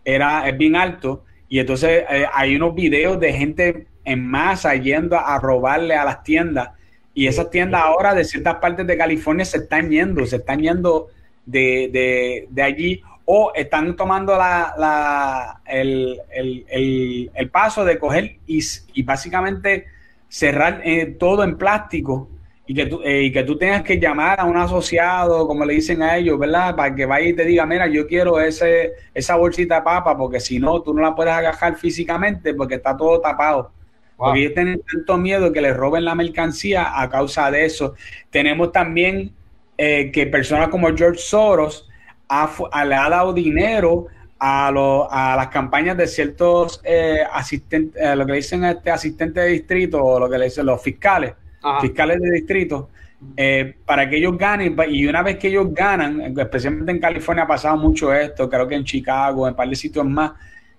era 0.04 0.48
es 0.48 0.58
bien 0.58 0.74
alto. 0.74 1.24
Y 1.48 1.60
entonces 1.60 2.04
hay 2.34 2.56
unos 2.56 2.74
videos 2.74 3.20
de 3.20 3.32
gente 3.32 3.86
en 4.04 4.26
masa 4.26 4.74
yendo 4.74 5.18
a 5.18 5.38
robarle 5.38 5.94
a 5.94 6.04
las 6.04 6.22
tiendas 6.22 6.70
y 7.14 7.26
esas 7.26 7.50
tiendas 7.50 7.82
ahora 7.82 8.14
de 8.14 8.24
ciertas 8.24 8.56
partes 8.56 8.86
de 8.86 8.96
California 8.96 9.44
se 9.44 9.58
están 9.58 9.90
yendo, 9.90 10.24
se 10.26 10.36
están 10.36 10.60
yendo 10.60 11.08
de, 11.44 12.48
allí 12.62 13.02
o 13.24 13.52
están 13.54 13.96
tomando 13.96 14.36
la, 14.36 15.60
el, 15.66 16.20
paso 17.50 17.84
de 17.84 17.98
coger 17.98 18.36
y, 18.46 19.02
básicamente 19.02 19.86
cerrar 20.28 20.82
eh, 20.84 21.16
todo 21.18 21.42
en 21.42 21.56
plástico 21.56 22.28
y 22.68 22.74
que, 22.74 22.84
tú, 22.84 23.00
eh, 23.02 23.22
y 23.22 23.32
que 23.32 23.44
tú 23.44 23.56
tengas 23.56 23.82
que 23.82 23.98
llamar 23.98 24.40
a 24.40 24.44
un 24.44 24.58
asociado, 24.58 25.46
como 25.46 25.64
le 25.64 25.72
dicen 25.72 26.02
a 26.02 26.18
ellos, 26.18 26.38
¿verdad? 26.38 26.76
Para 26.76 26.94
que 26.94 27.06
vaya 27.06 27.26
y 27.26 27.32
te 27.32 27.46
diga, 27.46 27.64
mira, 27.64 27.86
yo 27.86 28.06
quiero 28.06 28.38
ese, 28.38 28.92
esa 29.14 29.36
bolsita 29.36 29.76
de 29.76 29.82
papa, 29.82 30.16
porque 30.18 30.38
si 30.38 30.58
no, 30.58 30.82
tú 30.82 30.92
no 30.92 31.00
la 31.00 31.14
puedes 31.14 31.32
agarrar 31.32 31.76
físicamente 31.76 32.52
porque 32.52 32.74
está 32.74 32.94
todo 32.94 33.22
tapado. 33.22 33.72
Porque 34.18 34.40
ellos 34.40 34.54
tienen 34.54 34.82
tanto 34.82 35.16
miedo 35.16 35.52
que 35.52 35.60
les 35.60 35.76
roben 35.76 36.04
la 36.04 36.16
mercancía 36.16 37.00
a 37.00 37.08
causa 37.08 37.52
de 37.52 37.64
eso. 37.64 37.94
Tenemos 38.30 38.72
también 38.72 39.32
eh, 39.78 40.10
que 40.10 40.26
personas 40.26 40.68
como 40.70 40.88
George 40.94 41.20
Soros 41.20 41.88
ha, 42.28 42.50
le 42.84 42.96
ha 42.96 43.08
dado 43.08 43.32
dinero 43.32 44.08
a, 44.40 44.68
a 44.68 45.36
las 45.36 45.48
campañas 45.48 45.96
de 45.96 46.08
ciertos 46.08 46.80
eh, 46.82 47.20
asistentes, 47.32 48.02
eh, 48.02 48.16
lo 48.16 48.26
que 48.26 48.32
le 48.32 48.38
dicen 48.38 48.64
este 48.64 48.90
asistente 48.90 49.38
de 49.38 49.50
distrito 49.50 50.04
o 50.04 50.18
lo 50.18 50.28
que 50.28 50.36
le 50.36 50.46
dicen 50.46 50.66
los 50.66 50.82
fiscales, 50.82 51.34
fiscales 51.80 52.20
de 52.20 52.30
distrito, 52.32 52.88
para 53.86 54.10
que 54.10 54.16
ellos 54.16 54.36
ganen. 54.36 54.76
Y 54.88 55.06
una 55.06 55.22
vez 55.22 55.36
que 55.36 55.46
ellos 55.46 55.72
ganan, 55.72 56.36
especialmente 56.36 56.90
en 56.90 56.98
California 56.98 57.44
ha 57.44 57.48
pasado 57.48 57.76
mucho 57.76 58.12
esto, 58.12 58.50
creo 58.50 58.66
que 58.66 58.74
en 58.74 58.84
Chicago, 58.84 59.46
en 59.46 59.52
un 59.52 59.56
par 59.56 59.68
de 59.68 59.76
sitios 59.76 60.04
más, 60.04 60.32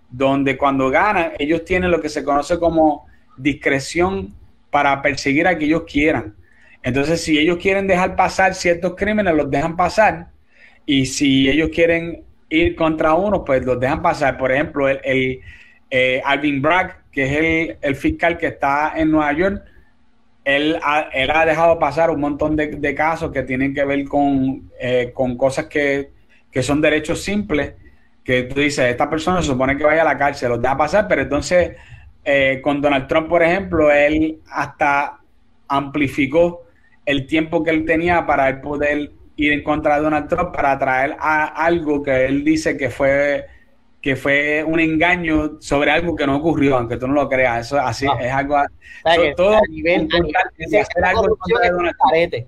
donde 0.10 0.58
cuando 0.58 0.90
ganan, 0.90 1.32
ellos 1.40 1.64
tienen 1.64 1.90
lo 1.90 2.02
que 2.02 2.10
se 2.10 2.22
conoce 2.22 2.60
como 2.60 3.08
discreción 3.42 4.34
para 4.70 5.02
perseguir 5.02 5.48
a 5.48 5.58
que 5.58 5.66
ellos 5.66 5.84
quieran. 5.88 6.36
Entonces, 6.84 7.24
si 7.24 7.38
ellos 7.38 7.58
quieren 7.58 7.88
dejar 7.88 8.16
pasar 8.16 8.56
ciertos 8.56 8.96
crímenes, 8.96 9.34
los 9.34 9.50
dejan 9.50 9.76
pasar. 9.76 10.30
Y 10.86 11.06
si 11.06 11.50
ellos 11.50 11.70
quieren 11.74 12.24
ir 12.50 12.76
contra 12.76 13.14
uno, 13.14 13.44
pues 13.44 13.66
los 13.66 13.80
dejan 13.80 14.02
pasar. 14.02 14.38
Por 14.38 14.52
ejemplo, 14.52 14.88
el, 14.88 15.40
eh, 15.90 16.22
Alvin 16.24 16.62
Bragg, 16.62 17.04
que 17.12 17.24
es 17.70 17.78
el, 17.82 17.96
fiscal 17.96 18.38
que 18.38 18.48
está 18.48 18.94
en 18.96 19.12
Nueva 19.12 19.34
York, 19.34 19.64
él 20.46 20.80
ha, 20.82 21.46
dejado 21.46 21.78
pasar 21.78 22.10
un 22.10 22.20
montón 22.22 22.56
de, 22.56 22.96
casos 22.96 23.32
que 23.32 23.44
tienen 23.44 23.74
que 23.74 23.86
ver 23.86 24.06
con, 24.06 24.72
eh, 24.80 25.12
con 25.14 25.38
cosas 25.38 25.66
que, 25.66 26.10
que, 26.52 26.64
son 26.64 26.82
derechos 26.82 27.22
simples, 27.22 27.74
que 28.24 28.44
tú 28.44 28.60
dices, 28.60 28.86
esta 28.86 29.10
persona 29.10 29.42
se 29.42 29.48
supone 29.48 29.78
que 29.78 29.84
vaya 29.84 30.02
a 30.02 30.06
la 30.06 30.18
cárcel, 30.18 30.50
los 30.50 30.62
deja 30.62 30.76
pasar, 30.76 31.08
pero 31.08 31.22
entonces 31.22 31.74
eh, 32.24 32.59
con 32.61 32.82
Donald 32.82 33.07
Trump, 33.07 33.30
por 33.30 33.43
ejemplo, 33.43 33.91
él 33.91 34.39
hasta 34.51 35.20
amplificó 35.67 36.65
el 37.05 37.28
tiempo 37.28 37.63
que 37.63 37.72
él 37.72 37.86
tenía 37.86 38.26
para 38.26 38.61
poder 38.61 39.11
ir 39.36 39.53
en 39.53 39.63
contra 39.63 39.95
de 39.95 40.01
Donald 40.01 40.28
Trump 40.28 40.53
para 40.53 40.78
traer 40.78 41.15
a 41.20 41.45
algo 41.45 42.03
que 42.03 42.26
él 42.26 42.43
dice 42.43 42.78
que 42.78 42.89
fue 42.89 43.45
que 44.01 44.15
fue 44.15 44.63
un 44.63 44.80
engaño 44.80 45.59
sobre 45.59 45.91
algo 45.91 46.15
que 46.15 46.26
no 46.26 46.38
ocurrió, 46.38 46.78
aunque 46.78 46.95
tú 46.95 47.05
no 47.07 47.13
lo 47.13 47.28
creas. 47.28 47.67
Eso 47.67 47.78
así 47.80 48.07
ah. 48.07 48.17
es 48.22 48.32
algo. 48.32 48.55
todo 49.36 49.57
a 49.57 49.61
nivel, 49.70 50.07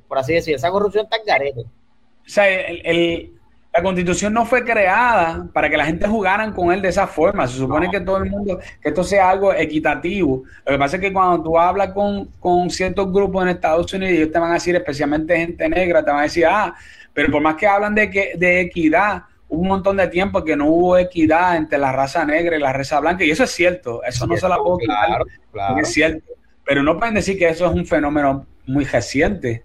por 0.07 0.17
así 0.17 0.33
decirlo. 0.33 0.55
Esa 0.55 0.71
corrupción 0.71 1.03
está 1.03 1.17
en 1.17 1.25
garete. 1.25 1.61
O 1.61 2.29
sea, 2.29 2.47
el 2.47 3.33
la 3.73 3.81
constitución 3.81 4.33
no 4.33 4.45
fue 4.45 4.65
creada 4.65 5.47
para 5.53 5.69
que 5.69 5.77
la 5.77 5.85
gente 5.85 6.05
jugaran 6.05 6.51
con 6.51 6.73
él 6.73 6.81
de 6.81 6.89
esa 6.89 7.07
forma. 7.07 7.47
Se 7.47 7.57
supone 7.57 7.89
que 7.89 8.01
todo 8.01 8.17
el 8.17 8.29
mundo, 8.29 8.59
que 8.81 8.89
esto 8.89 9.03
sea 9.03 9.29
algo 9.29 9.53
equitativo. 9.53 10.43
Lo 10.65 10.73
que 10.73 10.77
pasa 10.77 10.97
es 10.97 11.01
que 11.01 11.13
cuando 11.13 11.41
tú 11.41 11.57
hablas 11.57 11.93
con, 11.93 12.25
con 12.39 12.69
ciertos 12.69 13.11
grupos 13.13 13.43
en 13.43 13.49
Estados 13.49 13.93
Unidos, 13.93 14.13
ellos 14.13 14.31
te 14.31 14.39
van 14.39 14.51
a 14.51 14.55
decir, 14.55 14.75
especialmente 14.75 15.37
gente 15.37 15.69
negra, 15.69 16.03
te 16.03 16.11
van 16.11 16.19
a 16.19 16.23
decir, 16.23 16.45
ah, 16.45 16.75
pero 17.13 17.31
por 17.31 17.41
más 17.41 17.55
que 17.55 17.65
hablan 17.65 17.95
de, 17.95 18.09
que, 18.09 18.33
de 18.35 18.59
equidad, 18.59 19.23
hubo 19.47 19.61
un 19.61 19.67
montón 19.69 19.95
de 19.95 20.07
tiempo 20.07 20.43
que 20.43 20.57
no 20.57 20.67
hubo 20.67 20.97
equidad 20.97 21.55
entre 21.55 21.77
la 21.77 21.93
raza 21.93 22.25
negra 22.25 22.57
y 22.57 22.59
la 22.59 22.73
raza 22.73 22.99
blanca. 22.99 23.23
Y 23.23 23.31
eso 23.31 23.45
es 23.45 23.51
cierto, 23.51 24.03
eso 24.03 24.27
no 24.27 24.35
se 24.35 24.49
la 24.49 24.57
puedo 24.57 24.79
claro, 24.79 25.25
claro. 25.53 25.77
es 25.77 25.93
cierto. 25.93 26.25
Pero 26.65 26.83
no 26.83 26.97
pueden 26.97 27.15
decir 27.15 27.37
que 27.37 27.47
eso 27.47 27.67
es 27.67 27.73
un 27.73 27.85
fenómeno 27.85 28.45
muy 28.67 28.83
reciente. 28.83 29.63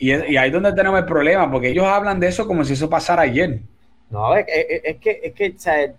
Y, 0.00 0.12
ahí 0.12 0.46
es 0.46 0.52
donde 0.52 0.72
tenemos 0.72 0.98
el 0.98 1.04
problema, 1.04 1.50
porque 1.50 1.68
ellos 1.68 1.84
hablan 1.84 2.18
de 2.18 2.28
eso 2.28 2.46
como 2.46 2.64
si 2.64 2.72
eso 2.72 2.88
pasara 2.88 3.22
ayer. 3.22 3.60
No, 4.08 4.34
es, 4.34 4.46
que, 4.46 5.20
es 5.22 5.34
que 5.34 5.54
ya, 5.58 5.94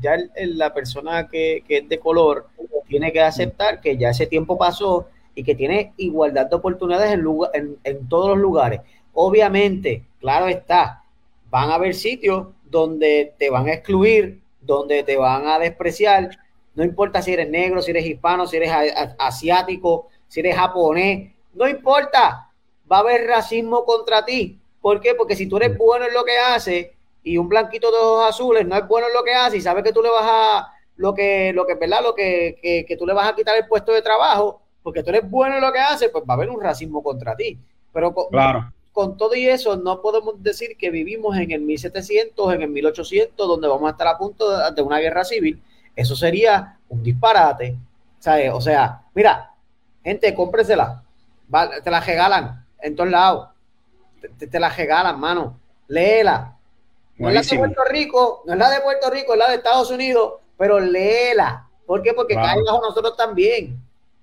ya, 0.00 0.16
la 0.36 0.72
persona 0.72 1.26
que, 1.26 1.64
es 1.68 1.88
de 1.88 1.98
color 1.98 2.46
tiene 2.86 3.12
que 3.12 3.20
aceptar 3.20 3.80
que 3.80 3.96
ya 3.96 4.10
ese 4.10 4.28
tiempo 4.28 4.56
pasó 4.56 5.08
y 5.34 5.42
que 5.42 5.56
tiene 5.56 5.92
igualdad 5.96 6.46
de 6.46 6.54
oportunidades 6.54 7.12
en, 7.12 7.76
en, 7.82 8.08
todos 8.08 8.28
los 8.28 8.38
lugares. 8.38 8.82
Obviamente, 9.12 10.04
claro 10.20 10.46
está, 10.46 11.02
van 11.50 11.70
a 11.70 11.74
haber 11.74 11.94
sitios 11.94 12.46
donde 12.70 13.34
te 13.36 13.50
van 13.50 13.66
a 13.66 13.72
excluir, 13.74 14.40
donde 14.60 15.02
te 15.02 15.16
van 15.16 15.48
a 15.48 15.58
despreciar, 15.58 16.30
no 16.76 16.84
importa 16.84 17.20
si 17.20 17.32
eres 17.32 17.50
negro, 17.50 17.82
si 17.82 17.90
eres 17.90 18.06
hispano, 18.06 18.46
si 18.46 18.58
eres 18.58 18.70
asiático, 19.18 20.06
si 20.28 20.38
eres 20.38 20.54
japonés, 20.54 21.32
no 21.52 21.68
importa, 21.68 22.47
va 22.90 22.98
a 22.98 23.00
haber 23.00 23.26
racismo 23.26 23.84
contra 23.84 24.24
ti. 24.24 24.58
¿Por 24.80 25.00
qué? 25.00 25.14
Porque 25.14 25.36
si 25.36 25.46
tú 25.46 25.56
eres 25.56 25.76
bueno 25.76 26.06
en 26.06 26.14
lo 26.14 26.24
que 26.24 26.38
haces 26.38 26.88
y 27.22 27.36
un 27.36 27.48
blanquito 27.48 27.90
de 27.90 27.98
ojos 27.98 28.28
azules 28.28 28.66
no 28.66 28.76
es 28.76 28.86
bueno 28.86 29.08
en 29.08 29.14
lo 29.14 29.22
que 29.22 29.34
hace 29.34 29.58
y 29.58 29.60
sabes 29.60 29.84
que 29.84 29.92
tú 29.92 30.02
le 30.02 30.10
vas 30.10 30.24
a 30.24 30.72
lo 30.96 31.14
que 31.14 31.52
lo 31.52 31.66
que 31.66 31.74
verdad 31.74 32.00
lo 32.02 32.14
que, 32.14 32.84
que, 32.86 32.96
tú 32.96 33.06
le 33.06 33.12
vas 33.12 33.28
a 33.28 33.34
quitar 33.34 33.56
el 33.56 33.66
puesto 33.66 33.92
de 33.92 34.02
trabajo 34.02 34.62
porque 34.82 35.02
tú 35.02 35.10
eres 35.10 35.28
bueno 35.28 35.56
en 35.56 35.60
lo 35.60 35.72
que 35.72 35.78
haces 35.78 36.10
pues 36.10 36.24
va 36.24 36.34
a 36.34 36.36
haber 36.36 36.50
un 36.50 36.60
racismo 36.60 37.02
contra 37.02 37.36
ti 37.36 37.58
pero 37.92 38.14
con, 38.14 38.28
claro. 38.30 38.72
con 38.92 39.16
todo 39.16 39.34
y 39.34 39.46
eso 39.46 39.76
no 39.76 40.00
podemos 40.00 40.42
decir 40.42 40.76
que 40.78 40.90
vivimos 40.90 41.36
en 41.36 41.50
el 41.50 41.60
1700 41.60 42.54
en 42.54 42.62
el 42.62 42.70
1800 42.70 43.48
donde 43.48 43.68
vamos 43.68 43.88
a 43.88 43.92
estar 43.92 44.06
a 44.06 44.18
punto 44.18 44.70
de, 44.70 44.82
una 44.82 44.98
guerra 44.98 45.24
civil 45.24 45.60
eso 45.94 46.16
sería 46.16 46.78
un 46.88 47.02
disparate 47.02 47.76
¿sabes? 48.18 48.52
o 48.52 48.60
sea 48.60 49.02
mira 49.14 49.52
gente 50.02 50.34
cómpresela 50.34 51.02
te 51.84 51.90
la 51.90 52.00
regalan 52.00 52.64
en 52.80 52.96
todos 52.96 53.10
lados. 53.10 53.48
Te, 54.38 54.58
la 54.58 54.68
regalan, 54.68 55.18
mano. 55.18 55.60
Léela. 55.86 56.56
No 57.16 57.28
es 57.28 57.34
la 57.34 57.42
de 57.42 57.58
Puerto 57.58 57.84
Rico, 57.90 58.42
no 58.46 58.52
es 58.52 58.58
la 58.58 58.70
de 58.70 58.80
Puerto 58.80 59.10
Rico, 59.10 59.32
es 59.32 59.38
la 59.38 59.48
de 59.48 59.56
Estados 59.56 59.90
Unidos, 59.90 60.34
pero 60.56 60.78
léela. 60.78 61.68
¿Por 61.84 62.02
qué? 62.02 62.12
Porque 62.12 62.34
cae 62.34 62.62
bajo 62.62 62.80
nosotros 62.80 63.16
también. 63.16 63.80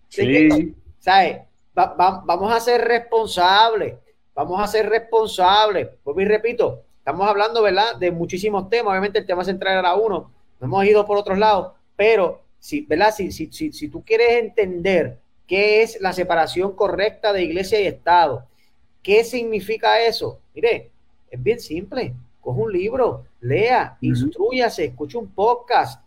Sí. 0.07 0.75
¿Sabes? 0.99 1.39
vamos 1.73 2.53
a 2.53 2.59
ser 2.61 2.81
responsables, 2.81 3.95
vamos 4.33 4.61
a 4.61 4.67
ser 4.67 4.89
responsables. 4.89 5.89
Pues 6.03 6.17
y 6.17 6.25
repito, 6.25 6.83
estamos 6.99 7.27
hablando, 7.27 7.61
¿verdad?, 7.61 7.97
de 7.97 8.11
muchísimos 8.11 8.69
temas. 8.69 8.91
Obviamente 8.91 9.19
el 9.19 9.25
tema 9.25 9.43
central 9.43 9.79
era 9.79 9.95
uno, 9.95 10.31
no 10.59 10.65
hemos 10.65 10.85
ido 10.85 11.05
por 11.05 11.17
otros 11.17 11.37
lados, 11.37 11.73
pero 11.95 12.41
si, 12.59 12.81
¿verdad? 12.81 13.13
Si, 13.13 13.31
si, 13.31 13.51
si, 13.51 13.73
si 13.73 13.89
tú 13.89 14.03
quieres 14.05 14.41
entender 14.41 15.19
qué 15.47 15.81
es 15.81 15.99
la 16.01 16.13
separación 16.13 16.75
correcta 16.75 17.33
de 17.33 17.43
iglesia 17.43 17.79
y 17.79 17.87
Estado, 17.87 18.45
¿qué 19.01 19.23
significa 19.23 20.01
eso? 20.01 20.39
Mire, 20.53 20.89
es 21.29 21.41
bien 21.41 21.59
simple. 21.59 22.13
Coge 22.41 22.61
un 22.61 22.71
libro, 22.71 23.25
lea, 23.41 23.97
instruyase, 24.01 24.85
escuche 24.85 25.17
un 25.17 25.31
podcast, 25.31 26.01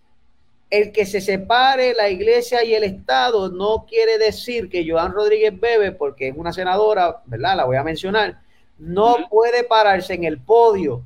el 0.70 0.92
que 0.92 1.06
se 1.06 1.20
separe 1.20 1.94
la 1.94 2.10
iglesia 2.10 2.62
y 2.62 2.74
el 2.74 2.84
Estado 2.84 3.48
no 3.48 3.86
quiere 3.88 4.18
decir 4.18 4.68
que 4.68 4.88
Joan 4.88 5.12
Rodríguez 5.12 5.58
Bebe, 5.58 5.92
porque 5.92 6.28
es 6.28 6.36
una 6.36 6.52
senadora, 6.52 7.22
¿verdad? 7.26 7.56
La 7.56 7.64
voy 7.64 7.76
a 7.76 7.82
mencionar, 7.82 8.40
no 8.78 9.16
puede 9.30 9.64
pararse 9.64 10.14
en 10.14 10.24
el 10.24 10.38
podio 10.38 11.02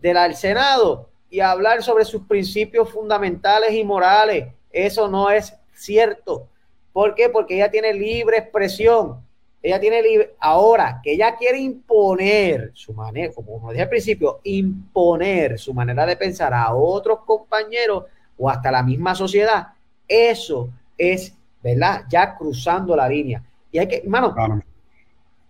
del 0.00 0.34
Senado 0.34 1.08
y 1.30 1.40
hablar 1.40 1.82
sobre 1.82 2.04
sus 2.04 2.22
principios 2.26 2.90
fundamentales 2.90 3.72
y 3.72 3.84
morales. 3.84 4.48
Eso 4.70 5.08
no 5.08 5.30
es 5.30 5.54
cierto. 5.74 6.48
¿Por 6.92 7.14
qué? 7.14 7.28
Porque 7.28 7.54
ella 7.54 7.70
tiene 7.70 7.92
libre 7.94 8.38
expresión. 8.38 9.20
Ella 9.62 9.78
tiene 9.78 10.02
libre. 10.02 10.34
Ahora, 10.40 11.00
que 11.02 11.12
ella 11.12 11.36
quiere 11.36 11.58
imponer 11.58 12.72
su 12.74 12.92
manera, 12.92 13.32
como 13.32 13.70
dije 13.70 13.82
al 13.82 13.88
principio, 13.88 14.40
imponer 14.42 15.58
su 15.58 15.72
manera 15.72 16.04
de 16.04 16.16
pensar 16.16 16.52
a 16.52 16.74
otros 16.74 17.20
compañeros 17.24 18.04
o 18.36 18.50
hasta 18.50 18.72
la 18.72 18.82
misma 18.82 19.14
sociedad, 19.14 19.68
eso 20.08 20.68
es, 20.98 21.34
¿verdad? 21.62 22.04
Ya 22.08 22.36
cruzando 22.36 22.96
la 22.96 23.08
línea. 23.08 23.42
Y 23.70 23.78
hay 23.78 23.86
que, 23.86 23.96
hermano, 23.98 24.34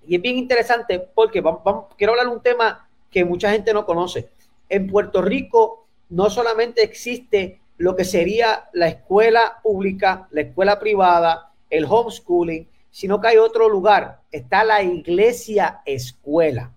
y 0.07 0.16
es 0.16 0.22
bien 0.22 0.36
interesante 0.36 0.99
porque 1.01 1.40
vamos, 1.40 1.86
quiero 1.97 2.12
hablar 2.12 2.26
de 2.26 2.32
un 2.32 2.43
tema 2.43 2.86
que 3.11 3.24
mucha 3.24 3.51
gente 3.51 3.72
no 3.72 3.86
conoce. 3.86 4.28
En 4.68 4.88
Puerto 4.88 5.22
Rico 5.22 5.86
no 6.11 6.28
solamente 6.28 6.82
existe 6.82 7.61
lo 7.79 7.97
que 7.97 8.05
sería 8.05 8.68
la 8.73 8.89
escuela 8.89 9.59
pública, 9.62 10.29
la 10.31 10.43
escuela 10.43 10.79
privada, 10.79 11.53
el 11.70 11.87
homeschooling, 11.89 12.68
sino 12.91 13.20
que 13.20 13.29
hay 13.29 13.37
otro 13.39 13.68
lugar, 13.68 14.20
está 14.31 14.64
la 14.64 14.83
iglesia 14.83 15.81
escuela. 15.87 16.73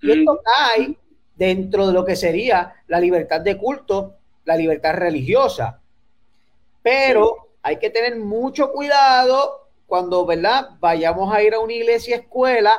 Y 0.00 0.10
esto 0.10 0.40
cae 0.44 0.96
dentro 1.36 1.86
de 1.86 1.92
lo 1.92 2.04
que 2.04 2.16
sería 2.16 2.74
la 2.88 2.98
libertad 2.98 3.40
de 3.40 3.56
culto, 3.56 4.16
la 4.44 4.56
libertad 4.56 4.94
religiosa. 4.94 5.80
Pero 6.82 7.50
hay 7.62 7.78
que 7.78 7.90
tener 7.90 8.16
mucho 8.16 8.72
cuidado 8.72 9.68
cuando, 9.86 10.26
¿verdad? 10.26 10.70
Vayamos 10.80 11.32
a 11.32 11.42
ir 11.42 11.54
a 11.54 11.60
una 11.60 11.72
iglesia 11.72 12.16
escuela, 12.16 12.72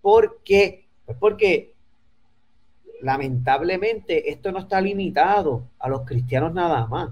porque, 0.00 0.86
pues 1.04 1.18
porque 1.18 1.74
lamentablemente 3.00 4.30
esto 4.30 4.52
no 4.52 4.60
está 4.60 4.80
limitado 4.80 5.62
a 5.78 5.88
los 5.88 6.02
cristianos 6.02 6.52
nada 6.52 6.86
más. 6.86 7.10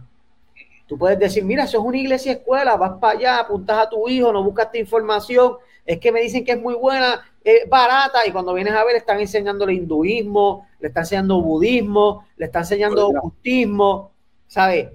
Tú 0.87 0.97
puedes 0.97 1.18
decir, 1.18 1.45
mira, 1.45 1.64
eso 1.64 1.78
es 1.78 1.84
una 1.84 1.99
iglesia 1.99 2.32
escuela, 2.32 2.76
vas 2.76 2.99
para 3.01 3.18
allá, 3.18 3.41
apuntas 3.41 3.78
a 3.78 3.89
tu 3.89 4.09
hijo, 4.09 4.32
no 4.32 4.45
buscas 4.45 4.66
esta 4.66 4.78
información, 4.78 5.55
es 5.84 5.99
que 5.99 6.12
me 6.12 6.20
dicen 6.20 6.45
que 6.45 6.53
es 6.53 6.61
muy 6.61 6.74
buena, 6.74 7.22
es 7.43 7.68
barata, 7.68 8.20
y 8.26 8.30
cuando 8.30 8.55
vienes 8.55 8.74
a 8.74 8.84
ver, 8.84 8.97
están 8.97 9.18
enseñando 9.18 9.64
el 9.64 9.72
hinduismo, 9.72 10.68
le 10.78 10.89
están 10.89 11.03
enseñando 11.03 11.41
budismo, 11.41 12.26
le 12.37 12.47
están 12.47 12.62
enseñando 12.62 13.09
ocultismo, 13.09 14.12
¿sabes? 14.47 14.89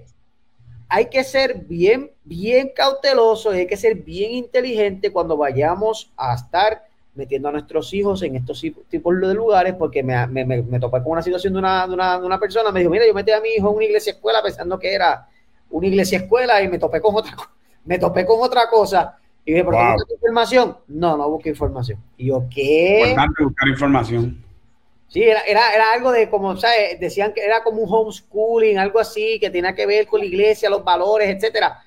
Hay 0.88 1.06
que 1.06 1.24
ser 1.24 1.56
bien, 1.56 2.10
bien 2.24 2.70
cauteloso 2.74 3.54
y 3.54 3.60
hay 3.60 3.66
que 3.66 3.76
ser 3.76 3.96
bien 3.96 4.32
inteligente 4.32 5.10
cuando 5.10 5.36
vayamos 5.36 6.12
a 6.16 6.34
estar 6.34 6.84
metiendo 7.14 7.48
a 7.48 7.52
nuestros 7.52 7.92
hijos 7.92 8.22
en 8.22 8.36
estos 8.36 8.60
tipos 8.88 9.20
de 9.20 9.34
lugares, 9.34 9.74
porque 9.74 10.02
me, 10.02 10.26
me, 10.26 10.44
me, 10.44 10.80
topé 10.80 11.02
con 11.02 11.12
una 11.12 11.22
situación 11.22 11.52
de 11.52 11.58
una, 11.58 11.86
de, 11.86 11.94
una, 11.94 12.18
de 12.18 12.26
una 12.26 12.38
persona, 12.38 12.72
me 12.72 12.80
dijo, 12.80 12.90
mira, 12.90 13.06
yo 13.06 13.12
metí 13.12 13.30
a 13.30 13.40
mi 13.40 13.50
hijo 13.50 13.70
en 13.70 13.76
una 13.76 13.84
iglesia 13.84 14.12
escuela 14.12 14.42
pensando 14.42 14.78
que 14.78 14.94
era 14.94 15.28
una 15.70 15.86
iglesia 15.86 16.18
escuela 16.18 16.62
y 16.62 16.68
me 16.68 16.78
topé 16.78 17.00
con 17.00 17.14
otra 17.14 17.36
me 17.84 17.98
topé 17.98 18.24
con 18.24 18.40
otra 18.40 18.68
cosa. 18.68 19.18
Y 19.44 19.52
dije, 19.52 19.64
¿por 19.64 19.74
qué 19.74 20.14
información? 20.14 20.76
No, 20.86 21.16
no 21.16 21.28
busqué 21.28 21.48
información. 21.48 21.98
Y 22.16 22.26
yo, 22.26 22.44
¿qué? 22.48 23.00
Importante 23.00 23.42
buscar 23.42 23.68
información. 23.68 24.44
Sí, 25.08 25.22
era, 25.24 25.40
era, 25.40 25.74
era, 25.74 25.92
algo 25.92 26.12
de 26.12 26.30
como, 26.30 26.56
¿sabes? 26.56 26.98
Decían 27.00 27.34
que 27.34 27.44
era 27.44 27.62
como 27.62 27.82
un 27.82 27.92
homeschooling, 27.92 28.78
algo 28.78 29.00
así, 29.00 29.38
que 29.40 29.50
tenía 29.50 29.74
que 29.74 29.84
ver 29.84 30.06
con 30.06 30.20
la 30.20 30.26
iglesia, 30.26 30.70
los 30.70 30.84
valores, 30.84 31.28
etcétera. 31.28 31.82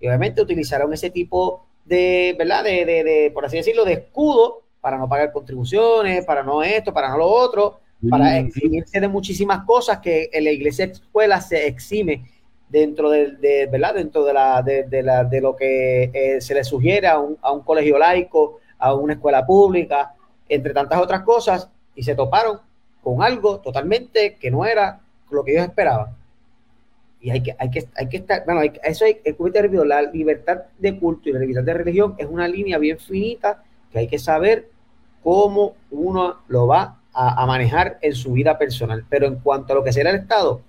Y 0.00 0.08
obviamente 0.08 0.40
utilizaron 0.40 0.92
ese 0.92 1.10
tipo 1.10 1.66
de, 1.84 2.34
¿verdad? 2.38 2.64
De, 2.64 2.86
de, 2.86 3.04
de, 3.04 3.30
por 3.32 3.44
así 3.44 3.58
decirlo, 3.58 3.84
de 3.84 3.92
escudo 3.92 4.63
para 4.84 4.98
no 4.98 5.08
pagar 5.08 5.32
contribuciones, 5.32 6.26
para 6.26 6.42
no 6.42 6.62
esto, 6.62 6.92
para 6.92 7.08
no 7.08 7.16
lo 7.16 7.26
otro, 7.26 7.80
para 8.10 8.38
eximirse 8.38 9.00
de 9.00 9.08
muchísimas 9.08 9.64
cosas 9.64 10.00
que 10.00 10.28
en 10.30 10.44
la 10.44 10.50
iglesia 10.50 10.84
escuela 10.84 11.40
se 11.40 11.66
exime 11.66 12.26
dentro 12.68 13.08
de, 13.08 13.66
¿verdad? 13.72 13.94
Dentro 13.94 14.26
de, 14.26 14.34
la, 14.34 14.60
de, 14.60 15.02
la, 15.02 15.24
de 15.24 15.40
lo 15.40 15.56
que 15.56 16.10
eh, 16.12 16.38
se 16.42 16.52
le 16.52 16.62
sugiere 16.64 17.06
a 17.06 17.18
un, 17.18 17.38
a 17.40 17.50
un 17.50 17.62
colegio 17.62 17.96
laico, 17.96 18.60
a 18.78 18.92
una 18.92 19.14
escuela 19.14 19.46
pública, 19.46 20.12
entre 20.50 20.74
tantas 20.74 21.00
otras 21.00 21.22
cosas, 21.22 21.70
y 21.94 22.02
se 22.02 22.14
toparon 22.14 22.58
con 23.02 23.22
algo 23.22 23.60
totalmente 23.60 24.34
que 24.34 24.50
no 24.50 24.66
era 24.66 25.00
lo 25.30 25.42
que 25.44 25.52
ellos 25.52 25.64
esperaban. 25.64 26.14
Y 27.22 27.30
hay 27.30 27.42
que, 27.42 27.56
hay 27.58 27.70
que, 27.70 27.88
hay 27.96 28.08
que 28.10 28.18
estar, 28.18 28.44
bueno, 28.44 28.60
eso 28.82 29.06
hay, 29.06 29.22
el 29.24 29.88
la 29.88 30.02
libertad 30.02 30.64
de 30.78 30.98
culto 30.98 31.30
y 31.30 31.32
la 31.32 31.38
libertad 31.38 31.62
de 31.62 31.72
religión 31.72 32.16
es 32.18 32.26
una 32.26 32.46
línea 32.46 32.76
bien 32.76 32.98
finita 32.98 33.62
que 33.90 34.00
hay 34.00 34.08
que 34.08 34.18
saber 34.18 34.73
cómo 35.24 35.74
uno 35.90 36.36
lo 36.48 36.66
va 36.66 36.98
a, 37.14 37.46
manejar 37.46 37.98
en 38.02 38.14
su 38.14 38.32
vida 38.32 38.58
personal. 38.58 39.04
Pero 39.08 39.26
en 39.26 39.36
cuanto 39.36 39.72
a 39.72 39.76
lo 39.76 39.82
que 39.82 39.92
será 39.92 40.10
el 40.10 40.16
Estado, 40.16 40.60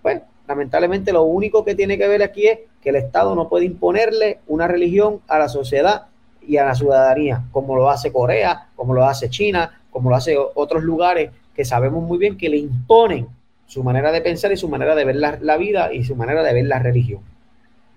pues 0.00 0.22
lamentablemente 0.46 1.12
lo 1.12 1.24
único 1.24 1.64
que 1.64 1.74
tiene 1.74 1.98
que 1.98 2.06
ver 2.06 2.22
aquí 2.22 2.46
es 2.46 2.60
que 2.80 2.90
el 2.90 2.96
Estado 2.96 3.34
no 3.34 3.48
puede 3.48 3.64
imponerle 3.64 4.38
una 4.46 4.68
religión 4.68 5.20
a 5.26 5.38
la 5.38 5.48
sociedad 5.48 6.06
y 6.46 6.56
a 6.56 6.64
la 6.64 6.74
ciudadanía, 6.74 7.44
como 7.50 7.76
lo 7.76 7.90
hace 7.90 8.12
Corea, 8.12 8.68
como 8.76 8.94
lo 8.94 9.04
hace 9.04 9.28
China, 9.28 9.82
como 9.90 10.10
lo 10.10 10.16
hace 10.16 10.36
otros 10.54 10.84
lugares 10.84 11.30
que 11.54 11.64
sabemos 11.64 12.02
muy 12.04 12.18
bien 12.18 12.38
que 12.38 12.48
le 12.48 12.56
imponen 12.56 13.26
su 13.66 13.82
manera 13.82 14.12
de 14.12 14.20
pensar 14.20 14.52
y 14.52 14.56
su 14.56 14.68
manera 14.68 14.94
de 14.94 15.04
ver 15.04 15.16
la, 15.16 15.56
vida 15.56 15.92
y 15.92 16.04
su 16.04 16.14
manera 16.14 16.42
de 16.42 16.54
ver 16.54 16.66
la 16.66 16.78
religión. 16.78 17.20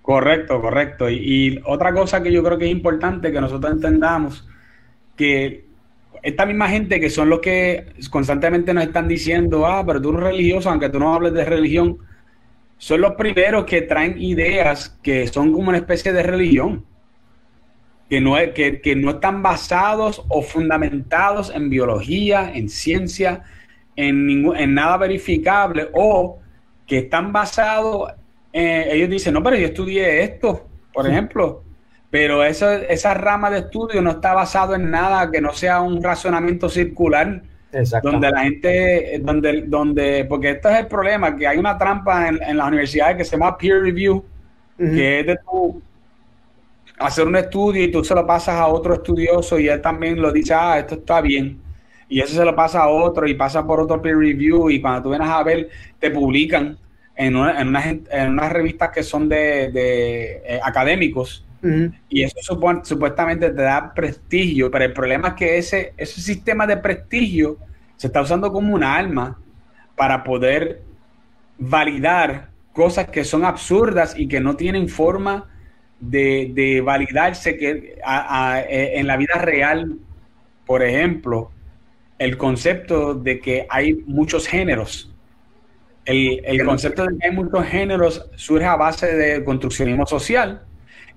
Correcto, 0.02 0.60
correcto. 0.60 1.10
Y, 1.10 1.16
y, 1.16 1.62
otra 1.66 1.93
cosa 1.93 2.24
que 2.24 2.32
yo 2.32 2.43
creo 2.43 2.58
que 2.58 2.66
es 2.66 2.72
importante 2.72 3.32
que 3.32 3.39
nosotros 3.39 3.72
entendamos, 3.72 4.45
que 5.16 5.70
esta 6.24 6.45
misma 6.45 6.69
gente 6.69 6.99
que 6.99 7.09
son 7.09 7.30
los 7.30 7.39
que 7.39 7.93
constantemente 8.09 8.74
nos 8.74 8.84
están 8.84 9.07
diciendo, 9.07 9.65
ah, 9.65 9.84
pero 9.86 10.01
tú 10.01 10.09
eres 10.09 10.24
religioso, 10.24 10.69
aunque 10.69 10.89
tú 10.89 10.99
no 10.99 11.13
hables 11.13 11.34
de 11.34 11.45
religión, 11.45 11.97
son 12.78 13.01
los 13.01 13.13
primeros 13.13 13.65
que 13.65 13.82
traen 13.82 14.22
ideas 14.22 14.97
que 15.01 15.28
son 15.28 15.51
como 15.51 15.69
una 15.69 15.78
especie 15.78 16.13
de 16.13 16.24
religión, 16.24 16.86
que 18.09 18.22
no, 18.22 18.36
que, 18.53 18.82
que 18.82 18.95
no 18.95 19.11
están 19.11 19.41
basados 19.41 20.24
o 20.30 20.41
fundamentados 20.41 21.51
en 21.55 21.69
biología, 21.69 22.51
en 22.53 22.69
ciencia, 22.69 23.43
en, 23.95 24.26
ningún, 24.26 24.57
en 24.57 24.74
nada 24.74 24.97
verificable, 24.97 25.89
o 25.93 26.39
que 26.86 26.99
están 26.99 27.32
basados, 27.32 28.12
ellos 28.51 29.09
dicen, 29.09 29.33
no, 29.33 29.41
pero 29.41 29.55
yo 29.55 29.67
estudié 29.67 30.24
esto, 30.24 30.67
por 30.93 31.08
ejemplo, 31.08 31.63
pero 32.12 32.43
esa, 32.43 32.75
esa 32.75 33.13
rama 33.16 33.50
de 33.50 33.59
estudio 33.59 34.01
no 34.01 34.12
está 34.12 34.33
basado 34.33 34.75
en 34.75 34.92
nada 34.92 35.32
que 35.32 35.42
no 35.42 35.54
sea 35.54 35.82
un 35.82 36.04
razonamiento 36.04 36.70
circular 36.70 37.42
donde 38.04 38.29
la 38.29 38.43
gente, 38.43 39.21
donde, 39.24 39.62
donde, 39.62 40.25
porque 40.25 40.51
esto 40.51 40.70
es 40.70 40.79
el 40.79 40.88
problema, 40.88 41.36
que 41.36 41.47
hay 41.47 41.58
una 41.58 41.78
trampa 41.78 42.28
en, 42.28 42.43
en 42.43 42.58
las 42.58 42.67
universidades 42.67 43.16
que 43.16 43.24
se 43.24 43.32
llama 43.38 43.58
peer 43.58 43.82
review, 43.82 44.24
que 44.78 45.21
es 45.21 45.25
de 45.25 45.38
tu 45.38 45.82
hacer 46.97 47.28
un 47.28 47.36
estudio 47.36 47.83
y 47.83 47.92
tú 47.92 48.04
se 48.04 48.13
lo 48.13 48.25
pasas 48.28 48.55
a 48.55 48.67
otro 48.67 48.96
estudioso 48.96 49.58
y 49.58 49.67
él 49.67 49.82
también 49.82 50.21
lo 50.21 50.32
dice, 50.32 50.54
ah, 50.54 50.79
esto 50.79 50.96
está 50.96 51.21
bien. 51.21 51.59
Y 52.09 52.20
eso 52.20 52.36
se 52.36 52.43
lo 52.43 52.54
pasa 52.55 52.82
a 52.82 52.89
otro 52.89 53.25
y 53.25 53.36
pasa 53.36 53.66
por 53.66 53.79
otro 53.79 54.01
peer 54.01 54.17
review 54.17 54.70
y 54.70 54.82
cuando 54.82 55.04
tú 55.04 55.09
vienes 55.09 55.29
a 55.29 55.42
ver, 55.43 55.70
te 55.97 56.12
publican 56.12 56.78
en, 57.16 57.36
una, 57.36 57.62
en, 57.62 57.70
unas, 57.70 57.86
en 57.86 58.32
unas 58.32 58.51
revistas 58.51 58.89
que 58.89 59.01
son 59.01 59.29
de, 59.29 59.71
de 59.71 60.42
eh, 60.46 60.59
académicos. 60.62 61.46
Y 62.09 62.24
eso 62.24 62.38
supuestamente 62.83 63.50
te 63.50 63.62
da 63.62 63.93
prestigio, 63.93 64.71
pero 64.71 64.86
el 64.86 64.93
problema 64.93 65.29
es 65.29 65.33
que 65.36 65.58
ese, 65.58 65.93
ese 65.96 66.20
sistema 66.20 66.66
de 66.66 66.78
prestigio 66.78 67.58
se 67.97 68.08
está 68.08 68.21
usando 68.21 68.51
como 68.51 68.74
un 68.74 68.83
arma 68.83 69.39
para 69.96 70.24
poder 70.24 70.82
validar 71.59 72.50
cosas 72.74 73.09
que 73.09 73.24
son 73.24 73.46
absurdas 73.46 74.17
y 74.17 74.28
que 74.28 74.39
no 74.39 74.55
tienen 74.55 74.89
forma 74.89 75.50
de, 76.00 76.82
validarse 76.83 77.58
que 77.58 78.00
e, 78.04 79.00
en 79.00 79.05
la 79.05 79.17
vida 79.17 79.36
real, 79.36 79.97
por 80.66 80.82
ejemplo, 80.82 81.51
el 82.17 82.38
concepto 82.38 83.13
de 83.13 83.39
que 83.39 83.67
hay 83.70 83.93
muchos 84.08 84.47
géneros. 84.47 85.13
El, 86.05 86.42
el 86.43 86.66
concepto 86.66 87.05
de 87.05 87.17
que 87.20 87.28
hay 87.28 87.36
muchos 87.36 87.63
géneros 87.67 88.32
surge 88.36 88.66
a 88.66 88.75
base 88.75 89.16
de 89.16 89.43
construccionismo 89.43 90.08
social 90.08 90.63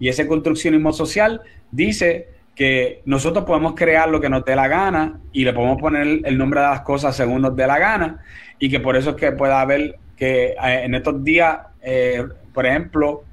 y 0.05 0.11
ese 0.11 0.27
construccionismo 0.27 0.93
social 0.93 1.41
dice 1.71 2.29
que 2.55 3.01
nosotros 3.07 3.47
podemos 3.47 3.75
crear 3.75 4.07
lo 4.11 4.21
que 4.21 4.29
nos 4.29 4.45
dé 4.45 4.55
la 4.55 4.69
gana 4.69 5.19
y 5.33 5.47
le 5.47 5.55
podemos 5.55 5.81
poner 5.81 6.21
el 6.23 6.37
nombre 6.37 6.61
de 6.61 6.67
las 6.67 6.83
cosas 6.83 7.17
según 7.17 7.41
nos 7.41 7.57
dé 7.57 7.67
la 7.67 7.79
gana 7.79 8.21
y 8.59 8.69
que 8.69 8.81
por 8.81 8.99
eso 8.99 9.11
es 9.11 9.17
que 9.17 9.33
pueda 9.33 9.63
haber 9.63 9.99
que 10.15 10.49
eh, 10.49 10.57
en 10.61 10.95
estos 10.95 11.25
días, 11.25 11.57
eh, 11.81 12.23
por 12.53 12.67
ejemplo, 12.67 13.25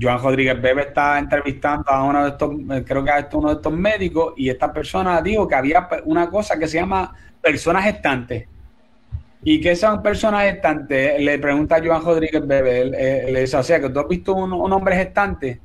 Joan 0.00 0.20
Rodríguez 0.20 0.60
Bebe 0.60 0.82
está 0.82 1.16
entrevistando 1.16 1.88
a 1.88 2.02
uno 2.02 2.24
de 2.24 2.30
estos, 2.30 2.56
eh, 2.72 2.84
creo 2.84 3.04
que 3.04 3.10
a 3.12 3.28
uno 3.34 3.50
de 3.50 3.54
estos 3.54 3.72
médicos 3.72 4.34
y 4.36 4.48
esta 4.50 4.72
persona 4.72 5.22
dijo 5.22 5.46
que 5.46 5.54
había 5.54 5.88
una 6.06 6.28
cosa 6.28 6.58
que 6.58 6.66
se 6.66 6.78
llama 6.78 7.14
personas 7.40 7.84
gestantes. 7.84 8.48
¿Y 9.44 9.60
qué 9.60 9.76
son 9.76 10.02
personas 10.02 10.42
gestantes? 10.42 11.22
Le 11.22 11.38
pregunta 11.38 11.76
a 11.76 11.84
Joan 11.84 12.02
Rodríguez 12.02 12.44
Bebe, 12.44 12.86
le 13.30 13.40
dice, 13.42 13.56
o 13.56 13.62
sea, 13.62 13.80
que 13.80 13.90
tú 13.90 14.00
has 14.00 14.08
visto 14.08 14.34
un, 14.34 14.52
un 14.52 14.72
hombre 14.72 14.96
gestante. 14.96 15.60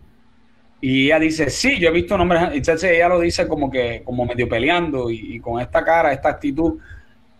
Y 0.88 1.07
ella 1.07 1.18
dice, 1.18 1.49
sí, 1.49 1.80
yo 1.80 1.90
he 1.90 1.91
visto 1.91 2.16
nombres. 2.16 2.44
Entonces 2.53 2.91
ella 2.91 3.10
lo 3.10 3.20
dice 3.20 3.48
como 3.48 3.72
que, 3.72 4.03
como 4.06 4.24
medio 4.24 4.48
peleando 4.48 5.10
y, 5.10 5.40
con 5.40 5.60
esta 5.60 5.84
cara, 5.84 6.14
esta 6.14 6.30
actitud. 6.30 6.78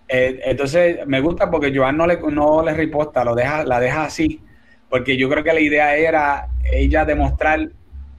Eh, 0.07 0.39
entonces 0.45 1.05
me 1.05 1.22
gusta 1.22 1.51
porque 1.51 1.72
Joan 1.72 1.95
no 1.95 2.07
le, 2.07 2.17
no 2.31 2.63
le 2.63 2.73
riposta, 2.73 3.23
lo 3.23 3.35
deja, 3.35 3.63
la 3.63 3.80
deja 3.80 4.05
así. 4.05 4.41
Porque 4.89 5.15
yo 5.15 5.30
creo 5.30 5.43
que 5.43 5.53
la 5.53 5.59
idea 5.59 5.95
era 5.95 6.47
ella 6.73 7.05
demostrar 7.05 7.69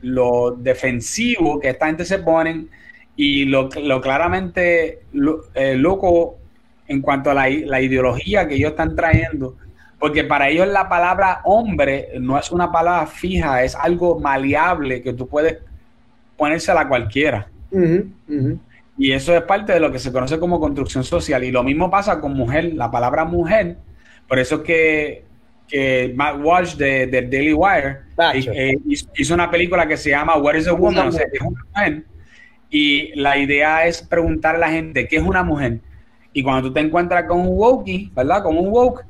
lo 0.00 0.52
defensivo 0.52 1.58
que 1.58 1.70
esta 1.70 1.86
gente 1.86 2.04
se 2.04 2.20
ponen 2.20 2.70
y 3.16 3.46
lo, 3.46 3.68
lo 3.82 4.00
claramente 4.00 5.00
eh, 5.54 5.74
loco 5.74 6.36
en 6.86 7.02
cuanto 7.02 7.32
a 7.32 7.34
la, 7.34 7.48
la 7.48 7.80
ideología 7.80 8.46
que 8.46 8.54
ellos 8.54 8.70
están 8.70 8.94
trayendo 8.94 9.56
porque 9.98 10.24
para 10.24 10.48
ellos 10.48 10.68
la 10.68 10.88
palabra 10.88 11.40
hombre 11.44 12.10
no 12.20 12.38
es 12.38 12.50
una 12.50 12.70
palabra 12.70 13.06
fija, 13.06 13.62
es 13.64 13.74
algo 13.74 14.20
maleable 14.20 15.02
que 15.02 15.12
tú 15.12 15.26
puedes 15.26 15.58
ponérsela 16.36 16.82
a 16.82 16.88
cualquiera. 16.88 17.48
Y 18.98 19.12
eso 19.12 19.34
es 19.34 19.42
parte 19.42 19.72
de 19.72 19.80
lo 19.80 19.92
que 19.92 19.98
se 19.98 20.12
conoce 20.12 20.38
como 20.38 20.60
construcción 20.60 21.04
social. 21.04 21.44
Y 21.44 21.50
lo 21.50 21.62
mismo 21.62 21.90
pasa 21.90 22.20
con 22.20 22.34
mujer, 22.34 22.74
la 22.74 22.90
palabra 22.90 23.24
mujer, 23.24 23.76
por 24.28 24.38
eso 24.38 24.56
es 24.56 24.60
que, 24.62 25.24
que 25.68 26.12
Matt 26.14 26.36
Walsh 26.42 26.76
de, 26.76 27.06
Daily 27.06 27.52
Wire 27.52 27.98
eh, 28.34 28.76
hizo 29.14 29.34
una 29.34 29.50
película 29.50 29.86
que 29.86 29.96
se 29.96 30.10
llama 30.10 30.36
What 30.36 30.54
is 30.54 30.68
a 30.68 30.72
Woman? 30.72 31.08
O 31.08 31.12
sea, 31.12 31.26
es 31.32 31.40
una 31.40 31.64
mujer. 31.74 32.04
Y 32.70 33.14
la 33.14 33.38
idea 33.38 33.86
es 33.86 34.02
preguntar 34.02 34.56
a 34.56 34.58
la 34.58 34.70
gente, 34.70 35.06
¿qué 35.06 35.16
es 35.16 35.22
una 35.22 35.42
mujer? 35.42 35.78
Y 36.32 36.42
cuando 36.42 36.68
tú 36.68 36.74
te 36.74 36.80
encuentras 36.80 37.24
con 37.24 37.40
un 37.40 37.48
woke, 37.48 38.12
¿verdad? 38.14 38.42
Con 38.42 38.58
un 38.58 38.68
woke, 38.68 39.04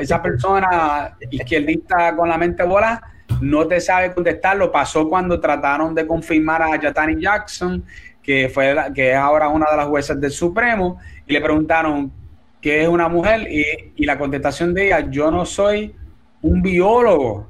esa 0.00 0.22
persona 0.22 1.16
izquierdista 1.30 2.14
con 2.14 2.28
la 2.28 2.36
mente 2.36 2.62
bola 2.64 3.00
no 3.40 3.66
te 3.66 3.80
sabe 3.80 4.12
contestar. 4.12 4.56
Lo 4.56 4.70
pasó 4.70 5.08
cuando 5.08 5.40
trataron 5.40 5.94
de 5.94 6.06
confirmar 6.06 6.62
a 6.62 6.80
Yatani 6.80 7.20
Jackson, 7.20 7.84
que, 8.22 8.48
fue 8.48 8.74
que 8.94 9.10
es 9.10 9.16
ahora 9.16 9.48
una 9.48 9.70
de 9.70 9.76
las 9.76 9.86
jueces 9.86 10.20
del 10.20 10.30
Supremo, 10.30 10.98
y 11.26 11.32
le 11.32 11.40
preguntaron 11.40 12.12
qué 12.60 12.82
es 12.82 12.88
una 12.88 13.08
mujer, 13.08 13.48
y, 13.50 14.04
la 14.04 14.18
contestación 14.18 14.74
de 14.74 14.86
ella, 14.86 15.10
yo 15.10 15.30
no 15.30 15.44
soy 15.44 15.94
un 16.40 16.62
biólogo 16.62 17.48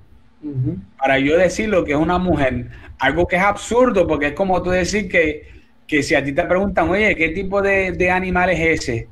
para 0.99 1.19
yo 1.19 1.37
decir 1.37 1.69
lo 1.69 1.85
que 1.85 1.93
es 1.93 1.99
una 1.99 2.19
mujer. 2.19 2.69
Algo 2.99 3.27
que 3.27 3.37
es 3.37 3.43
absurdo, 3.43 4.07
porque 4.07 4.29
es 4.29 4.33
como 4.33 4.63
tú 4.63 4.71
decir 4.71 5.09
que, 5.09 5.49
que 5.87 6.03
si 6.03 6.15
a 6.15 6.25
ti 6.25 6.33
te 6.33 6.45
preguntan, 6.45 6.89
oye, 6.89 7.15
¿qué 7.17 7.31
tipo 7.31 7.61
de, 7.61 7.93
de 7.93 8.11
animal 8.11 8.51
es 8.51 8.81
ese? 8.81 9.09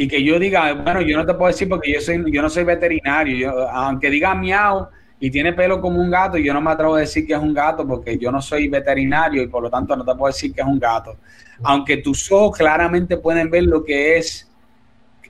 Y 0.00 0.06
que 0.06 0.22
yo 0.22 0.38
diga, 0.38 0.72
bueno, 0.74 1.00
yo 1.00 1.16
no 1.16 1.26
te 1.26 1.34
puedo 1.34 1.48
decir 1.48 1.68
porque 1.68 1.92
yo 1.92 2.00
soy, 2.00 2.22
yo 2.30 2.40
no 2.40 2.48
soy 2.48 2.62
veterinario, 2.62 3.36
yo, 3.36 3.68
aunque 3.68 4.08
diga 4.08 4.32
miau 4.32 4.86
y 5.18 5.28
tiene 5.28 5.52
pelo 5.54 5.80
como 5.80 6.00
un 6.00 6.08
gato, 6.08 6.38
yo 6.38 6.54
no 6.54 6.60
me 6.60 6.70
atrevo 6.70 6.94
a 6.94 7.00
decir 7.00 7.26
que 7.26 7.32
es 7.32 7.38
un 7.40 7.52
gato 7.52 7.84
porque 7.84 8.16
yo 8.16 8.30
no 8.30 8.40
soy 8.40 8.68
veterinario 8.68 9.42
y 9.42 9.48
por 9.48 9.60
lo 9.60 9.68
tanto 9.68 9.96
no 9.96 10.04
te 10.04 10.14
puedo 10.14 10.32
decir 10.32 10.54
que 10.54 10.60
es 10.60 10.66
un 10.68 10.78
gato. 10.78 11.16
Aunque 11.64 11.96
tus 11.96 12.30
ojos 12.30 12.56
claramente 12.56 13.16
pueden 13.16 13.50
ver 13.50 13.64
lo 13.64 13.84
que 13.84 14.18
es, 14.18 14.48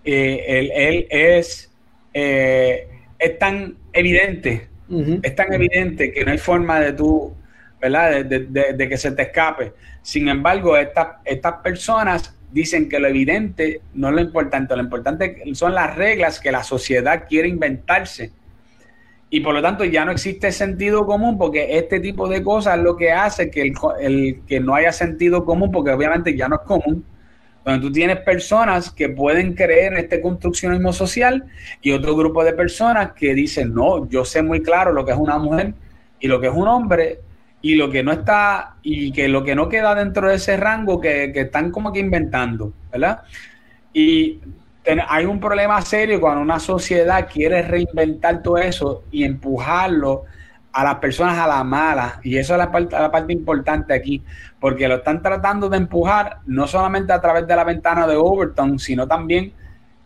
eh, 0.04 0.70
él, 0.70 1.06
es, 1.08 1.72
eh, 2.12 2.88
es 3.18 3.38
tan 3.38 3.74
evidente, 3.94 4.68
es 5.22 5.34
tan 5.34 5.50
evidente 5.54 6.12
que 6.12 6.26
no 6.26 6.32
hay 6.32 6.38
forma 6.38 6.78
de 6.78 6.92
tú, 6.92 7.34
¿verdad? 7.80 8.22
De, 8.22 8.74
de, 8.74 8.88
que 8.90 8.98
se 8.98 9.12
te 9.12 9.22
escape. 9.22 9.72
Sin 10.02 10.28
embargo, 10.28 10.76
estas, 10.76 11.08
estas 11.24 11.54
personas 11.62 12.37
dicen 12.50 12.88
que 12.88 12.98
lo 12.98 13.08
evidente 13.08 13.80
no 13.94 14.08
es 14.08 14.14
lo 14.14 14.20
importante, 14.20 14.74
lo 14.74 14.82
importante 14.82 15.42
son 15.54 15.74
las 15.74 15.96
reglas 15.96 16.40
que 16.40 16.52
la 16.52 16.62
sociedad 16.62 17.24
quiere 17.28 17.48
inventarse. 17.48 18.32
Y 19.30 19.40
por 19.40 19.54
lo 19.54 19.60
tanto 19.60 19.84
ya 19.84 20.04
no 20.04 20.12
existe 20.12 20.50
sentido 20.52 21.04
común 21.04 21.36
porque 21.36 21.76
este 21.76 22.00
tipo 22.00 22.28
de 22.28 22.42
cosas 22.42 22.78
es 22.78 22.82
lo 22.82 22.96
que 22.96 23.12
hace 23.12 23.50
que, 23.50 23.72
el, 24.00 24.40
que 24.46 24.60
no 24.60 24.74
haya 24.74 24.92
sentido 24.92 25.44
común 25.44 25.70
porque 25.70 25.90
obviamente 25.90 26.34
ya 26.34 26.48
no 26.48 26.56
es 26.56 26.62
común. 26.62 27.04
Cuando 27.62 27.86
tú 27.86 27.92
tienes 27.92 28.20
personas 28.20 28.90
que 28.90 29.10
pueden 29.10 29.52
creer 29.52 29.92
en 29.92 29.98
este 29.98 30.22
construccionismo 30.22 30.94
social 30.94 31.44
y 31.82 31.92
otro 31.92 32.16
grupo 32.16 32.42
de 32.42 32.54
personas 32.54 33.12
que 33.12 33.34
dicen, 33.34 33.74
no, 33.74 34.08
yo 34.08 34.24
sé 34.24 34.42
muy 34.42 34.62
claro 34.62 34.92
lo 34.92 35.04
que 35.04 35.12
es 35.12 35.18
una 35.18 35.36
mujer 35.36 35.74
y 36.18 36.28
lo 36.28 36.40
que 36.40 36.46
es 36.46 36.54
un 36.54 36.66
hombre 36.66 37.20
y 37.60 37.74
lo 37.74 37.90
que 37.90 38.02
no 38.02 38.12
está, 38.12 38.76
y 38.82 39.12
que 39.12 39.28
lo 39.28 39.42
que 39.42 39.54
no 39.54 39.68
queda 39.68 39.94
dentro 39.94 40.28
de 40.28 40.36
ese 40.36 40.56
rango 40.56 41.00
que, 41.00 41.32
están 41.34 41.70
como 41.70 41.92
que 41.92 42.00
inventando, 42.00 42.72
¿verdad? 42.92 43.22
Y 43.92 44.40
hay 45.08 45.24
un 45.26 45.40
problema 45.40 45.80
serio 45.82 46.20
cuando 46.20 46.40
una 46.40 46.60
sociedad 46.60 47.28
quiere 47.30 47.62
reinventar 47.62 48.42
todo 48.42 48.58
eso 48.58 49.04
y 49.10 49.24
empujarlo 49.24 50.24
a 50.72 50.84
las 50.84 50.94
personas 50.96 51.36
a 51.38 51.46
la 51.46 51.64
mala. 51.64 52.20
Y 52.22 52.36
eso 52.38 52.54
es 52.54 52.58
la 52.58 52.70
parte, 52.70 52.96
la 52.96 53.10
parte 53.10 53.32
importante 53.32 53.92
aquí, 53.92 54.22
porque 54.60 54.86
lo 54.86 54.96
están 54.96 55.20
tratando 55.20 55.68
de 55.68 55.78
empujar 55.78 56.38
no 56.46 56.66
solamente 56.66 57.12
a 57.12 57.20
través 57.20 57.46
de 57.46 57.56
la 57.56 57.64
ventana 57.64 58.06
de 58.06 58.16
Overton, 58.16 58.78
sino 58.78 59.06
también 59.06 59.52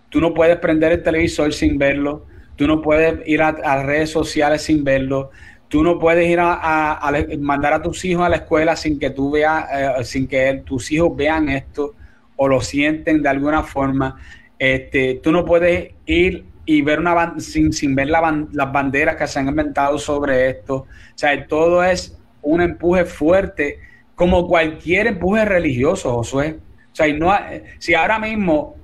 tú 0.08 0.20
no 0.20 0.32
puedes 0.32 0.56
prender 0.58 0.92
el 0.92 1.02
televisor 1.02 1.52
sin 1.52 1.78
verlo, 1.78 2.26
tú 2.56 2.66
no 2.66 2.80
puedes 2.80 3.26
ir 3.28 3.42
a, 3.42 3.48
a 3.48 3.82
redes 3.82 4.10
sociales 4.10 4.62
sin 4.62 4.84
verlo, 4.84 5.30
Tú 5.72 5.82
no 5.82 5.98
puedes 5.98 6.28
ir 6.28 6.38
a, 6.38 7.00
mandar 7.40 7.72
a 7.72 7.80
tus 7.80 8.04
hijos 8.04 8.26
a 8.26 8.28
la 8.28 8.36
escuela 8.36 8.76
sin 8.76 8.98
que 8.98 9.08
tú 9.08 9.30
veas, 9.30 9.64
eh, 9.72 10.04
sin 10.04 10.28
que 10.28 10.62
tus 10.66 10.92
hijos 10.92 11.16
vean 11.16 11.48
esto 11.48 11.94
o 12.36 12.46
lo 12.46 12.60
sienten 12.60 13.22
de 13.22 13.30
alguna 13.30 13.62
forma. 13.62 14.20
Este, 14.58 15.18
tú 15.22 15.32
no 15.32 15.46
puedes 15.46 15.92
ir 16.04 16.44
y 16.66 16.82
ver 16.82 17.00
una 17.00 17.32
sin, 17.38 17.72
sin 17.72 17.94
ver 17.94 18.08
las 18.08 18.70
banderas 18.70 19.16
que 19.16 19.26
se 19.26 19.38
han 19.38 19.48
inventado 19.48 19.96
sobre 19.96 20.50
esto. 20.50 20.74
O 20.74 20.86
sea, 21.14 21.46
todo 21.46 21.82
es 21.82 22.18
un 22.42 22.60
empuje 22.60 23.06
fuerte, 23.06 23.78
como 24.14 24.46
cualquier 24.46 25.06
empuje 25.06 25.42
religioso, 25.46 26.12
Josué. 26.12 26.58
O 26.92 26.94
sea, 26.94 27.10
no, 27.14 27.34
si 27.78 27.94
ahora 27.94 28.18
mismo 28.18 28.76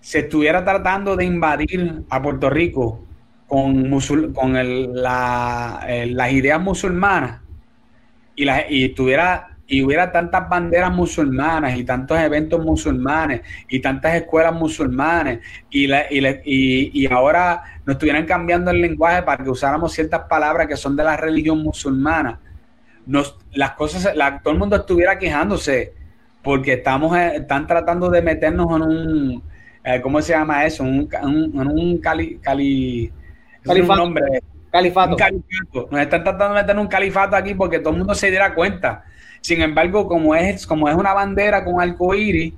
se 0.00 0.18
estuviera 0.18 0.62
tratando 0.62 1.16
de 1.16 1.24
invadir 1.24 2.02
a 2.10 2.20
Puerto 2.20 2.50
Rico 2.50 3.05
con, 3.46 3.90
con 4.34 4.56
el, 4.56 4.94
la, 4.94 5.86
las 6.06 6.32
ideas 6.32 6.60
musulmanas 6.60 7.40
y, 8.34 8.44
la, 8.44 8.64
y 8.68 8.88
tuviera 8.90 9.56
y 9.68 9.82
hubiera 9.82 10.12
tantas 10.12 10.48
banderas 10.48 10.92
musulmanas 10.92 11.76
y 11.76 11.84
tantos 11.84 12.18
eventos 12.18 12.64
musulmanes 12.64 13.40
y 13.68 13.80
tantas 13.80 14.14
escuelas 14.14 14.54
musulmanes 14.54 15.40
y, 15.70 15.86
la, 15.86 16.04
y, 16.10 16.90
y, 16.92 17.12
ahora 17.12 17.62
nos 17.84 17.94
estuvieran 17.94 18.26
cambiando 18.26 18.70
el 18.70 18.80
lenguaje 18.80 19.22
para 19.22 19.42
que 19.42 19.50
usáramos 19.50 19.92
ciertas 19.92 20.22
palabras 20.28 20.68
que 20.68 20.76
son 20.76 20.94
de 20.94 21.02
la 21.02 21.16
religión 21.16 21.62
musulmana, 21.62 22.38
nos, 23.06 23.36
las 23.52 23.72
cosas, 23.72 24.14
todo 24.42 24.52
el 24.52 24.58
mundo 24.58 24.76
estuviera 24.76 25.18
quejándose 25.18 25.94
porque 26.42 26.74
estamos, 26.74 27.16
eh, 27.16 27.36
están 27.36 27.66
tratando 27.66 28.08
de 28.08 28.22
meternos 28.22 28.66
en 28.76 28.82
un, 28.82 29.42
eh, 29.82 30.00
¿cómo 30.00 30.22
se 30.22 30.32
llama 30.32 30.64
eso? 30.64 30.84
Un, 30.84 31.08
en 31.12 31.66
un 31.66 31.98
cali, 31.98 32.38
cali 32.38 33.12
Califato. 33.66 33.92
Un 34.02 34.14
nombre, 34.14 34.42
califato. 34.70 35.16
Nos 35.90 36.00
están 36.00 36.24
tratando 36.24 36.54
de 36.54 36.62
meter 36.62 36.78
un 36.78 36.86
califato 36.86 37.36
aquí 37.36 37.54
porque 37.54 37.78
todo 37.78 37.90
el 37.92 37.98
mundo 37.98 38.14
se 38.14 38.30
diera 38.30 38.54
cuenta. 38.54 39.04
Sin 39.40 39.60
embargo, 39.62 40.08
como 40.08 40.34
es, 40.34 40.66
como 40.66 40.88
es 40.88 40.94
una 40.94 41.12
bandera 41.12 41.64
con 41.64 41.80
arco 41.80 42.14
iris, 42.14 42.52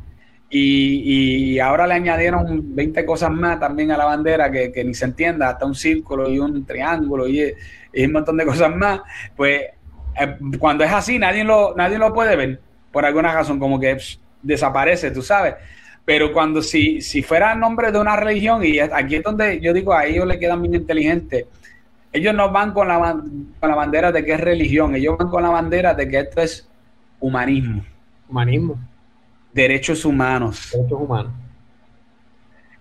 y, 0.50 1.58
ahora 1.58 1.86
le 1.86 1.94
añadieron 1.94 2.74
20 2.74 3.04
cosas 3.04 3.30
más 3.30 3.60
también 3.60 3.90
a 3.90 3.98
la 3.98 4.06
bandera 4.06 4.50
que, 4.50 4.82
ni 4.84 4.94
se 4.94 5.04
entienda, 5.04 5.50
hasta 5.50 5.66
un 5.66 5.74
círculo 5.74 6.30
y 6.30 6.38
un 6.38 6.64
triángulo 6.64 7.28
y, 7.28 7.54
un 7.94 8.12
montón 8.12 8.36
de 8.36 8.46
cosas 8.46 8.74
más, 8.74 9.00
pues 9.36 9.62
eh, 10.18 10.36
cuando 10.58 10.84
es 10.84 10.92
así 10.92 11.18
nadie 11.18 11.44
lo, 11.44 11.74
nadie 11.76 11.98
lo 11.98 12.12
puede 12.12 12.36
ver 12.36 12.60
por 12.92 13.04
alguna 13.04 13.32
razón, 13.32 13.58
como 13.58 13.78
que 13.78 13.98
desaparece, 14.42 15.10
tú 15.10 15.22
sabes. 15.22 15.54
Pero 16.08 16.32
cuando 16.32 16.62
si, 16.62 17.02
si 17.02 17.20
fuera 17.20 17.52
el 17.52 17.60
nombre 17.60 17.92
de 17.92 18.00
una 18.00 18.16
religión, 18.16 18.64
y 18.64 18.78
aquí 18.78 19.16
es 19.16 19.22
donde 19.22 19.60
yo 19.60 19.74
digo, 19.74 19.92
a 19.92 20.06
ellos 20.06 20.26
le 20.26 20.38
quedan 20.38 20.62
bien 20.62 20.74
inteligentes, 20.74 21.44
ellos 22.10 22.34
no 22.34 22.50
van 22.50 22.72
con 22.72 22.88
la, 22.88 22.98
con 23.60 23.68
la 23.68 23.76
bandera 23.76 24.10
de 24.10 24.24
que 24.24 24.32
es 24.32 24.40
religión, 24.40 24.94
ellos 24.94 25.18
van 25.18 25.28
con 25.28 25.42
la 25.42 25.50
bandera 25.50 25.92
de 25.92 26.08
que 26.08 26.20
esto 26.20 26.40
es 26.40 26.66
humanismo. 27.20 27.84
Humanismo. 28.26 28.78
Derechos 29.52 30.02
humanos. 30.06 30.70
Derechos 30.72 30.98
humanos. 30.98 31.32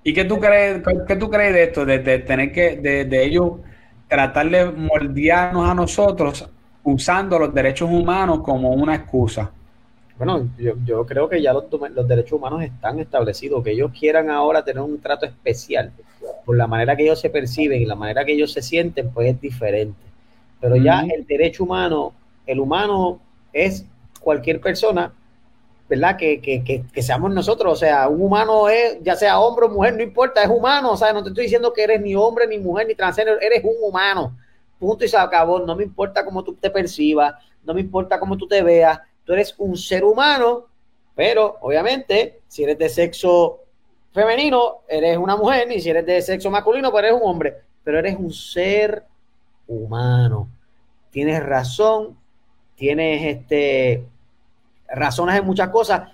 ¿Y 0.03 0.13
qué 0.13 0.23
tú 0.23 0.39
crees, 0.39 0.81
qué 1.05 1.17
tú 1.17 1.29
crees 1.29 1.53
de 1.53 1.63
esto? 1.63 1.85
De, 1.85 1.99
tener 2.19 2.53
que, 2.53 2.77
de, 2.77 3.03
de 3.03 3.25
ellos 3.25 3.55
tratar 4.07 4.49
de 4.49 4.71
moldearnos 4.71 5.69
a 5.69 5.73
nosotros 5.73 6.49
usando 6.81 7.37
los 7.37 7.53
derechos 7.53 7.89
humanos 7.91 8.39
como 8.41 8.71
una 8.71 8.95
excusa. 8.95 9.51
Bueno, 10.17 10.49
yo, 10.57 11.05
creo 11.05 11.29
que 11.29 11.41
ya 11.41 11.53
los, 11.53 11.65
los, 11.93 12.07
derechos 12.07 12.33
humanos 12.33 12.63
están 12.63 12.99
establecidos, 12.99 13.63
que 13.63 13.71
ellos 13.71 13.91
quieran 13.97 14.31
ahora 14.31 14.63
tener 14.63 14.81
un 14.81 14.99
trato 14.99 15.27
especial. 15.27 15.91
Por 16.43 16.57
la 16.57 16.65
manera 16.65 16.95
que 16.95 17.03
ellos 17.03 17.19
se 17.19 17.29
perciben 17.29 17.81
y 17.81 17.85
la 17.85 17.95
manera 17.95 18.25
que 18.25 18.33
ellos 18.33 18.51
se 18.51 18.63
sienten, 18.63 19.11
pues 19.11 19.29
es 19.29 19.39
diferente. 19.39 19.99
Pero 20.59 20.75
ya 20.75 21.01
el 21.01 21.25
derecho 21.27 21.63
humano, 21.63 22.13
el 22.47 22.59
humano 22.59 23.19
es 23.53 23.85
cualquier 24.19 24.59
persona, 24.59 25.13
¿verdad? 25.87 26.17
Que, 26.17 26.41
que, 26.41 26.63
que, 26.63 27.01
seamos 27.03 27.31
nosotros, 27.31 27.73
o 27.73 27.75
sea, 27.75 28.07
un 28.07 28.21
humano 28.21 28.67
es, 28.69 28.97
ya 29.03 29.15
sea 29.15 29.39
hombre 29.39 29.67
o 29.67 29.69
mujer, 29.69 29.95
no 29.95 30.01
importa, 30.01 30.41
es 30.41 30.49
humano, 30.49 30.91
o 30.91 30.97
sea, 30.97 31.13
no 31.13 31.21
te 31.21 31.29
estoy 31.29 31.43
diciendo 31.43 31.71
que 31.71 31.83
eres 31.83 32.01
ni 32.01 32.15
hombre, 32.15 32.47
ni 32.47 32.57
mujer, 32.57 32.87
ni 32.87 32.95
transgénero, 32.95 33.39
eres 33.39 33.63
un 33.63 33.75
humano, 33.87 34.35
punto 34.79 35.05
y 35.05 35.07
se 35.07 35.17
acabó, 35.17 35.59
no 35.59 35.75
me 35.75 35.83
importa 35.83 36.25
cómo 36.25 36.43
tú 36.43 36.55
te 36.55 36.69
percibas, 36.69 37.35
no 37.63 37.73
me 37.73 37.81
importa 37.81 38.19
cómo 38.19 38.35
tú 38.35 38.47
te 38.47 38.63
veas, 38.63 38.99
tú 39.27 39.33
eres 39.33 39.53
un 39.57 39.75
ser 39.75 40.05
humano, 40.05 40.67
pero 41.13 41.57
obviamente 41.61 42.39
si 42.47 42.63
eres 42.63 42.79
de 42.79 42.87
sexo 42.87 43.59
femenino, 44.13 44.77
eres 44.87 45.17
una 45.17 45.35
mujer, 45.35 45.69
y 45.69 45.81
si 45.81 45.89
eres 45.89 46.05
de 46.05 46.21
sexo 46.21 46.49
masculino, 46.49 46.89
pues 46.91 47.03
eres 47.03 47.19
un 47.21 47.29
hombre, 47.29 47.57
pero 47.83 47.99
eres 47.99 48.15
un 48.17 48.31
ser 48.31 49.03
humano. 49.67 50.47
Tienes 51.11 51.43
razón, 51.43 52.17
tienes 52.75 53.37
este, 53.37 54.05
razones 54.87 55.37
en 55.37 55.45
muchas 55.45 55.69
cosas. 55.69 56.09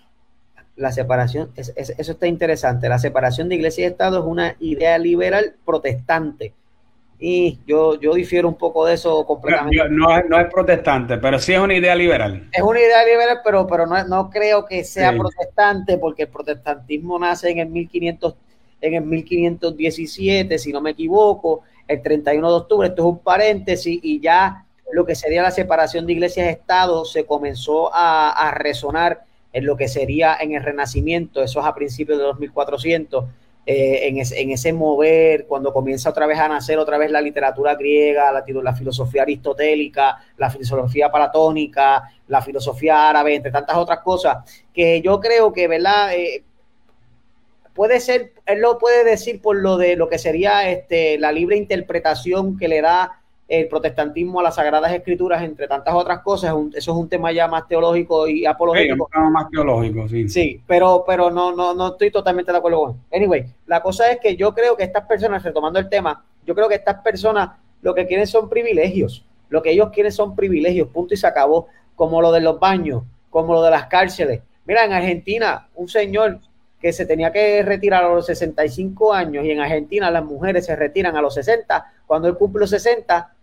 La 0.75 0.91
separación, 0.91 1.51
eso 1.55 2.11
está 2.11 2.25
interesante. 2.25 2.89
La 2.89 2.97
separación 2.97 3.47
de 3.47 3.55
iglesia 3.55 3.83
y 3.83 3.91
Estado 3.91 4.19
es 4.19 4.25
una 4.25 4.55
idea 4.59 4.97
liberal 4.97 5.55
protestante 5.63 6.53
y 7.25 7.57
yo, 7.65 7.97
yo 8.01 8.15
difiero 8.15 8.49
un 8.49 8.55
poco 8.55 8.85
de 8.85 8.95
eso 8.95 9.25
completamente. 9.25 9.77
No, 9.89 10.21
no, 10.23 10.39
es 10.41 10.51
protestante, 10.51 11.17
pero 11.19 11.39
sí 11.39 11.53
es 11.53 11.59
una 11.59 11.73
idea 11.73 11.95
liberal. 11.95 12.49
Es 12.51 12.61
una 12.61 12.81
idea 12.81 13.05
liberal, 13.05 13.39
pero, 13.41 13.65
pero 13.65 13.87
no, 13.87 14.03
no 14.05 14.29
creo 14.29 14.65
que 14.65 14.83
sea 14.83 15.13
protestante, 15.13 15.97
porque 15.97 16.23
el 16.23 16.27
protestantismo 16.27 17.17
nace 17.17 17.51
en 17.51 17.59
el 17.59 17.69
1500, 17.69 18.35
en 18.81 18.93
el 18.95 19.03
1517, 19.03 20.59
si 20.59 20.73
no 20.73 20.81
me 20.81 20.89
equivoco, 20.89 21.61
el 21.87 22.01
31 22.01 22.45
de 22.45 22.55
octubre, 22.57 22.87
esto 22.89 23.03
es 23.03 23.07
un 23.07 23.19
paréntesis, 23.19 24.01
y 24.03 24.19
ya 24.19 24.65
lo 24.91 25.05
que 25.05 25.15
sería 25.15 25.43
la 25.43 25.51
separación 25.51 26.05
de 26.05 26.11
iglesias 26.11 26.45
y 26.45 26.49
Estado 26.49 27.05
se 27.05 27.25
comenzó 27.25 27.89
a, 27.95 28.31
a 28.31 28.51
resonar 28.51 29.23
en 29.53 29.65
lo 29.65 29.77
que 29.77 29.87
sería 29.87 30.35
en 30.41 30.55
el 30.55 30.61
Renacimiento, 30.61 31.41
eso 31.41 31.61
es 31.61 31.65
a 31.65 31.73
principios 31.73 32.17
de 32.17 32.25
2400 32.25 33.23
eh, 33.65 34.09
en, 34.09 34.49
ese, 34.51 34.73
mover, 34.73 35.45
cuando 35.47 35.71
comienza 35.71 36.09
otra 36.09 36.27
vez 36.27 36.37
a 36.37 36.49
nacer 36.49 36.77
otra 36.77 36.97
vez 36.97 37.09
la 37.11 37.21
literatura 37.21 37.75
griega, 37.75 38.29
la, 38.31 38.73
filosofía 38.73 39.21
aristotélica, 39.21 40.17
la 40.37 40.49
filosofía 40.49 41.09
platónica, 41.09 42.03
la 42.27 42.41
filosofía 42.41 43.09
árabe, 43.09 43.35
entre 43.35 43.51
tantas 43.51 43.77
otras 43.77 43.99
cosas, 43.99 44.37
que 44.73 45.01
yo 45.01 45.21
creo 45.21 45.53
que, 45.53 45.69
¿verdad? 45.69 46.13
Eh, 46.13 46.43
puede 47.73 48.01
ser, 48.01 48.33
él 48.45 48.59
lo 48.59 48.77
puede 48.77 49.05
decir 49.05 49.41
por 49.41 49.55
lo 49.55 49.77
de 49.77 49.95
lo 49.95 50.09
que 50.09 50.19
sería 50.19 50.69
este, 50.69 51.17
la 51.17 51.31
libre 51.31 51.55
interpretación 51.55 52.57
que 52.57 52.67
le 52.67 52.81
da 52.81 53.22
el 53.59 53.67
protestantismo 53.67 54.39
a 54.39 54.43
las 54.43 54.55
sagradas 54.55 54.91
escrituras, 54.93 55.43
entre 55.43 55.67
tantas 55.67 55.93
otras 55.93 56.19
cosas, 56.19 56.55
eso 56.73 56.91
es 56.91 56.97
un 56.97 57.07
tema 57.07 57.31
ya 57.31 57.47
más 57.47 57.67
teológico 57.67 58.27
y 58.27 58.45
apologético. 58.45 59.09
Sí, 59.13 59.19
más 59.31 59.49
teológico, 59.49 60.07
sí. 60.07 60.27
Sí, 60.27 60.61
pero, 60.65 61.03
pero 61.05 61.29
no, 61.29 61.55
no, 61.55 61.73
no 61.73 61.89
estoy 61.89 62.09
totalmente 62.09 62.51
de 62.51 62.57
acuerdo 62.57 62.79
con 62.79 63.01
Anyway, 63.13 63.45
la 63.67 63.81
cosa 63.81 64.11
es 64.11 64.19
que 64.19 64.35
yo 64.35 64.53
creo 64.53 64.75
que 64.75 64.83
estas 64.83 65.05
personas, 65.05 65.43
retomando 65.43 65.79
el 65.79 65.87
tema, 65.87 66.25
yo 66.45 66.55
creo 66.55 66.67
que 66.67 66.75
estas 66.75 67.01
personas 67.01 67.51
lo 67.81 67.93
que 67.93 68.07
quieren 68.07 68.25
son 68.25 68.49
privilegios. 68.49 69.25
Lo 69.49 69.61
que 69.61 69.71
ellos 69.71 69.89
quieren 69.91 70.11
son 70.11 70.35
privilegios, 70.35 70.87
punto 70.87 71.13
y 71.13 71.17
se 71.17 71.27
acabó. 71.27 71.67
Como 71.95 72.21
lo 72.21 72.31
de 72.31 72.41
los 72.41 72.59
baños, 72.59 73.03
como 73.29 73.53
lo 73.53 73.61
de 73.61 73.69
las 73.69 73.85
cárceles. 73.85 74.41
Mira, 74.65 74.85
en 74.85 74.93
Argentina, 74.93 75.67
un 75.75 75.87
señor 75.87 76.39
que 76.83 76.91
se 76.91 77.05
tenía 77.05 77.31
que 77.31 77.63
retirar 77.63 78.03
a 78.03 78.09
los 78.09 78.25
65 78.25 79.13
años 79.13 79.45
y 79.45 79.51
en 79.51 79.61
Argentina 79.61 80.11
las 80.11 80.25
mujeres 80.25 80.65
se 80.65 80.75
retiran 80.75 81.15
a 81.15 81.21
los 81.21 81.33
60, 81.33 81.93
cuando 82.05 82.27
él 82.27 82.35
cumple 82.35 82.59
los 82.59 82.69
60, 82.71 83.33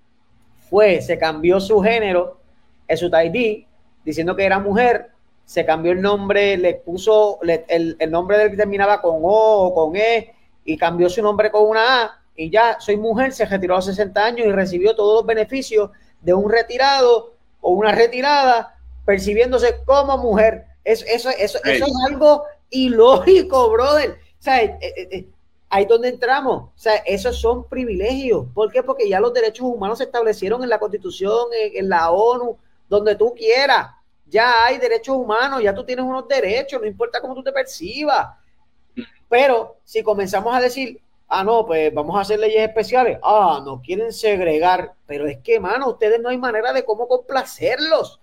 fue, 0.70 1.02
se 1.02 1.18
cambió 1.18 1.60
su 1.60 1.80
género 1.80 2.38
en 2.86 2.96
su 2.96 3.06
ID, 3.06 3.64
diciendo 4.04 4.36
que 4.36 4.44
era 4.44 4.58
mujer, 4.58 5.10
se 5.44 5.66
cambió 5.66 5.90
el 5.92 6.00
nombre, 6.00 6.56
le 6.56 6.74
puso 6.74 7.40
el, 7.42 7.96
nombre 8.08 8.38
del 8.38 8.50
que 8.50 8.56
terminaba 8.56 9.02
con 9.02 9.16
O 9.22 9.66
o 9.66 9.74
con 9.74 9.96
E 9.96 10.32
y 10.64 10.76
cambió 10.76 11.10
su 11.10 11.22
nombre 11.22 11.50
con 11.50 11.68
una 11.68 12.04
A 12.04 12.20
y 12.36 12.50
ya 12.50 12.78
soy 12.78 12.96
mujer, 12.96 13.32
se 13.32 13.44
retiró 13.44 13.74
a 13.74 13.78
los 13.78 13.86
60 13.86 14.24
años 14.24 14.46
y 14.46 14.52
recibió 14.52 14.94
todos 14.94 15.22
los 15.22 15.26
beneficios 15.26 15.90
de 16.20 16.32
un 16.32 16.50
retirado 16.50 17.34
o 17.60 17.72
una 17.72 17.92
retirada 17.92 18.76
percibiéndose 19.04 19.82
como 19.84 20.16
mujer. 20.18 20.66
Eso, 20.84 21.04
eso, 21.08 21.30
eso, 21.30 21.58
eso 21.64 21.84
es 21.84 21.92
algo 22.08 22.44
ilógico, 22.70 23.70
brother. 23.70 24.12
O 24.12 24.42
sea, 24.42 24.62
eh, 24.62 24.78
eh, 24.80 25.08
eh, 25.10 25.26
ahí 25.70 25.84
es 25.84 25.88
donde 25.88 26.08
entramos. 26.08 26.64
O 26.64 26.72
sea, 26.74 26.96
esos 27.06 27.40
son 27.40 27.66
privilegios. 27.68 28.46
¿Por 28.52 28.70
qué? 28.70 28.82
Porque 28.82 29.08
ya 29.08 29.20
los 29.20 29.32
derechos 29.32 29.66
humanos 29.66 29.98
se 29.98 30.04
establecieron 30.04 30.62
en 30.62 30.68
la 30.68 30.78
Constitución, 30.78 31.48
en, 31.52 31.88
la 31.88 32.10
ONU, 32.10 32.58
donde 32.88 33.14
tú 33.14 33.32
quieras. 33.34 33.88
Ya 34.26 34.64
hay 34.64 34.78
derechos 34.78 35.16
humanos, 35.16 35.62
ya 35.62 35.74
tú 35.74 35.84
tienes 35.84 36.04
unos 36.04 36.28
derechos, 36.28 36.80
no 36.80 36.86
importa 36.86 37.20
cómo 37.20 37.34
tú 37.34 37.42
te 37.42 37.52
percibas. 37.52 38.36
Pero 39.28 39.78
si 39.84 40.02
comenzamos 40.02 40.54
a 40.54 40.60
decir, 40.60 41.00
ah, 41.28 41.42
no, 41.44 41.64
pues 41.64 41.94
vamos 41.94 42.16
a 42.16 42.20
hacer 42.20 42.38
leyes 42.38 42.68
especiales, 42.68 43.18
ah, 43.22 43.62
no 43.64 43.80
quieren 43.80 44.12
segregar, 44.12 44.94
pero 45.06 45.26
es 45.26 45.38
que, 45.38 45.58
mano, 45.58 45.90
ustedes 45.90 46.20
no 46.20 46.28
hay 46.28 46.38
manera 46.38 46.72
de 46.72 46.84
cómo 46.84 47.08
complacerlos. 47.08 48.20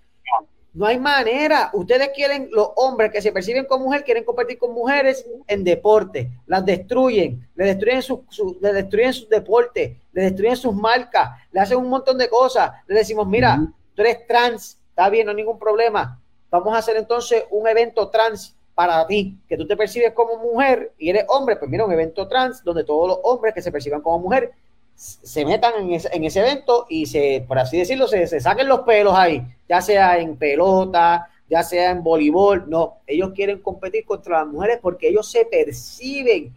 No 0.77 0.85
hay 0.85 0.99
manera. 0.99 1.71
Ustedes 1.73 2.11
quieren, 2.13 2.49
los 2.51 2.69
hombres 2.75 3.11
que 3.11 3.19
se 3.19 3.31
perciben 3.31 3.65
como 3.65 3.85
mujer, 3.85 4.03
quieren 4.03 4.23
competir 4.23 4.59
con 4.59 4.75
mujeres 4.75 5.25
en 5.47 5.63
deporte. 5.63 6.29
Las 6.45 6.63
destruyen, 6.63 7.49
le 7.55 7.65
destruyen 7.65 8.03
sus 8.03 8.19
su, 8.29 8.59
le 8.61 8.73
destruyen 8.73 9.11
sus 9.11 9.27
deportes, 9.27 9.97
le 10.11 10.21
destruyen 10.21 10.55
sus 10.55 10.75
marcas, 10.75 11.31
le 11.51 11.61
hacen 11.61 11.79
un 11.79 11.89
montón 11.89 12.19
de 12.19 12.29
cosas. 12.29 12.69
Le 12.85 12.93
decimos, 12.93 13.27
mira, 13.27 13.59
tú 13.95 14.03
eres 14.03 14.27
trans, 14.27 14.77
está 14.89 15.09
bien, 15.09 15.25
no 15.25 15.31
hay 15.31 15.37
ningún 15.37 15.57
problema. 15.57 16.21
Vamos 16.51 16.75
a 16.75 16.77
hacer 16.77 16.95
entonces 16.95 17.45
un 17.49 17.67
evento 17.67 18.09
trans 18.09 18.55
para 18.75 19.07
ti, 19.07 19.35
que 19.49 19.57
tú 19.57 19.65
te 19.65 19.75
percibes 19.75 20.13
como 20.13 20.37
mujer 20.37 20.93
y 20.99 21.09
eres 21.09 21.25
hombre, 21.29 21.55
pues 21.55 21.71
mira, 21.71 21.85
un 21.85 21.91
evento 21.91 22.27
trans 22.27 22.63
donde 22.63 22.83
todos 22.83 23.07
los 23.07 23.19
hombres 23.23 23.55
que 23.55 23.63
se 23.63 23.71
perciban 23.71 24.03
como 24.03 24.19
mujer 24.19 24.51
se 24.97 25.45
metan 25.45 25.73
en 25.75 25.93
ese, 25.93 26.09
en 26.11 26.23
ese, 26.23 26.39
evento 26.39 26.87
y 26.89 27.05
se, 27.05 27.45
por 27.47 27.59
así 27.59 27.77
decirlo, 27.77 28.07
se, 28.07 28.25
se, 28.25 28.39
saquen 28.39 28.67
los 28.67 28.79
pelos 28.79 29.13
ahí, 29.15 29.43
ya 29.69 29.79
sea 29.79 30.17
en 30.17 30.35
pelota, 30.35 31.29
ya 31.47 31.61
sea 31.61 31.91
en 31.91 32.03
voleibol, 32.03 32.67
no, 32.67 32.97
ellos 33.05 33.31
quieren 33.35 33.61
competir 33.61 34.05
contra 34.05 34.39
las 34.39 34.47
mujeres 34.47 34.79
porque 34.81 35.09
ellos 35.09 35.29
se 35.29 35.45
perciben 35.45 36.53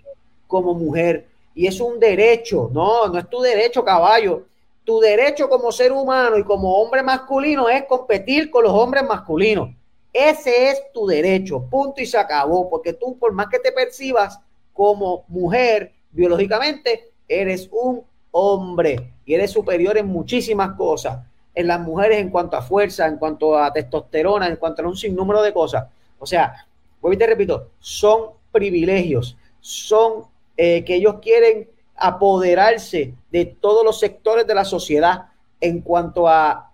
como 0.47 0.73
mujer 0.73 1.27
y 1.55 1.67
es 1.67 1.81
un 1.81 2.01
derecho, 2.01 2.71
no, 2.73 3.09
no 3.09 3.19
es 3.19 3.29
tu 3.29 3.41
derecho, 3.41 3.85
caballo, 3.85 4.47
tu 4.85 5.01
derecho 5.01 5.49
como 5.49 5.71
ser 5.71 5.93
humano 5.93 6.39
y 6.39 6.45
como 6.45 6.81
hombre 6.81 7.03
masculino 7.03 7.69
es 7.69 7.85
competir 7.85 8.51
con 8.51 8.65
los 8.65 8.73
hombres 8.73 9.05
masculinos. 9.05 9.69
Ese 10.13 10.71
es 10.71 10.83
tu 10.93 11.07
derecho, 11.07 11.63
punto 11.71 12.01
y 12.01 12.07
se 12.07 12.17
acabó, 12.19 12.69
porque 12.71 12.95
tú 12.95 13.19
por 13.19 13.33
más 13.33 13.49
que 13.49 13.59
te 13.59 13.71
percibas 13.71 14.41
como 14.73 15.25
mujer 15.29 15.93
biológicamente, 16.11 17.11
eres 17.29 17.69
un 17.71 18.03
hombre 18.33 19.13
y 19.25 19.35
eres 19.35 19.51
superior 19.51 19.99
en 19.99 20.07
muchísimas 20.07 20.73
cosas. 20.77 21.21
En 21.55 21.67
las 21.67 21.81
mujeres 21.81 22.19
en 22.19 22.31
cuanto 22.31 22.57
a 22.57 22.63
fuerza, 22.63 23.07
en 23.07 23.19
cuanto 23.19 23.59
a 23.59 23.73
testosterona, 23.73 24.47
en 24.47 24.57
cuanto 24.57 24.83
a 24.83 24.89
un 24.89 24.97
sinnúmero 24.97 25.43
de 25.43 25.53
cosas. 25.53 25.87
O 26.19 26.27
sea, 26.27 26.67
voy 27.01 27.17
te 27.17 27.27
repito, 27.27 27.71
son 27.81 28.31
privilegios, 28.53 29.37
son 29.61 30.25
eh, 30.57 30.85
que 30.85 30.97
ellos 30.97 31.17
quieren 31.21 31.69
apoderarse 31.97 33.15
de 33.31 33.45
todos 33.47 33.85
los 33.85 33.99
sectores 33.99 34.47
de 34.47 34.55
la 34.55 34.65
sociedad 34.65 35.27
en 35.61 35.81
cuanto 35.81 36.29
a 36.29 36.67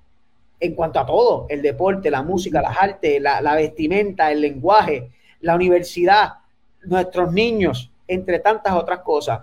en 0.59 0.75
cuanto 0.75 0.99
a 0.99 1.05
todo, 1.05 1.45
el 1.51 1.61
deporte, 1.61 2.11
la 2.11 2.23
música, 2.23 2.63
las 2.63 2.79
artes, 2.79 3.21
la, 3.21 3.43
la 3.43 3.55
vestimenta, 3.55 4.33
el 4.33 4.41
lenguaje, 4.41 5.11
la 5.43 5.55
universidad, 5.55 6.37
nuestros 6.83 7.31
niños, 7.31 7.91
entre 8.09 8.39
tantas 8.39 8.73
otras 8.73 9.01
cosas. 9.01 9.43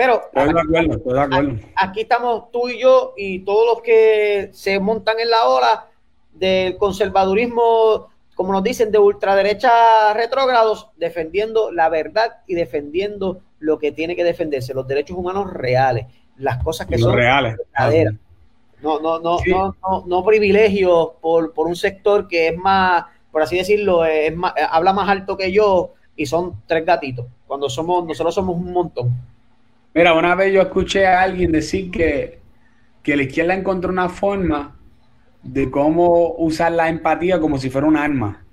Pero 0.00 0.22
aquí, 1.76 2.00
estamos 2.00 2.50
tú 2.50 2.70
y 2.70 2.80
yo 2.80 3.12
y 3.18 3.40
todos 3.40 3.66
los 3.66 3.82
que 3.82 4.48
se 4.54 4.80
montan 4.80 5.20
en 5.20 5.28
la 5.28 5.46
ola 5.46 5.88
del 6.32 6.78
conservadurismo, 6.78 8.08
como 8.34 8.50
nos 8.54 8.62
dicen, 8.62 8.90
de 8.92 8.98
ultraderecha 8.98 10.14
retrógrados, 10.14 10.88
defendiendo 10.96 11.70
la 11.70 11.90
verdad 11.90 12.38
y 12.46 12.54
defendiendo 12.54 13.42
lo 13.58 13.78
que 13.78 13.92
tiene 13.92 14.16
que 14.16 14.24
defenderse, 14.24 14.72
los 14.72 14.88
derechos 14.88 15.18
humanos 15.18 15.52
reales, 15.52 16.06
las 16.38 16.64
cosas 16.64 16.86
que 16.86 16.96
son 16.96 17.14
reales. 17.14 17.56
No, 18.80 19.00
no, 19.00 19.18
no, 19.18 19.36
no, 19.46 19.76
no, 19.82 20.04
no 20.06 20.24
privilegios 20.24 21.10
por, 21.20 21.52
por 21.52 21.66
un 21.66 21.76
sector 21.76 22.26
que 22.26 22.48
es 22.48 22.56
más, 22.56 23.04
por 23.30 23.42
así 23.42 23.58
decirlo, 23.58 24.06
es 24.06 24.34
más, 24.34 24.54
habla 24.70 24.94
más 24.94 25.10
alto 25.10 25.36
que 25.36 25.52
yo 25.52 25.92
y 26.16 26.24
son 26.24 26.62
tres 26.66 26.86
gatitos, 26.86 27.26
cuando 27.46 27.68
somos, 27.68 28.06
nosotros 28.06 28.34
somos 28.34 28.56
un 28.56 28.72
montón. 28.72 29.29
Mira, 29.92 30.14
una 30.14 30.36
vez 30.36 30.52
yo 30.52 30.62
escuché 30.62 31.04
a 31.06 31.22
alguien 31.22 31.50
decir 31.50 31.90
que, 31.90 32.38
que 33.02 33.16
la 33.16 33.24
izquierda 33.24 33.54
encontró 33.54 33.90
una 33.90 34.08
forma 34.08 34.76
de 35.42 35.68
cómo 35.68 36.34
usar 36.38 36.72
la 36.72 36.88
empatía 36.88 37.40
como 37.40 37.58
si 37.58 37.70
fuera 37.70 37.88
un 37.88 37.96
arma. 37.96 38.44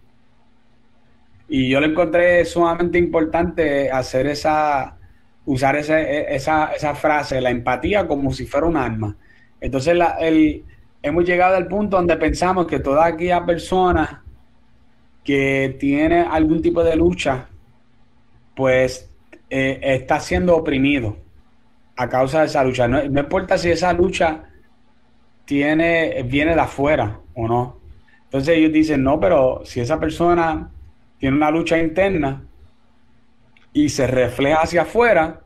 Y 1.47 1.69
yo 1.69 1.79
le 1.79 1.87
encontré 1.87 2.43
sumamente 2.43 2.97
importante 2.97 3.91
hacer 3.91 4.25
esa, 4.25 4.97
usar 5.45 5.75
esa, 5.75 6.01
esa, 6.01 6.95
frase, 6.95 7.39
la 7.39 7.51
empatía 7.51 8.07
como 8.07 8.33
si 8.33 8.47
fuera 8.47 8.65
un 8.65 8.75
arma. 8.75 9.15
Entonces 9.61 9.95
el, 10.19 10.65
hemos 11.03 11.23
llegado 11.23 11.55
al 11.55 11.67
punto 11.67 11.97
donde 11.97 12.17
pensamos 12.17 12.65
que 12.65 12.79
toda 12.79 13.05
aquella 13.05 13.45
persona 13.45 14.23
que 15.23 15.77
tiene 15.79 16.21
algún 16.21 16.63
tipo 16.63 16.83
de 16.83 16.95
lucha, 16.95 17.47
pues 18.55 19.11
eh, 19.51 19.79
está 19.83 20.19
siendo 20.19 20.55
oprimido 20.55 21.26
a 21.97 22.09
causa 22.09 22.41
de 22.41 22.45
esa 22.45 22.63
lucha. 22.63 22.87
No, 22.87 23.03
no 23.03 23.19
importa 23.19 23.57
si 23.57 23.69
esa 23.71 23.91
lucha 23.93 24.43
tiene, 25.45 26.23
viene 26.23 26.55
de 26.55 26.61
afuera 26.61 27.19
o 27.33 27.47
no. 27.47 27.77
Entonces 28.25 28.57
ellos 28.57 28.73
dicen, 28.73 29.03
no, 29.03 29.19
pero 29.19 29.61
si 29.65 29.79
esa 29.79 29.99
persona 29.99 30.69
tiene 31.17 31.37
una 31.37 31.49
lucha 31.49 31.77
interna 31.77 32.43
y 33.73 33.89
se 33.89 34.07
refleja 34.07 34.61
hacia 34.61 34.81
afuera, 34.83 35.41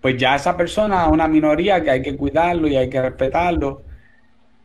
pues 0.00 0.16
ya 0.16 0.34
esa 0.34 0.56
persona 0.56 1.04
es 1.04 1.12
una 1.12 1.28
minoría 1.28 1.82
que 1.82 1.90
hay 1.90 2.02
que 2.02 2.16
cuidarlo 2.16 2.68
y 2.68 2.76
hay 2.76 2.90
que 2.90 3.00
respetarlo. 3.00 3.82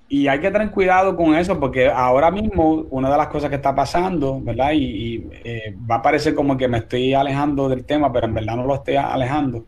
Y 0.09 0.27
hay 0.27 0.39
que 0.39 0.51
tener 0.51 0.69
cuidado 0.71 1.15
con 1.15 1.35
eso 1.35 1.59
porque 1.59 1.87
ahora 1.89 2.29
mismo 2.29 2.85
una 2.91 3.09
de 3.11 3.17
las 3.17 3.27
cosas 3.27 3.49
que 3.49 3.55
está 3.55 3.73
pasando, 3.73 4.39
¿verdad? 4.41 4.71
Y, 4.73 5.27
eh, 5.43 5.75
va 5.89 5.95
a 5.95 6.01
parecer 6.01 6.35
como 6.35 6.57
que 6.57 6.67
me 6.67 6.79
estoy 6.79 7.13
alejando 7.13 7.69
del 7.69 7.85
tema, 7.85 8.11
pero 8.11 8.27
en 8.27 8.33
verdad 8.35 8.55
no 8.55 8.65
lo 8.65 8.75
estoy 8.75 8.95
alejando. 8.95 9.65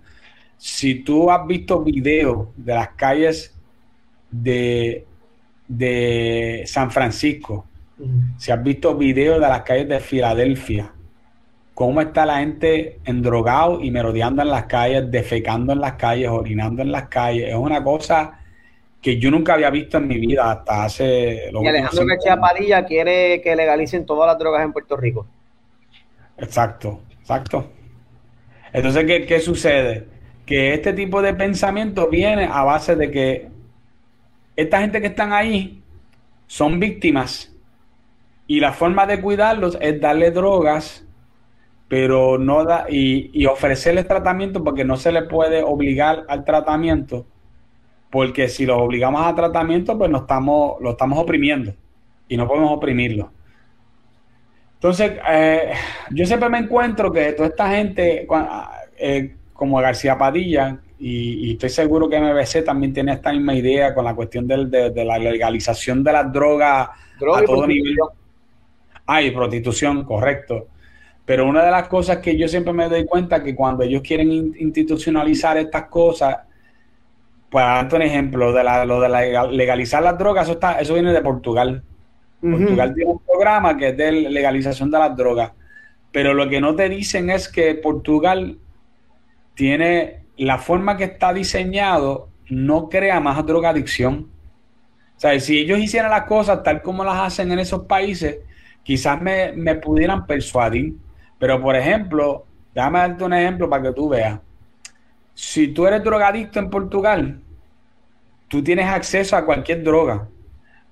Si 0.57 1.03
tú 1.03 1.29
has 1.31 1.45
visto 1.45 1.83
videos 1.83 2.47
de 2.55 2.73
las 2.73 2.89
calles 2.89 3.55
de, 4.31 5.05
de 5.67 6.63
San 6.65 6.91
Francisco, 6.91 7.65
si 8.37 8.51
has 8.51 8.61
visto 8.63 8.95
videos 8.95 9.39
de 9.39 9.47
las 9.47 9.61
calles 9.61 9.87
de 9.87 9.99
Filadelfia, 9.99 10.91
cómo 11.73 12.01
está 12.01 12.25
la 12.25 12.39
gente 12.39 12.99
endrogado 13.05 13.81
y 13.81 13.91
merodeando 13.91 14.41
en 14.41 14.49
las 14.49 14.65
calles, 14.65 15.09
defecando 15.11 15.73
en 15.73 15.81
las 15.81 15.93
calles, 15.93 16.29
orinando 16.29 16.81
en 16.81 16.91
las 16.91 17.07
calles, 17.09 17.49
es 17.49 17.55
una 17.55 17.83
cosa 17.83 18.39
que 19.01 19.19
yo 19.19 19.29
nunca 19.29 19.53
había 19.53 19.69
visto 19.69 19.97
en 19.97 20.07
mi 20.07 20.17
vida 20.17 20.51
hasta 20.51 20.85
hace... 20.85 21.51
y 21.53 21.67
Alejandro 21.67 22.05
García 22.07 22.37
Padilla 22.37 22.85
quiere 22.85 23.39
que 23.41 23.55
legalicen 23.55 24.05
todas 24.05 24.27
las 24.27 24.39
drogas 24.39 24.63
en 24.63 24.73
Puerto 24.73 24.97
Rico. 24.97 25.27
Exacto, 26.37 27.01
exacto. 27.19 27.69
Entonces, 28.73 29.05
¿qué, 29.05 29.25
qué 29.25 29.39
sucede? 29.39 30.14
Que 30.45 30.73
este 30.73 30.93
tipo 30.93 31.21
de 31.21 31.33
pensamiento 31.33 32.09
viene 32.09 32.45
a 32.51 32.63
base 32.63 32.95
de 32.95 33.11
que 33.11 33.49
esta 34.55 34.79
gente 34.79 35.01
que 35.01 35.07
están 35.07 35.33
ahí 35.33 35.81
son 36.47 36.79
víctimas 36.79 37.51
y 38.47 38.59
la 38.59 38.73
forma 38.73 39.05
de 39.05 39.21
cuidarlos 39.21 39.77
es 39.81 39.99
darle 39.99 40.31
drogas, 40.31 41.05
pero 41.87 42.37
no 42.37 42.63
da 42.63 42.85
y, 42.89 43.45
ofrecerles 43.45 44.07
tratamiento 44.07 44.63
porque 44.63 44.85
no 44.85 44.97
se 44.97 45.11
le 45.11 45.23
puede 45.23 45.63
obligar 45.63 46.25
al 46.27 46.43
tratamiento, 46.45 47.25
porque 48.09 48.47
si 48.47 48.65
los 48.65 48.79
obligamos 48.79 49.25
a 49.25 49.35
tratamiento, 49.35 49.97
pues 49.97 50.09
no 50.09 50.19
estamos, 50.19 50.75
lo 50.81 50.91
estamos 50.91 51.19
oprimiendo 51.19 51.73
y 52.27 52.37
no 52.37 52.47
podemos 52.47 52.71
oprimirlo. 52.71 53.31
Entonces, 54.75 55.13
eh, 55.27 55.73
yo 56.11 56.25
siempre 56.25 56.49
me 56.49 56.59
encuentro 56.59 57.11
que 57.11 57.33
toda 57.33 57.49
esta 57.49 57.69
gente, 57.69 58.27
eh, 58.97 59.35
como 59.55 59.79
García 59.79 60.17
Padilla, 60.17 60.79
y, 60.99 61.53
estoy 61.53 61.69
seguro 61.69 62.09
que 62.09 62.19
MBC 62.19 62.63
también 62.63 62.93
tiene 62.93 63.13
esta 63.13 63.31
misma 63.31 63.55
idea 63.55 63.93
con 63.93 64.05
la 64.05 64.13
cuestión 64.13 64.45
de, 64.47 64.91
la 64.93 65.17
legalización 65.17 66.03
de 66.03 66.11
las 66.11 66.31
drogas 66.31 66.89
a 66.89 67.45
todo 67.45 67.65
nivel. 67.65 67.95
Ah, 69.07 69.21
y 69.21 69.31
prostitución, 69.31 70.03
correcto. 70.03 70.67
Pero 71.25 71.47
una 71.47 71.63
de 71.63 71.71
las 71.71 71.87
cosas 71.87 72.17
que 72.17 72.37
yo 72.37 72.47
siempre 72.47 72.73
me 72.73 72.89
doy 72.89 73.05
cuenta 73.05 73.43
que 73.43 73.55
cuando 73.55 73.83
ellos 73.83 74.01
quieren 74.01 74.29
institucionalizar 74.59 75.57
estas 75.57 75.85
cosas, 75.85 76.37
pues 77.49 77.65
darte 77.65 77.95
un 77.95 78.01
ejemplo, 78.01 78.51
de 78.51 78.63
la, 78.63 78.85
lo 78.85 78.99
de 78.99 79.09
legalizar 79.51 80.03
las 80.03 80.17
drogas, 80.17 80.43
eso, 80.43 80.53
está, 80.53 80.79
eso 80.79 80.93
viene 80.93 81.13
de 81.13 81.21
Portugal. 81.21 81.83
Portugal 82.41 82.93
tiene 82.93 83.11
un 83.11 83.19
programa 83.19 83.75
que 83.75 83.89
es 83.89 83.97
de 83.97 84.11
legalización 84.11 84.91
de 84.91 84.99
las 84.99 85.15
drogas. 85.15 85.51
Pero 86.11 86.33
lo 86.33 86.47
que 86.47 86.61
no 86.61 86.75
te 86.75 86.89
dicen 86.89 87.29
es 87.29 87.49
que 87.49 87.75
Portugal 87.75 88.59
tiene 89.55 90.25
la 90.37 90.57
forma 90.57 90.97
que 90.97 91.05
está 91.05 91.33
diseñado 91.33 92.29
no 92.49 92.89
crea 92.89 93.19
más 93.19 93.43
drogadicción. 93.45 94.29
O 95.15 95.19
sea, 95.19 95.39
si 95.39 95.59
ellos 95.59 95.79
hicieran 95.79 96.11
las 96.11 96.25
cosas 96.25 96.61
tal 96.63 96.81
como 96.81 97.03
las 97.03 97.19
hacen 97.19 97.51
en 97.51 97.59
esos 97.59 97.85
países, 97.85 98.39
quizás 98.83 99.21
me, 99.21 99.75
pudieran 99.75 100.27
persuadir. 100.27 100.95
Pero, 101.39 101.61
por 101.61 101.75
ejemplo, 101.75 102.45
déjame 102.73 102.99
darte 102.99 103.23
un 103.23 103.33
ejemplo 103.33 103.69
para 103.69 103.83
que 103.83 103.93
tú 103.93 104.09
veas. 104.09 104.39
Si 105.33 105.69
tú 105.69 105.87
eres 105.87 106.03
drogadicto 106.03 106.59
en 106.59 106.69
Portugal, 106.69 107.39
tú 108.47 108.63
tienes 108.63 108.87
acceso 108.87 109.35
a 109.35 109.45
cualquier 109.45 109.83
droga. 109.83 110.27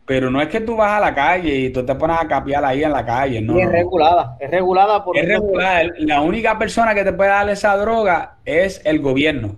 Pero 0.05 0.29
no 0.29 0.41
es 0.41 0.49
que 0.49 0.59
tú 0.59 0.75
vas 0.75 0.97
a 0.97 0.99
la 0.99 1.15
calle 1.15 1.55
y 1.55 1.69
tú 1.69 1.85
te 1.85 1.95
pones 1.95 2.17
a 2.19 2.27
capiar 2.27 2.65
ahí 2.65 2.83
en 2.83 2.91
la 2.91 3.05
calle, 3.05 3.41
¿no? 3.41 3.57
es 3.57 3.71
regulada, 3.71 4.35
es 4.39 4.51
regulada 4.51 5.03
por... 5.03 5.17
Es 5.17 5.25
regulada. 5.25 5.83
La 5.99 6.21
única 6.21 6.59
persona 6.59 6.93
que 6.93 7.05
te 7.05 7.13
puede 7.13 7.29
dar 7.29 7.49
esa 7.49 7.77
droga 7.77 8.35
es 8.43 8.81
el 8.83 8.99
gobierno. 8.99 9.57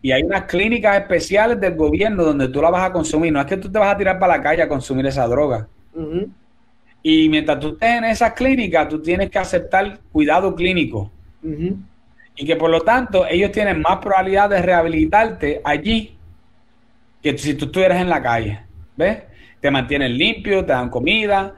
Y 0.00 0.10
hay 0.10 0.22
unas 0.22 0.44
clínicas 0.44 0.98
especiales 0.98 1.60
del 1.60 1.74
gobierno 1.74 2.24
donde 2.24 2.48
tú 2.48 2.62
la 2.62 2.70
vas 2.70 2.88
a 2.88 2.92
consumir. 2.92 3.30
No 3.30 3.40
es 3.40 3.46
que 3.46 3.58
tú 3.58 3.70
te 3.70 3.78
vas 3.78 3.94
a 3.94 3.98
tirar 3.98 4.18
para 4.18 4.38
la 4.38 4.42
calle 4.42 4.62
a 4.62 4.68
consumir 4.68 5.06
esa 5.06 5.26
droga. 5.26 5.68
Y 7.02 7.28
mientras 7.28 7.60
tú 7.60 7.68
estés 7.68 7.98
en 7.98 8.04
esas 8.04 8.32
clínicas, 8.32 8.88
tú 8.88 9.02
tienes 9.02 9.30
que 9.30 9.38
aceptar 9.38 9.98
cuidado 10.12 10.54
clínico. 10.54 11.10
Y 11.42 12.46
que 12.46 12.56
por 12.56 12.70
lo 12.70 12.80
tanto 12.80 13.26
ellos 13.26 13.52
tienen 13.52 13.82
más 13.82 13.98
probabilidad 13.98 14.48
de 14.48 14.62
rehabilitarte 14.62 15.60
allí 15.62 16.16
que 17.22 17.36
si 17.36 17.54
tú 17.54 17.66
estuvieras 17.66 18.00
en 18.00 18.08
la 18.08 18.22
calle. 18.22 18.60
¿Ves? 18.96 19.18
Te 19.60 19.70
mantienen 19.70 20.16
limpio, 20.16 20.64
te 20.64 20.72
dan 20.72 20.88
comida. 20.88 21.54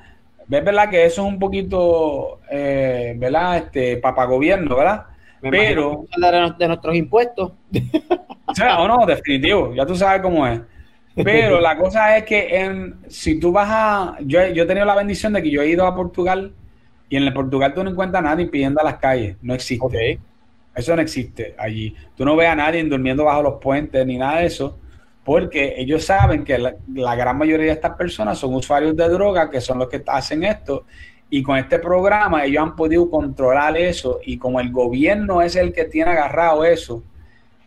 ¿Ves, 0.47 0.65
verdad? 0.65 0.91
Que 0.91 1.05
eso 1.05 1.23
es 1.23 1.29
un 1.29 1.39
poquito, 1.39 2.41
eh, 2.51 3.15
¿verdad? 3.17 3.59
Este, 3.59 3.97
papagobierno, 3.99 4.77
¿verdad? 4.77 5.07
Pero... 5.41 6.05
De 6.59 6.69
nuestros 6.69 6.95
impuestos. 6.95 7.53
O 8.47 8.55
sea, 8.55 8.81
o 8.81 8.89
no, 8.89 9.07
definitivo, 9.07 9.75
ya 9.75 9.87
tú 9.87 9.97
sabes 9.97 10.21
cómo 10.21 10.47
es. 10.47 10.61
Pero 11.15 11.61
la 11.61 11.77
cosa 11.77 12.17
es 12.17 12.25
que 12.25 12.57
en, 12.57 12.97
si 13.09 13.39
tú 13.39 13.53
vas 13.53 13.69
a... 13.71 14.17
Yo, 14.21 14.47
yo 14.49 14.65
he 14.65 14.67
tenido 14.67 14.87
la 14.87 14.95
bendición 14.95 15.33
de 15.33 15.43
que 15.43 15.51
yo 15.51 15.63
he 15.63 15.69
ido 15.69 15.87
a 15.87 15.95
Portugal 15.95 16.53
y 17.09 17.17
en 17.17 17.25
el 17.25 17.33
Portugal 17.33 17.75
tú 17.75 17.85
no 17.85 17.91
encuentras 17.91 18.25
a 18.25 18.29
nadie 18.29 18.47
pidiendo 18.47 18.81
a 18.81 18.85
las 18.85 18.97
calles. 18.97 19.37
No 19.43 19.55
existe. 19.55 20.19
Eso 20.75 20.97
no 20.97 21.03
existe 21.03 21.55
allí. 21.59 21.95
Tú 22.17 22.25
no 22.25 22.35
ves 22.35 22.49
a 22.49 22.57
nadie 22.57 22.83
durmiendo 22.85 23.25
bajo 23.25 23.43
los 23.43 23.55
puentes 23.61 24.07
ni 24.07 24.17
nada 24.17 24.41
de 24.41 24.47
eso 24.47 24.79
porque 25.25 25.75
ellos 25.79 26.05
saben 26.05 26.45
que 26.45 26.59
la, 26.59 27.15
gran 27.15 27.39
mayoría 27.39 27.67
de 27.67 27.73
estas 27.73 27.97
personas 27.97 28.39
son 28.39 28.55
usuarios 28.55 28.97
de 28.97 29.09
droga, 29.09 29.51
que 29.51 29.61
son 29.61 29.79
los 29.79 29.89
que 29.89 30.03
hacen 30.07 30.43
esto, 30.43 30.85
y 31.31 31.43
con 31.43 31.57
este 31.57 31.79
programa 31.79 32.45
ellos 32.45 32.63
han 32.63 32.77
podido 32.77 33.09
controlar 33.09 33.77
eso, 33.77 34.21
y 34.25 34.37
como 34.37 34.61
el 34.61 34.73
gobierno 34.73 35.41
es 35.41 35.57
el 35.57 35.73
que 35.73 35.85
tiene 35.85 36.11
agarrado 36.11 36.65
eso, 36.65 37.03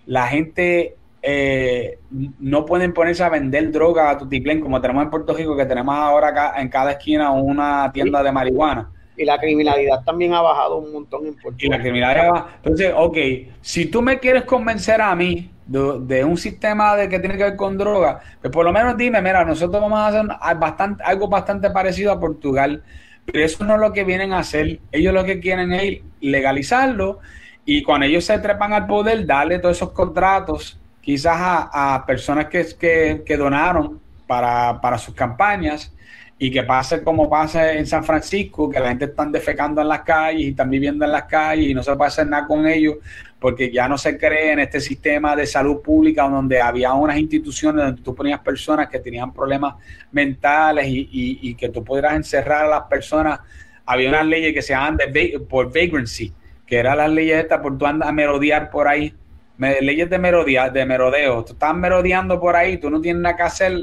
la 0.05 0.27
gente 0.27 0.97
eh, 1.21 1.97
no 2.39 2.65
pueden 2.65 2.93
ponerse 2.93 3.23
a 3.23 3.29
vender 3.29 3.71
droga 3.71 4.11
a 4.11 4.17
tutiplén, 4.17 4.59
como 4.59 4.81
tenemos 4.81 5.03
en 5.03 5.09
Puerto 5.09 5.33
Rico, 5.33 5.55
que 5.55 5.65
tenemos 5.65 5.95
ahora 5.95 6.27
acá 6.27 6.53
en 6.57 6.67
cada 6.69 6.91
esquina 6.91 7.31
una 7.31 7.89
tienda 7.93 8.21
de 8.21 8.31
marihuana. 8.31 8.91
Y 9.17 9.23
la 9.23 9.39
criminalidad 9.39 10.03
también 10.03 10.33
ha 10.33 10.41
bajado 10.41 10.75
un 10.75 10.91
montón 10.91 11.25
en 11.25 11.33
Puerto 11.35 11.57
Rico. 11.57 11.65
Y 11.65 11.69
la 11.69 11.81
criminalidad 11.81 12.45
Entonces, 12.57 12.93
ok, 12.95 13.17
si 13.61 13.85
tú 13.85 14.01
me 14.01 14.19
quieres 14.19 14.43
convencer 14.43 14.99
a 14.99 15.15
mí 15.15 15.49
de, 15.65 16.23
un 16.23 16.37
sistema 16.37 16.95
de 16.95 17.09
que 17.09 17.19
tiene 17.19 17.37
que 17.37 17.43
ver 17.43 17.55
con 17.55 17.77
droga, 17.77 18.19
pues 18.41 18.51
por 18.51 18.65
lo 18.65 18.71
menos 18.71 18.95
dime, 18.97 19.21
mira, 19.21 19.43
nosotros 19.43 19.81
vamos 19.81 19.99
a 19.99 20.07
hacer 20.07 20.25
bastante, 20.59 21.03
algo 21.03 21.27
bastante 21.27 21.69
parecido 21.71 22.11
a 22.11 22.19
Portugal, 22.19 22.83
pero 23.25 23.43
eso 23.43 23.63
no 23.63 23.75
es 23.75 23.81
lo 23.81 23.91
que 23.91 24.03
vienen 24.03 24.33
a 24.33 24.39
hacer. 24.39 24.79
Ellos 24.91 25.13
lo 25.13 25.23
que 25.23 25.39
quieren 25.39 25.73
es 25.73 26.01
legalizarlo 26.21 27.19
y 27.65 27.81
cuando 27.81 28.05
ellos 28.05 28.25
se 28.25 28.37
trepan 28.37 28.73
al 28.73 28.85
poder, 28.85 29.25
darle 29.25 29.59
todos 29.59 29.77
esos 29.77 29.91
contratos 29.91 30.79
quizás 31.01 31.37
a, 31.39 32.03
personas 32.05 32.47
que, 32.47 32.65
que, 32.79 33.23
que 33.25 33.37
donaron 33.37 33.99
para, 34.27 34.79
para 34.81 34.97
sus 34.97 35.15
campañas 35.15 35.94
y 36.37 36.51
que 36.51 36.63
pase 36.63 37.01
como 37.01 37.29
pasa 37.29 37.73
en 37.73 37.87
San 37.87 38.03
Francisco, 38.03 38.69
que 38.69 38.79
la 38.79 38.89
gente 38.89 39.05
está 39.05 39.25
defecando 39.25 39.81
en 39.81 39.87
las 39.87 40.01
calles 40.01 40.41
y 40.41 40.49
están 40.49 40.69
viviendo 40.69 41.05
en 41.05 41.11
las 41.11 41.23
calles 41.23 41.67
y 41.67 41.73
no 41.73 41.81
se 41.81 41.95
puede 41.95 42.09
hacer 42.09 42.27
nada 42.27 42.45
con 42.45 42.67
ellos 42.67 42.97
porque 43.39 43.71
ya 43.71 43.87
no 43.87 43.97
se 43.97 44.17
cree 44.17 44.53
en 44.53 44.59
este 44.59 44.81
sistema 44.81 45.35
de 45.35 45.45
salud 45.45 45.81
pública 45.81 46.27
donde 46.27 46.59
había 46.59 46.93
unas 46.93 47.17
instituciones 47.17 47.85
donde 47.85 48.01
tú 48.01 48.15
ponías 48.15 48.39
personas 48.39 48.89
que 48.89 48.99
tenían 48.99 49.31
problemas 49.33 49.75
mentales 50.11 50.87
y, 50.89 51.53
que 51.55 51.69
tú 51.69 51.83
pudieras 51.83 52.15
encerrar 52.15 52.65
a 52.65 52.69
las 52.69 52.83
personas. 52.83 53.39
Había 53.85 54.09
unas 54.09 54.25
leyes 54.25 54.53
que 54.53 54.61
se 54.61 54.73
llamaban 54.73 54.97
de, 54.97 55.39
por 55.47 55.71
vagrancy, 55.71 56.33
que 56.65 56.77
eran 56.77 56.97
las 56.97 57.11
leyes 57.11 57.43
estas 57.43 57.61
por 57.61 57.77
tú 57.77 57.85
andas 57.85 58.09
a 58.09 58.11
merodear 58.11 58.71
por 58.71 58.87
ahí 58.87 59.13
leyes 59.57 60.09
de, 60.09 60.19
merodía, 60.19 60.69
de 60.69 60.85
merodeo. 60.85 61.43
Tú 61.43 61.53
estás 61.53 61.75
merodeando 61.75 62.39
por 62.39 62.55
ahí, 62.55 62.77
tú 62.77 62.89
no 62.89 62.99
tienes 63.01 63.21
nada 63.21 63.35
que 63.35 63.43
hacer, 63.43 63.73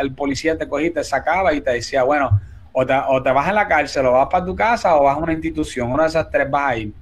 el 0.00 0.14
policía 0.14 0.56
te 0.58 0.68
cogía, 0.68 0.92
te 0.92 1.04
sacaba 1.04 1.52
y 1.52 1.60
te 1.60 1.72
decía, 1.72 2.02
bueno, 2.02 2.40
o 2.72 2.86
te, 2.86 2.94
o 2.94 3.22
te 3.22 3.30
vas 3.30 3.48
a 3.48 3.52
la 3.52 3.68
cárcel, 3.68 4.06
o 4.06 4.12
vas 4.12 4.28
para 4.30 4.44
tu 4.44 4.56
casa, 4.56 4.96
o 4.96 5.04
vas 5.04 5.16
a 5.16 5.20
una 5.20 5.32
institución, 5.32 5.90
una 5.92 6.04
de 6.04 6.08
esas 6.08 6.30
tres 6.30 6.50
vas 6.50 6.70
a 6.70 6.76
ir. 6.76 6.92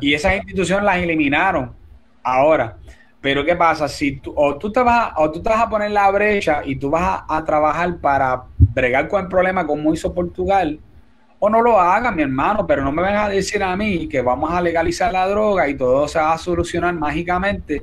Y 0.00 0.14
esas 0.14 0.36
instituciones 0.36 0.84
las 0.84 0.96
eliminaron 0.98 1.72
ahora. 2.22 2.76
Pero 3.20 3.44
¿qué 3.44 3.54
pasa? 3.54 3.88
Si 3.88 4.16
tú, 4.16 4.34
o 4.36 4.58
tú 4.58 4.72
te 4.72 4.80
vas, 4.82 5.12
o 5.16 5.30
tú 5.30 5.40
te 5.40 5.48
vas 5.48 5.62
a 5.62 5.68
poner 5.68 5.92
la 5.92 6.10
brecha 6.10 6.62
y 6.64 6.74
tú 6.76 6.90
vas 6.90 7.22
a, 7.28 7.36
a 7.36 7.44
trabajar 7.44 7.96
para 7.98 8.42
bregar 8.58 9.06
con 9.08 9.22
el 9.22 9.28
problema 9.28 9.64
como 9.64 9.94
hizo 9.94 10.12
Portugal, 10.12 10.80
o 11.44 11.50
no 11.50 11.60
lo 11.60 11.80
haga, 11.80 12.12
mi 12.12 12.22
hermano, 12.22 12.64
pero 12.68 12.84
no 12.84 12.92
me 12.92 13.02
vengas 13.02 13.26
a 13.26 13.28
decir 13.28 13.64
a 13.64 13.76
mí 13.76 14.06
que 14.06 14.22
vamos 14.22 14.52
a 14.52 14.60
legalizar 14.60 15.12
la 15.12 15.26
droga 15.26 15.68
y 15.68 15.74
todo 15.74 16.06
se 16.06 16.20
va 16.20 16.34
a 16.34 16.38
solucionar 16.38 16.94
mágicamente, 16.94 17.82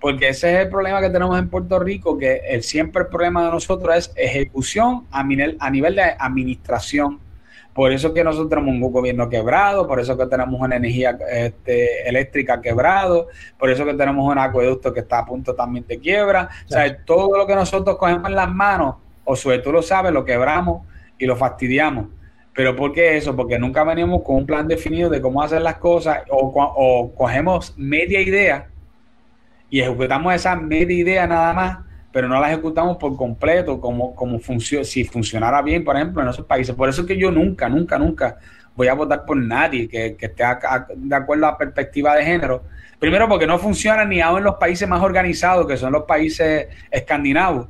porque 0.00 0.28
ese 0.28 0.54
es 0.54 0.60
el 0.60 0.70
problema 0.70 1.02
que 1.02 1.10
tenemos 1.10 1.38
en 1.38 1.50
Puerto 1.50 1.78
Rico, 1.78 2.16
que 2.16 2.40
el, 2.48 2.62
siempre 2.62 3.02
el 3.02 3.08
problema 3.08 3.44
de 3.44 3.50
nosotros 3.50 3.94
es 3.94 4.12
ejecución 4.16 5.06
a 5.10 5.22
nivel, 5.22 5.58
a 5.60 5.68
nivel 5.68 5.96
de 5.96 6.14
administración. 6.18 7.20
Por 7.74 7.92
eso 7.92 8.14
que 8.14 8.24
nosotros 8.24 8.48
tenemos 8.48 8.74
un 8.74 8.90
gobierno 8.90 9.28
quebrado, 9.28 9.86
por 9.86 10.00
eso 10.00 10.16
que 10.16 10.24
tenemos 10.24 10.58
una 10.58 10.76
energía 10.76 11.18
este, 11.30 12.08
eléctrica 12.08 12.62
quebrado, 12.62 13.26
por 13.58 13.68
eso 13.68 13.84
que 13.84 13.92
tenemos 13.92 14.26
un 14.32 14.38
acueducto 14.38 14.94
que 14.94 15.00
está 15.00 15.18
a 15.18 15.26
punto 15.26 15.54
también 15.54 15.84
de 15.86 15.98
quiebra. 15.98 16.48
O 16.64 16.68
sea, 16.70 17.04
todo 17.04 17.36
lo 17.36 17.46
que 17.46 17.54
nosotros 17.54 17.98
cogemos 17.98 18.30
en 18.30 18.36
las 18.36 18.50
manos, 18.50 18.94
o 19.24 19.36
sobre 19.36 19.58
tú 19.58 19.72
lo 19.72 19.82
sabes, 19.82 20.10
lo 20.10 20.24
quebramos 20.24 20.86
y 21.18 21.26
lo 21.26 21.36
fastidiamos. 21.36 22.06
¿Pero 22.54 22.76
por 22.76 22.92
qué 22.92 23.16
eso? 23.16 23.34
Porque 23.34 23.58
nunca 23.58 23.82
venimos 23.82 24.22
con 24.22 24.36
un 24.36 24.46
plan 24.46 24.68
definido 24.68 25.10
de 25.10 25.20
cómo 25.20 25.42
hacer 25.42 25.60
las 25.60 25.76
cosas 25.76 26.22
o, 26.30 27.12
cogemos 27.14 27.74
media 27.76 28.20
idea 28.20 28.68
y 29.68 29.80
ejecutamos 29.80 30.32
esa 30.34 30.54
media 30.54 30.96
idea 30.96 31.26
nada 31.26 31.52
más, 31.52 31.78
pero 32.12 32.28
no 32.28 32.40
la 32.40 32.48
ejecutamos 32.52 32.96
por 32.96 33.16
completo, 33.16 33.80
como, 33.80 34.14
como 34.14 34.38
si 34.38 35.04
funcionara 35.04 35.62
bien, 35.62 35.82
por 35.82 35.96
ejemplo, 35.96 36.22
en 36.22 36.28
esos 36.28 36.46
países. 36.46 36.76
Por 36.76 36.88
eso 36.88 37.00
es 37.00 37.08
que 37.08 37.18
yo 37.18 37.32
nunca, 37.32 37.68
nunca, 37.68 37.98
nunca 37.98 38.38
voy 38.76 38.86
a 38.86 38.94
votar 38.94 39.24
por 39.24 39.36
nadie 39.36 39.88
que, 39.88 40.16
esté 40.20 40.44
de 40.96 41.16
acuerdo 41.16 41.46
a 41.46 41.52
la 41.52 41.58
perspectiva 41.58 42.14
de 42.14 42.24
género. 42.24 42.62
Primero 43.00 43.28
porque 43.28 43.48
no 43.48 43.58
funciona 43.58 44.04
ni 44.04 44.20
aún 44.20 44.38
en 44.38 44.44
los 44.44 44.54
países 44.54 44.88
más 44.88 45.02
organizados, 45.02 45.66
que 45.66 45.76
son 45.76 45.92
los 45.92 46.04
países 46.04 46.68
escandinavos. 46.92 47.66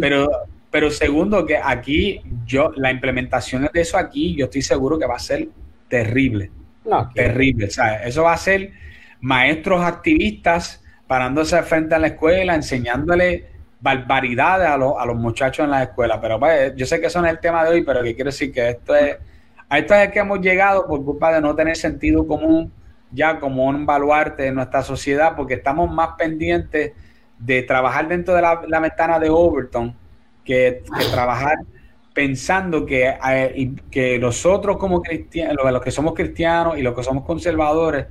Pero 0.00 0.28
pero 0.70 0.90
segundo, 0.90 1.46
que 1.46 1.56
aquí 1.56 2.20
yo, 2.44 2.72
la 2.76 2.90
implementación 2.90 3.68
de 3.72 3.80
eso 3.80 3.96
aquí, 3.96 4.34
yo 4.36 4.46
estoy 4.46 4.62
seguro 4.62 4.98
que 4.98 5.06
va 5.06 5.16
a 5.16 5.20
ser 5.20 5.48
terrible. 5.88 6.50
terrible. 7.14 7.66
O 7.66 7.70
sea, 7.70 8.04
eso 8.04 8.24
va 8.24 8.34
a 8.34 8.36
ser 8.36 8.72
maestros 9.20 9.82
activistas 9.82 10.84
parándose 11.06 11.60
frente 11.62 11.94
a 11.94 11.98
la 11.98 12.08
escuela, 12.08 12.54
enseñándole 12.54 13.46
barbaridades 13.80 14.68
a, 14.68 14.74
a 14.74 15.06
los 15.06 15.16
muchachos 15.16 15.64
en 15.64 15.70
la 15.70 15.84
escuela. 15.84 16.20
Pero 16.20 16.38
pues, 16.38 16.74
yo 16.76 16.84
sé 16.84 17.00
que 17.00 17.06
eso 17.06 17.20
no 17.20 17.26
es 17.26 17.32
el 17.32 17.40
tema 17.40 17.64
de 17.64 17.70
hoy, 17.70 17.82
pero 17.82 18.02
que 18.02 18.14
quiero 18.14 18.28
decir 18.28 18.52
que 18.52 18.68
esto 18.68 18.94
es, 18.94 19.16
a 19.70 19.78
esto 19.78 19.94
es 19.94 20.10
que 20.10 20.18
hemos 20.18 20.40
llegado 20.40 20.86
por 20.86 21.02
culpa 21.02 21.32
de 21.32 21.40
no 21.40 21.54
tener 21.54 21.76
sentido 21.76 22.26
común 22.26 22.70
ya 23.10 23.40
como 23.40 23.64
un 23.64 23.86
baluarte 23.86 24.42
de 24.42 24.52
nuestra 24.52 24.82
sociedad, 24.82 25.34
porque 25.34 25.54
estamos 25.54 25.90
más 25.90 26.10
pendientes 26.18 26.92
de 27.38 27.62
trabajar 27.62 28.06
dentro 28.06 28.34
de 28.34 28.42
la, 28.42 28.60
la 28.66 28.80
ventana 28.80 29.18
de 29.18 29.30
Overton 29.30 29.96
que, 30.48 30.82
trabajar 31.12 31.58
pensando 32.14 32.86
que, 32.86 33.14
que 33.90 34.18
nosotros 34.18 34.78
como 34.78 35.02
cristianos, 35.02 35.70
los 35.70 35.82
que 35.82 35.90
somos 35.90 36.14
cristianos 36.14 36.78
y 36.78 36.82
los 36.82 36.94
que 36.94 37.02
somos 37.02 37.22
conservadores, 37.24 38.06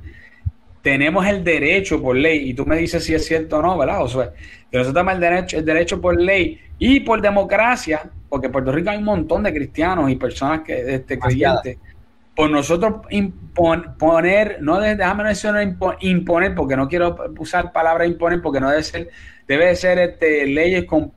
tenemos 0.83 1.25
el 1.25 1.43
derecho 1.43 1.99
por 1.99 2.15
ley, 2.15 2.49
y 2.49 2.53
tú 2.53 2.65
me 2.65 2.77
dices 2.77 3.03
si 3.03 3.15
es 3.15 3.25
cierto 3.25 3.57
o 3.57 3.61
no, 3.63 3.75
¿verdad, 3.75 3.97
Josué? 3.97 4.29
Que 4.71 4.77
nosotros 4.77 4.93
tenemos 4.93 5.13
el 5.15 5.19
derecho, 5.19 5.57
el 5.57 5.65
derecho 5.65 5.99
por 5.99 6.21
ley 6.21 6.61
y 6.77 6.99
por 6.99 7.21
democracia, 7.21 8.09
porque 8.29 8.45
en 8.45 8.51
Puerto 8.51 8.71
Rico 8.71 8.91
hay 8.91 8.97
un 8.99 9.05
montón 9.05 9.41
de 9.43 9.51
cristianos 9.51 10.11
y 10.11 10.15
personas 10.15 10.61
que 10.61 10.95
este, 10.95 11.17
creyentes, 11.17 11.79
por 12.37 12.51
nosotros 12.51 13.01
imponer, 13.09 14.59
no 14.61 14.79
déjame 14.79 15.23
mencionar 15.23 15.75
imponer, 16.01 16.53
porque 16.53 16.77
no 16.77 16.87
quiero 16.87 17.15
usar 17.39 17.71
palabra 17.71 18.05
imponer, 18.05 18.43
porque 18.43 18.59
no 18.59 18.69
debe 18.69 18.83
ser 18.83 19.09
debe 19.47 19.75
ser 19.75 19.97
este, 19.97 20.45
leyes 20.45 20.85
con, 20.85 21.11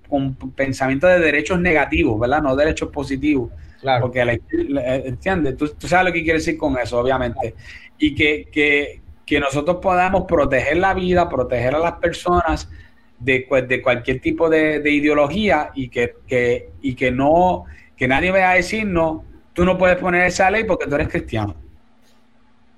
pensamiento 0.54 1.06
de 1.06 1.18
derechos 1.18 1.60
negativos, 1.60 2.18
¿verdad? 2.18 2.40
No 2.40 2.56
derechos 2.56 2.88
positivos. 2.88 3.52
Claro. 3.82 4.02
Porque, 4.02 4.24
la, 4.24 4.96
¿entiendes? 4.96 5.58
Tú, 5.58 5.66
sabes 5.80 6.06
lo 6.06 6.12
que 6.12 6.22
quiere 6.22 6.38
decir 6.38 6.56
con 6.56 6.78
eso, 6.78 7.00
obviamente. 7.00 7.54
Y 7.98 8.14
que, 8.14 8.48
que, 8.50 9.02
que, 9.26 9.40
nosotros 9.40 9.76
podamos 9.82 10.24
proteger 10.26 10.78
la 10.78 10.94
vida, 10.94 11.28
proteger 11.28 11.74
a 11.74 11.80
las 11.80 11.92
personas 11.94 12.70
de, 13.18 13.46
de 13.68 13.82
cualquier 13.82 14.20
tipo 14.20 14.48
de, 14.48 14.80
ideología 14.90 15.70
y 15.74 15.88
que, 15.88 16.14
que, 16.26 16.70
y 16.80 16.94
que 16.94 17.10
no, 17.10 17.66
que 17.94 18.08
nadie 18.08 18.30
vaya 18.30 18.52
a 18.52 18.54
decirnos, 18.54 19.22
tú 19.52 19.64
no 19.64 19.76
puedes 19.78 19.98
poner 19.98 20.26
esa 20.26 20.50
ley 20.50 20.64
porque 20.64 20.86
tú 20.86 20.94
eres 20.94 21.08
cristiano. 21.08 21.54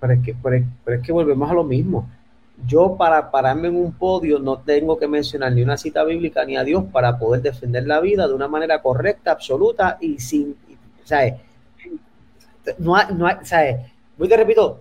Pero 0.00 0.12
es 0.14 0.20
que, 0.24 0.34
pero 0.34 0.96
es 0.98 1.02
que 1.02 1.12
volvemos 1.12 1.50
a 1.50 1.54
lo 1.54 1.64
mismo 1.64 2.08
yo 2.66 2.96
para 2.96 3.30
pararme 3.30 3.68
en 3.68 3.76
un 3.76 3.92
podio 3.92 4.38
no 4.38 4.58
tengo 4.58 4.98
que 4.98 5.08
mencionar 5.08 5.52
ni 5.52 5.62
una 5.62 5.76
cita 5.76 6.04
bíblica 6.04 6.44
ni 6.44 6.56
a 6.56 6.64
Dios 6.64 6.84
para 6.92 7.18
poder 7.18 7.42
defender 7.42 7.86
la 7.86 8.00
vida 8.00 8.28
de 8.28 8.34
una 8.34 8.48
manera 8.48 8.80
correcta, 8.82 9.32
absoluta 9.32 9.98
y 10.00 10.18
sin, 10.18 10.56
¿sabes? 11.04 11.34
No, 12.78 12.96
no, 13.10 13.28
¿sabes? 13.42 13.76
Voy 14.16 14.28
te 14.28 14.36
repito, 14.36 14.80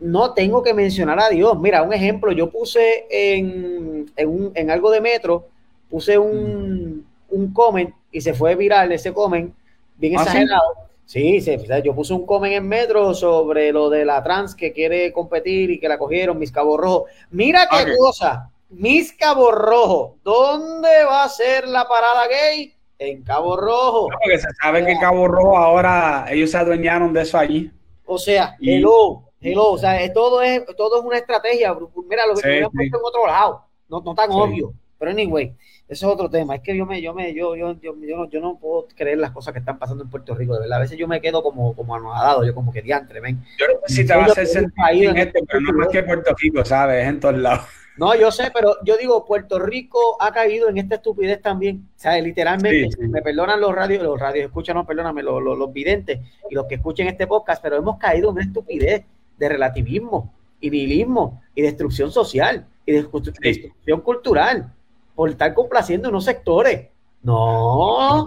no 0.00 0.32
tengo 0.32 0.62
que 0.62 0.72
mencionar 0.72 1.20
a 1.20 1.28
Dios. 1.28 1.58
Mira, 1.60 1.82
un 1.82 1.92
ejemplo, 1.92 2.32
yo 2.32 2.50
puse 2.50 3.06
en, 3.10 4.06
en, 4.16 4.28
un, 4.28 4.52
en 4.54 4.70
algo 4.70 4.90
de 4.90 5.00
metro, 5.00 5.46
puse 5.90 6.16
un, 6.16 7.06
un 7.28 7.52
comment 7.52 7.90
y 8.10 8.20
se 8.20 8.32
fue 8.32 8.54
viral 8.54 8.92
ese 8.92 9.12
comment, 9.12 9.52
bien 9.98 10.18
¿Ah, 10.18 10.22
exagerado. 10.22 10.72
Sí, 10.74 10.93
sí, 11.04 11.40
yo 11.84 11.94
puse 11.94 12.12
un 12.12 12.26
comen 12.26 12.52
en 12.52 12.68
metro 12.68 13.14
sobre 13.14 13.72
lo 13.72 13.90
de 13.90 14.04
la 14.04 14.22
trans 14.22 14.54
que 14.54 14.72
quiere 14.72 15.12
competir 15.12 15.70
y 15.70 15.78
que 15.78 15.88
la 15.88 15.98
cogieron, 15.98 16.38
Mis 16.38 16.52
Cabo 16.52 16.76
Rojo. 16.76 17.06
Mira 17.30 17.68
qué 17.70 17.96
cosa, 17.96 18.50
Mis 18.70 19.12
Cabo 19.12 19.52
Rojo, 19.52 20.16
¿dónde 20.22 21.04
va 21.04 21.24
a 21.24 21.28
ser 21.28 21.68
la 21.68 21.86
parada 21.86 22.26
gay? 22.28 22.74
En 22.98 23.22
Cabo 23.22 23.56
Rojo. 23.56 24.08
porque 24.08 24.38
se 24.38 24.48
sabe 24.62 24.84
que 24.86 24.98
Cabo 24.98 25.28
Rojo 25.28 25.56
ahora 25.56 26.26
ellos 26.30 26.50
se 26.50 26.58
adueñaron 26.58 27.12
de 27.12 27.22
eso 27.22 27.38
allí. 27.38 27.70
O 28.06 28.18
sea, 28.18 28.56
hello, 28.60 29.24
hello, 29.40 29.72
o 29.72 29.78
sea, 29.78 30.12
todo 30.12 30.42
es, 30.42 30.62
todo 30.76 30.98
es 30.98 31.04
una 31.04 31.18
estrategia. 31.18 31.74
Mira, 32.08 32.26
lo 32.26 32.34
que 32.34 32.40
sí, 32.40 32.66
puesto 32.72 32.98
en 32.98 33.04
otro 33.04 33.26
lado, 33.26 33.64
no, 33.88 34.00
no 34.00 34.14
tan 34.14 34.30
obvio, 34.30 34.72
pero 34.98 35.10
anyway. 35.10 35.54
Eso 35.94 36.08
es 36.08 36.14
otro 36.14 36.28
tema. 36.28 36.56
Es 36.56 36.60
que 36.60 36.76
yo 36.76 36.86
me, 36.86 37.00
yo 37.00 37.14
me, 37.14 37.32
yo, 37.32 37.54
yo, 37.54 37.80
yo, 37.80 37.94
no, 37.94 38.28
yo 38.28 38.40
no 38.40 38.58
puedo 38.58 38.88
creer 38.96 39.16
las 39.16 39.30
cosas 39.30 39.52
que 39.52 39.60
están 39.60 39.78
pasando 39.78 40.02
en 40.02 40.10
Puerto 40.10 40.34
Rico, 40.34 40.54
de 40.54 40.62
verdad. 40.62 40.78
A 40.78 40.80
veces 40.80 40.98
yo 40.98 41.06
me 41.06 41.20
quedo 41.20 41.40
como, 41.40 41.72
como 41.76 41.94
anodado, 41.94 42.44
yo 42.44 42.52
como 42.52 42.72
que 42.72 42.82
diantre, 42.82 43.20
ven. 43.20 43.40
Yo 43.60 43.66
no 43.68 43.74
sé 43.86 43.94
si 43.94 44.04
te 44.04 44.12
va 44.12 44.24
a 44.24 44.26
hacer 44.26 44.44
sentir 44.48 45.04
en 45.04 45.16
este, 45.18 45.40
pero 45.46 45.60
no 45.60 45.72
más 45.74 45.86
que 45.90 46.02
Puerto 46.02 46.34
Rico, 46.36 46.64
¿sabes? 46.64 47.04
Es 47.04 47.08
en 47.08 47.20
todos 47.20 47.38
lados. 47.38 47.66
No, 47.96 48.12
yo 48.16 48.32
sé, 48.32 48.50
pero 48.52 48.74
yo 48.84 48.96
digo, 48.96 49.24
Puerto 49.24 49.60
Rico 49.60 50.16
ha 50.18 50.32
caído 50.32 50.68
en 50.68 50.78
esta 50.78 50.96
estupidez 50.96 51.40
también. 51.40 51.88
O 51.96 52.00
sea, 52.00 52.20
literalmente, 52.20 52.88
me 53.06 53.22
perdonan 53.22 53.60
los 53.60 53.72
radios, 53.72 54.02
los 54.02 54.18
radios 54.18 54.46
escuchan, 54.46 54.74
no, 54.74 54.84
perdóname, 54.84 55.22
los, 55.22 55.40
los, 55.40 55.72
videntes 55.72 56.18
y 56.50 56.56
los 56.56 56.66
que 56.66 56.74
escuchen 56.74 57.06
este 57.06 57.28
podcast, 57.28 57.62
pero 57.62 57.76
hemos 57.76 57.98
caído 57.98 58.30
en 58.30 58.34
una 58.34 58.42
estupidez 58.42 59.04
de 59.38 59.48
relativismo 59.48 60.34
y 60.58 60.70
nihilismo 60.70 61.40
y 61.54 61.62
destrucción 61.62 62.10
social 62.10 62.66
y 62.84 62.94
destrucción 62.94 64.00
cultural 64.00 64.73
por 65.14 65.30
estar 65.30 65.54
complaciendo 65.54 66.08
unos 66.08 66.24
sectores. 66.24 66.88
No, 67.22 68.26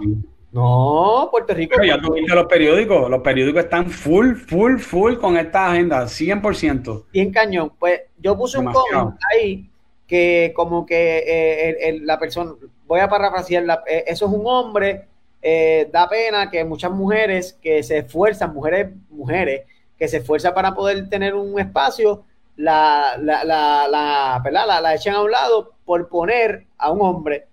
no, 0.52 1.28
Puerto 1.30 1.54
Rico. 1.54 1.74
Pero 1.76 1.86
ya 1.96 2.00
tuviste 2.00 2.34
los 2.34 2.46
periódicos, 2.46 3.10
los 3.10 3.20
periódicos 3.20 3.64
están 3.64 3.90
full, 3.90 4.34
full, 4.34 4.78
full 4.78 5.16
con 5.16 5.36
esta 5.36 5.70
agenda, 5.70 6.04
100%. 6.04 7.04
en 7.12 7.32
cañón. 7.32 7.72
Pues 7.78 8.00
yo 8.18 8.36
puse 8.36 8.58
un 8.58 8.72
comment 8.72 9.18
ahí 9.32 9.70
que 10.06 10.52
como 10.56 10.86
que 10.86 11.22
eh, 11.26 12.00
la 12.02 12.18
persona, 12.18 12.52
voy 12.86 13.00
a 13.00 13.08
parafrasear, 13.08 13.84
eh, 13.86 14.04
eso 14.06 14.26
es 14.26 14.32
un 14.32 14.42
hombre, 14.46 15.06
eh, 15.42 15.88
da 15.92 16.08
pena 16.08 16.50
que 16.50 16.64
muchas 16.64 16.90
mujeres 16.90 17.58
que 17.62 17.82
se 17.82 17.98
esfuerzan, 17.98 18.54
mujeres, 18.54 18.88
mujeres, 19.10 19.66
que 19.98 20.08
se 20.08 20.16
esfuerzan 20.16 20.54
para 20.54 20.74
poder 20.74 21.08
tener 21.10 21.34
un 21.34 21.60
espacio, 21.60 22.24
la, 22.56 23.16
la, 23.18 23.44
la, 23.44 23.86
la, 23.88 24.42
la, 24.50 24.80
la 24.80 24.94
echan 24.94 25.14
a 25.14 25.22
un 25.22 25.30
lado 25.30 25.74
por 25.88 26.06
poner 26.10 26.66
a 26.76 26.90
un 26.90 27.00
hombre 27.00 27.46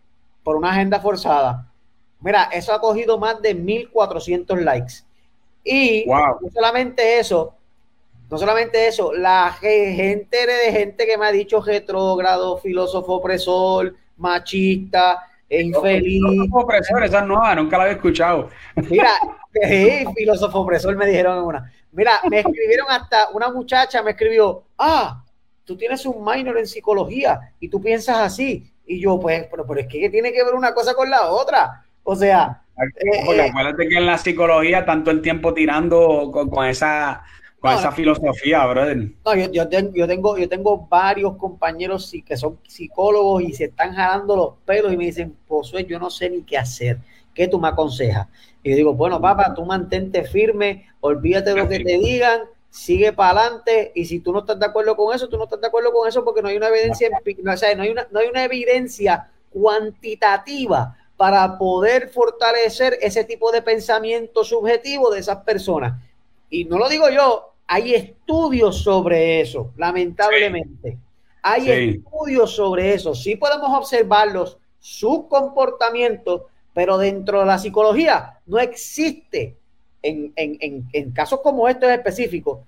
por 0.44 0.58
una 0.58 0.72
agenda 0.72 1.00
forzada. 1.00 1.72
Mira, 2.20 2.50
eso 2.52 2.74
ha 2.74 2.82
cogido 2.82 3.18
más 3.18 3.42
de 3.42 3.56
1400 3.56 4.62
likes. 4.62 4.94
Y 5.64 6.04
no 6.06 6.50
solamente 6.54 7.18
eso, 7.18 7.56
no 8.30 8.38
solamente 8.38 8.88
eso, 8.88 9.14
la 9.14 9.54
gente 9.54 10.46
de 10.46 10.70
gente 10.74 11.06
que 11.06 11.18
me 11.18 11.28
ha 11.28 11.32
dicho 11.32 11.62
retrógrado, 11.62 12.58
filósofo 12.58 13.14
opresor, 13.14 13.96
machista, 14.18 15.22
infeliz. 15.50 16.22
Filósofo 16.22 16.60
opresor, 16.60 17.04
esa 17.06 17.22
no, 17.22 17.56
nunca 17.56 17.78
la 17.78 17.86
había 17.86 17.96
escuchado. 17.96 18.50
Mira, 18.90 19.12
filósofo 20.14 20.60
opresor 20.60 20.98
me 20.98 21.06
dijeron 21.06 21.42
una. 21.42 21.72
Mira, 21.94 22.20
me 22.30 22.40
escribieron 22.40 22.88
hasta 22.90 23.30
una 23.30 23.50
muchacha 23.50 24.04
me 24.04 24.12
escribió, 24.12 24.64
ah, 24.78 25.24
tú 25.66 25.76
tienes 25.76 26.06
un 26.06 26.24
minor 26.24 26.58
en 26.58 26.68
psicología 26.68 27.54
y 27.60 27.68
tú 27.68 27.82
piensas 27.82 28.18
así. 28.20 28.72
Y 28.86 29.00
yo, 29.02 29.20
pues, 29.20 29.48
pero, 29.50 29.66
pero 29.66 29.82
es 29.82 29.88
que 29.88 30.10
tiene 30.10 30.32
que 30.32 30.44
ver 30.44 30.54
una 30.54 30.74
cosa 30.74 30.94
con 30.94 31.10
la 31.10 31.30
otra. 31.32 31.86
O 32.04 32.16
sea, 32.16 32.66
porque 32.76 33.42
eh, 33.42 33.50
acuérdate 33.50 33.88
que 33.88 33.98
en 33.98 34.06
la 34.06 34.18
psicología 34.18 34.86
tanto 34.86 35.12
el 35.12 35.22
tiempo 35.22 35.54
tirando 35.54 36.30
con, 36.32 36.66
esa 36.66 37.24
con 37.60 37.72
esa 37.74 37.92
filosofía, 37.92 38.66
brother. 38.66 39.12
No, 39.26 39.36
yo, 39.36 39.52
yo, 39.52 39.68
tengo, 39.70 40.38
yo 40.38 40.50
tengo 40.50 40.88
varios 40.88 41.38
compañeros 41.38 42.14
que 42.26 42.36
son 42.36 42.60
psicólogos 42.68 43.44
y 43.44 43.54
se 43.54 43.66
están 43.66 43.94
jalando 43.96 44.36
los 44.36 44.54
pelos 44.66 44.92
y 44.92 44.98
me 44.98 45.06
dicen, 45.06 45.36
Josué, 45.48 45.86
yo 45.86 46.00
no 46.00 46.10
sé 46.10 46.30
ni 46.30 46.44
qué 46.44 46.58
hacer. 46.58 47.00
¿Qué 47.34 47.48
tú 47.48 47.60
me 47.60 47.70
aconsejas? 47.70 48.28
Y 48.64 48.72
yo 48.72 48.76
digo, 48.76 48.94
bueno, 48.94 49.20
papá, 49.22 49.54
tú 49.54 49.66
mantente 49.66 50.24
firme, 50.24 50.88
olvídate 51.02 51.52
de 51.52 51.56
lo 51.56 51.68
que 51.68 51.80
te 51.80 51.98
digan, 51.98 52.42
sigue 52.76 53.14
para 53.14 53.40
adelante 53.40 53.94
y 53.96 54.04
si 54.04 54.20
tú 54.20 54.34
no 54.34 54.40
estás 54.40 54.60
de 54.60 54.66
acuerdo 54.66 54.98
con 54.98 55.16
eso, 55.16 55.30
tú 55.30 55.38
no 55.38 55.46
estás 55.46 55.62
de 55.62 55.68
acuerdo 55.68 55.94
con 55.94 56.10
eso 56.10 56.26
porque 56.26 56.42
no 56.42 56.50
hay 56.50 56.58
una 56.58 56.68
evidencia, 56.68 57.10
o 57.10 57.58
sea, 57.58 57.74
no 57.74 57.84
hay 57.84 57.90
una, 57.90 58.06
no 58.12 58.20
hay 58.20 58.28
una 58.28 58.44
evidencia 58.44 59.32
cuantitativa 59.50 60.98
para 61.16 61.58
poder 61.58 62.10
fortalecer 62.10 62.98
ese 63.02 63.24
tipo 63.24 63.50
de 63.54 63.62
pensamiento 63.62 64.44
subjetivo 64.44 65.10
de 65.10 65.22
esas 65.22 65.38
personas. 65.38 66.04
Y 66.50 66.66
no 66.66 66.78
lo 66.78 66.90
digo 66.90 67.10
yo, 67.10 67.54
hay 67.66 67.96
estudios 67.96 68.84
sobre 68.84 69.40
eso, 69.40 69.72
lamentablemente. 69.78 70.98
Hay 71.44 71.72
estudios 71.72 72.54
sobre 72.54 72.94
eso. 72.94 73.16
Sí 73.16 73.38
podemos 73.38 73.70
observarlos, 73.74 74.58
sus 74.80 75.28
comportamientos, 75.28 76.42
pero 76.74 76.98
dentro 76.98 77.40
de 77.40 77.46
la 77.46 77.58
psicología 77.58 78.42
no 78.46 78.60
existe, 78.60 79.56
en, 80.06 80.34
en, 80.92 81.12
casos 81.12 81.42
como 81.42 81.68
estos 81.68 81.90
específicos, 81.90 82.60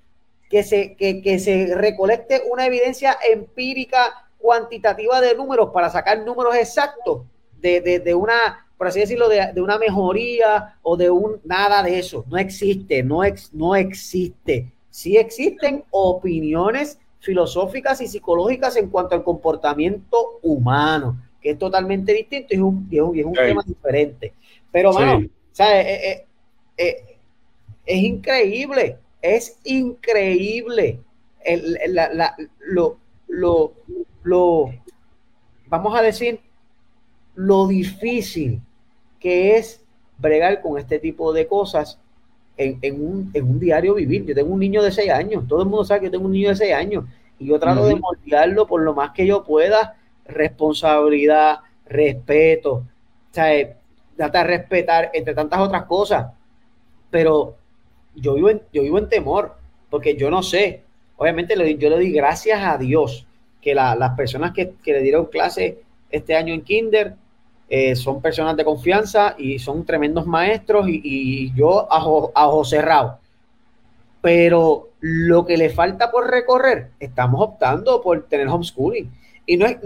que 0.50 0.64
se, 0.64 0.96
que, 0.96 1.22
que 1.22 1.40
se 1.40 1.76
recolecte 1.76 2.42
una 2.50 2.66
evidencia 2.66 3.18
empírica 3.32 4.28
cuantitativa 4.38 5.20
de 5.22 5.36
números 5.36 5.72
para 5.74 5.90
sacar 5.90 6.24
números 6.24 6.56
exactos 6.56 7.22
de, 7.60 8.14
una, 8.16 8.66
por 8.78 8.88
así 8.88 9.00
decirlo, 9.00 9.28
de, 9.30 9.62
una 9.62 9.78
mejoría 9.78 10.78
o 10.82 10.96
de 10.96 11.10
un 11.10 11.40
nada 11.44 11.84
de 11.84 12.00
eso. 12.00 12.24
No 12.30 12.38
existe, 12.38 13.04
no, 13.04 13.24
ex, 13.24 13.54
no 13.54 13.76
existe. 13.76 14.72
Sí 14.90 15.18
existen 15.18 15.84
opiniones 15.92 17.00
filosóficas 17.20 18.00
y 18.02 18.08
psicológicas 18.08 18.78
en 18.78 18.90
cuanto 18.90 19.16
al 19.16 19.24
comportamiento 19.24 20.40
humano, 20.42 21.22
que 21.42 21.52
es 21.52 21.60
totalmente 21.60 22.14
distinto 22.14 22.54
y 22.54 22.56
es 22.56 22.62
un, 22.62 23.16
es 23.18 23.26
un, 23.26 23.34
tema 23.34 23.64
diferente. 23.66 24.34
Pero, 24.72 24.94
bueno, 24.94 25.20
eh, 25.20 25.30
eh, 25.60 26.26
eh, 26.78 27.07
es 27.88 28.04
increíble, 28.04 28.98
es 29.22 29.60
increíble 29.64 31.00
lo, 32.68 32.98
lo, 33.28 33.74
lo, 34.24 34.74
vamos 35.68 35.98
a 35.98 36.02
decir, 36.02 36.40
lo 37.36 37.68
difícil 37.68 38.62
que 39.20 39.58
es 39.58 39.82
bregar 40.18 40.62
con 40.62 40.78
este 40.78 41.00
tipo 41.00 41.34
de 41.34 41.48
cosas 41.48 42.00
en, 42.58 43.02
un, 43.02 43.60
diario 43.60 43.94
vivir. 43.94 44.26
Yo 44.26 44.36
tengo 44.36 44.54
un 44.54 44.60
niño 44.60 44.82
de 44.82 44.92
6 44.92 45.12
años, 45.12 45.48
todo 45.48 45.62
el 45.62 45.70
mundo 45.70 45.86
sabe 45.86 46.02
que 46.02 46.06
yo 46.08 46.12
tengo 46.12 46.26
un 46.26 46.32
niño 46.32 46.50
de 46.50 46.56
6 46.56 46.74
años 46.74 47.06
y 47.40 47.48
yo 47.48 47.60
trato 47.60 47.86
de 47.86 47.96
moldearlo 47.96 48.66
por 48.66 48.82
lo 48.82 48.94
más 48.94 49.12
que 49.12 49.28
yo 49.28 49.44
pueda, 49.44 49.96
responsabilidad, 50.26 51.60
respeto, 51.86 52.74
o 52.74 52.84
sea, 53.32 53.78
trata 54.16 54.40
de 54.40 54.44
respetar 54.44 55.12
entre 55.14 55.36
tantas 55.36 55.60
otras 55.60 55.84
cosas, 55.84 56.34
pero 57.12 57.56
yo 58.18 58.34
vivo 58.34 58.50
en, 58.50 58.62
yo 58.74 58.84
vivo 58.84 58.98
en 58.98 59.10
temor, 59.10 59.56
porque 59.90 60.16
yo 60.16 60.30
no 60.30 60.44
sé, 60.44 60.84
obviamente 61.16 61.56
yo 61.78 61.90
le 61.90 61.96
doy 61.96 62.12
gracias 62.12 62.62
a 62.62 62.78
Dios 62.78 63.26
que 63.62 63.74
las 63.74 64.12
personas 64.16 64.54
que, 64.54 64.74
que 64.84 64.94
le 64.94 65.02
dieron 65.02 65.26
clase 65.26 65.80
este 66.10 66.36
año 66.36 66.54
en 66.54 66.62
Kinder, 66.62 67.16
eh, 67.70 67.98
son 67.98 68.22
personas 68.22 68.56
de 68.56 68.64
confianza 68.64 69.36
y 69.38 69.60
son 69.60 69.86
tremendos 69.86 70.26
maestros 70.26 70.88
y, 70.88 71.54
yo 71.54 71.92
a, 71.92 72.08
ojo 72.08 72.64
cerrado. 72.64 73.20
Pero 74.22 74.90
lo 75.02 75.46
que 75.46 75.58
le 75.58 75.70
falta 75.70 76.10
por 76.10 76.30
recorrer, 76.30 76.92
estamos 77.00 77.42
optando 77.42 78.02
por 78.02 78.24
tener 78.28 78.48
homeschooling. 78.48 79.12
Y 79.46 79.58
no 79.58 79.66
es, 79.66 79.78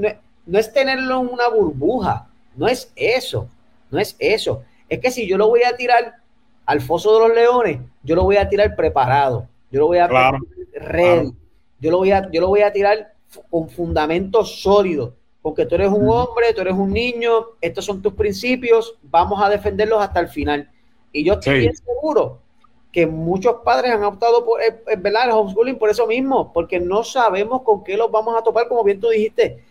no, 0.45 0.59
es 0.59 0.73
tenerlo 0.73 1.21
en 1.21 1.29
una 1.29 1.49
burbuja, 1.49 2.27
no 2.55 2.67
es 2.67 2.91
eso, 2.95 3.47
no 3.89 3.99
es 3.99 4.15
eso. 4.19 4.63
Es 4.87 4.99
que 4.99 5.11
si 5.11 5.27
yo 5.27 5.37
lo 5.37 5.47
voy 5.47 5.63
a 5.63 5.75
tirar 5.75 6.17
al 6.65 6.81
foso 6.81 7.13
de 7.13 7.27
los 7.27 7.35
leones, 7.35 7.79
yo 8.03 8.15
lo 8.15 8.23
voy 8.23 8.37
a 8.37 8.47
tirar 8.47 8.75
preparado, 8.75 9.47
yo 9.71 9.79
lo 9.79 9.87
voy 9.87 9.97
a 9.97 10.07
tirar 10.07 10.35
red, 10.73 11.27
yo 11.79 11.91
lo 11.91 11.97
voy 11.97 12.11
a, 12.11 12.29
yo 12.31 12.41
lo 12.41 12.47
voy 12.47 12.61
a 12.61 12.71
tirar 12.71 13.13
con 13.49 13.69
fundamentos 13.69 14.61
sólidos 14.61 15.13
porque 15.41 15.65
tú 15.65 15.75
eres 15.75 15.89
un 15.89 16.07
hombre, 16.07 16.53
tú 16.53 16.61
eres 16.61 16.73
un 16.73 16.91
niño, 16.91 17.47
estos 17.61 17.85
son 17.85 18.01
tus 18.01 18.13
principios, 18.13 18.95
vamos 19.01 19.41
a 19.41 19.49
defenderlos 19.49 20.01
hasta 20.01 20.19
el 20.19 20.27
final. 20.27 20.69
Y 21.11 21.23
yo 21.23 21.33
estoy 21.33 21.59
bien 21.59 21.75
seguro 21.75 22.39
que 22.91 23.07
muchos 23.07 23.55
padres 23.63 23.91
han 23.91 24.03
optado 24.03 24.45
por 24.45 24.61
eh, 24.61 24.83
eh, 24.87 25.01
el 25.03 25.31
homeschooling 25.31 25.79
por 25.79 25.89
eso 25.89 26.05
mismo, 26.05 26.53
porque 26.53 26.79
no 26.79 27.03
sabemos 27.03 27.63
con 27.63 27.83
qué 27.83 27.97
los 27.97 28.11
vamos 28.11 28.37
a 28.37 28.43
topar, 28.43 28.67
como 28.67 28.83
bien 28.83 28.99
tú 28.99 29.09
dijiste. 29.09 29.63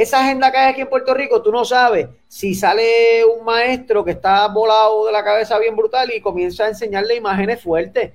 Esa 0.00 0.20
agenda 0.20 0.52
que 0.52 0.58
hay 0.58 0.70
aquí 0.70 0.80
en 0.82 0.88
Puerto 0.88 1.12
Rico, 1.12 1.42
tú 1.42 1.50
no 1.50 1.64
sabes 1.64 2.06
si 2.28 2.54
sale 2.54 3.24
un 3.24 3.44
maestro 3.44 4.04
que 4.04 4.12
está 4.12 4.46
volado 4.46 5.06
de 5.06 5.12
la 5.12 5.24
cabeza 5.24 5.58
bien 5.58 5.74
brutal 5.74 6.08
y 6.14 6.20
comienza 6.20 6.66
a 6.66 6.68
enseñarle 6.68 7.16
imágenes 7.16 7.60
fuertes 7.60 8.12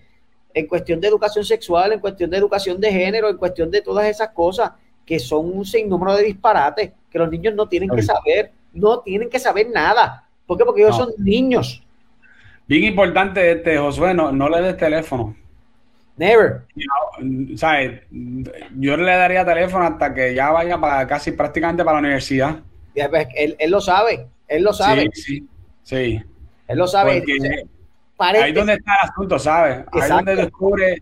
en 0.54 0.66
cuestión 0.68 1.02
de 1.02 1.10
educación 1.10 1.44
sexual, 1.44 1.92
en 1.92 2.00
cuestión 2.00 2.30
de 2.30 2.38
educación 2.38 2.80
de 2.80 2.90
género, 2.90 3.28
en 3.28 3.36
cuestión 3.36 3.70
de 3.70 3.82
todas 3.82 4.06
esas 4.06 4.30
cosas 4.30 4.72
que 5.06 5.20
son 5.20 5.58
un 5.58 5.66
sinnúmero 5.66 6.16
de 6.16 6.24
disparates 6.24 6.94
que 7.12 7.20
los 7.20 7.30
niños 7.30 7.54
no 7.54 7.68
tienen 7.68 7.90
que 7.90 8.02
saber, 8.02 8.54
no 8.72 9.00
tienen 9.00 9.30
que 9.30 9.40
saber 9.40 9.68
nada. 9.70 10.26
¿Por 10.48 10.58
qué? 10.58 10.64
Porque 10.64 10.84
ellos 10.84 10.96
son 10.96 11.10
niños. 11.18 11.84
Bien 12.66 12.86
importante, 12.86 13.52
este, 13.52 13.78
Josué, 13.78 14.14
no, 14.14 14.48
le 14.48 14.62
des 14.62 14.78
teléfono. 14.78 15.36
Never. 16.18 16.62
Yo 18.78 18.98
le 18.98 19.12
daría 19.12 19.46
teléfono 19.46 19.86
hasta 19.86 20.14
que 20.14 20.36
ya 20.36 20.52
vaya 20.52 20.80
para 20.80 21.08
casi 21.08 21.32
prácticamente 21.32 21.84
para 21.84 21.96
la 21.96 22.02
universidad. 22.02 22.60
Pues, 22.94 23.28
él, 23.36 23.72
lo 23.72 23.82
sabe, 23.82 24.28
él 24.48 24.64
lo 24.64 24.74
sabe. 24.74 25.10
Sí, 25.14 25.48
sí. 25.82 26.22
Él 26.68 26.78
lo 26.78 26.88
sabe. 26.88 27.24
ahí 28.20 28.50
es 28.50 28.56
donde 28.56 28.74
está 28.74 28.94
el 29.02 29.10
asunto, 29.10 29.40
¿sabes? 29.40 29.86
Ahí 29.92 30.02
es 30.02 30.10
donde 30.10 30.36
descubre 30.36 31.02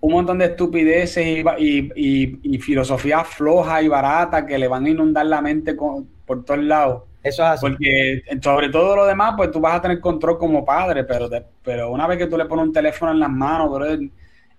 un 0.00 0.12
montón 0.12 0.38
de 0.38 0.46
estupideces 0.46 1.44
y, 1.58 1.92
y, 1.94 2.58
filosofía 2.58 3.24
floja 3.24 3.82
y 3.82 3.88
barata 3.88 4.46
que 4.46 4.58
le 4.58 4.68
van 4.68 4.86
a 4.86 4.90
inundar 4.90 5.26
la 5.26 5.40
mente 5.40 5.74
por 5.74 6.44
todos 6.44 6.62
lados. 6.62 7.02
Eso 7.22 7.42
es 7.42 7.48
así. 7.48 7.60
Porque 7.60 8.22
sobre 8.40 8.68
todo 8.68 8.96
lo 8.96 9.06
demás, 9.06 9.34
pues 9.36 9.50
tú 9.50 9.60
vas 9.60 9.74
a 9.74 9.82
tener 9.82 10.00
control 10.00 10.38
como 10.38 10.64
padre, 10.64 11.04
pero, 11.04 11.28
pero 11.62 11.90
una 11.90 12.06
vez 12.06 12.18
que 12.18 12.26
tú 12.26 12.36
le 12.36 12.46
pones 12.46 12.66
un 12.66 12.72
teléfono 12.72 13.12
en 13.12 13.20
las 13.20 13.30
manos, 13.30 13.70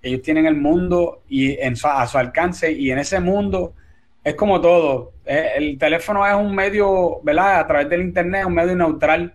ellos 0.02 0.22
tienen 0.22 0.46
el 0.46 0.56
mundo 0.56 1.24
y 1.28 1.60
en 1.60 1.76
a 1.84 2.08
su 2.08 2.18
alcance 2.18 2.72
y 2.72 2.92
en 2.92 3.00
ese 3.00 3.20
mundo 3.20 3.74
es 4.24 4.36
como 4.36 4.62
todo. 4.62 5.14
Eh, 5.26 5.52
el 5.58 5.78
teléfono 5.78 6.26
es 6.26 6.34
un 6.36 6.54
medio, 6.54 7.22
¿verdad? 7.24 7.60
A 7.60 7.68
través 7.68 7.90
del 7.90 8.02
internet, 8.02 8.46
un 8.46 8.54
medio 8.54 8.76
neutral, 8.76 9.34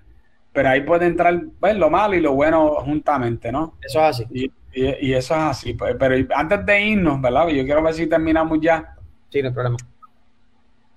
pero 0.53 0.69
ahí 0.69 0.83
puede 0.83 1.07
entrar 1.07 1.41
pues, 1.59 1.77
lo 1.77 1.91
malo 1.91 2.15
y 2.15 2.21
lo 2.21 2.33
bueno 2.35 2.77
juntamente, 2.77 3.51
¿no? 3.51 3.75
Eso 3.83 4.01
es 4.01 4.21
así. 4.21 4.51
Y, 4.73 5.13
eso 5.13 5.35
es 5.35 5.41
así. 5.41 5.75
Pues, 5.75 5.97
pero 5.99 6.15
antes 6.35 6.67
de 6.67 6.83
irnos, 6.83 7.21
¿verdad? 7.21 7.49
Yo 7.49 7.65
quiero 7.65 7.83
ver 7.83 7.95
si 7.95 8.07
terminamos 8.07 8.59
ya. 8.61 8.95
Sí, 9.31 9.41
no 9.43 9.49
hay 9.49 9.55
problema. 9.55 9.77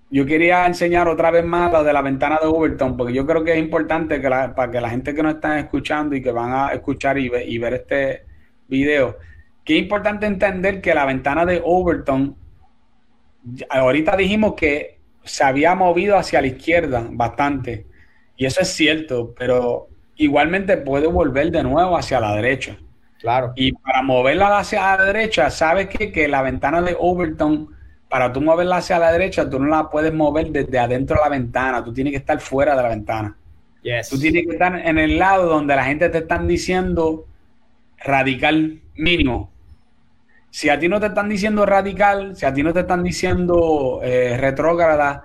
Yo 0.10 0.26
quería 0.26 0.65
enseñar 0.65 1.07
otra 1.10 1.31
vez 1.31 1.44
más 1.44 1.72
lo 1.72 1.84
de 1.84 1.91
la 1.91 2.02
ventana 2.02 2.39
de 2.41 2.48
Overton, 2.48 2.95
porque 2.95 3.14
yo 3.14 3.26
creo 3.26 3.44
que 3.44 3.52
es 3.52 3.60
importante 3.60 4.22
que 4.22 4.30
para 4.30 4.72
que 4.72 4.80
la 4.80 4.89
gente 4.89 5.14
que 5.14 5.22
nos 5.22 5.35
está 5.35 5.60
escuchando 5.60 6.15
y 6.15 6.22
que 6.22 6.31
van 6.31 6.53
a 6.53 6.69
escuchar 6.69 7.18
y, 7.18 7.30
y 7.30 7.57
ver 7.57 7.73
este 7.73 8.26
video, 8.69 9.18
es 9.76 9.84
importante 9.84 10.26
entender 10.26 10.81
que 10.81 10.94
la 10.94 11.06
ventana 11.06 11.45
de 11.45 11.61
Overton, 11.64 12.35
ahorita 13.69 14.15
dijimos 14.15 14.53
que 14.56 14.99
se 15.23 15.44
había 15.44 15.76
movido 15.76 16.18
hacia 16.18 16.41
la 16.41 16.48
izquierda 16.48 17.06
bastante, 17.11 17.85
y 18.38 18.45
eso 18.45 18.61
es 18.61 18.69
cierto, 18.69 19.34
pero 19.38 19.89
igualmente 20.15 20.77
puede 20.77 21.07
volver 21.07 21.52
de 21.52 21.64
nuevo 21.64 21.98
hacia 21.98 22.19
la 22.19 22.35
derecha. 22.35 22.77
Claro. 23.19 23.53
Y 23.56 23.73
para 23.73 24.03
moverla 24.03 24.60
hacia 24.60 24.95
la 24.95 25.06
derecha, 25.06 25.49
sabes 25.49 25.88
que, 25.88 26.11
que 26.11 26.27
la 26.27 26.44
ventana 26.44 26.81
de 26.81 26.95
Overton, 26.99 27.69
para 28.10 28.31
tú 28.31 28.41
moverla 28.41 28.77
hacia 28.77 28.99
la 28.99 29.11
derecha, 29.11 29.49
tú 29.49 29.60
no 29.60 29.68
la 29.68 29.89
puedes 29.89 30.14
mover 30.14 30.52
desde 30.52 30.77
adentro 30.77 31.18
de 31.18 31.23
la 31.23 31.30
ventana, 31.30 31.84
tú 31.84 31.91
tienes 31.94 32.11
que 32.11 32.18
estar 32.18 32.39
fuera 32.39 32.76
de 32.76 32.84
la 32.84 32.89
ventana. 32.89 33.35
Yes. 33.81 34.10
Tú 34.10 34.19
tienes 34.19 34.45
que 34.45 34.53
estar 34.53 34.80
en 34.80 34.98
el 34.98 35.18
lado 35.18 35.48
donde 35.48 35.76
la 35.76 35.85
gente 35.85 36.10
te 36.10 36.19
están 36.19 36.48
diciendo 36.48 37.26
radical 37.98 38.80
mínimo. 38.95 39.52
Si 40.57 40.69
a 40.69 40.79
ti 40.79 40.89
no 40.89 40.99
te 40.99 41.05
están 41.05 41.29
diciendo 41.29 41.67
radical, 41.67 42.35
si 42.35 42.43
a 42.43 42.51
ti 42.51 42.63
no 42.63 42.73
te 42.73 42.79
están 42.79 43.03
diciendo 43.03 43.99
eh, 44.01 44.38
retrógrada, 44.39 45.23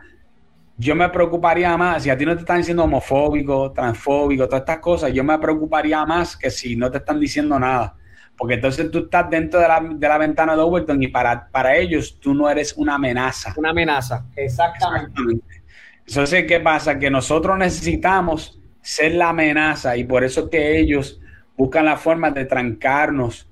yo 0.77 0.95
me 0.95 1.09
preocuparía 1.09 1.75
más, 1.79 2.03
si 2.03 2.11
a 2.11 2.19
ti 2.19 2.27
no 2.27 2.35
te 2.35 2.41
están 2.41 2.59
diciendo 2.59 2.85
homofóbico, 2.85 3.73
transfóbico, 3.73 4.45
todas 4.45 4.61
estas 4.61 4.81
cosas, 4.81 5.11
yo 5.15 5.25
me 5.25 5.39
preocuparía 5.39 6.05
más 6.05 6.37
que 6.37 6.51
si 6.51 6.77
no 6.77 6.91
te 6.91 6.99
están 6.99 7.19
diciendo 7.19 7.59
nada. 7.59 7.97
porque 8.37 8.57
entonces 8.57 8.91
tú 8.91 9.05
estás 9.05 9.31
dentro 9.31 9.59
de 9.59 9.69
la, 9.69 9.81
de 9.81 10.07
la 10.07 10.19
ventana 10.19 10.55
de 10.55 10.61
Overton 10.61 11.03
y 11.03 11.09
para, 11.09 11.49
para 11.49 11.77
ellos 11.77 12.19
tú 12.21 12.35
no 12.35 12.51
eres 12.51 12.75
una 12.77 12.97
amenaza. 12.97 13.55
Una 13.57 13.71
amenaza, 13.71 14.27
exactamente. 14.37 15.13
exactamente. 15.13 15.63
Entonces, 16.07 16.45
¿qué 16.47 16.61
pasa? 16.61 16.99
Que 16.99 17.11
nosotros 17.11 17.57
necesitamos 17.57 18.61
ser 18.83 19.15
la 19.15 19.31
amenaza 19.31 19.97
y 19.97 20.05
por 20.05 20.25
eso 20.25 20.51
que 20.51 20.79
ellos 20.79 21.23
buscan 21.57 21.87
la 21.87 21.97
forma 21.97 22.31
de 22.33 22.45
trancarnos 22.45 23.49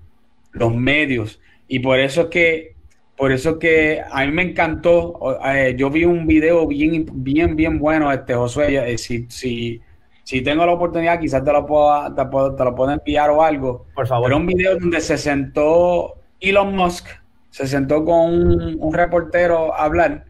los 0.53 0.75
medios 0.75 1.41
y 1.71 1.79
por 1.79 1.99
eso 1.99 2.29
que 2.29 2.75
por 3.17 3.33
eso 3.33 3.59
que 3.59 4.03
a 4.11 4.25
mí 4.27 4.33
me 4.33 4.43
encantó 4.43 5.39
eh, 5.47 5.75
yo 5.79 5.89
vi 5.89 6.05
un 6.05 6.27
video 6.27 6.67
bien 6.67 7.07
bien 7.13 7.55
bien 7.55 7.79
bueno 7.79 8.13
este 8.13 8.35
Josué 8.35 8.93
eh, 8.93 8.99
si, 8.99 9.27
si, 9.29 9.81
si 10.25 10.43
tengo 10.43 10.67
la 10.67 10.73
oportunidad 10.73 11.21
quizás 11.21 11.45
te 11.45 11.53
lo 11.53 11.65
puedo 11.65 12.15
te, 12.15 12.65
lo 12.65 12.75
puedo 12.75 12.91
enviar 12.91 13.31
o 13.31 13.43
algo 13.43 13.87
por 13.95 14.07
favor 14.07 14.27
pero 14.27 14.37
un 14.37 14.47
video 14.47 14.79
donde 14.79 15.01
se 15.01 15.17
sentó 15.17 16.17
Elon 16.41 16.75
Musk 16.75 17.07
se 17.51 17.67
sentó 17.67 18.05
con 18.05 18.35
un, 18.35 18.77
un 18.79 18.93
reportero 18.93 19.73
a 19.73 19.85
hablar 19.85 20.25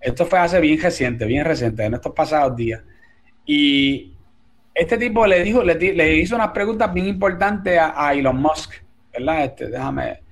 esto 0.00 0.26
fue 0.26 0.40
hace 0.40 0.60
bien 0.60 0.80
reciente 0.80 1.26
bien 1.26 1.44
reciente 1.44 1.84
en 1.84 1.94
estos 1.94 2.12
pasados 2.12 2.56
días 2.56 2.82
y 3.46 4.12
este 4.74 4.96
tipo 4.96 5.26
le 5.26 5.42
dijo, 5.42 5.62
le, 5.62 6.16
hizo 6.16 6.34
unas 6.34 6.50
preguntas 6.52 6.92
bien 6.92 7.06
importantes 7.06 7.78
a, 7.78 8.14
Elon 8.14 8.40
Musk, 8.40 8.72
¿verdad? 9.12 9.44
Este, 9.44 9.68
déjame. 9.68 10.22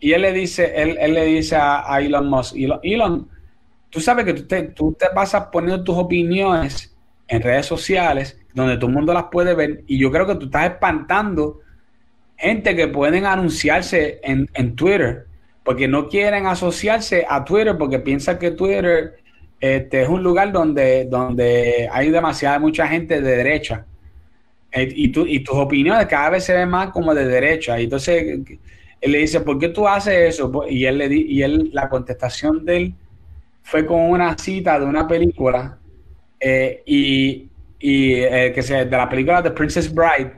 Y 0.00 0.12
él 0.12 0.22
le 0.22 0.32
dice, 0.32 0.72
él, 0.76 1.14
le 1.14 1.24
dice 1.24 1.56
a, 1.56 1.98
Elon 2.00 2.28
Musk, 2.28 2.54
Elon, 2.82 3.28
tú 3.90 4.00
sabes 4.00 4.24
que 4.24 4.34
tú 4.34 4.46
te, 4.46 4.62
tú 4.62 4.96
te 4.98 5.06
pasas 5.14 5.46
poniendo 5.52 5.82
tus 5.82 5.96
opiniones 5.96 6.96
en 7.26 7.42
redes 7.42 7.66
sociales, 7.66 8.38
donde 8.54 8.76
todo 8.76 8.86
el 8.86 8.94
mundo 8.94 9.12
las 9.12 9.24
puede 9.24 9.54
ver, 9.54 9.84
y 9.86 9.98
yo 9.98 10.10
creo 10.10 10.26
que 10.26 10.36
tú 10.36 10.46
estás 10.46 10.70
espantando 10.70 11.60
gente 12.36 12.76
que 12.76 12.88
pueden 12.88 13.26
anunciarse 13.26 14.20
en, 14.22 14.48
en 14.54 14.76
Twitter, 14.76 15.26
porque 15.64 15.88
no 15.88 16.08
quieren 16.08 16.46
asociarse 16.46 17.26
a 17.28 17.44
Twitter 17.44 17.76
porque 17.76 17.98
piensan 17.98 18.38
que 18.38 18.52
Twitter 18.52 19.18
este 19.60 20.02
es 20.02 20.08
un 20.08 20.22
lugar 20.22 20.52
donde, 20.52 21.06
donde 21.06 21.88
hay 21.90 22.10
demasiada 22.10 22.58
mucha 22.58 22.86
gente 22.86 23.20
de 23.20 23.36
derecha. 23.36 23.84
Eh, 24.70 24.88
y, 24.94 25.08
tu, 25.08 25.26
y 25.26 25.40
tus 25.40 25.56
opiniones 25.56 26.06
cada 26.06 26.30
vez 26.30 26.44
se 26.44 26.54
ven 26.54 26.68
más 26.68 26.90
como 26.90 27.14
de 27.14 27.26
derecha. 27.26 27.78
Entonces 27.78 28.40
él 29.00 29.12
le 29.12 29.18
dice, 29.18 29.40
¿por 29.40 29.58
qué 29.58 29.68
tú 29.68 29.86
haces 29.86 30.34
eso? 30.34 30.50
Pues, 30.50 30.70
y 30.70 30.84
él 30.86 30.98
le 30.98 31.08
di, 31.08 31.26
y 31.28 31.42
él, 31.42 31.70
la 31.72 31.88
contestación 31.88 32.64
de 32.64 32.76
él 32.76 32.94
fue 33.62 33.86
con 33.86 34.00
una 34.00 34.36
cita 34.38 34.78
de 34.80 34.86
una 34.86 35.06
película 35.06 35.78
eh, 36.40 36.82
y, 36.86 37.48
y 37.78 38.14
eh, 38.14 38.52
que 38.54 38.62
sea 38.62 38.84
de 38.84 38.96
la 38.96 39.08
película 39.08 39.42
The 39.42 39.50
Princess 39.50 39.92
Bride. 39.92 40.32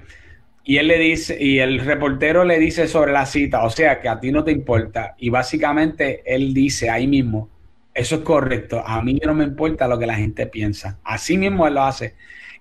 Y 0.64 0.76
él 0.76 0.88
le 0.88 0.98
dice, 0.98 1.36
y 1.42 1.58
el 1.58 1.80
reportero 1.80 2.44
le 2.44 2.58
dice 2.58 2.86
sobre 2.86 3.12
la 3.12 3.26
cita, 3.26 3.64
o 3.64 3.70
sea 3.70 4.00
que 4.00 4.08
a 4.08 4.20
ti 4.20 4.30
no 4.30 4.44
te 4.44 4.52
importa. 4.52 5.14
Y 5.18 5.30
básicamente 5.30 6.22
él 6.26 6.52
dice 6.52 6.90
ahí 6.90 7.06
mismo, 7.06 7.48
eso 7.94 8.16
es 8.16 8.20
correcto. 8.22 8.82
A 8.86 9.02
mí 9.02 9.20
no 9.24 9.34
me 9.34 9.44
importa 9.44 9.88
lo 9.88 9.98
que 9.98 10.06
la 10.06 10.14
gente 10.14 10.46
piensa. 10.46 10.98
Así 11.02 11.36
mismo 11.38 11.66
él 11.66 11.74
lo 11.74 11.82
hace. 11.82 12.14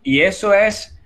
Y 0.03 0.21
eso 0.21 0.53
es, 0.53 0.98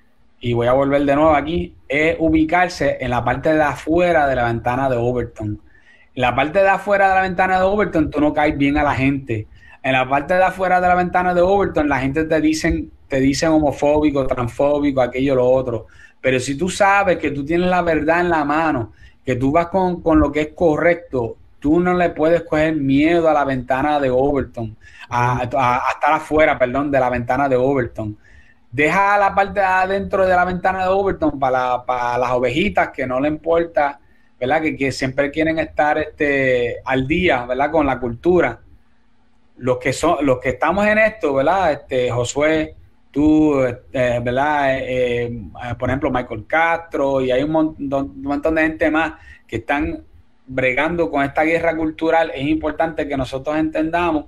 y 0.44 0.52
voy 0.52 0.68
a 0.68 0.74
volver 0.74 1.06
de 1.06 1.16
nuevo 1.16 1.34
aquí, 1.34 1.74
es 1.88 2.18
ubicarse 2.20 2.98
en 3.00 3.12
la 3.12 3.24
parte 3.24 3.54
de 3.54 3.62
afuera 3.62 4.28
de 4.28 4.36
la 4.36 4.44
ventana 4.44 4.90
de 4.90 4.98
Overton. 4.98 5.62
En 6.16 6.22
la 6.22 6.36
parte 6.36 6.60
de 6.60 6.68
afuera 6.68 7.08
de 7.08 7.16
la 7.16 7.22
ventana 7.22 7.60
de 7.60 7.64
Overton, 7.64 8.10
tú 8.12 8.20
no 8.20 8.34
caes 8.34 8.58
bien 8.58 8.78
a 8.78 8.84
la 8.84 8.94
gente. 8.94 9.48
En 9.82 9.94
la 9.94 10.08
parte 10.08 10.34
de 10.34 10.44
afuera 10.44 10.82
de 10.82 10.88
la 10.90 10.96
ventana 10.96 11.34
de 11.34 11.40
Overton, 11.40 11.88
la 11.88 12.02
gente 12.02 12.26
te 12.26 12.42
dicen, 12.42 12.92
te 13.08 13.22
dicen 13.22 13.52
homofóbico, 13.52 14.28
transfóbico, 14.28 15.00
aquello, 15.00 15.36
lo 15.36 15.50
otro. 15.50 15.88
Pero 16.20 16.42
si 16.42 16.58
tú 16.58 16.68
sabes 16.68 17.20
que 17.20 17.32
tú 17.32 17.46
tienes 17.46 17.70
la 17.70 17.82
verdad 17.82 18.20
en 18.20 18.30
la 18.30 18.44
mano, 18.44 18.92
que 19.26 19.38
tú 19.38 19.50
vas 19.50 19.68
con, 19.68 20.02
con 20.02 20.20
lo 20.20 20.30
que 20.30 20.42
es 20.42 20.50
correcto, 20.54 21.38
tú 21.60 21.80
no 21.80 21.94
le 21.94 22.10
puedes 22.10 22.44
coger 22.44 22.76
miedo 22.76 23.30
a 23.30 23.34
la 23.34 23.46
ventana 23.46 23.98
de 23.98 24.10
Overton, 24.10 24.76
a, 25.10 25.44
estar 25.44 26.12
afuera, 26.12 26.60
perdón, 26.60 26.92
de 26.92 27.00
la 27.00 27.10
ventana 27.10 27.48
de 27.48 27.56
Overton. 27.56 28.18
Deja 28.74 29.20
la 29.20 29.36
parte 29.36 29.60
de 29.60 29.66
adentro 29.68 30.26
de 30.26 30.36
la 30.36 30.46
ventana 30.46 30.82
de 30.82 30.90
Overton 30.90 31.40
para, 31.40 31.84
las 32.18 32.32
ovejitas 32.32 32.90
que 32.90 33.06
no 33.06 33.20
le 33.20 33.28
importa, 33.28 34.00
¿verdad? 34.40 34.64
Que, 34.64 34.92
siempre 34.92 35.30
quieren 35.30 35.60
estar 35.60 36.00
este, 36.00 36.78
al 36.84 37.08
día, 37.08 37.46
¿verdad? 37.46 37.70
Con 37.70 37.86
la 37.86 38.00
cultura. 38.00 38.60
Los 39.58 39.78
que 39.78 39.94
son, 39.94 40.26
los 40.26 40.40
que 40.40 40.50
estamos 40.50 40.88
en 40.88 40.98
esto, 40.98 41.36
¿verdad? 41.36 41.72
Este, 41.72 42.10
Josué, 42.10 42.76
tú, 43.12 43.62
este, 43.62 44.20
¿verdad? 44.22 44.80
Eh, 44.80 45.26
eh, 45.26 45.76
por 45.78 45.90
ejemplo, 45.90 46.10
Michael 46.10 46.48
Castro, 46.48 47.22
y 47.22 47.30
hay 47.30 47.44
un 47.44 47.56
un 47.56 48.22
montón 48.24 48.56
de 48.56 48.64
gente 48.64 48.90
más 48.90 49.14
que 49.46 49.58
están 49.58 50.04
bregando 50.48 51.12
con 51.12 51.24
esta 51.24 51.44
guerra 51.44 51.78
cultural, 51.78 52.32
es 52.34 52.48
importante 52.48 53.08
que 53.08 53.16
nosotros 53.16 53.56
entendamos 53.56 54.26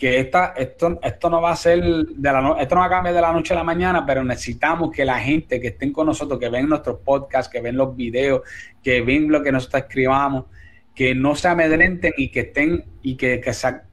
que 0.00 0.18
esta, 0.18 0.54
esto, 0.56 0.98
esto 1.02 1.28
no 1.28 1.42
va 1.42 1.50
a 1.50 1.56
ser 1.56 1.82
de 1.82 2.32
la 2.32 2.56
esto 2.58 2.74
no 2.74 2.80
va 2.80 2.86
a 2.86 2.90
cambiar 2.90 3.14
de 3.14 3.20
la 3.20 3.32
noche 3.32 3.52
a 3.52 3.58
la 3.58 3.64
mañana, 3.64 4.06
pero 4.06 4.24
necesitamos 4.24 4.90
que 4.90 5.04
la 5.04 5.18
gente 5.18 5.60
que 5.60 5.68
estén 5.68 5.92
con 5.92 6.06
nosotros, 6.06 6.40
que 6.40 6.48
ven 6.48 6.70
nuestros 6.70 7.00
podcasts, 7.00 7.52
que 7.52 7.60
ven 7.60 7.76
los 7.76 7.94
videos, 7.94 8.40
que 8.82 9.02
ven 9.02 9.30
lo 9.30 9.42
que 9.42 9.52
nosotros 9.52 9.82
escribamos, 9.82 10.46
que 10.94 11.14
no 11.14 11.34
se 11.34 11.48
amedrenten 11.48 12.14
y 12.16 12.30
que 12.30 12.40
estén 12.40 12.84
y 13.02 13.16
que, 13.16 13.42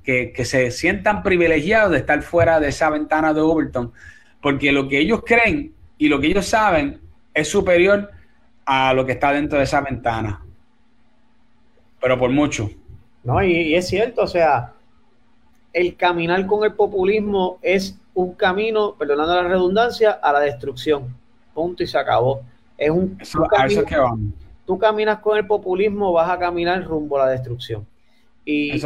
que, 0.02 0.32
que, 0.32 0.46
se 0.46 0.72
sientan 0.72 1.24
privilegiados 1.24 1.92
de 1.92 1.98
estar 1.98 2.22
fuera 2.22 2.62
de 2.62 2.70
esa 2.70 2.90
ventana 2.90 3.34
de 3.34 3.42
Overton, 3.42 3.92
porque 4.42 4.72
lo 4.72 4.88
que 4.88 5.00
ellos 5.00 5.24
creen 5.26 5.74
y 5.98 6.08
lo 6.08 6.22
que 6.22 6.28
ellos 6.28 6.46
saben 6.46 7.02
es 7.34 7.50
superior 7.50 8.12
a 8.66 8.94
lo 8.94 9.06
que 9.06 9.12
está 9.12 9.34
dentro 9.34 9.58
de 9.58 9.66
esa 9.66 9.82
ventana 9.82 10.42
pero 12.00 12.18
por 12.18 12.30
mucho. 12.32 12.70
No, 13.24 13.44
y, 13.44 13.76
es 13.76 13.88
cierto, 13.88 14.22
o 14.24 14.28
sea, 14.28 14.74
el 15.78 15.96
caminar 15.96 16.48
con 16.48 16.64
el 16.64 16.74
populismo 16.74 17.60
es 17.62 18.00
un 18.16 18.34
camino, 18.34 18.96
perdonando 18.96 19.36
la 19.36 19.48
redundancia, 19.48 20.12
a 20.12 20.34
la 20.34 20.40
destrucción. 20.40 21.16
Punto 21.54 21.84
y 21.84 21.88
se 21.88 22.00
acabó. 22.00 22.42
Es 22.76 22.90
un, 22.90 23.16
eso, 23.22 23.46
que 23.86 23.96
vamos. 23.96 24.34
Tú 24.66 24.80
caminas 24.80 25.20
con 25.20 25.38
el 25.38 25.46
populismo, 25.46 26.12
vas 26.12 26.32
a 26.32 26.40
caminar 26.40 26.84
rumbo 26.84 27.20
a 27.20 27.26
la 27.26 27.32
destrucción. 27.32 27.86
Y, 28.44 28.82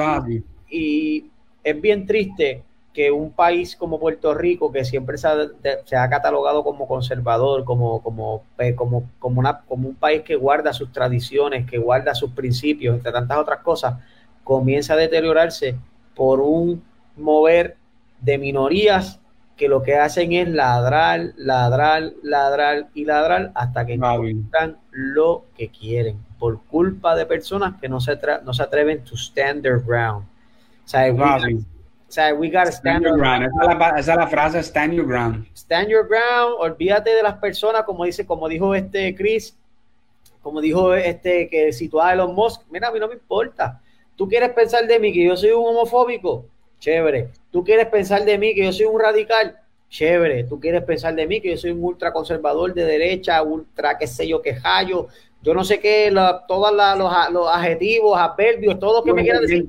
y 0.70 1.30
es 1.64 1.82
bien 1.82 2.06
triste 2.06 2.62
que 2.94 3.10
un 3.10 3.32
país 3.32 3.78
como 3.78 3.98
Puerto 3.98 4.34
Rico, 4.34 4.70
que 4.70 4.84
siempre 4.84 5.18
se 5.18 5.28
ha, 5.30 6.10
catalogado 6.10 6.62
como 6.62 6.90
conservador, 6.90 7.64
como, 7.64 8.04
como, 8.04 8.44
como, 8.76 9.10
como, 9.18 9.40
una, 9.40 9.62
como 9.62 9.88
un 9.88 9.96
país 9.96 10.24
que 10.24 10.36
guarda 10.36 10.74
sus 10.74 10.92
tradiciones, 10.92 11.66
que 11.70 11.78
guarda 11.78 12.14
sus 12.14 12.32
principios, 12.32 12.98
entre 12.98 13.14
tantas 13.14 13.38
otras 13.38 13.60
cosas, 13.60 13.96
comienza 14.44 14.96
a 14.96 14.98
deteriorarse 14.98 15.78
por 16.16 16.40
un 16.40 16.84
mover 17.16 17.78
de 18.20 18.38
minorías 18.38 19.20
que 19.58 19.68
lo 19.68 19.84
que 19.84 19.96
hacen 19.96 20.34
es 20.34 20.48
ladrar, 20.48 21.34
ladrar, 21.36 22.14
ladrar 22.24 22.88
y 22.94 23.06
ladrar 23.06 23.52
hasta 23.54 23.86
que 23.86 23.94
encuentran 23.94 24.78
lo 24.90 25.46
que 25.56 25.70
quieren, 25.70 26.18
por 26.40 26.64
culpa 26.64 27.16
de 27.16 27.26
personas 27.26 27.80
que 27.80 27.88
no 27.88 28.00
se, 28.00 28.18
no 28.44 28.54
se 28.54 28.64
atreven 28.64 29.04
to 29.04 29.16
stand 29.16 29.62
their 29.62 29.80
ground. 29.80 30.26
O 30.84 30.88
sea, 30.88 31.14
o 31.14 32.14
sea, 32.14 32.34
we 32.34 32.50
gotta 32.50 32.72
stand, 32.72 33.06
your 33.06 33.18
ground. 33.18 33.44
Esa 33.98 34.14
es, 34.14 34.18
la, 34.18 34.28
frase, 34.28 34.60
stand 34.64 34.94
your 34.94 35.06
ground. 35.06 35.48
Stand 35.54 35.88
your 35.88 36.06
ground. 36.06 36.56
Olvídate 36.60 37.12
de 37.12 37.24
las 37.24 37.38
personas, 37.38 37.84
como 37.84 38.04
dice, 38.04 38.26
como 38.26 38.50
dijo 38.50 38.76
este 38.76 39.16
Chris, 39.16 39.58
como 40.42 40.60
dijo 40.60 40.94
este 40.94 41.48
que 41.48 41.72
situaba 41.72 42.12
Elon 42.12 42.36
Musk. 42.36 42.64
Mira, 42.70 42.90
a 42.90 42.92
mí 42.92 43.00
no 43.00 43.08
me 43.08 43.14
importa. 43.14 43.81
Tú 44.16 44.28
quieres 44.28 44.50
pensar 44.52 44.88
de 44.88 45.00
mí 45.00 45.12
que 45.14 45.26
yo 45.26 45.36
soy 45.36 45.52
un 45.52 45.66
homofóbico, 45.66 46.46
chévere. 46.80 47.30
Tú 47.52 47.64
quieres 47.64 47.88
pensar 47.88 48.24
de 48.26 48.38
mí 48.38 48.54
que 48.54 48.66
yo 48.66 48.74
soy 48.74 48.86
un 48.86 49.00
radical, 49.00 49.58
chévere. 49.90 50.44
Tú 50.44 50.60
quieres 50.60 50.84
pensar 50.84 51.16
de 51.16 51.28
mí 51.28 51.42
que 51.42 51.52
yo 51.52 51.58
soy 51.58 51.72
un 51.72 51.84
ultraconservador 51.84 52.74
de 52.74 52.86
derecha, 52.86 53.42
ultra 53.42 53.98
qué 53.98 54.08
sé 54.08 54.28
yo, 54.28 54.42
quejallo, 54.42 55.08
yo 55.42 55.54
no 55.54 55.64
sé 55.64 55.80
qué, 55.80 56.14
todos 56.48 56.72
los, 56.74 57.48
adjetivos, 57.50 58.20
adverbios, 58.20 58.80
todo 58.80 59.00
lo 59.00 59.04
que 59.04 59.14
me 59.14 59.24
quieras 59.24 59.42
decir. 59.42 59.66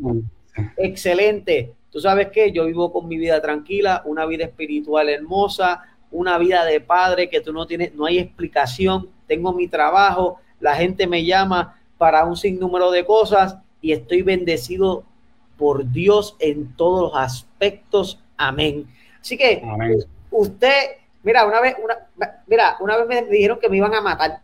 Excelente 0.77 1.73
Tú 1.93 2.01
sabes 2.01 2.29
que 2.29 2.53
yo 2.53 2.65
vivo 2.65 2.91
con 2.91 3.07
mi 3.07 3.19
vida 3.19 3.43
tranquila, 3.43 4.01
una 4.07 4.25
vida 4.25 4.45
espiritual 4.45 5.11
hermosa, 5.11 5.83
una 6.11 6.39
vida 6.39 6.65
de 6.65 6.81
padre 6.81 7.29
que 7.29 7.43
tú 7.43 7.53
no 7.53 7.67
tienes, 7.67 7.95
no 7.95 8.07
hay 8.07 8.19
explicación. 8.19 9.11
Tengo 9.27 9.53
mi 9.53 9.69
trabajo, 9.69 10.39
la 10.59 10.75
gente 10.75 11.07
me 11.07 11.23
llama 11.23 11.79
para 11.99 12.25
un 12.25 12.35
sinnúmero 12.35 12.91
de 12.91 13.05
cosas 13.05 13.59
y 13.83 13.93
estoy 13.93 14.23
bendecido 14.23 15.05
por 15.59 15.91
Dios 15.91 16.37
en 16.39 16.75
todos 16.77 17.13
los 17.13 17.21
aspectos. 17.21 18.19
Amén. 18.39 18.87
Así 19.21 19.37
que 19.37 19.63
usted, 20.31 20.73
mira, 21.23 21.45
una 21.47 21.61
vez, 21.61 21.77
una, 21.83 21.99
mira, 22.47 22.77
una 22.81 22.97
vez 22.97 23.07
me 23.07 23.23
dijeron 23.31 23.59
que 23.61 23.69
me 23.69 23.77
iban 23.77 23.95
a 23.95 24.01
matar. 24.01 24.41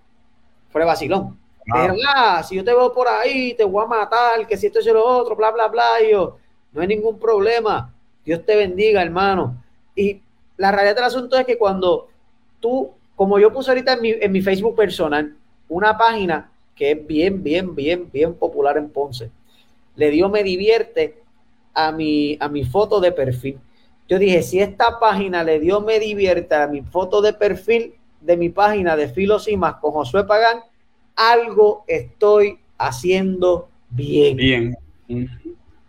Fue 0.68 0.84
vacilón. 0.84 1.38
Me 1.64 1.80
dijeron, 1.80 1.96
ah, 2.14 2.42
si 2.42 2.56
yo 2.56 2.64
te 2.64 2.74
veo 2.74 2.92
por 2.92 3.08
ahí, 3.08 3.54
te 3.54 3.64
voy 3.64 3.84
a 3.84 3.86
matar, 3.86 4.46
que 4.46 4.56
si 4.56 4.66
esto 4.66 4.78
es 4.80 4.86
lo 4.86 5.04
otro, 5.04 5.34
bla, 5.36 5.50
bla, 5.50 5.68
bla. 5.68 6.02
Y 6.02 6.12
yo, 6.12 6.36
no 6.72 6.82
hay 6.82 6.88
ningún 6.88 7.18
problema. 7.18 7.92
Dios 8.24 8.44
te 8.44 8.56
bendiga, 8.56 9.02
hermano. 9.02 9.62
Y 9.94 10.20
la 10.56 10.72
realidad 10.72 10.96
del 10.96 11.04
asunto 11.04 11.36
es 11.38 11.46
que 11.46 11.58
cuando 11.58 12.08
tú, 12.60 12.90
como 13.16 13.38
yo 13.38 13.52
puse 13.52 13.70
ahorita 13.70 13.98
en 14.02 14.32
mi, 14.32 14.42
Facebook 14.42 14.76
personal, 14.76 15.34
una 15.68 15.96
página 15.96 16.50
que 16.78 16.92
es 16.92 17.06
bien, 17.06 17.42
bien, 17.42 17.74
bien, 17.74 18.08
bien 18.10 18.34
popular 18.34 18.78
en 18.78 18.88
Ponce. 18.88 19.30
Le 19.96 20.10
dio 20.10 20.28
me 20.28 20.44
divierte 20.44 21.20
a 21.74 21.90
mi, 21.90 22.38
a 22.40 22.48
mi 22.48 22.64
foto 22.64 23.00
de 23.00 23.10
perfil. 23.10 23.58
Yo 24.08 24.18
dije, 24.18 24.42
si 24.42 24.60
esta 24.60 25.00
página 25.00 25.42
le 25.42 25.58
dio 25.58 25.80
me 25.80 25.98
divierte 25.98 26.54
a 26.54 26.68
mi 26.68 26.82
foto 26.82 27.20
de 27.20 27.32
perfil 27.32 27.94
de 28.20 28.36
mi 28.36 28.48
página 28.48 28.96
de 28.96 29.08
Filos 29.08 29.48
y 29.48 29.56
más 29.56 29.74
con 29.74 29.90
Josué 29.92 30.24
Pagán, 30.24 30.60
algo 31.16 31.84
estoy 31.88 32.58
haciendo 32.78 33.68
bien. 33.90 34.36
Bien. 34.36 34.76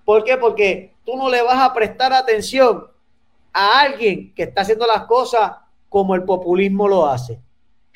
¿Por 0.04 0.24
qué? 0.24 0.38
Porque 0.38 0.94
tú 1.06 1.16
no 1.16 1.30
le 1.30 1.44
vas 1.44 1.60
a 1.60 1.72
prestar 1.72 2.14
atención 2.14 2.86
a 3.54 3.82
alguien 3.82 4.34
que 4.34 4.44
está 4.44 4.62
haciendo 4.62 4.88
las 4.88 5.04
cosas 5.06 5.52
como 5.88 6.16
el 6.16 6.24
populismo 6.24 6.88
lo 6.88 7.06
hace. 7.06 7.40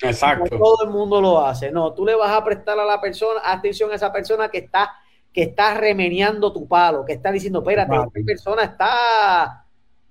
Exacto. 0.02 0.58
todo 0.58 0.84
el 0.84 0.90
mundo 0.90 1.22
lo 1.22 1.46
hace. 1.46 1.72
No, 1.72 1.94
tú 1.94 2.06
le 2.06 2.16
vas 2.16 2.32
a 2.32 2.44
prestar 2.44 2.80
a 2.80 2.86
la 2.86 3.00
persona, 3.00 3.42
atención 3.44 3.92
a 3.92 3.96
esa 3.96 4.12
persona 4.12 4.50
que 4.50 4.60
está, 4.60 4.92
que 5.32 5.44
está 5.44 5.76
remeneando 5.76 6.52
tu 6.52 6.68
palo, 6.68 7.06
que 7.06 7.14
está 7.14 7.32
diciendo, 7.32 7.60
espérate, 7.60 7.96
esta 7.96 8.26
persona 8.26 8.64
está 8.64 9.66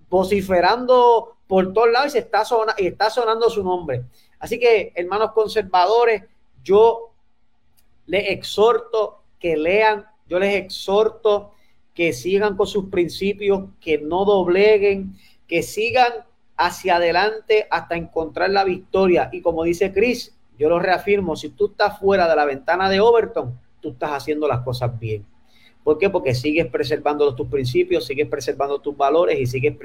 vociferando 0.09 1.37
por 1.47 1.73
todos 1.73 1.91
lados 1.91 2.09
y, 2.09 2.11
se 2.13 2.19
está, 2.21 2.45
y 2.79 2.87
está 2.87 3.11
sonando 3.11 3.51
su 3.51 3.63
nombre. 3.63 4.05
Así 4.39 4.59
que, 4.59 4.93
hermanos 4.95 5.33
conservadores, 5.33 6.23
yo 6.63 7.13
les 8.07 8.31
exhorto 8.31 9.23
que 9.39 9.57
lean, 9.57 10.07
yo 10.29 10.39
les 10.39 10.55
exhorto 10.55 11.53
que 11.95 12.13
sigan 12.13 12.57
con 12.57 12.67
sus 12.67 12.89
principios, 12.89 13.65
que 13.81 13.99
no 13.99 14.25
dobleguen, 14.25 15.17
que 15.47 15.63
sigan 15.63 16.13
hacia 16.57 16.97
adelante 16.97 17.67
hasta 17.71 17.97
encontrar 17.97 18.51
la 18.51 18.65
victoria. 18.65 19.29
Y 19.33 19.43
como 19.43 19.65
dice 19.65 19.93
Chris, 19.93 20.35
yo 20.59 20.69
lo 20.69 20.79
reafirmo, 20.79 21.37
si 21.37 21.49
tú 21.49 21.67
estás 21.67 21.99
fuera 21.99 22.29
de 22.29 22.37
la 22.37 22.45
ventana 22.45 22.89
de 22.89 23.01
Overton, 23.01 23.59
tú 23.81 23.91
estás 23.91 24.11
haciendo 24.11 24.47
las 24.47 24.61
cosas 24.61 24.99
bien. 24.99 25.25
¿Por 25.83 25.99
qué? 25.99 26.11
Porque 26.11 26.35
sigues 26.35 26.67
preservando 26.67 27.35
tus 27.35 27.49
principios, 27.49 28.07
sigues 28.07 28.29
preservando 28.29 28.81
tus 28.81 28.97
valores 28.97 29.41
y 29.41 29.47
sigues 29.47 29.77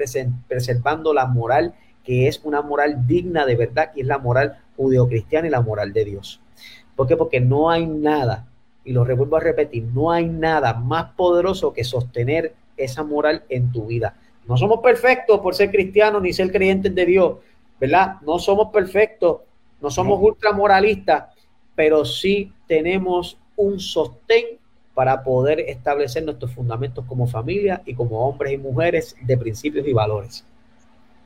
preservando 0.46 1.12
la 1.12 1.26
moral, 1.26 1.74
que 2.04 2.28
es 2.28 2.40
una 2.44 2.62
moral 2.62 3.06
digna 3.06 3.44
de 3.44 3.56
verdad, 3.56 3.92
que 3.92 4.02
es 4.02 4.06
la 4.06 4.18
moral 4.18 4.62
judeocristiana 4.76 5.48
y 5.48 5.50
la 5.50 5.60
moral 5.60 5.92
de 5.92 6.04
Dios. 6.04 6.40
¿Por 6.94 7.08
qué? 7.08 7.16
Porque 7.16 7.40
no 7.40 7.70
hay 7.70 7.86
nada, 7.86 8.46
y 8.84 8.92
lo 8.92 9.04
vuelvo 9.04 9.36
a 9.36 9.40
repetir, 9.40 9.84
no 9.92 10.12
hay 10.12 10.26
nada 10.26 10.74
más 10.74 11.12
poderoso 11.16 11.72
que 11.72 11.84
sostener 11.84 12.54
esa 12.76 13.02
moral 13.02 13.42
en 13.48 13.72
tu 13.72 13.86
vida. 13.86 14.14
No 14.48 14.56
somos 14.56 14.80
perfectos 14.80 15.40
por 15.40 15.54
ser 15.54 15.70
cristianos 15.70 16.22
ni 16.22 16.32
ser 16.32 16.50
creyentes 16.50 16.94
de 16.94 17.04
Dios, 17.04 17.36
¿verdad? 17.78 18.14
No 18.22 18.38
somos 18.38 18.72
perfectos, 18.72 19.42
no 19.78 19.90
somos 19.90 20.18
ultramoralistas, 20.22 21.34
pero 21.74 22.02
sí 22.06 22.50
tenemos 22.66 23.36
un 23.56 23.78
sostén 23.78 24.58
para 24.94 25.22
poder 25.22 25.60
establecer 25.60 26.24
nuestros 26.24 26.50
fundamentos 26.54 27.04
como 27.06 27.26
familia 27.26 27.82
y 27.84 27.94
como 27.94 28.26
hombres 28.26 28.54
y 28.54 28.56
mujeres 28.56 29.14
de 29.20 29.36
principios 29.36 29.86
y 29.86 29.92
valores. 29.92 30.42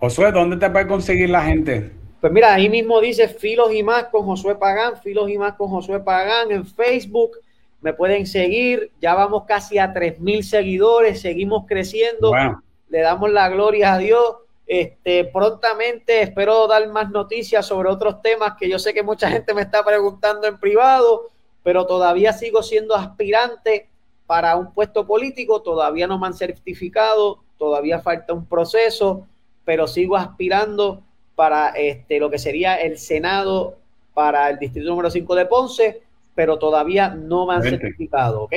Josué, 0.00 0.32
¿dónde 0.32 0.56
te 0.56 0.68
puede 0.68 0.88
conseguir 0.88 1.30
la 1.30 1.44
gente? 1.44 1.92
Pues 2.20 2.32
mira, 2.32 2.52
ahí 2.52 2.68
mismo 2.68 3.00
dice 3.00 3.28
Filos 3.28 3.72
y 3.72 3.84
más 3.84 4.06
con 4.06 4.26
Josué 4.26 4.56
Pagán, 4.56 4.96
Filos 5.00 5.30
y 5.30 5.38
más 5.38 5.54
con 5.54 5.68
Josué 5.68 6.00
Pagán 6.00 6.50
en 6.50 6.66
Facebook. 6.66 7.38
Me 7.82 7.92
pueden 7.92 8.26
seguir, 8.26 8.90
ya 9.00 9.14
vamos 9.14 9.44
casi 9.44 9.78
a 9.78 9.94
3.000 9.94 10.42
seguidores, 10.42 11.20
seguimos 11.20 11.66
creciendo. 11.68 12.30
Bueno 12.30 12.61
le 12.92 13.00
damos 13.00 13.30
la 13.32 13.48
gloria 13.48 13.94
a 13.94 13.98
Dios. 13.98 14.36
Este, 14.66 15.24
prontamente 15.24 16.22
espero 16.22 16.66
dar 16.68 16.86
más 16.88 17.10
noticias 17.10 17.66
sobre 17.66 17.88
otros 17.88 18.22
temas 18.22 18.54
que 18.58 18.68
yo 18.68 18.78
sé 18.78 18.94
que 18.94 19.02
mucha 19.02 19.28
gente 19.28 19.54
me 19.54 19.62
está 19.62 19.82
preguntando 19.84 20.46
en 20.46 20.58
privado, 20.58 21.28
pero 21.62 21.86
todavía 21.86 22.32
sigo 22.32 22.62
siendo 22.62 22.94
aspirante 22.94 23.88
para 24.26 24.56
un 24.56 24.72
puesto 24.72 25.06
político, 25.06 25.62
todavía 25.62 26.06
no 26.06 26.18
me 26.18 26.26
han 26.26 26.34
certificado, 26.34 27.40
todavía 27.58 28.00
falta 28.00 28.34
un 28.34 28.46
proceso, 28.46 29.26
pero 29.64 29.88
sigo 29.88 30.16
aspirando 30.16 31.02
para 31.34 31.70
este, 31.70 32.20
lo 32.20 32.30
que 32.30 32.38
sería 32.38 32.76
el 32.76 32.98
Senado 32.98 33.78
para 34.14 34.50
el 34.50 34.58
distrito 34.58 34.90
número 34.90 35.10
5 35.10 35.34
de 35.34 35.46
Ponce, 35.46 36.02
pero 36.34 36.58
todavía 36.58 37.08
no 37.08 37.46
me 37.46 37.54
han 37.54 37.62
certificado, 37.62 38.42
¿ok? 38.42 38.52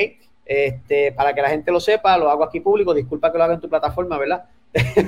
Este, 0.46 1.12
para 1.12 1.34
que 1.34 1.42
la 1.42 1.50
gente 1.50 1.72
lo 1.72 1.80
sepa, 1.80 2.18
lo 2.18 2.30
hago 2.30 2.44
aquí 2.44 2.60
público. 2.60 2.94
Disculpa 2.94 3.32
que 3.32 3.38
lo 3.38 3.44
haga 3.44 3.56
en 3.56 3.62
tu 3.62 3.70
plataforma, 3.70 4.18
¿verdad? 4.18 4.46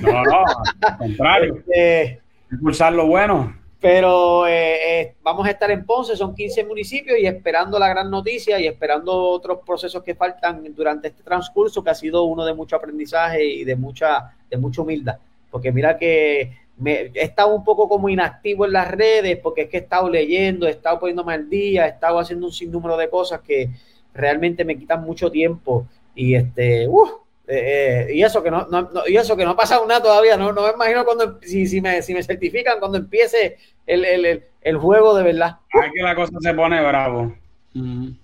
No, 0.02 0.24
no, 0.24 0.44
al 0.82 0.98
contrario. 0.98 1.64
Este, 1.68 2.22
Impulsar 2.52 2.94
lo 2.94 3.08
bueno. 3.08 3.54
Pero 3.80 4.48
eh, 4.48 5.02
eh, 5.02 5.16
vamos 5.22 5.46
a 5.46 5.52
estar 5.52 5.70
en 5.70 5.86
Ponce, 5.86 6.16
son 6.16 6.34
15 6.34 6.64
municipios 6.64 7.20
y 7.20 7.28
esperando 7.28 7.78
la 7.78 7.88
gran 7.88 8.10
noticia 8.10 8.60
y 8.60 8.66
esperando 8.66 9.14
otros 9.14 9.60
procesos 9.64 10.02
que 10.02 10.16
faltan 10.16 10.64
durante 10.74 11.10
este 11.10 11.22
transcurso 11.22 11.84
que 11.84 11.92
ha 11.92 11.96
sido 11.96 12.24
uno 12.24 12.44
de 12.44 12.56
mucho 12.56 12.76
aprendizaje 12.76 13.46
y 13.46 13.64
de 13.64 13.76
mucha, 13.76 14.34
de 14.50 14.58
mucha 14.58 14.82
humildad. 14.82 15.18
Porque 15.52 15.72
mira 15.72 15.96
que 15.96 16.58
me, 16.78 17.12
he 17.14 17.22
estado 17.22 17.54
un 17.56 17.64
poco 17.64 17.88
como 17.88 18.10
inactivo 18.10 18.66
en 18.66 18.74
las 18.74 18.90
redes 18.90 19.38
porque 19.44 19.64
es 19.64 19.70
que 19.70 19.78
he 19.78 19.82
estado 19.82 20.10
leyendo, 20.10 20.66
he 20.66 20.72
estado 20.72 21.00
poniéndome 21.00 21.34
al 21.34 21.48
día, 21.48 21.86
he 21.86 21.90
estado 21.90 22.18
haciendo 22.18 22.48
un 22.48 22.54
sinnúmero 22.54 22.98
de 22.98 23.10
cosas 23.12 23.42
que, 23.42 23.70
realmente 24.18 24.66
me 24.66 24.78
quitan 24.78 25.04
mucho 25.04 25.32
tiempo 25.32 25.88
y 26.16 26.36
este, 26.36 26.88
uh, 26.88 27.08
eh, 27.48 28.08
eh, 28.10 28.16
y 28.16 28.24
eso 28.24 28.44
que 28.44 28.52
no, 28.52 28.68
y 29.08 29.16
eso 29.16 29.38
que 29.38 29.46
no 29.46 29.52
ha 29.52 29.56
pasado 29.56 29.86
nada 29.88 30.02
todavía, 30.02 30.36
no, 30.36 30.52
no 30.52 30.64
me 30.64 30.74
imagino 30.74 31.06
cuando 31.06 31.40
si, 31.42 31.66
si, 31.66 31.80
me, 31.80 32.02
si 32.02 32.14
me 32.14 32.22
certifican 32.22 32.80
cuando 32.80 32.98
empiece 32.98 33.58
el, 33.86 34.04
el, 34.04 34.44
el, 34.62 34.78
juego 34.78 35.16
de 35.16 35.24
verdad. 35.24 35.58
Ay, 35.72 35.92
que 35.96 36.04
la 36.04 36.14
cosa 36.14 36.34
se 36.42 36.54
pone 36.54 36.86
bravo. 36.86 37.34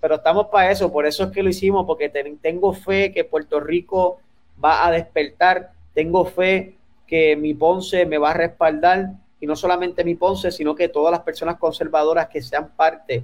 Pero 0.02 0.16
estamos 0.16 0.48
para 0.48 0.72
eso, 0.72 0.92
por 0.92 1.06
eso 1.06 1.26
es 1.26 1.32
que 1.32 1.44
lo 1.44 1.50
hicimos, 1.50 1.86
porque 1.86 2.10
tengo 2.10 2.74
fe 2.74 3.14
que 3.14 3.24
Puerto 3.24 3.60
Rico 3.60 4.20
va 4.64 4.86
a 4.86 4.92
despertar, 4.92 5.72
tengo 5.94 6.26
fe 6.26 6.76
que 7.06 7.36
mi 7.36 7.54
Ponce 7.54 8.08
me 8.08 8.18
va 8.18 8.32
a 8.32 8.34
respaldar, 8.34 9.12
y 9.40 9.46
no 9.46 9.56
solamente 9.56 10.04
mi 10.04 10.16
Ponce, 10.16 10.52
sino 10.52 10.74
que 10.74 10.90
todas 10.90 11.12
las 11.12 11.22
personas 11.22 11.58
conservadoras 11.58 12.30
que 12.30 12.42
sean 12.42 12.72
parte 12.76 13.24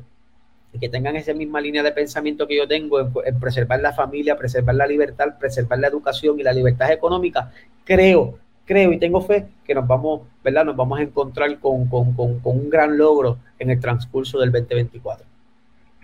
que 0.77 0.89
tengan 0.89 1.15
esa 1.15 1.33
misma 1.33 1.61
línea 1.61 1.81
de 1.81 1.91
pensamiento 1.91 2.47
que 2.47 2.57
yo 2.57 2.67
tengo 2.67 2.99
en, 2.99 3.39
preservar 3.39 3.79
la 3.79 3.93
familia, 3.93 4.37
preservar 4.37 4.75
la 4.75 4.85
libertad, 4.85 5.37
preservar 5.39 5.79
la 5.79 5.87
educación 5.87 6.39
y 6.39 6.43
la 6.43 6.53
libertad 6.53 6.91
económica, 6.91 7.51
creo, 7.83 8.37
creo 8.65 8.93
y 8.93 8.99
tengo 8.99 9.21
fe 9.21 9.47
que 9.65 9.73
nos 9.73 9.87
vamos, 9.87 10.21
¿verdad? 10.43 10.65
Nos 10.65 10.75
vamos 10.75 10.99
a 10.99 11.01
encontrar 11.01 11.57
con, 11.59 11.89
un 11.91 12.69
gran 12.69 12.97
logro 12.97 13.39
en 13.57 13.71
el 13.71 13.79
transcurso 13.79 14.39
del 14.39 14.51
2024. 14.51 15.25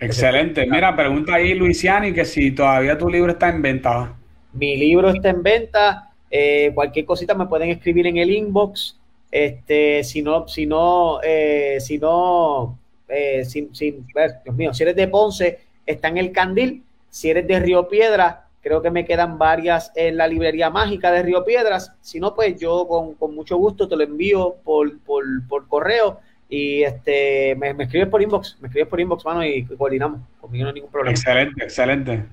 Excelente. 0.00 0.66
Mira, 0.66 0.94
pregunta 0.94 1.34
ahí 1.34 1.54
Luisiani 1.54 2.12
que 2.12 2.24
si 2.24 2.50
todavía 2.50 2.98
tu 2.98 3.08
libro 3.08 3.32
está 3.32 3.48
en 3.48 3.62
venta. 3.62 4.14
Mi 4.52 4.76
libro 4.76 5.10
está 5.10 5.30
en 5.30 5.42
venta. 5.42 6.10
Eh, 6.30 6.72
cualquier 6.74 7.06
cosita 7.06 7.34
me 7.34 7.46
pueden 7.46 7.70
escribir 7.70 8.06
en 8.06 8.16
el 8.18 8.30
inbox. 8.30 8.98
Este, 9.30 10.02
si 10.04 10.22
no, 10.22 10.48
si 10.48 10.66
no, 10.66 11.20
eh, 11.22 11.78
si 11.80 11.98
no, 11.98 12.78
eh, 13.08 13.44
sin, 13.44 13.74
sin, 13.74 14.06
Dios 14.44 14.56
mío, 14.56 14.74
si 14.74 14.82
eres 14.82 14.96
de 14.96 15.08
Ponce, 15.08 15.60
está 15.84 16.08
en 16.08 16.18
el 16.18 16.32
Candil, 16.32 16.82
si 17.08 17.30
eres 17.30 17.46
de 17.46 17.60
Río 17.60 17.88
Piedra, 17.88 18.46
creo 18.60 18.82
que 18.82 18.90
me 18.90 19.04
quedan 19.04 19.38
varias 19.38 19.92
en 19.94 20.16
la 20.16 20.26
librería 20.26 20.70
mágica 20.70 21.12
de 21.12 21.22
Río 21.22 21.44
Piedras, 21.44 21.92
si 22.00 22.18
no, 22.18 22.34
pues 22.34 22.58
yo 22.58 22.86
con, 22.88 23.34
mucho 23.34 23.56
gusto 23.56 23.88
te 23.88 23.96
lo 23.96 24.02
envío 24.02 24.56
por, 24.64 24.98
por, 25.00 25.68
correo 25.68 26.20
y 26.48 26.82
este 26.82 27.54
me, 27.56 27.70
escribes 27.70 28.08
por 28.08 28.22
inbox, 28.22 28.58
me 28.60 28.68
escribes 28.68 28.88
por 28.88 29.00
inbox, 29.00 29.24
mano, 29.24 29.44
y 29.44 29.64
coordinamos, 29.64 30.20
conmigo 30.40 30.64
no 30.64 30.68
hay 30.68 30.74
ningún 30.74 30.90
problema. 30.90 31.12
Excelente, 31.12 31.62
excelente. 31.62 32.24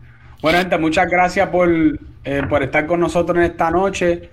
Bueno, 0.41 0.57
gente, 0.57 0.77
muchas 0.77 1.09
gracias 1.09 1.49
por, 1.49 1.69
eh, 1.69 2.43
por 2.49 2.63
estar 2.63 2.85
con 2.85 2.99
nosotros 2.99 3.37
en 3.37 3.43
esta 3.43 3.69
noche 3.69 4.29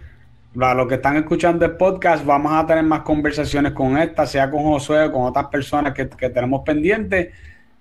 para 0.57 0.75
los 0.75 0.89
que 0.89 0.95
están 0.95 1.17
escuchando 1.17 1.65
el 1.65 1.77
podcast, 1.77 2.25
vamos 2.25 2.53
a 2.53 2.67
tener 2.67 2.83
más 2.83 3.01
conversaciones 3.03 3.73
con 3.73 3.97
esta, 3.97 4.27
sea 4.27 4.51
con 4.51 4.63
Josué 4.63 5.05
o 5.05 5.13
con 5.13 5.23
otras 5.23 5.47
personas 5.47 5.95
que, 5.95 6.07
tenemos 6.07 6.63
pendientes. 6.65 7.29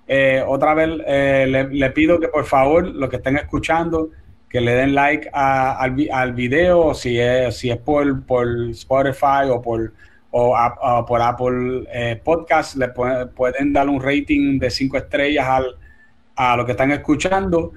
Eh, 0.08 0.44
otra 0.46 0.74
vez 0.74 0.90
eh, 1.06 1.68
le, 1.72 1.90
pido 1.91 2.20
que 2.20 2.28
por 2.28 2.46
favor, 2.46 2.86
los 2.86 3.10
que 3.10 3.18
estén 3.18 3.38
escuchando, 3.38 4.10
que 4.50 4.62
le 4.62 4.74
den 4.74 4.94
like 4.94 5.30
al, 5.34 5.96
al, 6.12 6.34
video, 6.34 6.94
si 6.94 7.20
es, 7.20 7.58
si 7.58 7.72
es 7.72 7.78
por, 7.78 8.26
por 8.26 8.48
Spotify 8.72 9.50
o 9.50 9.62
por, 9.62 9.94
o, 10.32 11.06
por 11.08 11.22
Apple 11.22 11.88
eh, 11.91 12.22
Podcast, 12.24 12.76
le 12.76 12.90
pueden 12.90 13.74
dar 13.74 13.90
un 13.90 14.02
rating 14.02 14.60
de 14.60 14.70
cinco 14.70 14.98
estrellas 14.98 15.48
al, 15.48 15.76
a 16.36 16.56
los 16.56 16.66
que 16.66 16.72
están 16.74 16.91
escuchando. 16.91 17.72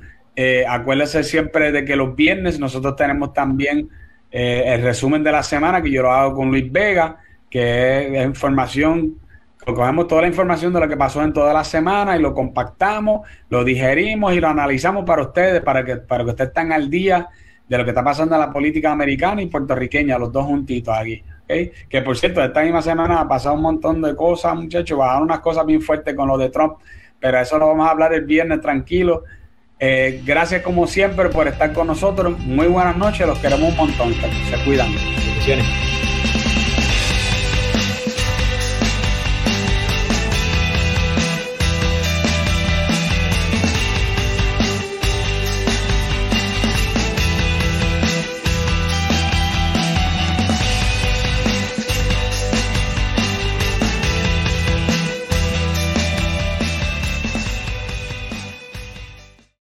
acuérdense 0.68 1.24
siempre 1.24 1.72
de 1.72 1.84
que 1.84 1.96
los 1.96 2.14
viernes 2.14 2.58
nosotros 2.58 2.94
tenemos 2.96 3.32
también 3.32 3.88
eh, 4.32 4.64
el 4.66 4.82
resumen 4.82 5.22
de 5.22 5.30
la 5.30 5.42
semana 5.42 5.82
que 5.82 5.90
yo 5.90 6.02
lo 6.02 6.10
hago 6.10 6.34
con 6.34 6.50
Luis 6.50 6.72
Vega, 6.72 7.18
que 7.50 8.18
es 8.18 8.24
información, 8.24 9.18
cogemos 9.64 10.08
toda 10.08 10.22
la 10.22 10.28
información 10.28 10.72
de 10.72 10.80
lo 10.80 10.88
que 10.88 10.96
pasó 10.96 11.22
en 11.22 11.34
toda 11.34 11.52
la 11.52 11.62
semana 11.62 12.16
y 12.16 12.20
lo 12.20 12.32
compactamos, 12.32 13.28
lo 13.50 13.62
digerimos 13.62 14.32
y 14.32 14.40
lo 14.40 14.48
analizamos 14.48 15.04
para 15.04 15.22
ustedes, 15.22 15.60
para 15.60 15.84
que, 15.84 15.96
para 15.96 16.24
que 16.24 16.30
ustedes 16.30 16.48
estén 16.48 16.72
al 16.72 16.88
día 16.88 17.28
de 17.68 17.78
lo 17.78 17.84
que 17.84 17.90
está 17.90 18.02
pasando 18.02 18.34
en 18.34 18.40
la 18.40 18.50
política 18.50 18.90
americana 18.90 19.42
y 19.42 19.46
puertorriqueña, 19.46 20.18
los 20.18 20.32
dos 20.32 20.46
juntitos 20.46 20.96
aquí. 20.96 21.22
Que 21.46 22.00
por 22.02 22.16
cierto, 22.16 22.42
esta 22.42 22.62
misma 22.62 22.80
semana 22.80 23.20
ha 23.20 23.28
pasado 23.28 23.54
un 23.54 23.62
montón 23.62 24.00
de 24.00 24.16
cosas, 24.16 24.54
muchachos, 24.56 24.96
bajaron 24.96 25.24
unas 25.24 25.40
cosas 25.40 25.66
bien 25.66 25.82
fuertes 25.82 26.14
con 26.14 26.26
lo 26.26 26.38
de 26.38 26.48
Trump, 26.48 26.78
pero 27.20 27.38
eso 27.38 27.58
lo 27.58 27.68
vamos 27.68 27.86
a 27.86 27.90
hablar 27.90 28.14
el 28.14 28.24
viernes 28.24 28.60
tranquilo. 28.60 29.24
Eh, 29.78 30.22
gracias 30.24 30.62
como 30.62 30.86
siempre 30.86 31.28
por 31.28 31.48
estar 31.48 31.72
con 31.72 31.86
nosotros. 31.86 32.38
Muy 32.38 32.66
buenas 32.66 32.96
noches, 32.96 33.26
los 33.26 33.38
queremos 33.38 33.70
un 33.70 33.76
montón. 33.76 34.14
Se 34.14 34.64
cuidan. 34.64 34.92